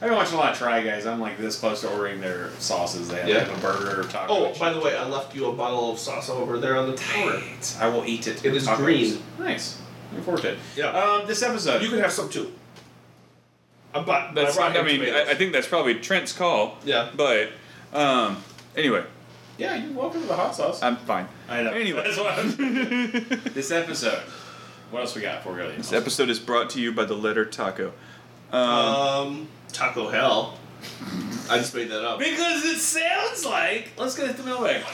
I've 0.00 0.08
been 0.10 0.16
watching 0.16 0.34
a 0.34 0.40
lot 0.40 0.52
of 0.52 0.58
Try 0.58 0.80
Guys. 0.84 1.06
I'm 1.06 1.18
like 1.20 1.38
this 1.38 1.58
close 1.58 1.80
to 1.80 1.90
ordering 1.90 2.20
their 2.20 2.50
sauces. 2.60 3.08
They 3.08 3.16
have, 3.18 3.28
Yeah. 3.28 3.52
a 3.56 3.58
burger 3.60 4.00
or 4.00 4.04
taco. 4.04 4.32
oh. 4.32 4.54
By 4.58 4.72
the 4.72 4.78
way, 4.78 4.96
I 4.96 5.04
left 5.08 5.34
you 5.34 5.46
a 5.46 5.52
bottle 5.52 5.90
of 5.92 5.98
sauce 5.98 6.30
over 6.30 6.56
there 6.58 6.76
on 6.76 6.88
the 6.88 6.96
counter. 6.96 7.42
I 7.80 7.88
will 7.88 8.04
eat 8.04 8.28
it. 8.28 8.44
It 8.44 8.54
is 8.54 8.68
tacos. 8.68 8.76
green. 8.76 9.22
Nice. 9.40 9.78
Looking 10.12 10.24
forward 10.24 10.42
to 10.42 10.48
it. 10.52 10.58
Yeah, 10.76 10.90
Um, 10.90 11.26
this 11.26 11.42
episode. 11.42 11.82
you 11.82 11.88
can 11.90 11.98
have 11.98 12.12
some 12.12 12.28
too. 12.28 12.52
I 13.94 14.02
bought. 14.02 14.34
That's, 14.34 14.58
I, 14.58 14.68
I 14.76 14.82
mean. 14.82 15.02
I, 15.02 15.30
I 15.30 15.34
think 15.34 15.52
that's 15.52 15.66
probably 15.66 15.94
Trent's 15.96 16.32
call. 16.32 16.76
yeah. 16.84 17.10
But 17.16 17.50
um, 17.92 18.42
anyway, 18.76 19.04
yeah, 19.56 19.76
you're 19.76 19.92
welcome 19.92 20.20
to 20.22 20.26
the 20.26 20.36
hot 20.36 20.54
sauce. 20.54 20.82
I'm 20.82 20.96
fine. 20.96 21.26
I 21.48 21.62
know. 21.62 21.70
Anyway. 21.70 22.02
That's 22.04 22.18
what 22.18 22.38
I'm. 22.38 22.50
this 23.54 23.70
episode. 23.70 24.22
What 24.90 25.00
else 25.00 25.14
we 25.14 25.20
got 25.22 25.38
before 25.38 25.52
we 25.52 25.58
go 25.58 25.66
to 25.66 25.72
the 25.72 25.76
This 25.78 25.92
episode 25.92 26.30
is 26.30 26.38
brought 26.38 26.70
to 26.70 26.80
you 26.80 26.92
by 26.92 27.04
the 27.04 27.14
letter 27.14 27.44
taco. 27.44 27.92
Um, 28.52 28.60
Um, 28.62 29.48
Taco 29.72 30.08
Hell. 30.08 30.58
I 31.50 31.58
just 31.58 31.74
made 31.74 31.90
that 31.90 32.04
up. 32.04 32.18
Because 32.18 32.64
it 32.64 32.78
sounds 32.78 33.44
like. 33.44 33.90
Let's 33.98 34.16
get 34.16 34.36
the 34.36 34.42
mailbag. 34.44 34.84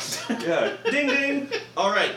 yeah. 0.41 0.73
ding 0.91 1.09
ding. 1.09 1.49
All 1.77 1.91
right. 1.91 2.13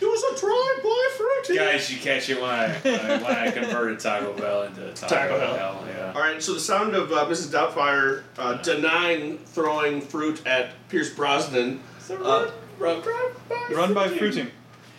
It 0.00 0.04
was 0.04 0.22
a 0.22 0.40
drive-by 0.40 1.08
fruity. 1.16 1.56
Guys, 1.58 1.92
you 1.92 1.98
catch 1.98 2.28
it 2.28 2.40
when 2.40 2.50
I 2.50 2.68
when 2.78 3.24
I, 3.36 3.50
converted 3.50 3.98
Taco 4.00 4.32
Bell 4.34 4.62
into 4.62 4.92
Taco, 4.92 5.14
Taco 5.14 5.38
Bell. 5.38 5.54
Bell. 5.56 5.84
Yeah. 5.88 6.12
All 6.14 6.20
right, 6.20 6.42
so 6.42 6.54
the 6.54 6.60
sound 6.60 6.94
of 6.94 7.10
uh, 7.12 7.26
Mrs. 7.26 7.50
Doubtfire 7.52 8.22
uh, 8.38 8.54
denying 8.62 9.38
throwing 9.38 10.00
fruit 10.00 10.46
at 10.46 10.70
Pierce 10.88 11.10
Brosnan. 11.12 11.80
So 11.98 12.16
Uh, 12.16 12.50
run, 12.78 12.96
run, 12.96 13.02
drive-by 13.02 13.74
Run 13.74 13.94
by 13.94 14.06
fruiting. 14.08 14.18
fruiting. 14.18 14.50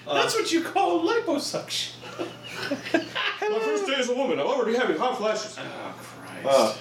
Uh, 0.07 0.13
That's 0.15 0.35
what 0.35 0.51
you 0.51 0.63
call 0.63 1.07
liposuction. 1.07 1.91
my 2.93 3.59
first 3.59 3.85
day 3.87 3.95
as 3.95 4.09
a 4.09 4.15
woman. 4.15 4.39
I'm 4.39 4.47
already 4.47 4.77
having 4.77 4.97
hot 4.97 5.17
flashes. 5.17 5.57
Oh 5.57 5.95
Christ. 6.41 6.79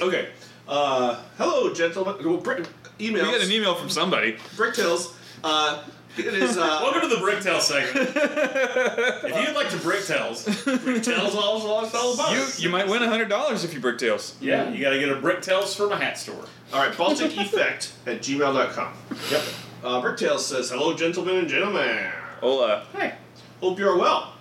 Uh, 0.00 0.04
okay. 0.04 0.28
Uh, 0.66 1.22
hello, 1.38 1.72
gentlemen. 1.72 2.16
Well, 2.24 2.38
Brick, 2.38 2.66
We 2.98 3.12
got 3.12 3.40
an 3.40 3.50
email 3.52 3.74
from 3.74 3.88
somebody. 3.90 4.34
Bricktails. 4.56 5.14
Uh, 5.44 5.82
It 6.18 6.34
is. 6.34 6.56
Uh, 6.56 6.60
Welcome 6.82 7.02
to 7.02 7.08
the 7.08 7.22
Bricktail 7.22 7.60
segment. 7.60 8.10
if 8.16 9.46
you'd 9.46 9.54
like 9.56 9.70
to 9.70 9.76
Bricktails, 9.76 10.44
tells 11.04 11.34
all, 11.34 11.66
all, 11.66 11.84
it's 11.84 11.94
all 11.94 12.14
about. 12.14 12.32
You 12.32 12.46
you 12.58 12.68
might 12.68 12.88
win 12.88 13.02
hundred 13.02 13.28
dollars 13.28 13.64
if 13.64 13.72
you 13.72 13.80
brick 13.80 13.98
tails. 13.98 14.36
yeah, 14.40 14.68
you 14.70 14.82
got 14.82 14.90
to 14.90 14.98
get 14.98 15.08
a 15.08 15.16
Bricktails 15.16 15.76
from 15.76 15.92
a 15.92 15.96
hat 15.96 16.18
store. 16.18 16.44
All 16.72 16.80
right, 16.86 16.96
Balding 16.96 17.30
Effect 17.38 17.92
at 18.06 18.20
gmail.com. 18.20 18.92
Yep. 19.30 19.42
Uh, 19.84 20.02
Bricktails 20.02 20.40
says, 20.40 20.70
Hello, 20.70 20.94
gentlemen 20.94 21.36
and 21.36 21.48
gentlemen. 21.48 22.10
Hola. 22.40 22.84
Hey. 22.92 23.14
Hope 23.60 23.78
you're 23.78 23.96
well. 23.96 24.34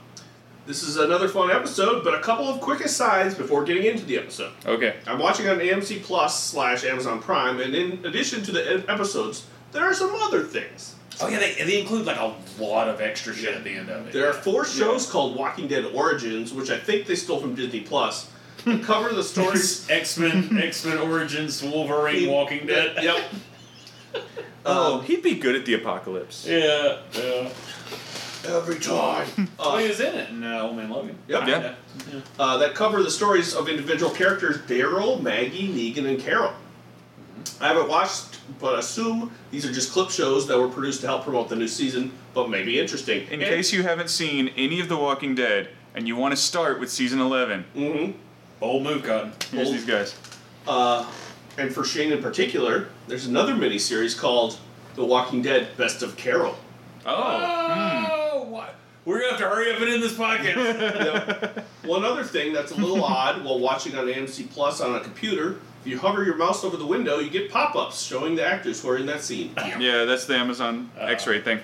This 0.66 0.84
is 0.84 0.98
another 0.98 1.30
fun 1.30 1.50
episode, 1.50 2.04
but 2.04 2.14
a 2.14 2.20
couple 2.20 2.46
of 2.50 2.60
quick 2.60 2.82
asides 2.82 3.36
before 3.36 3.64
getting 3.64 3.86
into 3.86 4.04
the 4.04 4.18
episode. 4.18 4.52
Okay. 4.66 4.98
I'm 5.08 5.18
watching 5.20 5.48
on 5.48 5.60
AMC 5.60 6.04
Plus 6.04 6.44
slash 6.44 6.84
Amazon 6.84 7.22
Prime, 7.22 7.62
and 7.62 7.74
in 7.74 8.06
addition 8.06 8.44
to 8.44 8.52
the 8.52 8.84
episodes, 8.90 9.46
there 9.72 9.84
are 9.86 9.94
some 9.94 10.14
other 10.16 10.44
things. 10.44 10.96
Oh 11.20 11.28
yeah, 11.28 11.40
they, 11.40 11.54
they 11.56 11.82
include 11.82 12.06
like 12.06 12.18
a 12.18 12.34
lot 12.60 12.88
of 12.90 13.02
extra 13.02 13.34
shit 13.34 13.56
at 13.56 13.64
the 13.64 13.72
end 13.72 13.90
of 13.90 14.06
it. 14.08 14.14
There 14.14 14.28
are 14.30 14.34
four 14.34 14.66
shows 14.66 15.10
called 15.10 15.36
Walking 15.36 15.68
Dead 15.68 15.86
Origins, 15.86 16.54
which 16.54 16.70
I 16.70 16.78
think 16.78 17.08
they 17.08 17.16
stole 17.16 17.40
from 17.40 17.56
Disney 17.56 17.82
Plus, 17.82 18.30
that 18.66 18.84
cover 18.84 19.14
the 19.14 19.24
stories. 19.24 19.88
X 19.90 20.18
Men, 20.18 20.58
X 20.62 20.86
Men 20.86 20.98
Origins, 21.00 21.64
Wolverine, 21.64 22.30
Walking 22.30 22.68
Dead. 22.68 22.98
Yep. 23.04 23.24
Oh, 24.66 24.96
Um, 25.00 25.04
he'd 25.06 25.22
be 25.24 25.36
good 25.36 25.56
at 25.56 25.66
the 25.66 25.74
apocalypse. 25.76 26.46
Yeah, 26.46 26.98
yeah. 27.14 27.50
every 28.46 28.80
time. 28.80 29.28
Oh, 29.60 29.76
Uh, 29.76 29.78
he 29.78 29.88
was 29.88 30.00
in 30.00 30.14
it 30.14 30.30
in 30.30 30.44
uh, 30.44 30.62
Old 30.62 30.76
Man 30.76 30.90
Logan. 30.90 31.18
Yep. 31.28 31.40
Kinda. 31.40 31.76
Yeah. 32.14 32.20
uh, 32.40 32.58
that 32.58 32.76
cover 32.76 33.02
the 33.02 33.12
stories 33.12 33.56
of 33.56 33.70
individual 33.70 34.12
characters 34.12 34.58
Daryl, 34.60 35.22
Maggie, 35.22 35.70
Negan, 35.70 36.08
and 36.08 36.20
Carol. 36.20 36.54
I 37.60 37.68
haven't 37.70 37.88
watched, 37.90 38.40
but 38.60 38.78
assume 38.80 39.32
these 39.52 39.66
are 39.66 39.72
just 39.72 39.92
clip 39.92 40.10
shows 40.12 40.48
that 40.48 40.58
were 40.58 40.68
produced 40.70 41.02
to 41.02 41.08
help 41.08 41.24
promote 41.24 41.50
the 41.50 41.56
new 41.56 41.68
season, 41.68 42.12
but 42.34 42.50
may 42.50 42.64
be 42.64 42.80
interesting. 42.80 43.28
In 43.30 43.40
case 43.40 43.74
you 43.74 43.84
haven't 43.84 44.10
seen 44.10 44.50
any 44.58 44.80
of 44.80 44.90
The 44.90 44.98
Walking 44.98 45.34
Dead 45.36 45.70
and 45.96 46.08
you 46.08 46.16
want 46.16 46.34
to 46.34 46.38
start 46.38 46.80
with 46.80 46.92
season 46.92 47.20
eleven, 47.20 47.64
hmm 47.74 48.12
Bold 48.60 48.84
move, 48.84 49.04
Cotton. 49.04 49.34
here's 49.52 49.68
Old- 49.68 49.76
these 49.78 49.86
guys. 49.86 50.16
Uh, 50.68 51.10
and 51.58 51.74
for 51.74 51.84
Shane 51.84 52.12
in 52.12 52.22
particular, 52.22 52.90
there's 53.08 53.26
another 53.26 53.54
miniseries 53.54 54.18
called 54.18 54.60
The 54.96 55.06
Walking 55.06 55.42
Dead 55.42 55.76
Best 55.78 56.04
of 56.04 56.16
Carol. 56.18 56.56
Oh. 57.06 58.32
Oh, 58.34 58.44
what? 58.50 58.76
We're 59.06 59.20
gonna 59.20 59.32
have 59.32 59.40
to 59.40 59.48
hurry 59.50 59.72
up 59.74 59.80
and 59.82 59.90
end 59.90 60.04
this 60.04 60.14
podcast. 60.14 60.56
Yep. 61.58 61.66
One 61.86 62.04
other 62.04 62.24
thing 62.24 62.52
that's 62.52 62.72
a 62.74 62.76
little 62.76 63.04
odd 63.04 63.44
while 63.46 63.60
watching 63.60 63.96
on 63.96 64.06
AMC 64.08 64.50
Plus 64.52 64.82
on 64.82 64.96
a 64.96 65.00
computer, 65.00 65.58
if 65.77 65.77
you 65.88 65.98
hover 65.98 66.24
your 66.24 66.36
mouse 66.36 66.64
over 66.64 66.78
the 66.78 66.86
window, 66.86 67.20
you 67.20 67.30
get 67.30 67.50
pop-ups 67.50 68.04
showing 68.04 68.36
the 68.36 68.46
actors 68.46 68.82
who 68.82 68.90
are 68.90 68.98
in 68.98 69.06
that 69.06 69.22
scene. 69.22 69.54
Yeah, 69.80 70.06
that's 70.06 70.26
the 70.26 70.36
Amazon 70.36 70.92
X-ray 71.00 71.42
thing. 71.42 71.60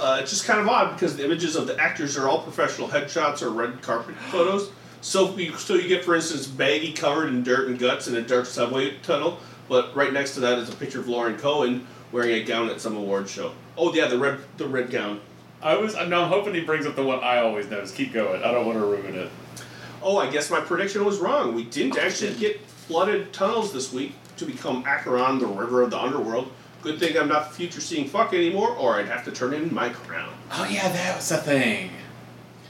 Uh, 0.00 0.18
it's 0.20 0.30
just 0.30 0.44
kind 0.44 0.60
of 0.60 0.68
odd 0.68 0.94
because 0.94 1.16
the 1.16 1.24
images 1.24 1.56
of 1.56 1.66
the 1.66 1.78
actors 1.80 2.16
are 2.16 2.28
all 2.28 2.42
professional 2.42 2.88
headshots 2.88 3.42
or 3.42 3.50
red 3.50 3.82
carpet 3.82 4.14
photos. 4.30 4.70
So 5.00 5.36
you, 5.36 5.56
so 5.56 5.74
you 5.74 5.88
get, 5.88 6.04
for 6.04 6.14
instance, 6.14 6.52
Maggie 6.56 6.92
covered 6.92 7.28
in 7.28 7.42
dirt 7.42 7.68
and 7.68 7.78
guts 7.78 8.08
in 8.08 8.16
a 8.16 8.22
dark 8.22 8.46
subway 8.46 8.96
tunnel, 9.02 9.38
but 9.68 9.94
right 9.94 10.12
next 10.12 10.34
to 10.34 10.40
that 10.40 10.58
is 10.58 10.68
a 10.68 10.74
picture 10.74 11.00
of 11.00 11.08
Lauren 11.08 11.36
Cohan 11.36 11.86
wearing 12.12 12.32
a 12.32 12.44
gown 12.44 12.68
at 12.70 12.80
some 12.80 12.96
award 12.96 13.28
show. 13.28 13.52
Oh 13.76 13.92
yeah, 13.92 14.06
the 14.06 14.18
red 14.18 14.38
the 14.56 14.66
red 14.66 14.90
gown. 14.90 15.20
I 15.62 15.76
was. 15.76 15.94
No, 15.94 16.22
I'm 16.22 16.28
hoping 16.28 16.54
he 16.54 16.60
brings 16.60 16.86
up 16.86 16.96
the 16.96 17.02
one 17.02 17.20
I 17.20 17.38
always 17.38 17.68
notice. 17.68 17.92
Keep 17.92 18.12
going. 18.12 18.42
I 18.42 18.52
don't 18.52 18.66
want 18.66 18.78
to 18.78 18.84
ruin 18.84 19.14
it. 19.14 19.30
Oh, 20.02 20.18
I 20.18 20.30
guess 20.30 20.50
my 20.50 20.60
prediction 20.60 21.04
was 21.04 21.18
wrong. 21.18 21.54
We 21.54 21.64
didn't 21.64 21.98
actually 21.98 22.34
get 22.34 22.60
flooded 22.86 23.32
tunnels 23.32 23.72
this 23.72 23.92
week 23.92 24.12
to 24.36 24.44
become 24.44 24.84
Acheron, 24.86 25.38
the 25.38 25.46
river 25.46 25.82
of 25.82 25.90
the 25.90 25.98
underworld. 25.98 26.50
Good 26.82 26.98
thing 27.00 27.16
I'm 27.18 27.28
not 27.28 27.52
future 27.54 27.80
seeing 27.80 28.06
fuck 28.08 28.32
anymore, 28.32 28.70
or 28.70 28.94
I'd 28.96 29.08
have 29.08 29.24
to 29.24 29.32
turn 29.32 29.54
in 29.54 29.74
my 29.74 29.88
crown. 29.88 30.32
Oh 30.52 30.68
yeah, 30.70 30.88
that 30.88 31.16
was 31.16 31.30
a 31.32 31.38
thing. 31.38 31.90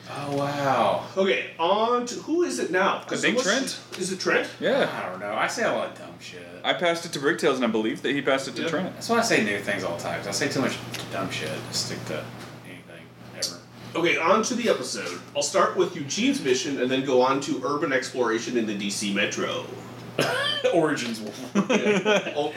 Oh 0.08 0.36
wow. 0.36 1.04
Okay, 1.16 1.50
on 1.58 2.06
to 2.06 2.14
who 2.20 2.44
is 2.44 2.58
it 2.60 2.70
now? 2.70 3.02
'Cause 3.06 3.24
I 3.24 3.28
think 3.28 3.40
it 3.40 3.42
Trent. 3.42 3.78
Is 3.98 4.12
it 4.12 4.20
Trent? 4.20 4.48
Yeah. 4.60 4.88
I 4.96 5.10
don't 5.10 5.18
know. 5.20 5.34
I 5.34 5.48
say 5.48 5.64
a 5.64 5.72
lot 5.72 5.88
of 5.88 5.98
dumb 5.98 6.14
shit. 6.20 6.46
I 6.64 6.72
passed 6.74 7.04
it 7.04 7.12
to 7.14 7.18
Bricktails 7.18 7.56
and 7.56 7.64
I 7.64 7.68
believe 7.68 8.02
that 8.02 8.12
he 8.12 8.22
passed 8.22 8.46
it 8.48 8.54
to 8.56 8.62
Yeah. 8.62 8.68
Trent. 8.68 8.94
That's 8.94 9.08
why 9.08 9.18
I 9.18 9.22
say 9.22 9.42
new 9.44 9.58
things 9.58 9.82
all 9.84 9.96
the 9.96 10.02
time. 10.02 10.18
'cause 10.20 10.28
I 10.28 10.30
say 10.30 10.48
too 10.48 10.60
much 10.60 10.74
dumb 11.12 11.30
shit 11.30 11.50
to 11.50 11.76
stick 11.76 12.02
to 12.06 12.22
anything 12.64 13.04
ever. 13.36 13.56
Okay, 13.96 14.16
on 14.16 14.42
to 14.44 14.54
the 14.54 14.68
episode. 14.70 15.20
I'll 15.34 15.42
start 15.42 15.76
with 15.76 15.96
Eugene's 15.96 16.40
mission 16.40 16.80
and 16.80 16.88
then 16.90 17.04
go 17.04 17.20
on 17.20 17.40
to 17.42 17.60
urban 17.66 17.92
exploration 17.92 18.56
in 18.56 18.66
the 18.66 18.74
DC 18.74 19.12
Metro. 19.12 19.66
Origins. 20.74 21.20
Yeah. 21.54 22.32
Oh, 22.36 22.52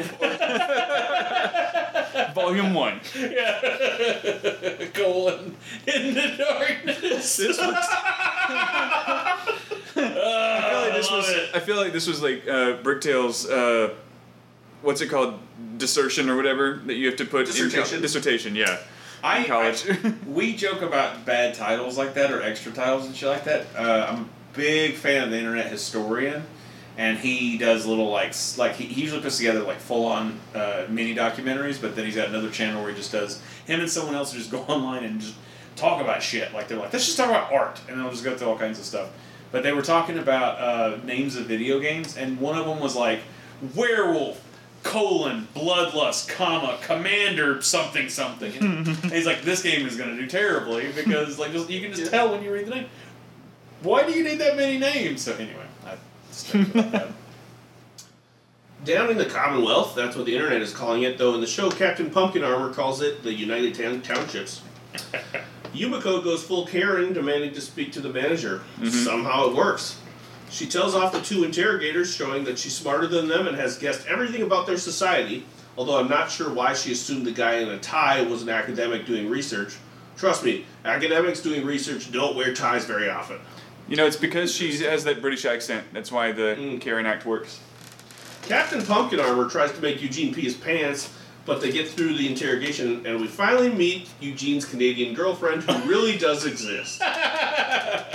Volume 2.35 2.73
one. 2.73 2.99
yeah. 3.15 3.59
Colon 4.93 5.55
in 5.87 6.13
the 6.13 6.35
darkness. 6.37 7.37
this 7.37 7.57
was, 7.57 7.75
I 9.95 10.59
feel 10.69 10.81
like 10.81 10.93
this 10.93 11.11
was. 11.11 11.29
I 11.53 11.59
feel 11.59 11.75
like 11.77 11.93
this 11.93 12.07
was 12.07 12.21
like 12.21 12.47
uh, 12.47 12.77
Bricktails. 12.83 13.49
Uh, 13.49 13.93
what's 14.81 15.01
it 15.01 15.07
called? 15.07 15.39
Dissertation 15.77 16.29
or 16.29 16.35
whatever 16.35 16.81
that 16.85 16.95
you 16.95 17.07
have 17.07 17.15
to 17.17 17.25
put 17.25 17.45
Dissertation. 17.45 17.97
co- 17.97 18.01
dissertation. 18.01 18.55
Yeah. 18.55 18.77
I, 19.23 19.39
in 19.39 19.45
college. 19.45 19.85
I- 19.89 20.13
we 20.27 20.55
joke 20.55 20.81
about 20.81 21.25
bad 21.25 21.55
titles 21.55 21.97
like 21.97 22.13
that 22.15 22.31
or 22.31 22.41
extra 22.41 22.71
titles 22.71 23.05
and 23.05 23.15
shit 23.15 23.29
like 23.29 23.43
that. 23.45 23.67
Uh, 23.77 24.07
I'm 24.09 24.21
a 24.23 24.27
big 24.53 24.95
fan 24.95 25.23
of 25.25 25.31
the 25.31 25.37
Internet 25.37 25.67
Historian, 25.71 26.43
and 26.99 27.17
he 27.17 27.57
does 27.57 27.85
little 27.85 28.09
like 28.09 28.33
like 28.57 28.75
he, 28.75 28.83
he 28.83 29.01
usually 29.03 29.21
puts 29.21 29.37
together 29.37 29.61
like 29.61 29.77
full 29.77 30.05
on 30.05 30.37
uh, 30.53 30.83
mini 30.89 31.15
documentaries. 31.15 31.81
But 31.81 31.95
then 31.95 32.03
he's 32.03 32.17
got 32.17 32.27
another 32.27 32.51
channel 32.51 32.81
where 32.81 32.91
he 32.91 32.97
just 32.97 33.13
does 33.13 33.41
him 33.65 33.79
and 33.79 33.89
someone 33.89 34.15
else 34.15 34.33
just 34.33 34.51
go 34.51 34.59
online 34.67 35.05
and 35.05 35.21
just 35.21 35.35
talk 35.77 36.01
about 36.01 36.21
shit. 36.21 36.53
Like 36.53 36.67
they're 36.67 36.77
like, 36.77 36.91
let's 36.91 37.05
just 37.05 37.15
talk 37.15 37.29
about 37.29 37.53
art, 37.53 37.79
and 37.87 37.97
they'll 37.97 38.11
just 38.11 38.25
go 38.25 38.35
through 38.35 38.49
all 38.49 38.57
kinds 38.57 38.79
of 38.79 38.85
stuff. 38.85 39.09
But 39.53 39.63
they 39.63 39.71
were 39.71 39.81
talking 39.81 40.19
about 40.19 40.59
uh, 40.59 40.97
names 41.05 41.37
of 41.37 41.45
video 41.45 41.79
games, 41.79 42.17
and 42.17 42.37
one 42.37 42.57
of 42.57 42.65
them 42.65 42.81
was 42.81 42.97
like 42.97 43.21
werewolf 43.73 44.45
colon 44.83 45.47
bloodlust 45.53 46.29
comma 46.29 46.77
commander 46.81 47.61
something 47.61 48.07
something 48.07 48.53
and 48.63 48.87
he's 49.11 49.25
like 49.25 49.41
this 49.41 49.61
game 49.61 49.85
is 49.85 49.97
going 49.97 50.09
to 50.09 50.15
do 50.15 50.25
terribly 50.25 50.89
because 50.93 51.37
like 51.37 51.51
just, 51.51 51.69
you 51.69 51.81
can 51.81 51.91
just 51.91 52.09
tell 52.09 52.31
when 52.31 52.41
you 52.41 52.49
read 52.49 52.65
the 52.65 52.73
name 52.73 52.85
why 53.81 54.05
do 54.05 54.13
you 54.13 54.23
need 54.23 54.39
that 54.39 54.55
many 54.55 54.77
names 54.77 55.21
so 55.21 55.33
anyway 55.33 55.65
down 58.85 59.09
in 59.09 59.17
the 59.17 59.25
Commonwealth, 59.25 59.95
that's 59.95 60.15
what 60.15 60.25
the 60.25 60.35
internet 60.35 60.61
is 60.61 60.73
calling 60.73 61.03
it, 61.03 61.17
though 61.17 61.33
in 61.35 61.41
the 61.41 61.47
show, 61.47 61.69
Captain 61.69 62.09
Pumpkin 62.09 62.43
Armor 62.43 62.73
calls 62.73 63.01
it 63.01 63.23
the 63.23 63.33
United 63.33 63.75
Town- 63.75 64.01
Townships. 64.01 64.61
Yumiko 65.73 66.23
goes 66.23 66.43
full 66.43 66.65
Karen, 66.65 67.13
demanding 67.13 67.53
to 67.53 67.61
speak 67.61 67.91
to 67.91 68.01
the 68.01 68.09
manager. 68.09 68.61
Mm-hmm. 68.77 68.87
Somehow 68.89 69.49
it 69.49 69.55
works. 69.55 69.99
She 70.49 70.65
tells 70.65 70.95
off 70.95 71.11
the 71.11 71.21
two 71.21 71.43
interrogators, 71.43 72.13
showing 72.13 72.43
that 72.45 72.57
she's 72.57 72.75
smarter 72.75 73.05
than 73.05 73.27
them 73.27 73.47
and 73.47 73.55
has 73.55 73.77
guessed 73.77 74.07
everything 74.07 74.41
about 74.41 74.65
their 74.65 74.77
society, 74.77 75.45
although 75.77 75.99
I'm 75.99 76.09
not 76.09 76.31
sure 76.31 76.51
why 76.51 76.73
she 76.73 76.91
assumed 76.91 77.27
the 77.27 77.31
guy 77.31 77.57
in 77.57 77.69
a 77.69 77.77
tie 77.77 78.23
was 78.23 78.41
an 78.41 78.49
academic 78.49 79.05
doing 79.05 79.29
research. 79.29 79.77
Trust 80.17 80.43
me, 80.43 80.65
academics 80.83 81.41
doing 81.41 81.65
research 81.65 82.11
don't 82.11 82.35
wear 82.35 82.53
ties 82.53 82.85
very 82.85 83.09
often. 83.09 83.39
You 83.89 83.95
know, 83.95 84.05
it's 84.05 84.15
because 84.17 84.53
she 84.53 84.77
has 84.83 85.03
that 85.05 85.21
British 85.21 85.45
accent. 85.45 85.85
That's 85.93 86.11
why 86.11 86.31
the 86.31 86.55
Mm. 86.59 86.79
Karen 86.81 87.05
Act 87.05 87.25
works. 87.25 87.59
Captain 88.43 88.83
Pumpkin 88.85 89.19
Armor 89.19 89.49
tries 89.49 89.71
to 89.73 89.81
make 89.81 90.01
Eugene 90.01 90.33
pee 90.33 90.41
his 90.41 90.55
pants, 90.55 91.09
but 91.45 91.61
they 91.61 91.71
get 91.71 91.87
through 91.87 92.15
the 92.15 92.27
interrogation, 92.27 93.05
and 93.05 93.19
we 93.19 93.27
finally 93.27 93.69
meet 93.69 94.09
Eugene's 94.21 94.65
Canadian 94.65 95.13
girlfriend, 95.15 95.63
who 95.63 95.89
really 95.89 96.17
does 96.17 96.45
exist. 96.45 97.01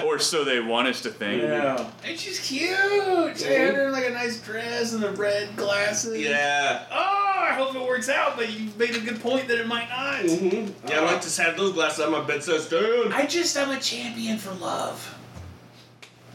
Or 0.04 0.18
so 0.18 0.44
they 0.44 0.60
want 0.60 0.88
us 0.88 1.00
to 1.02 1.10
think. 1.10 1.42
yeah 1.42 1.88
and 2.04 2.18
she's 2.18 2.38
cute 2.40 3.38
she 3.38 3.44
had 3.46 3.74
her 3.74 3.90
like 3.90 4.04
a 4.04 4.10
nice 4.10 4.40
dress 4.42 4.92
and 4.92 5.02
the 5.02 5.10
red 5.12 5.56
glasses 5.56 6.18
Yeah. 6.20 6.84
oh 6.92 7.38
i 7.40 7.54
hope 7.54 7.74
it 7.74 7.80
works 7.82 8.08
out 8.08 8.36
but 8.36 8.52
you 8.52 8.70
made 8.76 8.94
a 8.96 9.00
good 9.00 9.20
point 9.20 9.48
that 9.48 9.58
it 9.58 9.66
might 9.66 9.88
not 9.88 10.20
Mm-hmm. 10.22 10.88
Yeah, 10.88 11.00
I 11.00 11.04
like 11.12 11.20
to 11.22 11.42
have 11.42 11.56
those 11.56 11.72
glasses 11.72 12.00
on 12.04 12.12
my 12.12 12.20
bedside 12.22 12.60
stand. 12.60 13.14
i 13.14 13.24
just 13.24 13.56
i'm 13.56 13.70
a 13.70 13.80
champion 13.80 14.36
for 14.36 14.52
love 14.54 15.16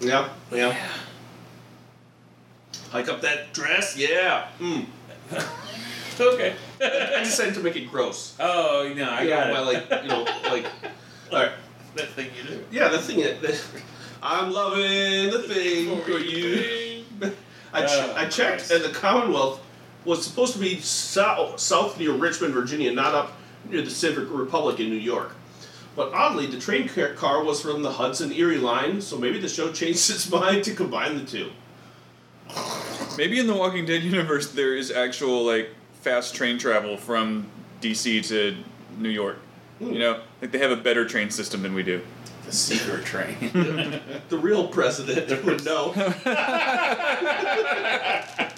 Yeah, 0.01 0.29
yeah. 0.51 0.75
Hike 2.91 3.09
up 3.09 3.21
that 3.21 3.53
dress, 3.53 3.95
yeah. 3.97 4.47
Mm. 4.59 4.85
okay 6.19 6.55
I 6.81 7.23
decided 7.23 7.53
to 7.53 7.59
make 7.61 7.75
it 7.75 7.89
gross. 7.91 8.35
oh 8.39 8.91
no 8.95 9.09
i 9.09 9.21
You 9.21 9.29
got 9.29 9.47
know, 9.47 9.51
it 9.51 9.87
by 9.89 9.95
like, 9.95 10.03
you 10.03 10.09
know, 10.09 10.23
like. 10.49 10.65
Alright. 11.31 11.51
that 11.95 12.09
thing 12.09 12.29
you 12.35 12.43
do 12.49 12.65
Yeah, 12.71 12.87
that 12.89 13.01
thing 13.01 13.19
that. 13.21 13.61
I'm 14.21 14.51
loving 14.51 15.31
the 15.31 15.43
thing 15.47 16.01
for 16.01 16.17
you. 16.19 17.03
I, 17.73 17.85
ch- 17.85 17.89
Oh, 17.91 18.13
I 18.17 18.25
checked, 18.25 18.67
Christ. 18.67 18.71
and 18.71 18.83
the 18.83 18.89
Commonwealth 18.89 19.61
was 20.03 20.25
supposed 20.25 20.53
to 20.53 20.59
be 20.59 20.79
south, 20.79 21.59
south 21.59 21.99
near 21.99 22.11
Richmond, 22.13 22.53
Virginia, 22.53 22.91
not 22.91 23.13
up 23.13 23.33
near 23.69 23.81
the 23.83 23.89
Civic 23.91 24.27
Republic 24.31 24.79
in 24.79 24.89
New 24.89 24.95
York. 24.97 25.35
But 25.99 26.13
oddly, 26.13 26.45
the 26.45 26.57
train 26.57 26.87
car 26.87 27.09
car 27.09 27.43
was 27.43 27.59
from 27.59 27.81
the 27.81 27.91
Hudson 27.91 28.31
Erie 28.31 28.57
line, 28.57 29.01
so 29.01 29.17
maybe 29.17 29.37
the 29.37 29.49
show 29.49 29.69
changed 29.73 30.09
its 30.09 30.31
mind 30.31 30.63
to 30.63 30.73
combine 30.73 31.17
the 31.17 31.25
two. 31.25 31.51
Maybe 33.17 33.37
in 33.37 33.47
the 33.47 33.53
Walking 33.53 33.85
Dead 33.85 34.01
universe 34.01 34.49
there 34.49 34.77
is 34.77 34.91
actual 34.91 35.45
like 35.45 35.71
fast 36.01 36.35
train 36.35 36.57
travel 36.57 36.95
from 36.95 37.47
DC 37.81 38.25
to 38.29 38.55
New 38.97 39.09
York. 39.09 39.39
Hmm. 39.79 39.91
You 39.91 39.99
know, 39.99 40.21
like 40.41 40.53
they 40.53 40.59
have 40.59 40.71
a 40.71 40.77
better 40.77 41.03
train 41.03 41.31
system 41.31 41.63
than 41.63 41.73
we 41.73 41.83
do. 41.83 42.01
The 42.45 42.53
secret 42.53 43.03
train. 43.03 43.51
The 44.29 44.37
real 44.37 44.69
president 44.69 45.43
would 45.43 45.65
know. 45.65 45.91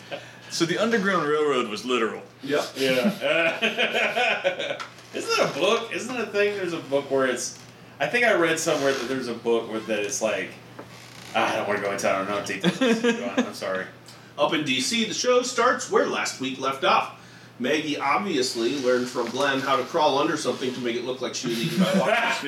So 0.51 0.65
the 0.65 0.77
Underground 0.77 1.25
Railroad 1.25 1.69
was 1.69 1.85
literal. 1.85 2.21
Yep. 2.43 2.65
yeah. 2.75 4.77
Isn't 5.13 5.31
it 5.31 5.39
a 5.39 5.59
book? 5.59 5.93
Isn't 5.93 6.15
it 6.15 6.21
a 6.21 6.27
thing? 6.27 6.55
There's 6.55 6.73
a 6.73 6.79
book 6.79 7.09
where 7.11 7.27
it's. 7.27 7.57
I 7.99 8.07
think 8.07 8.25
I 8.25 8.33
read 8.33 8.59
somewhere 8.59 8.93
that 8.93 9.07
there's 9.07 9.27
a 9.27 9.33
book 9.33 9.69
where 9.69 9.79
that 9.79 9.99
it's 9.99 10.21
like. 10.21 10.49
Ah, 11.35 11.53
I 11.53 11.55
don't 11.57 11.67
want 11.67 11.79
to 11.79 11.85
go 11.85 11.91
into. 11.91 12.09
I 12.09 12.17
don't 12.17 12.29
know 12.29 12.45
details. 12.45 12.77
Go 13.01 13.29
on, 13.29 13.45
I'm 13.45 13.53
sorry. 13.53 13.85
Up 14.37 14.53
in 14.53 14.63
DC, 14.63 15.07
the 15.07 15.13
show 15.13 15.41
starts 15.41 15.91
where 15.91 16.07
last 16.07 16.39
week 16.39 16.59
left 16.59 16.83
off. 16.83 17.17
Maggie 17.59 17.97
obviously 17.97 18.79
learned 18.79 19.07
from 19.07 19.27
Glenn 19.27 19.59
how 19.59 19.75
to 19.75 19.83
crawl 19.83 20.17
under 20.17 20.35
something 20.35 20.73
to 20.73 20.79
make 20.79 20.95
it 20.95 21.05
look 21.05 21.21
like 21.21 21.35
she 21.35 21.47
was 21.49 21.63
eaten 21.63 21.83
by 21.83 21.93
walkers. 21.99 22.43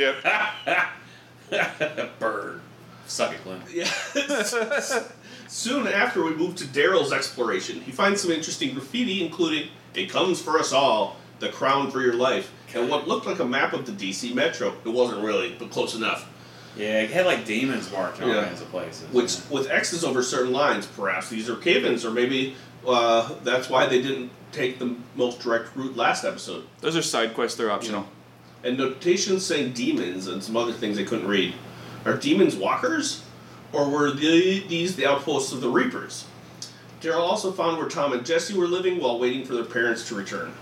Yep. 1.51 2.19
Bird. 2.19 2.61
Suck 3.05 3.33
it, 3.33 3.43
Glenn. 3.43 3.61
Yeah. 3.71 3.85
Soon 5.47 5.87
after, 5.87 6.23
we 6.23 6.33
move 6.33 6.55
to 6.55 6.63
Daryl's 6.63 7.13
exploration. 7.13 7.79
He 7.81 7.91
finds 7.91 8.21
some 8.21 8.31
interesting 8.31 8.73
graffiti, 8.73 9.23
including 9.23 9.69
"It 9.93 10.09
comes 10.09 10.41
for 10.41 10.57
us 10.57 10.73
all," 10.73 11.17
"The 11.43 11.49
crown 11.49 11.91
for 11.91 12.01
your 12.01 12.13
life," 12.13 12.51
and 12.73 12.89
what 12.89 13.07
looked 13.07 13.25
like 13.25 13.39
a 13.39 13.45
map 13.45 13.73
of 13.73 13.85
the 13.85 13.91
DC 13.91 14.33
Metro. 14.33 14.73
It 14.85 14.89
wasn't 14.89 15.23
really, 15.23 15.55
but 15.59 15.69
close 15.69 15.93
enough. 15.95 16.27
Yeah, 16.77 17.01
it 17.01 17.11
had 17.11 17.25
like 17.25 17.45
demons 17.45 17.91
marked 17.91 18.17
in 18.19 18.23
all 18.29 18.35
Yeah. 18.35 18.45
kinds 18.45 18.61
of 18.61 18.69
places. 18.71 19.03
Which, 19.11 19.35
with 19.49 19.69
X's 19.69 20.03
over 20.03 20.23
certain 20.23 20.51
lines, 20.53 20.85
perhaps 20.87 21.29
these 21.29 21.49
are 21.49 21.55
cave-ins, 21.55 22.03
or 22.05 22.11
maybe 22.11 22.55
uh, 22.87 23.29
that's 23.43 23.69
why 23.69 23.85
they 23.85 24.01
didn't 24.01 24.31
take 24.51 24.79
the 24.79 24.95
most 25.15 25.39
direct 25.41 25.75
route 25.75 25.95
last 25.95 26.23
episode. 26.25 26.63
Those 26.81 26.95
are 26.95 27.01
side 27.01 27.33
quests. 27.35 27.57
They're 27.57 27.71
optional. 27.71 28.07
and 28.65 28.77
notations 28.77 29.45
saying 29.45 29.73
demons 29.73 30.27
and 30.27 30.41
some 30.41 30.55
other 30.55 30.71
things 30.71 30.95
they 30.95 31.03
couldn't 31.03 31.27
read. 31.27 31.53
Are 32.05 32.15
demons 32.15 32.55
walkers? 32.55 33.21
Or 33.73 33.89
were 33.89 34.11
the, 34.11 34.63
these 34.69 34.95
the 34.95 35.05
outposts 35.05 35.51
of 35.51 35.59
the 35.61 35.67
Reapers? 35.69 36.25
Daryl 37.01 37.19
also 37.19 37.51
found 37.51 37.77
where 37.77 37.89
Tom 37.89 38.13
and 38.13 38.25
Jesse 38.25 38.53
were 38.57 38.67
living 38.67 39.01
while 39.01 39.19
waiting 39.19 39.43
for 39.45 39.53
their 39.53 39.65
parents 39.65 40.07
to 40.07 40.15
return. 40.15 40.53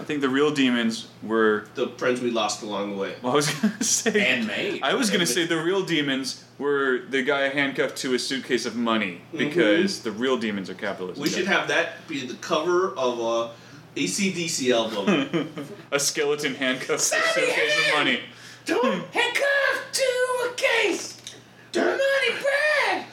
I 0.00 0.04
think 0.04 0.22
the 0.22 0.28
real 0.28 0.50
demons 0.50 1.08
were. 1.22 1.66
The 1.74 1.88
friends 1.88 2.20
we 2.20 2.30
lost 2.30 2.62
along 2.62 2.92
the 2.92 2.96
way. 2.96 3.14
Well, 3.22 3.32
I 3.32 3.36
was 3.36 3.50
gonna 3.60 3.84
say. 3.84 4.26
and 4.26 4.46
made. 4.46 4.82
I 4.82 4.94
was 4.94 5.10
gonna 5.10 5.26
say 5.26 5.46
the 5.46 5.62
real 5.62 5.82
demons 5.82 6.44
were 6.58 7.00
the 7.08 7.22
guy 7.22 7.48
handcuffed 7.48 7.98
to 7.98 8.14
a 8.14 8.18
suitcase 8.18 8.64
of 8.64 8.76
money 8.76 9.20
mm-hmm. 9.28 9.38
because 9.38 10.02
the 10.02 10.12
real 10.12 10.38
demons 10.38 10.70
are 10.70 10.74
capitalism. 10.74 11.22
We 11.22 11.28
should 11.28 11.46
have 11.46 11.68
that 11.68 12.08
be 12.08 12.26
the 12.26 12.34
cover 12.34 12.96
of 12.96 13.18
a 13.18 13.50
ACDC 13.96 14.72
album. 14.72 15.52
a 15.92 16.00
skeleton 16.00 16.54
handcuffed 16.54 16.88
to 16.88 16.94
a 16.94 16.98
suitcase 16.98 17.88
of 17.88 17.94
money. 17.94 18.20
Don't 18.64 18.84
hmm. 18.84 19.12
handcuffed 19.12 19.94
to 19.94 20.48
a 20.48 20.54
case. 20.56 21.20
Money 21.74 22.40
bread. 22.40 23.06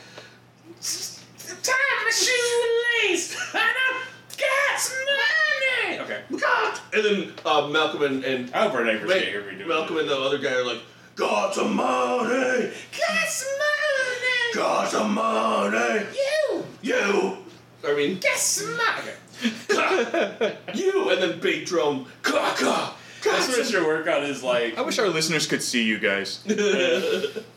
Time 1.63 1.75
my 2.03 2.11
shoelace. 2.11 3.35
And 3.53 3.61
I 3.61 4.03
got 4.37 4.79
some 4.79 4.97
money. 5.05 5.99
Okay. 5.99 6.21
God! 6.39 6.79
And 6.97 7.05
then 7.05 7.33
uh, 7.45 7.67
Malcolm 7.67 8.01
and, 8.03 8.23
and 8.23 8.53
I 8.55 8.63
hope 8.63 8.73
our 8.73 8.83
Ma- 8.83 8.91
can't 8.91 9.09
hear 9.25 9.43
me 9.49 9.55
doing 9.57 9.67
Malcolm 9.69 9.97
it. 9.97 10.01
and 10.01 10.09
the 10.09 10.17
other 10.17 10.39
guy 10.39 10.53
are 10.53 10.65
like, 10.65 10.81
got 11.15 11.53
some 11.53 11.75
money! 11.75 12.71
Got 12.97 13.27
some 13.29 13.57
money. 13.59 14.53
Got 14.55 14.87
some 14.89 15.13
money! 15.13 16.05
You. 16.13 16.65
You! 16.81 17.37
I 17.85 17.93
mean, 17.95 18.19
Got 18.19 18.37
some 18.37 18.75
money. 18.75 19.11
you! 20.73 21.09
And 21.11 21.21
then 21.21 21.39
big 21.39 21.65
drum, 21.67 22.07
caca! 22.23 22.93
That's 23.23 23.47
what 23.49 23.69
your 23.71 23.85
workout 23.85 24.23
is 24.23 24.41
like. 24.41 24.77
I 24.77 24.81
wish 24.81 24.97
our 24.99 25.09
listeners 25.09 25.45
could 25.47 25.61
see 25.61 25.83
you 25.83 25.99
guys. 25.99 26.43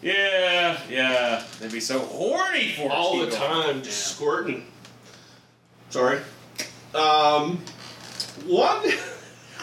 Yeah, 0.02 0.78
yeah. 0.88 1.44
They'd 1.60 1.70
be 1.72 1.80
so 1.80 1.98
horny 2.00 2.72
for 2.72 2.90
All 2.90 3.18
the 3.18 3.26
Kegel. 3.26 3.38
time, 3.38 3.82
just 3.82 4.10
Yeah. 4.10 4.14
squirting. 4.16 4.66
Sorry. 5.90 6.18
Um, 6.94 7.58
one. 8.46 8.82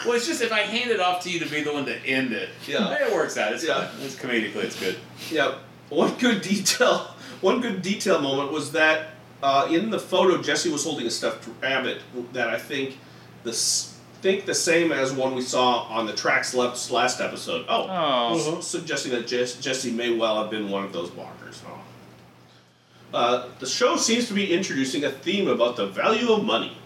Well, 0.04 0.14
it's 0.14 0.26
just 0.26 0.40
if 0.42 0.52
I 0.52 0.60
hand 0.60 0.90
it 0.90 1.00
off 1.00 1.22
to 1.24 1.30
you 1.30 1.40
to 1.40 1.50
be 1.50 1.62
the 1.62 1.72
one 1.72 1.84
to 1.86 1.96
end 2.06 2.32
it, 2.32 2.50
Yeah. 2.66 2.92
it 3.06 3.12
works 3.12 3.36
out. 3.36 3.52
It's 3.52 3.64
Yeah. 3.64 3.86
fine. 3.88 4.00
It's 4.04 4.14
comedically, 4.14 4.64
it's 4.64 4.78
good. 4.78 4.96
Yeah, 5.30 5.54
one 5.88 6.14
good 6.14 6.42
detail. 6.42 7.14
One 7.40 7.60
good 7.60 7.82
detail 7.82 8.20
moment 8.20 8.50
was 8.50 8.72
that 8.72 9.10
uh, 9.44 9.68
in 9.70 9.90
the 9.90 9.98
photo, 10.00 10.42
Jesse 10.42 10.70
was 10.70 10.82
holding 10.82 11.06
a 11.06 11.10
stuffed 11.10 11.48
rabbit 11.62 12.00
that 12.32 12.48
I 12.48 12.58
think 12.58 12.98
the 13.44 13.50
s- 13.50 13.94
think 14.22 14.44
the 14.46 14.54
same 14.56 14.90
as 14.90 15.12
one 15.12 15.36
we 15.36 15.42
saw 15.42 15.82
on 15.84 16.06
the 16.06 16.12
tracks 16.12 16.52
left 16.52 16.90
last 16.90 17.20
episode. 17.20 17.64
Oh, 17.68 17.86
Oh. 17.88 18.60
suggesting 18.60 19.12
that 19.12 19.28
Jess, 19.28 19.54
Jesse 19.54 19.92
may 19.92 20.12
well 20.12 20.42
have 20.42 20.50
been 20.50 20.68
one 20.68 20.82
of 20.82 20.92
those 20.92 21.12
walkers. 21.12 21.62
Oh. 21.64 23.16
Uh, 23.16 23.46
the 23.60 23.66
show 23.66 23.96
seems 23.96 24.26
to 24.26 24.34
be 24.34 24.52
introducing 24.52 25.04
a 25.04 25.10
theme 25.12 25.46
about 25.46 25.76
the 25.76 25.86
value 25.86 26.32
of 26.32 26.42
money. 26.44 26.76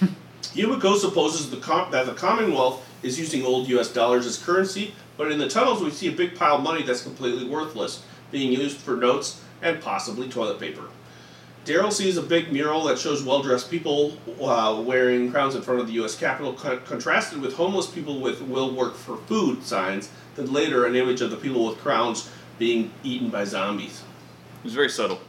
Yumiko 0.56 0.96
supposes 0.96 1.50
the 1.50 1.58
com- 1.58 1.90
that 1.90 2.06
the 2.06 2.14
Commonwealth 2.14 2.82
is 3.02 3.18
using 3.18 3.44
old 3.44 3.68
U.S. 3.68 3.92
dollars 3.92 4.24
as 4.24 4.38
currency, 4.38 4.94
but 5.18 5.30
in 5.30 5.38
the 5.38 5.48
tunnels 5.48 5.82
we 5.82 5.90
see 5.90 6.08
a 6.08 6.12
big 6.12 6.34
pile 6.34 6.56
of 6.56 6.62
money 6.62 6.82
that's 6.82 7.02
completely 7.02 7.46
worthless, 7.46 8.02
being 8.30 8.52
used 8.52 8.78
for 8.78 8.96
notes 8.96 9.42
and 9.60 9.82
possibly 9.82 10.28
toilet 10.28 10.58
paper. 10.58 10.84
Daryl 11.66 11.92
sees 11.92 12.16
a 12.16 12.22
big 12.22 12.52
mural 12.52 12.84
that 12.84 12.98
shows 12.98 13.22
well-dressed 13.22 13.70
people 13.70 14.16
uh, 14.40 14.80
wearing 14.86 15.30
crowns 15.30 15.54
in 15.54 15.60
front 15.62 15.80
of 15.80 15.88
the 15.88 15.94
U.S. 15.94 16.16
Capitol, 16.16 16.54
con- 16.54 16.80
contrasted 16.86 17.40
with 17.40 17.54
homeless 17.54 17.86
people 17.86 18.20
with 18.20 18.40
"Will 18.40 18.74
work 18.74 18.94
for 18.94 19.16
food" 19.16 19.62
signs. 19.62 20.08
Then 20.36 20.52
later, 20.52 20.86
an 20.86 20.96
image 20.96 21.20
of 21.20 21.30
the 21.30 21.36
people 21.36 21.66
with 21.66 21.78
crowns 21.78 22.30
being 22.58 22.92
eaten 23.02 23.28
by 23.28 23.44
zombies. 23.44 24.02
It 24.60 24.64
was 24.64 24.74
very 24.74 24.88
subtle. 24.88 25.20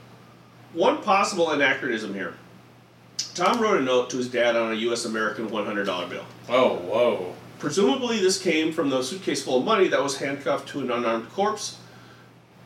One 0.74 1.02
possible 1.02 1.52
anachronism 1.52 2.14
here. 2.14 2.36
Tom 3.38 3.62
wrote 3.62 3.80
a 3.80 3.84
note 3.84 4.10
to 4.10 4.18
his 4.18 4.30
dad 4.30 4.56
on 4.56 4.72
a 4.72 4.76
U.S. 4.76 5.06
American 5.06 5.48
$100 5.50 6.10
bill. 6.10 6.26
Oh, 6.50 6.76
whoa. 6.78 7.36
Presumably, 7.60 8.20
this 8.20 8.42
came 8.42 8.72
from 8.72 8.90
the 8.90 9.04
suitcase 9.04 9.44
full 9.44 9.60
of 9.60 9.64
money 9.66 9.88
that 9.88 10.02
was 10.02 10.18
handcuffed 10.18 10.70
to 10.70 10.80
an 10.82 10.92
unarmed 10.92 11.30
corpse. 11.32 11.78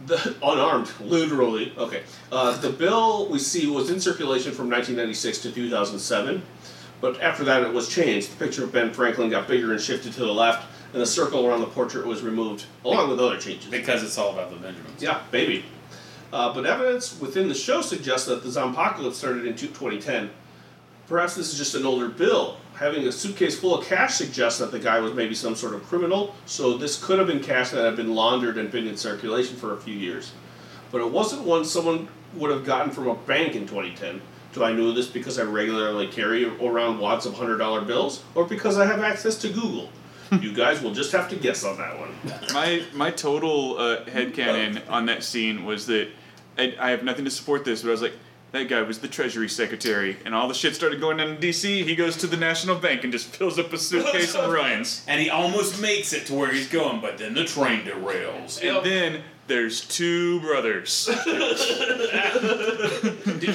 The 0.06 0.36
unarmed, 0.44 0.90
literally. 1.02 1.74
Okay. 1.78 2.04
Uh, 2.32 2.58
the 2.58 2.70
bill 2.70 3.28
we 3.30 3.40
see 3.40 3.68
was 3.68 3.90
in 3.90 4.00
circulation 4.00 4.52
from 4.52 4.70
1996 4.70 5.40
to 5.40 5.52
2007, 5.52 6.42
but 7.00 7.22
after 7.22 7.44
that 7.44 7.64
it 7.64 7.74
was 7.74 7.88
changed. 7.90 8.32
The 8.32 8.46
picture 8.46 8.64
of 8.64 8.72
Ben 8.72 8.92
Franklin 8.94 9.30
got 9.30 9.48
bigger 9.48 9.72
and 9.72 9.82
shifted 9.82 10.14
to 10.14 10.22
the 10.22 10.34
left, 10.34 10.68
and 10.94 11.02
the 11.02 11.06
circle 11.06 11.46
around 11.46 11.62
the 11.62 11.68
portrait 11.68 12.06
was 12.06 12.22
removed, 12.22 12.66
along 12.84 13.10
with 13.10 13.20
other 13.20 13.38
changes. 13.38 13.70
Because 13.70 14.04
it's 14.04 14.18
all 14.18 14.32
about 14.32 14.50
the 14.50 14.58
Benjamins. 14.58 15.02
Yeah, 15.02 15.22
baby. 15.32 15.66
Uh, 16.34 16.54
but 16.54 16.66
evidence 16.66 17.20
within 17.20 17.50
the 17.50 17.56
show 17.56 17.82
suggests 17.82 18.28
that 18.28 18.42
the 18.44 18.50
Zompocalypse 18.50 19.18
started 19.18 19.46
in 19.46 19.56
2010. 19.56 20.30
Perhaps 21.12 21.36
this 21.36 21.52
is 21.52 21.58
just 21.58 21.76
an 21.76 21.86
older 21.86 22.08
bill. 22.08 22.56
Having 22.76 23.06
a 23.06 23.12
suitcase 23.12 23.60
full 23.60 23.78
of 23.78 23.86
cash 23.86 24.16
suggests 24.16 24.60
that 24.60 24.72
the 24.72 24.80
guy 24.80 25.02
was 25.02 25.14
maybe 25.14 25.36
some 25.36 25.58
sort 25.58 25.74
of 25.74 25.84
criminal, 25.84 26.34
so 26.46 26.78
this 26.78 27.04
could 27.04 27.20
have 27.20 27.28
been 27.28 27.44
cash 27.44 27.72
that 27.72 27.84
had 27.84 27.98
been 27.98 28.16
laundered 28.16 28.58
and 28.58 28.72
been 28.72 28.88
in 28.88 28.96
circulation 28.96 29.58
for 29.58 29.74
a 29.74 29.78
few 29.78 29.94
years. 29.94 30.32
But 30.90 31.02
it 31.02 31.12
wasn't 31.12 31.42
one 31.42 31.66
someone 31.66 32.08
would 32.36 32.50
have 32.50 32.64
gotten 32.64 32.92
from 32.92 33.10
a 33.10 33.16
bank 33.16 33.56
in 33.56 33.68
2010. 33.68 34.22
Do 34.54 34.64
I 34.64 34.72
know 34.72 34.94
this 34.94 35.08
because 35.08 35.38
I 35.38 35.44
regularly 35.44 36.08
carry 36.08 36.46
around 36.46 36.98
wads 37.00 37.26
of 37.26 37.34
$100 37.34 37.86
bills, 37.86 38.24
or 38.34 38.46
because 38.46 38.78
I 38.78 38.86
have 38.86 39.02
access 39.02 39.36
to 39.40 39.50
Google? 39.50 39.90
you 40.40 40.54
guys 40.54 40.82
will 40.82 40.94
just 40.94 41.12
have 41.12 41.30
to 41.32 41.36
guess 41.36 41.66
on 41.66 41.78
that 41.78 42.00
one. 42.00 42.12
My 42.54 42.86
my 42.94 43.12
total 43.12 43.78
uh, 43.78 44.06
headcanon 44.06 44.82
on 44.90 45.08
that 45.08 45.26
scene 45.26 45.66
was 45.66 45.88
that 45.88 46.08
I, 46.58 46.74
I 46.80 46.92
have 46.92 47.04
nothing 47.04 47.26
to 47.26 47.32
support 47.32 47.66
this, 47.66 47.82
but 47.82 47.90
I 47.90 47.92
was 47.92 48.02
like, 48.02 48.14
that 48.52 48.68
guy 48.68 48.82
was 48.82 49.00
the 49.00 49.08
Treasury 49.08 49.48
Secretary, 49.48 50.18
and 50.26 50.36
all 50.36 50.48
the 50.48 50.54
shit 50.54 50.76
started 50.76 51.00
going 51.00 51.18
down 51.18 51.30
in 51.30 51.40
D.C. 51.40 51.84
He 51.84 51.96
goes 51.96 52.18
to 52.18 52.28
the 52.28 52.38
National 52.38 52.76
Bank 52.78 53.04
and 53.04 53.12
just 53.14 53.28
fills 53.28 53.58
up 53.58 53.72
a 53.72 53.78
suitcase 53.78 54.36
and 54.36 54.52
runs. 54.52 55.04
And 55.08 55.22
he 55.22 55.30
almost 55.30 55.82
makes 55.82 56.12
it 56.14 56.26
to 56.28 56.34
where 56.34 56.52
he's 56.52 56.68
going, 56.68 57.00
but 57.02 57.18
then 57.18 57.34
the 57.34 57.46
train 57.46 57.82
derails. 57.84 58.62
And 58.62 58.86
then 58.86 59.22
there's 59.48 59.88
two 59.88 60.40
brothers. 60.42 61.06
Did 61.26 61.38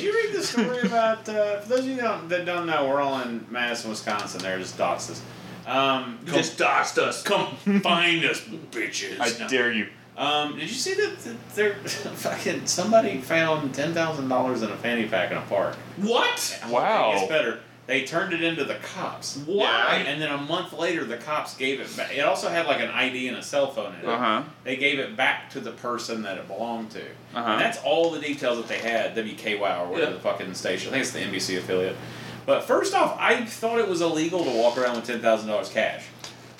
you 0.02 0.12
read 0.14 0.32
the 0.34 0.42
story 0.42 0.80
about, 0.80 1.28
uh, 1.28 1.60
for 1.60 1.68
those 1.68 1.80
of 1.80 1.86
you 1.86 1.96
don't, 1.96 2.28
that 2.28 2.46
don't 2.46 2.66
know, 2.66 2.88
we're 2.88 3.00
all 3.00 3.20
in 3.20 3.46
Madison, 3.50 3.90
Wisconsin. 3.90 4.40
They're 4.42 4.58
just 4.58 4.78
doxed 4.78 5.10
us. 5.10 5.22
Um, 5.66 6.18
come, 6.26 6.36
just 6.36 6.58
doxed 6.58 6.98
us. 6.98 7.22
come 7.22 7.56
find 7.82 8.24
us, 8.24 8.40
bitches. 8.40 9.20
I 9.20 9.38
No. 9.38 9.48
dare 9.48 9.72
you. 9.72 9.88
Um, 10.16 10.54
did 10.58 10.62
you 10.68 10.74
see 10.74 10.94
that, 10.94 11.18
that 11.20 11.48
there 11.54 11.74
fucking 11.84 12.66
somebody 12.66 13.20
found 13.20 13.74
ten 13.74 13.92
thousand 13.92 14.28
dollars 14.28 14.62
in 14.62 14.70
a 14.70 14.76
fanny 14.76 15.06
pack 15.06 15.30
in 15.30 15.36
a 15.36 15.42
park? 15.42 15.74
What? 15.98 16.60
Wow. 16.70 17.10
It 17.12 17.14
gets 17.18 17.28
better. 17.28 17.60
They 17.86 18.02
turned 18.04 18.32
it 18.32 18.42
into 18.42 18.64
the 18.64 18.74
cops. 18.76 19.36
Why? 19.46 20.02
And 20.08 20.20
then 20.20 20.32
a 20.32 20.38
month 20.38 20.72
later, 20.72 21.04
the 21.04 21.18
cops 21.18 21.56
gave 21.56 21.78
it 21.78 21.96
back. 21.96 22.12
It 22.16 22.20
also 22.22 22.48
had 22.48 22.66
like 22.66 22.80
an 22.80 22.88
ID 22.90 23.28
and 23.28 23.36
a 23.36 23.42
cell 23.42 23.70
phone 23.70 23.94
in 23.94 24.00
it. 24.00 24.06
Uh 24.06 24.18
huh. 24.18 24.42
They 24.64 24.74
gave 24.76 24.98
it 24.98 25.16
back 25.16 25.50
to 25.50 25.60
the 25.60 25.70
person 25.70 26.22
that 26.22 26.36
it 26.38 26.48
belonged 26.48 26.90
to. 26.92 27.02
Uh-huh. 27.02 27.38
And 27.52 27.60
that's 27.60 27.78
all 27.84 28.10
the 28.10 28.18
details 28.20 28.56
that 28.58 28.66
they 28.66 28.78
had. 28.78 29.14
WKY 29.14 29.60
or 29.80 29.88
whatever 29.88 30.10
Yeah. 30.10 30.16
the 30.16 30.20
fucking 30.20 30.54
station. 30.54 30.88
I 30.88 30.92
think 30.92 31.02
it's 31.02 31.12
the 31.12 31.52
NBC 31.54 31.58
affiliate. 31.58 31.96
But 32.44 32.64
first 32.64 32.94
off, 32.94 33.16
I 33.20 33.44
thought 33.44 33.78
it 33.78 33.88
was 33.88 34.00
illegal 34.00 34.42
to 34.44 34.50
walk 34.50 34.78
around 34.78 34.96
with 34.96 35.04
ten 35.06 35.20
thousand 35.20 35.48
dollars 35.48 35.68
cash. 35.68 36.04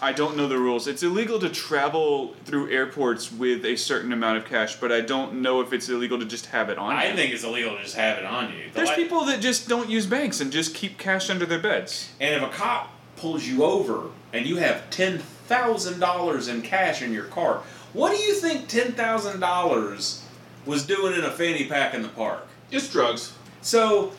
I 0.01 0.13
don't 0.13 0.37
know 0.37 0.47
the 0.47 0.59
rules. 0.59 0.87
It's 0.87 1.03
illegal 1.03 1.39
to 1.39 1.49
travel 1.49 2.35
through 2.45 2.71
airports 2.71 3.33
with 3.33 3.65
a 3.65 3.77
certain 3.77 4.13
amount 4.13 4.39
of 4.39 4.45
cash, 4.45 4.77
but 4.77 4.93
I 4.93 5.01
don't 5.01 5.41
know 5.41 5.61
if 5.63 5.73
it's 5.73 5.89
illegal 5.89 6.19
to 6.19 6.27
just 6.27 6.47
have 6.47 6.69
it 6.69 6.77
on 6.77 6.95
I 6.95 7.09
you. 7.09 7.17
think 7.17 7.33
it's 7.33 7.45
illegal 7.45 7.77
to 7.77 7.83
just 7.83 7.97
have 7.97 8.19
it 8.19 8.25
on 8.25 8.53
you. 8.53 8.65
The 8.73 8.75
There's 8.75 8.91
li- 8.91 8.97
people 8.97 9.25
that 9.25 9.41
just 9.41 9.69
don't 9.69 9.89
use 9.89 10.07
banks 10.07 10.41
and 10.41 10.53
just 10.53 10.75
keep 10.75 10.99
cash 10.99 11.31
under 11.31 11.47
their 11.47 11.59
beds. 11.59 12.11
And 12.21 12.35
if 12.35 12.43
a 12.43 12.53
cop 12.53 12.93
pulls 13.17 13.47
you 13.47 13.65
over 13.65 14.11
and 14.35 14.47
you 14.47 14.57
have 14.57 14.91
ten 14.91 15.19
thousand 15.19 15.99
dollars 15.99 16.49
in 16.49 16.61
cash 16.61 17.01
in 17.01 17.13
your 17.15 17.25
car, 17.25 17.63
what 17.95 18.13
do 18.15 18.19
you 18.19 18.35
think 18.35 18.69
ten 18.69 18.93
thousand 18.93 19.41
dollars 19.41 20.23
was 20.67 20.85
doing 20.85 21.15
in 21.15 21.25
a 21.25 21.31
fanny 21.31 21.67
pack 21.69 21.95
in 21.95 22.03
the 22.03 22.09
park? 22.09 22.47
It's 22.71 22.91
drugs. 22.93 23.33
So, 23.63 24.13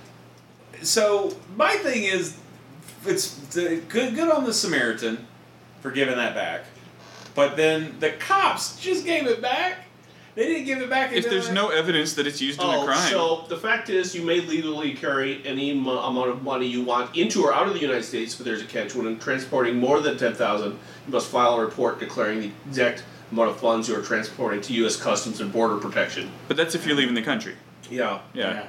so 0.82 1.36
my 1.56 1.76
thing 1.76 2.04
is, 2.04 2.36
it's 3.06 3.36
the, 3.54 3.82
good 3.90 4.16
good 4.16 4.32
on 4.32 4.44
the 4.46 4.54
Samaritan 4.54 5.27
for 5.88 5.94
giving 5.94 6.18
that 6.18 6.36
back, 6.36 6.66
but 7.34 7.56
then 7.56 7.96
the 8.02 8.12
cops 8.12 8.78
just 8.80 9.06
gave 9.06 9.26
it 9.26 9.42
back. 9.42 9.86
They 10.36 10.44
didn't 10.46 10.66
give 10.66 10.82
it 10.82 10.90
back. 10.90 11.14
If 11.14 11.30
there's 11.30 11.48
they- 11.48 11.54
no 11.54 11.70
evidence 11.70 12.14
that 12.16 12.28
it's 12.28 12.42
used 12.42 12.62
in 12.62 12.68
a 12.70 12.82
Oh, 12.82 12.86
crime, 12.86 13.10
so 13.10 13.46
the 13.48 13.56
fact 13.58 13.90
is, 13.90 14.14
you 14.14 14.22
may 14.24 14.42
legally 14.42 14.94
carry 14.94 15.42
any 15.46 15.74
mo- 15.74 15.98
amount 16.00 16.30
of 16.30 16.44
money 16.44 16.68
you 16.68 16.84
want 16.84 17.16
into 17.16 17.44
or 17.44 17.54
out 17.54 17.68
of 17.68 17.74
the 17.74 17.80
United 17.80 18.04
States, 18.04 18.36
but 18.36 18.46
there's 18.46 18.62
a 18.62 18.66
catch. 18.66 18.94
When 18.94 19.18
transporting 19.18 19.78
more 19.78 20.00
than 20.02 20.18
ten 20.18 20.36
thousand, 20.36 20.74
you 21.08 21.14
must 21.14 21.28
file 21.30 21.56
a 21.56 21.62
report 21.62 22.00
declaring 22.00 22.42
the 22.42 22.52
exact 22.68 23.04
amount 23.32 23.50
of 23.50 23.60
funds 23.60 23.88
you 23.90 23.96
are 23.98 24.02
transporting 24.04 24.60
to 24.62 24.74
U.S. 24.74 24.96
Customs 24.98 25.40
and 25.40 25.52
Border 25.52 25.78
Protection. 25.78 26.30
but 26.50 26.56
that's 26.58 26.76
if 26.76 26.86
you're 26.86 26.96
leaving 26.98 27.16
the 27.16 27.22
country. 27.24 27.56
Yeah. 27.90 28.20
Yeah. 28.34 28.66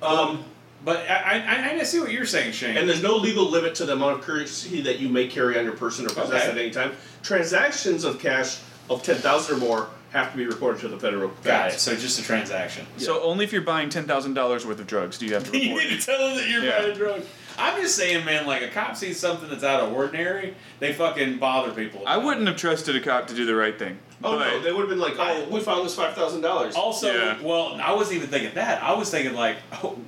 Um, 0.00 0.44
But 0.84 1.08
I, 1.08 1.44
I, 1.46 1.78
I 1.78 1.82
see 1.84 2.00
what 2.00 2.10
you're 2.10 2.26
saying, 2.26 2.52
Shane. 2.52 2.76
and 2.76 2.88
there's 2.88 3.02
no 3.02 3.16
legal 3.16 3.44
limit 3.48 3.74
to 3.76 3.84
the 3.84 3.92
amount 3.92 4.18
of 4.18 4.24
currency 4.24 4.80
that 4.82 4.98
you 4.98 5.08
may 5.08 5.28
carry 5.28 5.58
on 5.58 5.64
your 5.64 5.74
person 5.76 6.04
or 6.06 6.08
possess 6.08 6.42
Okay. 6.42 6.50
at 6.50 6.58
any 6.58 6.70
time. 6.70 6.92
Transactions 7.22 8.04
of 8.04 8.18
cash 8.18 8.58
of 8.90 9.02
ten 9.02 9.16
thousand 9.16 9.56
or 9.56 9.60
more 9.60 9.88
have 10.10 10.30
to 10.32 10.36
be 10.36 10.44
reported 10.44 10.80
to 10.80 10.88
the 10.88 10.98
federal. 10.98 11.28
Got 11.28 11.44
banks. 11.44 11.76
it. 11.76 11.80
So 11.80 11.96
just 11.96 12.18
a 12.18 12.22
transaction. 12.22 12.86
So 12.98 13.22
only 13.22 13.44
if 13.44 13.52
you're 13.52 13.62
buying 13.62 13.88
ten 13.88 14.04
thousand 14.06 14.34
dollars 14.34 14.66
worth 14.66 14.80
of 14.80 14.86
drugs 14.86 15.18
do 15.18 15.26
you 15.26 15.34
have 15.34 15.50
to 15.50 15.58
you 15.62 15.74
need 15.78 16.00
to 16.00 16.04
tell 16.04 16.18
them 16.18 16.36
that 16.36 16.48
you're 16.48 16.62
Yeah. 16.64 16.80
buying 16.82 16.96
drugs. 16.96 17.26
I'm 17.58 17.80
just 17.80 17.96
saying, 17.96 18.24
man. 18.24 18.46
Like 18.46 18.62
a 18.62 18.68
cop 18.68 18.96
sees 18.96 19.18
something 19.18 19.48
that's 19.48 19.62
out 19.64 19.80
of 19.80 19.92
ordinary, 19.92 20.54
they 20.80 20.92
fucking 20.92 21.38
bother 21.38 21.70
people. 21.72 22.02
I 22.06 22.16
wouldn't 22.16 22.42
it. 22.42 22.52
have 22.52 22.56
trusted 22.56 22.96
a 22.96 23.00
cop 23.00 23.26
to 23.28 23.34
do 23.34 23.44
the 23.46 23.54
right 23.54 23.78
thing. 23.78 23.98
Oh 24.24 24.38
but 24.38 24.48
no, 24.48 24.60
they 24.62 24.72
would 24.72 24.80
have 24.80 24.88
been 24.88 25.00
like, 25.00 25.14
"Oh, 25.18 25.48
we 25.50 25.60
found 25.60 25.84
this 25.84 25.94
five 25.94 26.14
thousand 26.14 26.40
dollars." 26.42 26.74
Also, 26.76 27.12
Yeah. 27.12 27.42
well, 27.42 27.80
I 27.80 27.92
wasn't 27.92 28.16
even 28.18 28.28
thinking 28.30 28.54
that. 28.54 28.82
I 28.82 28.94
was 28.94 29.10
thinking 29.10 29.34
like, 29.34 29.56
oh, 29.84 29.98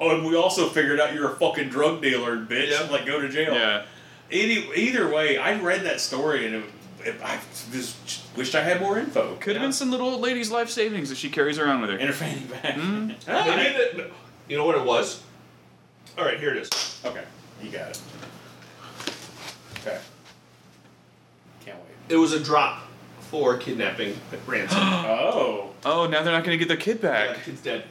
oh, 0.00 0.16
and 0.16 0.24
we 0.26 0.34
also 0.36 0.68
figured 0.68 0.98
out 1.00 1.14
you're 1.14 1.30
a 1.30 1.36
fucking 1.36 1.68
drug 1.68 2.00
dealer, 2.02 2.36
bitch. 2.38 2.70
Yeah. 2.70 2.88
Like, 2.90 3.06
go 3.06 3.20
to 3.20 3.28
jail. 3.28 3.54
yeah. 3.54 3.84
Any, 4.32 4.68
either 4.76 5.08
way, 5.12 5.38
I 5.38 5.60
read 5.60 5.82
that 5.82 6.00
story 6.00 6.46
and 6.46 6.54
it, 6.56 6.64
it, 7.04 7.14
I 7.22 7.38
just 7.72 7.96
wished 8.36 8.54
I 8.54 8.62
had 8.62 8.80
more 8.80 8.98
info. 8.98 9.34
Could 9.36 9.54
have 9.54 9.62
Yeah. 9.62 9.66
been 9.68 9.72
some 9.72 9.90
little 9.90 10.08
old 10.08 10.20
lady's 10.20 10.50
life 10.50 10.70
savings 10.70 11.08
that 11.08 11.18
she 11.18 11.28
carries 11.30 11.58
around 11.58 11.80
with 11.80 11.90
her. 11.90 11.98
in 11.98 12.06
her 12.06 12.12
fanny 12.12 12.42
pack. 12.62 12.76
Mm. 12.76 13.24
They 13.24 13.56
made 13.56 13.76
it- 13.76 14.12
you 14.48 14.56
know 14.56 14.64
what 14.64 14.76
it 14.76 14.84
was? 14.84 15.22
All 16.18 16.24
right, 16.24 16.38
here 16.40 16.50
it 16.50 16.58
is. 16.58 17.00
okay, 17.04 17.22
you 17.62 17.70
got 17.70 17.90
it. 17.90 18.00
Okay. 19.80 19.98
Can't 21.64 21.76
wait. 21.78 21.86
It 22.08 22.16
was 22.16 22.32
a 22.32 22.40
drop 22.40 22.82
for 23.30 23.56
kidnapping 23.56 24.16
ransom. 24.46 24.78
Oh. 24.82 25.70
Oh, 25.84 26.06
now 26.06 26.22
they're 26.22 26.32
not 26.32 26.44
going 26.44 26.58
to 26.58 26.64
get 26.64 26.68
their 26.68 26.76
kid 26.76 26.98
yeah, 27.02 27.32
back. 27.32 27.44
kid's 27.44 27.62
dead. 27.62 27.84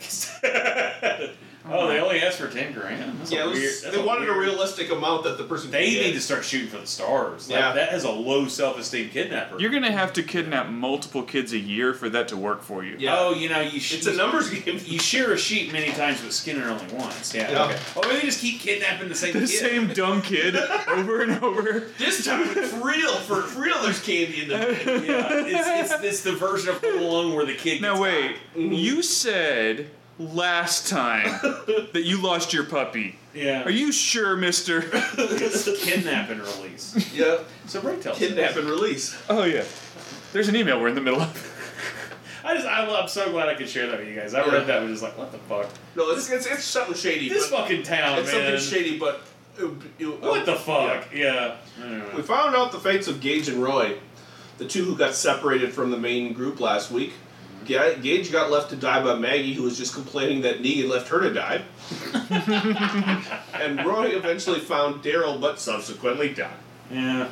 oh, 1.70 1.88
they 1.88 2.00
only 2.00 2.22
asked 2.22 2.38
for 2.38 2.48
ten 2.48 2.72
grand. 2.72 3.18
That's 3.20 3.32
Yeah, 3.32 3.44
a 3.44 3.48
was, 3.48 3.58
weird, 3.58 3.72
that's 3.82 3.96
they 3.96 4.02
wanted 4.02 4.28
a 4.28 4.32
realistic 4.32 4.90
amount 4.90 5.24
that 5.24 5.38
the 5.38 5.44
person. 5.44 5.70
They 5.70 5.84
could 5.86 5.94
get. 5.94 6.06
need 6.06 6.12
to 6.14 6.20
start 6.20 6.44
shooting 6.44 6.68
for 6.68 6.78
the 6.78 6.86
stars. 6.86 7.48
Like, 7.48 7.58
Yeah. 7.58 7.72
that 7.72 7.88
has 7.90 8.04
a 8.04 8.10
low 8.10 8.46
self-esteem 8.48 9.10
kidnapper. 9.10 9.58
You're 9.60 9.70
going 9.70 9.82
to 9.82 9.92
have 9.92 10.12
to 10.14 10.22
kidnap 10.22 10.68
multiple 10.68 11.22
kids 11.22 11.52
a 11.52 11.58
year 11.58 11.94
for 11.94 12.08
that 12.10 12.28
to 12.28 12.36
work 12.36 12.62
for 12.62 12.84
you. 12.84 12.96
Yeah. 12.98 13.16
Oh, 13.18 13.34
you 13.34 13.48
know 13.48 13.60
you. 13.60 13.80
Sh- 13.80 13.94
It's 13.94 14.06
a 14.06 14.14
numbers 14.14 14.50
game. 14.50 14.80
You 14.86 14.98
shear 14.98 15.32
a 15.32 15.38
sheep 15.38 15.72
many 15.72 15.90
times, 15.92 16.20
but 16.22 16.32
skin 16.32 16.58
it 16.60 16.64
only 16.66 16.86
once. 16.94 17.34
Yeah. 17.34 17.50
Yeah. 17.50 17.64
Okay. 17.64 17.78
Oh, 17.96 18.08
maybe 18.08 18.26
just 18.26 18.40
keep 18.40 18.60
kidnapping 18.60 19.08
the 19.08 19.14
same 19.14 19.32
kid. 19.32 19.42
The 19.42 19.46
kid. 19.46 19.58
same 19.58 19.86
dumb 19.88 20.22
kid 20.22 20.56
over 20.88 21.22
and 21.22 21.42
over. 21.42 21.84
This 21.98 22.24
time 22.24 22.42
it's 22.56 22.72
real. 22.74 23.14
For 23.16 23.42
real, 23.60 23.80
there's 23.82 24.00
candy 24.02 24.42
in 24.42 24.48
the. 24.48 24.54
Yeah. 25.06 25.28
It's, 25.46 25.92
it's 25.92 26.04
it's 26.04 26.20
the 26.22 26.32
version 26.32 26.70
of 26.70 26.80
Home 26.82 26.98
Alone 27.00 27.34
where 27.34 27.44
the 27.46 27.54
kid. 27.54 27.80
Now 27.82 27.92
gets 27.94 28.00
wait, 28.02 28.36
caught. 28.36 28.56
Mm-hmm. 28.56 28.72
you 28.72 29.02
said 29.02 29.90
last 30.18 30.88
time 30.88 31.24
that 31.92 32.02
you 32.04 32.20
lost 32.22 32.52
your 32.52 32.64
puppy. 32.64 33.18
Yeah. 33.34 33.62
Are 33.64 33.70
you 33.70 33.92
sure, 33.92 34.36
Mister? 34.36 34.82
It's 34.92 35.64
kidnap 35.84 36.30
and 36.30 36.40
release. 36.40 36.94
yeah, 37.14 37.38
So 37.66 37.80
Bricktails 37.80 38.14
kidnap 38.14 38.52
us. 38.52 38.56
and 38.56 38.68
release. 38.68 39.16
oh 39.28 39.44
yeah. 39.44 39.64
There's 40.32 40.48
an 40.48 40.56
email 40.56 40.80
we're 40.80 40.88
in 40.88 40.94
the 40.94 41.00
middle 41.00 41.20
of. 41.20 41.52
I 42.44 42.54
just 42.54 42.66
I, 42.66 42.86
I'm 42.86 43.08
so 43.08 43.30
glad 43.30 43.48
I 43.48 43.54
could 43.54 43.68
share 43.68 43.88
that 43.88 43.98
with 43.98 44.08
you 44.08 44.14
guys. 44.14 44.32
I 44.34 44.44
Yeah. 44.46 44.52
read 44.52 44.66
that 44.68 44.78
and 44.82 44.90
was 44.90 45.00
just 45.00 45.02
like, 45.02 45.18
what 45.18 45.32
the 45.32 45.38
fuck? 45.38 45.68
No, 45.96 46.10
it's 46.10 46.30
it's, 46.30 46.46
it's 46.46 46.64
something 46.64 46.94
shady. 46.94 47.28
This 47.28 47.50
but 47.50 47.62
fucking 47.62 47.82
town, 47.82 48.18
it's 48.20 48.32
man. 48.32 48.58
something 48.58 48.78
shady, 48.80 48.98
but. 48.98 49.20
it- 49.58 49.70
it- 49.98 50.20
What 50.22 50.46
the 50.46 50.52
yeah. 50.52 50.58
fuck? 50.58 51.08
Yeah. 51.14 51.56
Anyway. 51.82 52.06
We 52.16 52.22
found 52.22 52.54
out 52.54 52.72
the 52.72 52.78
fates 52.80 53.08
of 53.08 53.20
Gage 53.20 53.48
and 53.48 53.62
Roy, 53.62 53.98
the 54.58 54.66
two 54.66 54.84
who 54.84 54.96
got 54.96 55.14
separated 55.14 55.72
from 55.72 55.90
the 55.90 55.96
main 55.98 56.32
group 56.34 56.60
last 56.60 56.90
week. 56.90 57.12
Ga- 57.66 57.96
Gage 58.00 58.30
got 58.32 58.50
left 58.50 58.70
to 58.70 58.76
die 58.76 59.02
by 59.02 59.14
Maggie, 59.16 59.54
who 59.54 59.62
was 59.64 59.76
just 59.76 59.94
complaining 59.94 60.40
that 60.42 60.62
Negan 60.62 60.88
left 60.88 61.08
her 61.08 61.20
to 61.20 61.32
die. 61.32 61.62
and 63.54 63.84
Roy 63.84 64.06
eventually 64.16 64.60
found 64.60 65.02
Daryl, 65.02 65.40
but 65.40 65.58
subsequently 65.58 66.32
died. 66.32 66.50
Yeah. 66.90 67.28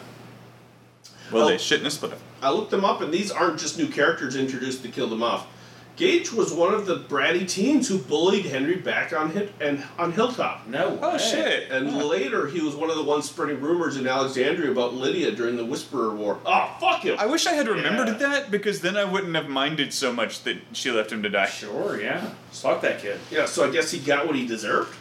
Well, 1.32 1.46
Oh. 1.46 1.48
they 1.48 1.58
shouldn't 1.58 1.84
have 1.84 1.92
split 1.92 2.12
up. 2.12 2.18
I 2.42 2.50
looked 2.50 2.70
them 2.70 2.84
up, 2.84 3.00
and 3.00 3.12
these 3.12 3.30
aren't 3.30 3.58
just 3.58 3.78
new 3.78 3.88
characters 3.88 4.36
introduced 4.36 4.82
to 4.82 4.88
kill 4.88 5.08
them 5.08 5.22
off. 5.22 5.46
Gage 5.96 6.32
was 6.32 6.52
one 6.52 6.74
of 6.74 6.86
the 6.86 6.98
bratty 6.98 7.48
teens 7.48 7.88
who 7.88 7.98
bullied 7.98 8.46
Henry 8.46 8.74
back 8.76 9.12
on 9.12 9.30
hit 9.30 9.52
and 9.60 9.82
on 9.96 10.10
Hilltop. 10.10 10.66
No. 10.66 10.86
Oh, 10.86 10.90
way. 10.94 11.14
Oh 11.14 11.18
shit. 11.18 11.70
And 11.70 11.96
later, 12.02 12.48
he 12.48 12.60
was 12.60 12.74
one 12.74 12.90
of 12.90 12.96
the 12.96 13.02
ones 13.04 13.26
spreading 13.30 13.60
rumors 13.60 13.96
in 13.96 14.06
Alexandria 14.08 14.72
about 14.72 14.94
Lydia 14.94 15.30
during 15.30 15.56
the 15.56 15.64
Whisperer 15.64 16.12
War. 16.12 16.40
Oh, 16.44 16.76
fuck 16.80 17.02
him! 17.02 17.16
I 17.18 17.26
wish 17.26 17.46
I 17.46 17.52
had 17.52 17.68
remembered 17.68 18.08
Yeah. 18.08 18.14
that 18.28 18.50
because 18.50 18.80
then 18.80 18.96
I 18.96 19.04
wouldn't 19.04 19.36
have 19.36 19.48
minded 19.48 19.92
so 19.94 20.12
much 20.12 20.42
that 20.42 20.56
she 20.72 20.90
left 20.90 21.12
him 21.12 21.22
to 21.22 21.28
die. 21.28 21.46
Sure. 21.46 22.00
Yeah. 22.00 22.28
Fuck 22.50 22.80
that 22.82 23.00
kid. 23.00 23.20
Yeah, 23.30 23.44
so 23.46 23.64
I 23.64 23.70
guess 23.70 23.92
he 23.92 24.00
got 24.00 24.26
what 24.26 24.34
he 24.34 24.46
deserved. 24.46 24.96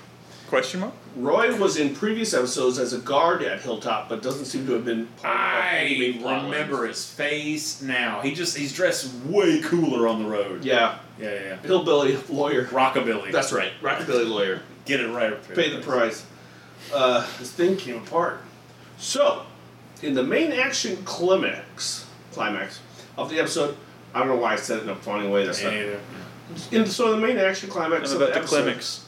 Question 0.47 0.81
mark? 0.81 0.93
Roy 1.15 1.55
was 1.57 1.77
in 1.77 1.95
previous 1.95 2.33
episodes 2.33 2.77
as 2.77 2.93
a 2.93 2.99
guard 2.99 3.41
at 3.43 3.61
Hilltop, 3.61 4.09
but 4.09 4.21
doesn't 4.21 4.45
seem 4.45 4.65
to 4.67 4.73
have 4.73 4.85
been 4.85 5.07
part 5.21 5.35
of 5.35 5.73
any 5.73 6.15
I 6.15 6.21
plot 6.21 6.43
remember 6.45 6.75
lines. 6.83 6.87
his 6.97 7.05
face 7.09 7.81
now. 7.81 8.21
He 8.21 8.33
just 8.35 8.55
he's 8.55 8.73
dressed 8.73 9.13
way 9.25 9.61
cooler 9.61 10.07
on 10.07 10.21
the 10.23 10.29
road. 10.29 10.63
Yeah, 10.63 10.97
Yeah, 11.19 11.33
yeah. 11.33 11.39
yeah. 11.41 11.57
hillbilly 11.61 12.17
lawyer. 12.29 12.65
Rockabilly. 12.65 13.31
That's 13.31 13.51
right, 13.51 13.71
rockabilly 13.81 14.27
lawyer. 14.29 14.61
Get 14.85 14.99
it 14.99 15.07
right. 15.09 15.33
up 15.33 15.47
Pay 15.53 15.75
the 15.75 15.81
price. 15.81 16.25
Uh, 16.93 17.25
this 17.39 17.51
thing 17.51 17.77
came 17.77 17.97
apart. 17.97 18.41
So, 18.97 19.45
in 20.01 20.13
the 20.13 20.23
main 20.23 20.51
action 20.51 20.97
climax, 21.05 22.05
climax 22.31 22.79
of 23.17 23.29
the 23.29 23.39
episode, 23.39 23.75
I 24.13 24.19
don't 24.19 24.27
know 24.27 24.35
why 24.35 24.53
I 24.53 24.55
said 24.57 24.79
it 24.79 24.83
in 24.83 24.89
a 24.89 24.95
funny 24.95 25.27
way. 25.29 25.45
That's 25.45 25.61
Yeah, 25.63 25.69
not. 25.69 25.99
yeah. 26.71 26.79
In, 26.81 26.85
so, 26.85 27.13
in 27.13 27.21
the 27.21 27.25
main 27.27 27.37
action 27.37 27.69
climax 27.69 28.11
of 28.11 28.19
the 28.19 28.25
about 28.25 28.33
the 28.33 28.39
episode, 28.41 28.63
climax. 28.63 29.05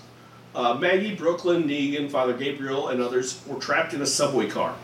Uh, 0.55 0.73
Maggie, 0.75 1.13
Brooklyn, 1.13 1.63
Negan, 1.65 2.09
Father 2.09 2.33
Gabriel, 2.33 2.87
and 2.87 3.01
others 3.01 3.41
were 3.45 3.59
trapped 3.59 3.93
in 3.93 4.01
a 4.01 4.05
subway 4.05 4.47
car. 4.47 4.75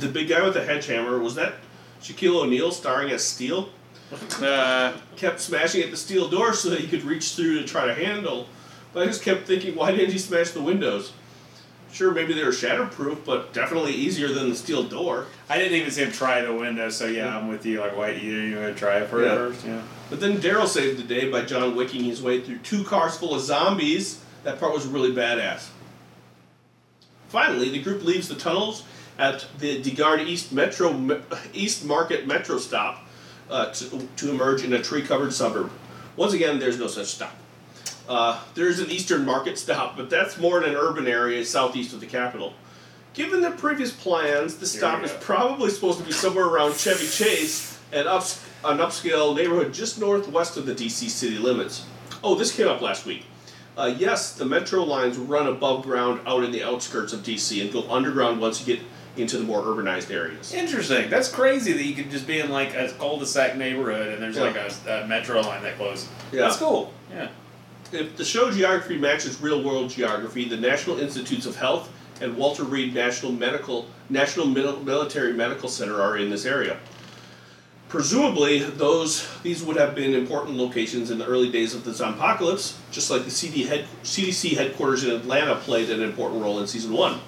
The 0.00 0.08
big 0.08 0.28
guy 0.28 0.42
with 0.42 0.54
the 0.54 0.60
hedgehammer 0.60 1.20
was 1.22 1.34
that 1.34 1.56
Shaquille 2.00 2.42
O'Neal 2.42 2.72
starring 2.72 3.10
as 3.10 3.22
Steel. 3.24 3.68
Uh, 4.40 4.92
Kept 5.16 5.40
smashing 5.40 5.82
at 5.82 5.90
the 5.90 5.96
steel 5.96 6.28
door 6.28 6.52
so 6.54 6.70
that 6.70 6.78
he 6.78 6.86
could 6.86 7.02
reach 7.02 7.34
through 7.34 7.60
to 7.60 7.66
try 7.66 7.86
to 7.86 7.94
handle. 7.94 8.46
But 8.92 9.02
I 9.02 9.06
just 9.06 9.22
kept 9.22 9.48
thinking, 9.48 9.74
why 9.74 9.90
didn't 9.90 10.12
he 10.12 10.18
smash 10.18 10.50
the 10.52 10.62
windows? 10.62 11.12
Sure, 11.92 12.12
maybe 12.12 12.32
they 12.32 12.44
were 12.44 12.50
shatterproof, 12.50 13.24
but 13.24 13.52
definitely 13.52 13.92
easier 13.92 14.28
than 14.28 14.48
the 14.48 14.54
steel 14.54 14.84
door. 14.84 15.26
I 15.48 15.58
didn't 15.58 15.74
even 15.74 15.90
see 15.90 16.04
him 16.04 16.12
try 16.12 16.40
the 16.42 16.54
window, 16.54 16.88
so 16.88 17.06
yeah, 17.06 17.36
I'm 17.36 17.48
with 17.48 17.66
you. 17.66 17.80
Like, 17.80 17.96
why 17.96 18.10
you 18.10 18.32
you 18.36 18.54
gonna 18.54 18.74
try 18.74 18.98
it 18.98 19.08
first? 19.10 19.26
Yeah. 19.26 19.34
first? 19.34 19.66
Yeah. 19.66 19.82
But 20.08 20.20
then 20.20 20.38
Daryl 20.38 20.68
saved 20.68 20.98
the 21.00 21.02
day 21.04 21.28
by 21.28 21.42
John 21.42 21.74
wicking 21.74 22.04
his 22.04 22.22
way 22.22 22.40
through 22.40 22.58
two 22.58 22.84
cars 22.84 23.16
full 23.16 23.34
of 23.34 23.40
zombies. 23.42 24.20
That 24.46 24.60
part 24.60 24.72
was 24.72 24.86
really 24.86 25.10
badass. 25.10 25.70
Finally, 27.30 27.70
the 27.70 27.82
group 27.82 28.04
leaves 28.04 28.28
the 28.28 28.36
tunnels 28.36 28.84
at 29.18 29.44
the 29.58 29.82
DeGard 29.82 30.24
East 30.24 30.52
Metro 30.52 31.20
East 31.52 31.84
Market 31.84 32.28
Metro 32.28 32.56
stop 32.58 33.04
uh, 33.50 33.72
to, 33.72 34.08
to 34.14 34.30
emerge 34.30 34.62
in 34.62 34.72
a 34.72 34.80
tree-covered 34.80 35.32
suburb. 35.32 35.72
Once 36.14 36.32
again, 36.32 36.60
there's 36.60 36.78
no 36.78 36.86
such 36.86 37.08
stop. 37.08 37.34
Uh, 38.08 38.40
there's 38.54 38.78
an 38.78 38.88
Eastern 38.88 39.24
Market 39.24 39.58
stop, 39.58 39.96
but 39.96 40.10
that's 40.10 40.38
more 40.38 40.62
in 40.62 40.70
an 40.70 40.76
urban 40.76 41.08
area 41.08 41.44
southeast 41.44 41.92
of 41.92 41.98
the 41.98 42.06
capital. 42.06 42.54
Given 43.14 43.40
the 43.40 43.50
previous 43.50 43.92
plans, 43.92 44.58
the 44.58 44.66
stop 44.66 45.02
is 45.02 45.10
probably 45.20 45.70
supposed 45.70 45.98
to 45.98 46.04
be 46.04 46.12
somewhere 46.12 46.46
around 46.46 46.76
Chevy 46.76 47.08
Chase, 47.08 47.80
an, 47.90 48.06
ups, 48.06 48.46
an 48.64 48.78
upscale 48.78 49.34
neighborhood 49.34 49.74
just 49.74 49.98
northwest 49.98 50.56
of 50.56 50.66
the 50.66 50.72
DC 50.72 51.08
city 51.08 51.36
limits. 51.36 51.84
Oh, 52.22 52.36
this 52.36 52.54
came 52.54 52.68
up 52.68 52.80
last 52.80 53.06
week. 53.06 53.24
Uh, 53.76 53.94
yes, 53.98 54.32
the 54.32 54.44
metro 54.44 54.82
lines 54.82 55.18
run 55.18 55.46
above 55.46 55.82
ground 55.82 56.20
out 56.26 56.42
in 56.42 56.50
the 56.50 56.62
outskirts 56.62 57.12
of 57.12 57.20
DC 57.20 57.60
and 57.60 57.72
go 57.72 57.88
underground 57.90 58.40
once 58.40 58.66
you 58.66 58.74
get 58.76 58.84
into 59.16 59.36
the 59.38 59.44
more 59.44 59.62
urbanized 59.62 60.10
areas. 60.10 60.52
Interesting. 60.54 61.08
That's 61.10 61.28
crazy 61.28 61.72
that 61.72 61.82
you 61.84 61.94
could 61.94 62.10
just 62.10 62.26
be 62.26 62.40
in 62.40 62.50
like 62.50 62.74
a 62.74 62.90
cul-de-sac 62.98 63.56
neighborhood 63.56 64.08
and 64.08 64.22
there's 64.22 64.36
Yeah. 64.36 64.42
like 64.42 64.56
a, 64.56 65.04
a 65.04 65.06
metro 65.06 65.40
line 65.42 65.62
that 65.62 65.78
goes. 65.78 66.08
Yeah. 66.32 66.42
That's 66.42 66.56
cool. 66.56 66.92
Yeah. 67.10 67.28
If 67.92 68.16
the 68.16 68.24
show 68.24 68.50
geography 68.50 68.98
matches 68.98 69.40
real 69.40 69.62
world 69.62 69.90
geography, 69.90 70.48
the 70.48 70.56
National 70.56 70.98
Institutes 70.98 71.46
of 71.46 71.56
Health 71.56 71.90
and 72.20 72.36
Walter 72.36 72.64
Reed 72.64 72.94
National 72.94 73.30
Medical 73.32 73.86
National 74.08 74.46
Mil- 74.46 74.80
Military 74.80 75.32
Medical 75.32 75.68
Center 75.68 76.00
are 76.00 76.16
in 76.16 76.30
this 76.30 76.44
area. 76.46 76.78
Presumably, 77.88 78.58
those 78.58 79.28
these 79.42 79.62
would 79.62 79.76
have 79.76 79.94
been 79.94 80.12
important 80.12 80.56
locations 80.56 81.10
in 81.10 81.18
the 81.18 81.26
early 81.26 81.50
days 81.50 81.72
of 81.74 81.84
the 81.84 81.92
zompocalypse, 81.92 82.76
just 82.90 83.10
like 83.10 83.24
the 83.24 83.30
CD 83.30 83.62
head, 83.62 83.86
CDC 84.02 84.56
headquarters 84.56 85.04
in 85.04 85.10
Atlanta 85.10 85.54
played 85.54 85.90
an 85.90 86.02
important 86.02 86.42
role 86.42 86.58
in 86.58 86.66
season 86.66 86.92
one. 86.92 87.20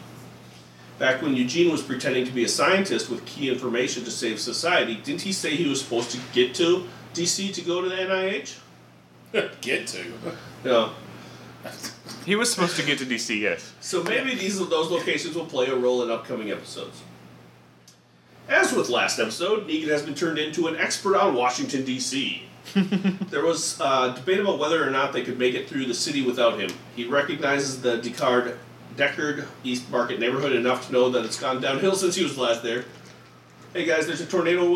Back 0.99 1.23
when 1.23 1.37
Eugene 1.37 1.71
was 1.71 1.81
pretending 1.81 2.25
to 2.25 2.33
be 2.33 2.43
a 2.43 2.49
scientist 2.49 3.09
with 3.09 3.25
key 3.25 3.49
information 3.49 4.05
to 4.05 4.11
save 4.11 4.41
society, 4.41 4.97
didn't 4.97 5.23
he 5.23 5.33
say 5.33 5.55
he 5.55 5.69
was 5.69 5.81
supposed 5.81 6.11
to 6.11 6.19
get 6.33 6.57
to 6.57 6.89
DC 7.15 7.55
to 7.55 7.61
go 7.61 7.81
to 7.81 7.89
the 7.89 7.95
NIH? 7.95 8.59
Get 9.61 9.87
to. 9.89 10.07
Yeah. 10.65 10.89
He 12.25 12.35
was 12.35 12.51
supposed 12.51 12.77
to 12.77 12.83
get 12.83 12.99
to 12.99 13.05
DC, 13.05 13.39
yes. 13.39 13.75
So 13.81 14.03
maybe 14.03 14.35
these 14.35 14.59
those 14.69 14.91
locations 14.91 15.35
will 15.37 15.45
play 15.45 15.67
a 15.67 15.77
role 15.77 16.03
in 16.03 16.11
upcoming 16.11 16.51
episodes. 16.51 17.03
As 18.49 18.73
with 18.73 18.89
last 18.89 19.19
episode, 19.19 19.69
Negan 19.69 19.89
has 19.89 20.03
been 20.03 20.15
turned 20.15 20.39
into 20.39 20.69
an 20.69 20.77
expert 20.77 21.17
on 21.17 21.35
Washington 21.35 21.85
D.C. 21.85 22.45
there 22.75 23.45
was 23.45 23.81
uh, 23.81 24.09
debate 24.15 24.41
about 24.41 24.59
whether 24.59 24.87
or 24.87 24.91
not 24.91 25.13
they 25.13 25.23
could 25.23 25.39
make 25.39 25.55
it 25.55 25.69
through 25.69 25.87
the 25.87 25.95
city 25.95 26.23
without 26.23 26.59
him. 26.59 26.71
He 26.97 27.07
recognizes 27.07 27.83
the 27.83 27.99
Deckard, 27.99 28.57
Deckard 28.97 29.47
East 29.65 29.91
Market 29.91 30.19
neighborhood 30.19 30.53
enough 30.53 30.87
to 30.87 30.93
know 30.93 31.11
that 31.11 31.25
it's 31.25 31.39
gone 31.39 31.61
downhill 31.61 31.95
since 31.95 32.15
he 32.15 32.23
was 32.23 32.37
last 32.39 32.63
there. 32.63 32.85
Hey 33.75 33.85
guys, 33.85 34.07
there's 34.07 34.23
a 34.23 34.27
tornado 34.27 34.67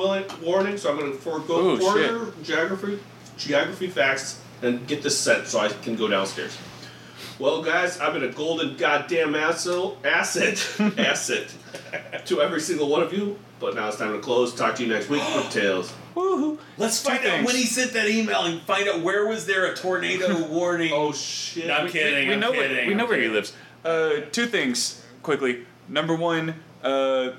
warning, 0.42 0.76
so 0.76 0.90
I'm 0.90 0.98
going 0.98 1.12
to 1.12 1.18
forego 1.18 1.70
Oh, 1.72 1.76
further 1.76 2.32
geography, 2.42 2.98
geography 3.38 3.88
facts 3.88 4.40
and 4.60 4.86
get 4.86 5.02
this 5.02 5.18
set 5.18 5.48
so 5.48 5.60
I 5.60 5.68
can 5.68 5.96
go 5.96 6.08
downstairs. 6.08 6.56
Well, 7.42 7.60
guys, 7.60 7.98
I've 7.98 8.12
been 8.12 8.22
a 8.22 8.28
golden 8.28 8.76
goddamn 8.76 9.34
asset, 9.34 9.96
asset, 10.04 10.64
asset 10.96 11.52
to 12.26 12.40
every 12.40 12.60
single 12.60 12.88
one 12.88 13.02
of 13.02 13.12
you. 13.12 13.36
But 13.58 13.74
now 13.74 13.88
it's 13.88 13.96
time 13.96 14.12
to 14.12 14.20
close. 14.20 14.54
Talk 14.54 14.76
to 14.76 14.82
you 14.84 14.88
next 14.92 15.08
week 15.08 15.22
with 15.34 15.50
Tales. 15.50 15.92
Woohoo! 16.14 16.58
Let's 16.78 17.02
Two 17.02 17.08
find 17.10 17.18
out 17.24 17.30
things. 17.32 17.46
when 17.46 17.56
he 17.56 17.64
sent 17.64 17.94
that 17.94 18.08
email 18.08 18.44
and 18.44 18.60
find 18.62 18.88
out 18.88 19.00
where 19.00 19.26
was 19.26 19.44
there 19.46 19.66
a 19.66 19.74
tornado 19.74 20.46
warning. 20.48 20.92
Oh 20.94 21.10
shit! 21.10 21.66
No, 21.66 21.74
I'm 21.78 21.88
kidding. 21.88 22.28
we 22.28 22.34
I'm 22.34 22.38
know 22.40 22.52
kidding. 22.52 22.76
where, 22.76 22.86
we 22.86 22.94
know 22.94 23.06
where 23.06 23.20
he 23.20 23.26
lives. 23.28 23.52
Uh, 23.84 24.20
two 24.30 24.46
things 24.46 25.04
quickly. 25.24 25.66
Number 25.88 26.14
one, 26.14 26.54
uh, 26.84 27.30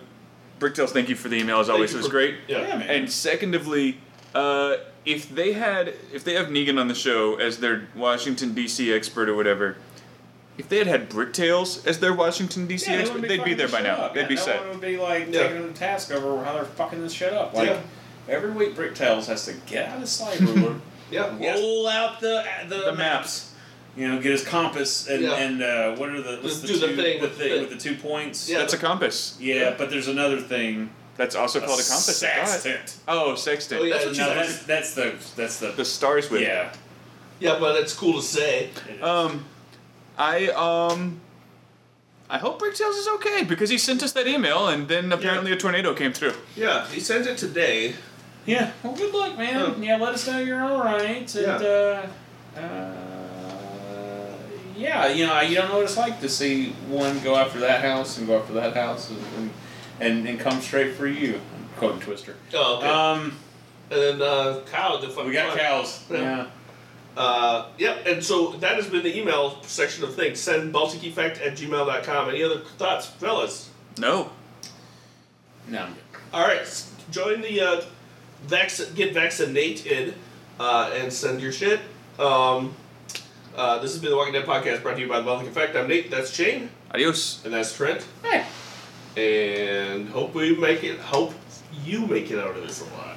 Bricktails, 0.60 0.90
thank 0.90 1.08
you 1.08 1.16
for 1.16 1.30
the 1.30 1.38
email 1.38 1.62
as 1.62 1.70
always. 1.70 1.94
It 1.94 1.98
was 1.98 2.08
for- 2.08 2.12
great. 2.12 2.36
Yeah. 2.50 2.68
Yeah, 2.68 2.78
man. 2.78 2.90
And 2.90 3.10
secondly, 3.10 4.00
uh, 4.36 4.76
if 5.06 5.34
they 5.34 5.54
had, 5.54 5.94
if 6.12 6.26
they 6.26 6.34
have 6.34 6.48
Negan 6.48 6.78
on 6.78 6.90
the 6.90 6.96
show 6.96 7.36
as 7.36 7.60
their 7.60 7.88
Washington 7.96 8.54
D.C. 8.54 8.92
expert 8.94 9.30
or 9.30 9.36
whatever, 9.36 9.78
if 10.58 10.70
they 10.70 10.78
had 10.78 10.88
had 10.88 11.10
Bricktails 11.10 11.86
as 11.88 12.00
their 12.00 12.14
Washington 12.14 12.68
D.C. 12.68 12.90
Yeah, 12.90 12.98
they 12.98 13.02
expert, 13.04 13.22
wouldn't 13.22 13.30
they'd 13.38 13.44
be 13.46 13.54
there 13.56 13.68
by 13.70 13.82
now. 13.82 13.96
up. 13.96 14.14
They'd 14.14 14.22
yeah, 14.22 14.28
be 14.28 14.36
no 14.36 14.42
set. 14.42 14.60
one 14.62 14.70
would 14.70 14.82
be 14.82 14.98
like 14.98 15.28
Yeah. 15.32 15.48
taking 15.48 15.68
the 15.68 15.74
task 15.74 16.12
over 16.12 16.44
how 16.44 16.54
they're 16.54 16.66
fucking 16.66 17.02
this 17.02 17.14
shit 17.14 17.34
up. 17.34 17.54
Like 17.54 17.70
Yeah. 17.70 17.80
every 18.30 18.52
week, 18.52 18.76
Bricktails 18.76 19.26
has 19.28 19.46
to 19.46 19.54
get 19.68 19.90
out 19.90 20.00
his 20.00 20.12
slide 20.12 20.40
ruler, 20.42 20.76
Yeah. 21.12 21.36
yes. 21.40 21.60
roll 21.60 21.88
out 21.88 22.20
the 22.20 22.44
the, 22.68 22.78
The 22.86 22.94
maps. 22.94 23.50
You 23.96 24.08
know, 24.08 24.16
get 24.20 24.32
his 24.32 24.44
compass 24.44 25.08
and 25.08 25.22
Yeah. 25.24 25.36
and 25.36 25.62
uh, 25.62 25.96
what 25.96 26.10
are 26.10 26.20
the 26.22 26.38
what's 26.42 26.62
Just 26.62 26.62
the 26.62 26.68
do 26.68 26.74
the 26.80 26.88
two 26.88 26.96
thing 26.96 27.22
with 27.22 27.30
with 27.32 27.40
the, 27.40 27.50
the- 27.50 27.60
with 27.62 27.70
the 27.70 27.78
two 27.78 27.96
points? 27.96 28.50
Yeah. 28.50 28.58
That's 28.60 28.74
a 28.74 28.78
compass. 28.78 29.38
Yeah, 29.40 29.76
but 29.78 29.90
there's 29.92 30.08
another 30.08 30.40
thing. 30.42 30.90
That's 31.16 31.36
also 31.36 31.60
called 31.60 31.80
a 31.80 31.84
compass. 31.84 32.24
I. 32.24 32.44
Sextant. 32.46 32.98
Oh, 33.08 33.36
sextant. 33.36 33.82
Oh, 33.82 33.84
yeah. 33.84 33.94
That's 33.94 34.06
what 34.08 34.18
no, 34.18 34.30
you 34.30 34.34
that's 34.36 34.64
that's 34.64 34.94
the 34.96 35.14
that's 35.36 35.60
the, 35.60 35.68
The 35.74 35.86
stars 35.86 36.30
with. 36.32 36.42
yeah. 36.42 36.74
Yeah, 37.40 37.58
but 37.60 37.76
it's 37.80 37.94
cool 37.94 38.14
to 38.14 38.22
say. 38.22 38.70
it 38.90 38.96
is. 38.98 39.04
Um, 39.04 39.46
I 40.18 40.48
um, 40.50 41.22
I 42.30 42.38
hope 42.38 42.62
Bricktails 42.62 42.98
is 42.98 43.08
okay 43.16 43.44
because 43.44 43.70
he 43.70 43.78
sent 43.78 44.02
us 44.04 44.12
that 44.14 44.28
email 44.28 44.68
and 44.68 44.88
then 44.88 45.12
apparently 45.12 45.52
a 45.52 45.56
tornado 45.56 45.94
came 45.94 46.14
through. 46.14 46.34
Yeah, 46.56 46.88
he 46.88 47.00
sent 47.00 47.28
it 47.28 47.38
today. 47.38 47.96
Yeah. 48.46 48.72
Well, 48.84 48.96
good 48.96 49.14
luck, 49.14 49.38
man. 49.38 49.56
Oh. 49.56 49.76
Yeah, 49.80 49.98
let 49.98 50.14
us 50.14 50.28
know 50.28 50.40
you're 50.40 50.62
all 50.62 50.84
right. 50.84 51.36
And, 51.36 51.64
uh, 51.64 52.08
uh, 52.58 52.96
yeah, 54.76 55.08
you 55.08 55.26
know, 55.26 55.40
you 55.42 55.56
don't 55.56 55.70
know 55.70 55.76
what 55.76 55.84
it's 55.84 55.98
like 55.98 56.20
to 56.22 56.30
see 56.30 56.72
one 56.90 57.20
go 57.20 57.36
after 57.36 57.60
that 57.60 57.82
house 57.82 58.18
and 58.18 58.28
go 58.28 58.40
after 58.40 58.54
that 58.54 58.76
house 58.76 59.10
and 59.10 59.20
and, 59.38 59.52
and, 60.00 60.28
and 60.28 60.40
come 60.40 60.60
straight 60.62 60.96
for 60.96 61.08
you. 61.08 61.36
I'm 61.36 61.70
quoting 61.78 62.02
Twister. 62.02 62.36
Oh, 62.54 62.78
okay. 62.78 62.88
Um, 62.88 63.38
and 63.92 64.02
then 64.02 64.22
uh, 64.22 64.62
cow. 64.72 64.98
The 64.98 65.24
we 65.24 65.34
got 65.34 65.58
cows. 65.58 66.04
Yeah. 66.10 66.18
Yeah. 66.18 66.48
Uh, 67.16 67.68
yep, 67.78 68.06
and 68.08 68.24
so 68.24 68.54
that 68.54 68.76
has 68.76 68.88
been 68.88 69.04
the 69.04 69.18
email 69.18 69.62
section 69.64 70.04
of 70.04 70.16
things. 70.16 70.40
Send 70.40 70.74
Balding 70.74 71.04
Effect 71.04 71.40
at 71.42 71.54
gmail.com. 71.54 72.30
Any 72.30 72.44
other 72.44 72.60
thoughts, 72.78 73.06
fellas? 73.06 73.70
No. 74.00 74.32
No, 75.68 75.88
All 76.34 76.46
right, 76.46 76.86
join 77.10 77.40
the 77.42 77.62
uh, 77.62 77.82
vac- 78.48 78.96
get 78.96 79.14
vaccinated 79.14 80.14
uh, 80.60 80.92
and 80.94 81.12
send 81.14 81.40
your 81.40 81.54
shit. 81.54 81.80
Um, 82.20 82.76
uh, 83.56 83.80
this 83.80 83.94
has 83.94 84.02
been 84.02 84.10
the 84.12 84.18
Walking 84.18 84.34
Dead 84.34 84.46
podcast 84.46 84.82
brought 84.82 84.96
to 84.96 85.02
you 85.02 85.08
by 85.08 85.20
the 85.20 85.24
Balding 85.26 85.48
Effect. 85.48 85.76
I'm 85.78 85.88
Nate. 85.88 86.12
That's 86.12 86.34
Shane, 86.34 86.70
Adios. 86.92 87.46
and 87.46 87.54
that's 87.54 87.74
Trent. 87.76 88.06
Hey. 88.24 88.44
And 89.16 90.10
hope 90.10 90.34
we 90.34 90.54
make 90.58 90.84
it. 90.84 91.00
Hope 91.00 91.34
you 91.86 92.08
make 92.08 92.30
it 92.30 92.40
out 92.40 92.58
of 92.58 92.64
this 92.68 92.82
alive. 92.82 93.13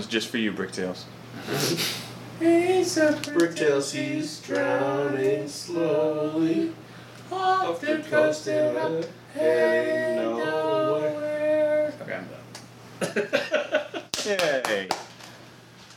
One's 0.00 0.10
just 0.10 0.28
for 0.28 0.38
you, 0.38 0.50
Bricktails. 0.50 1.04
Bricktails, 2.40 3.92
he's 3.92 4.19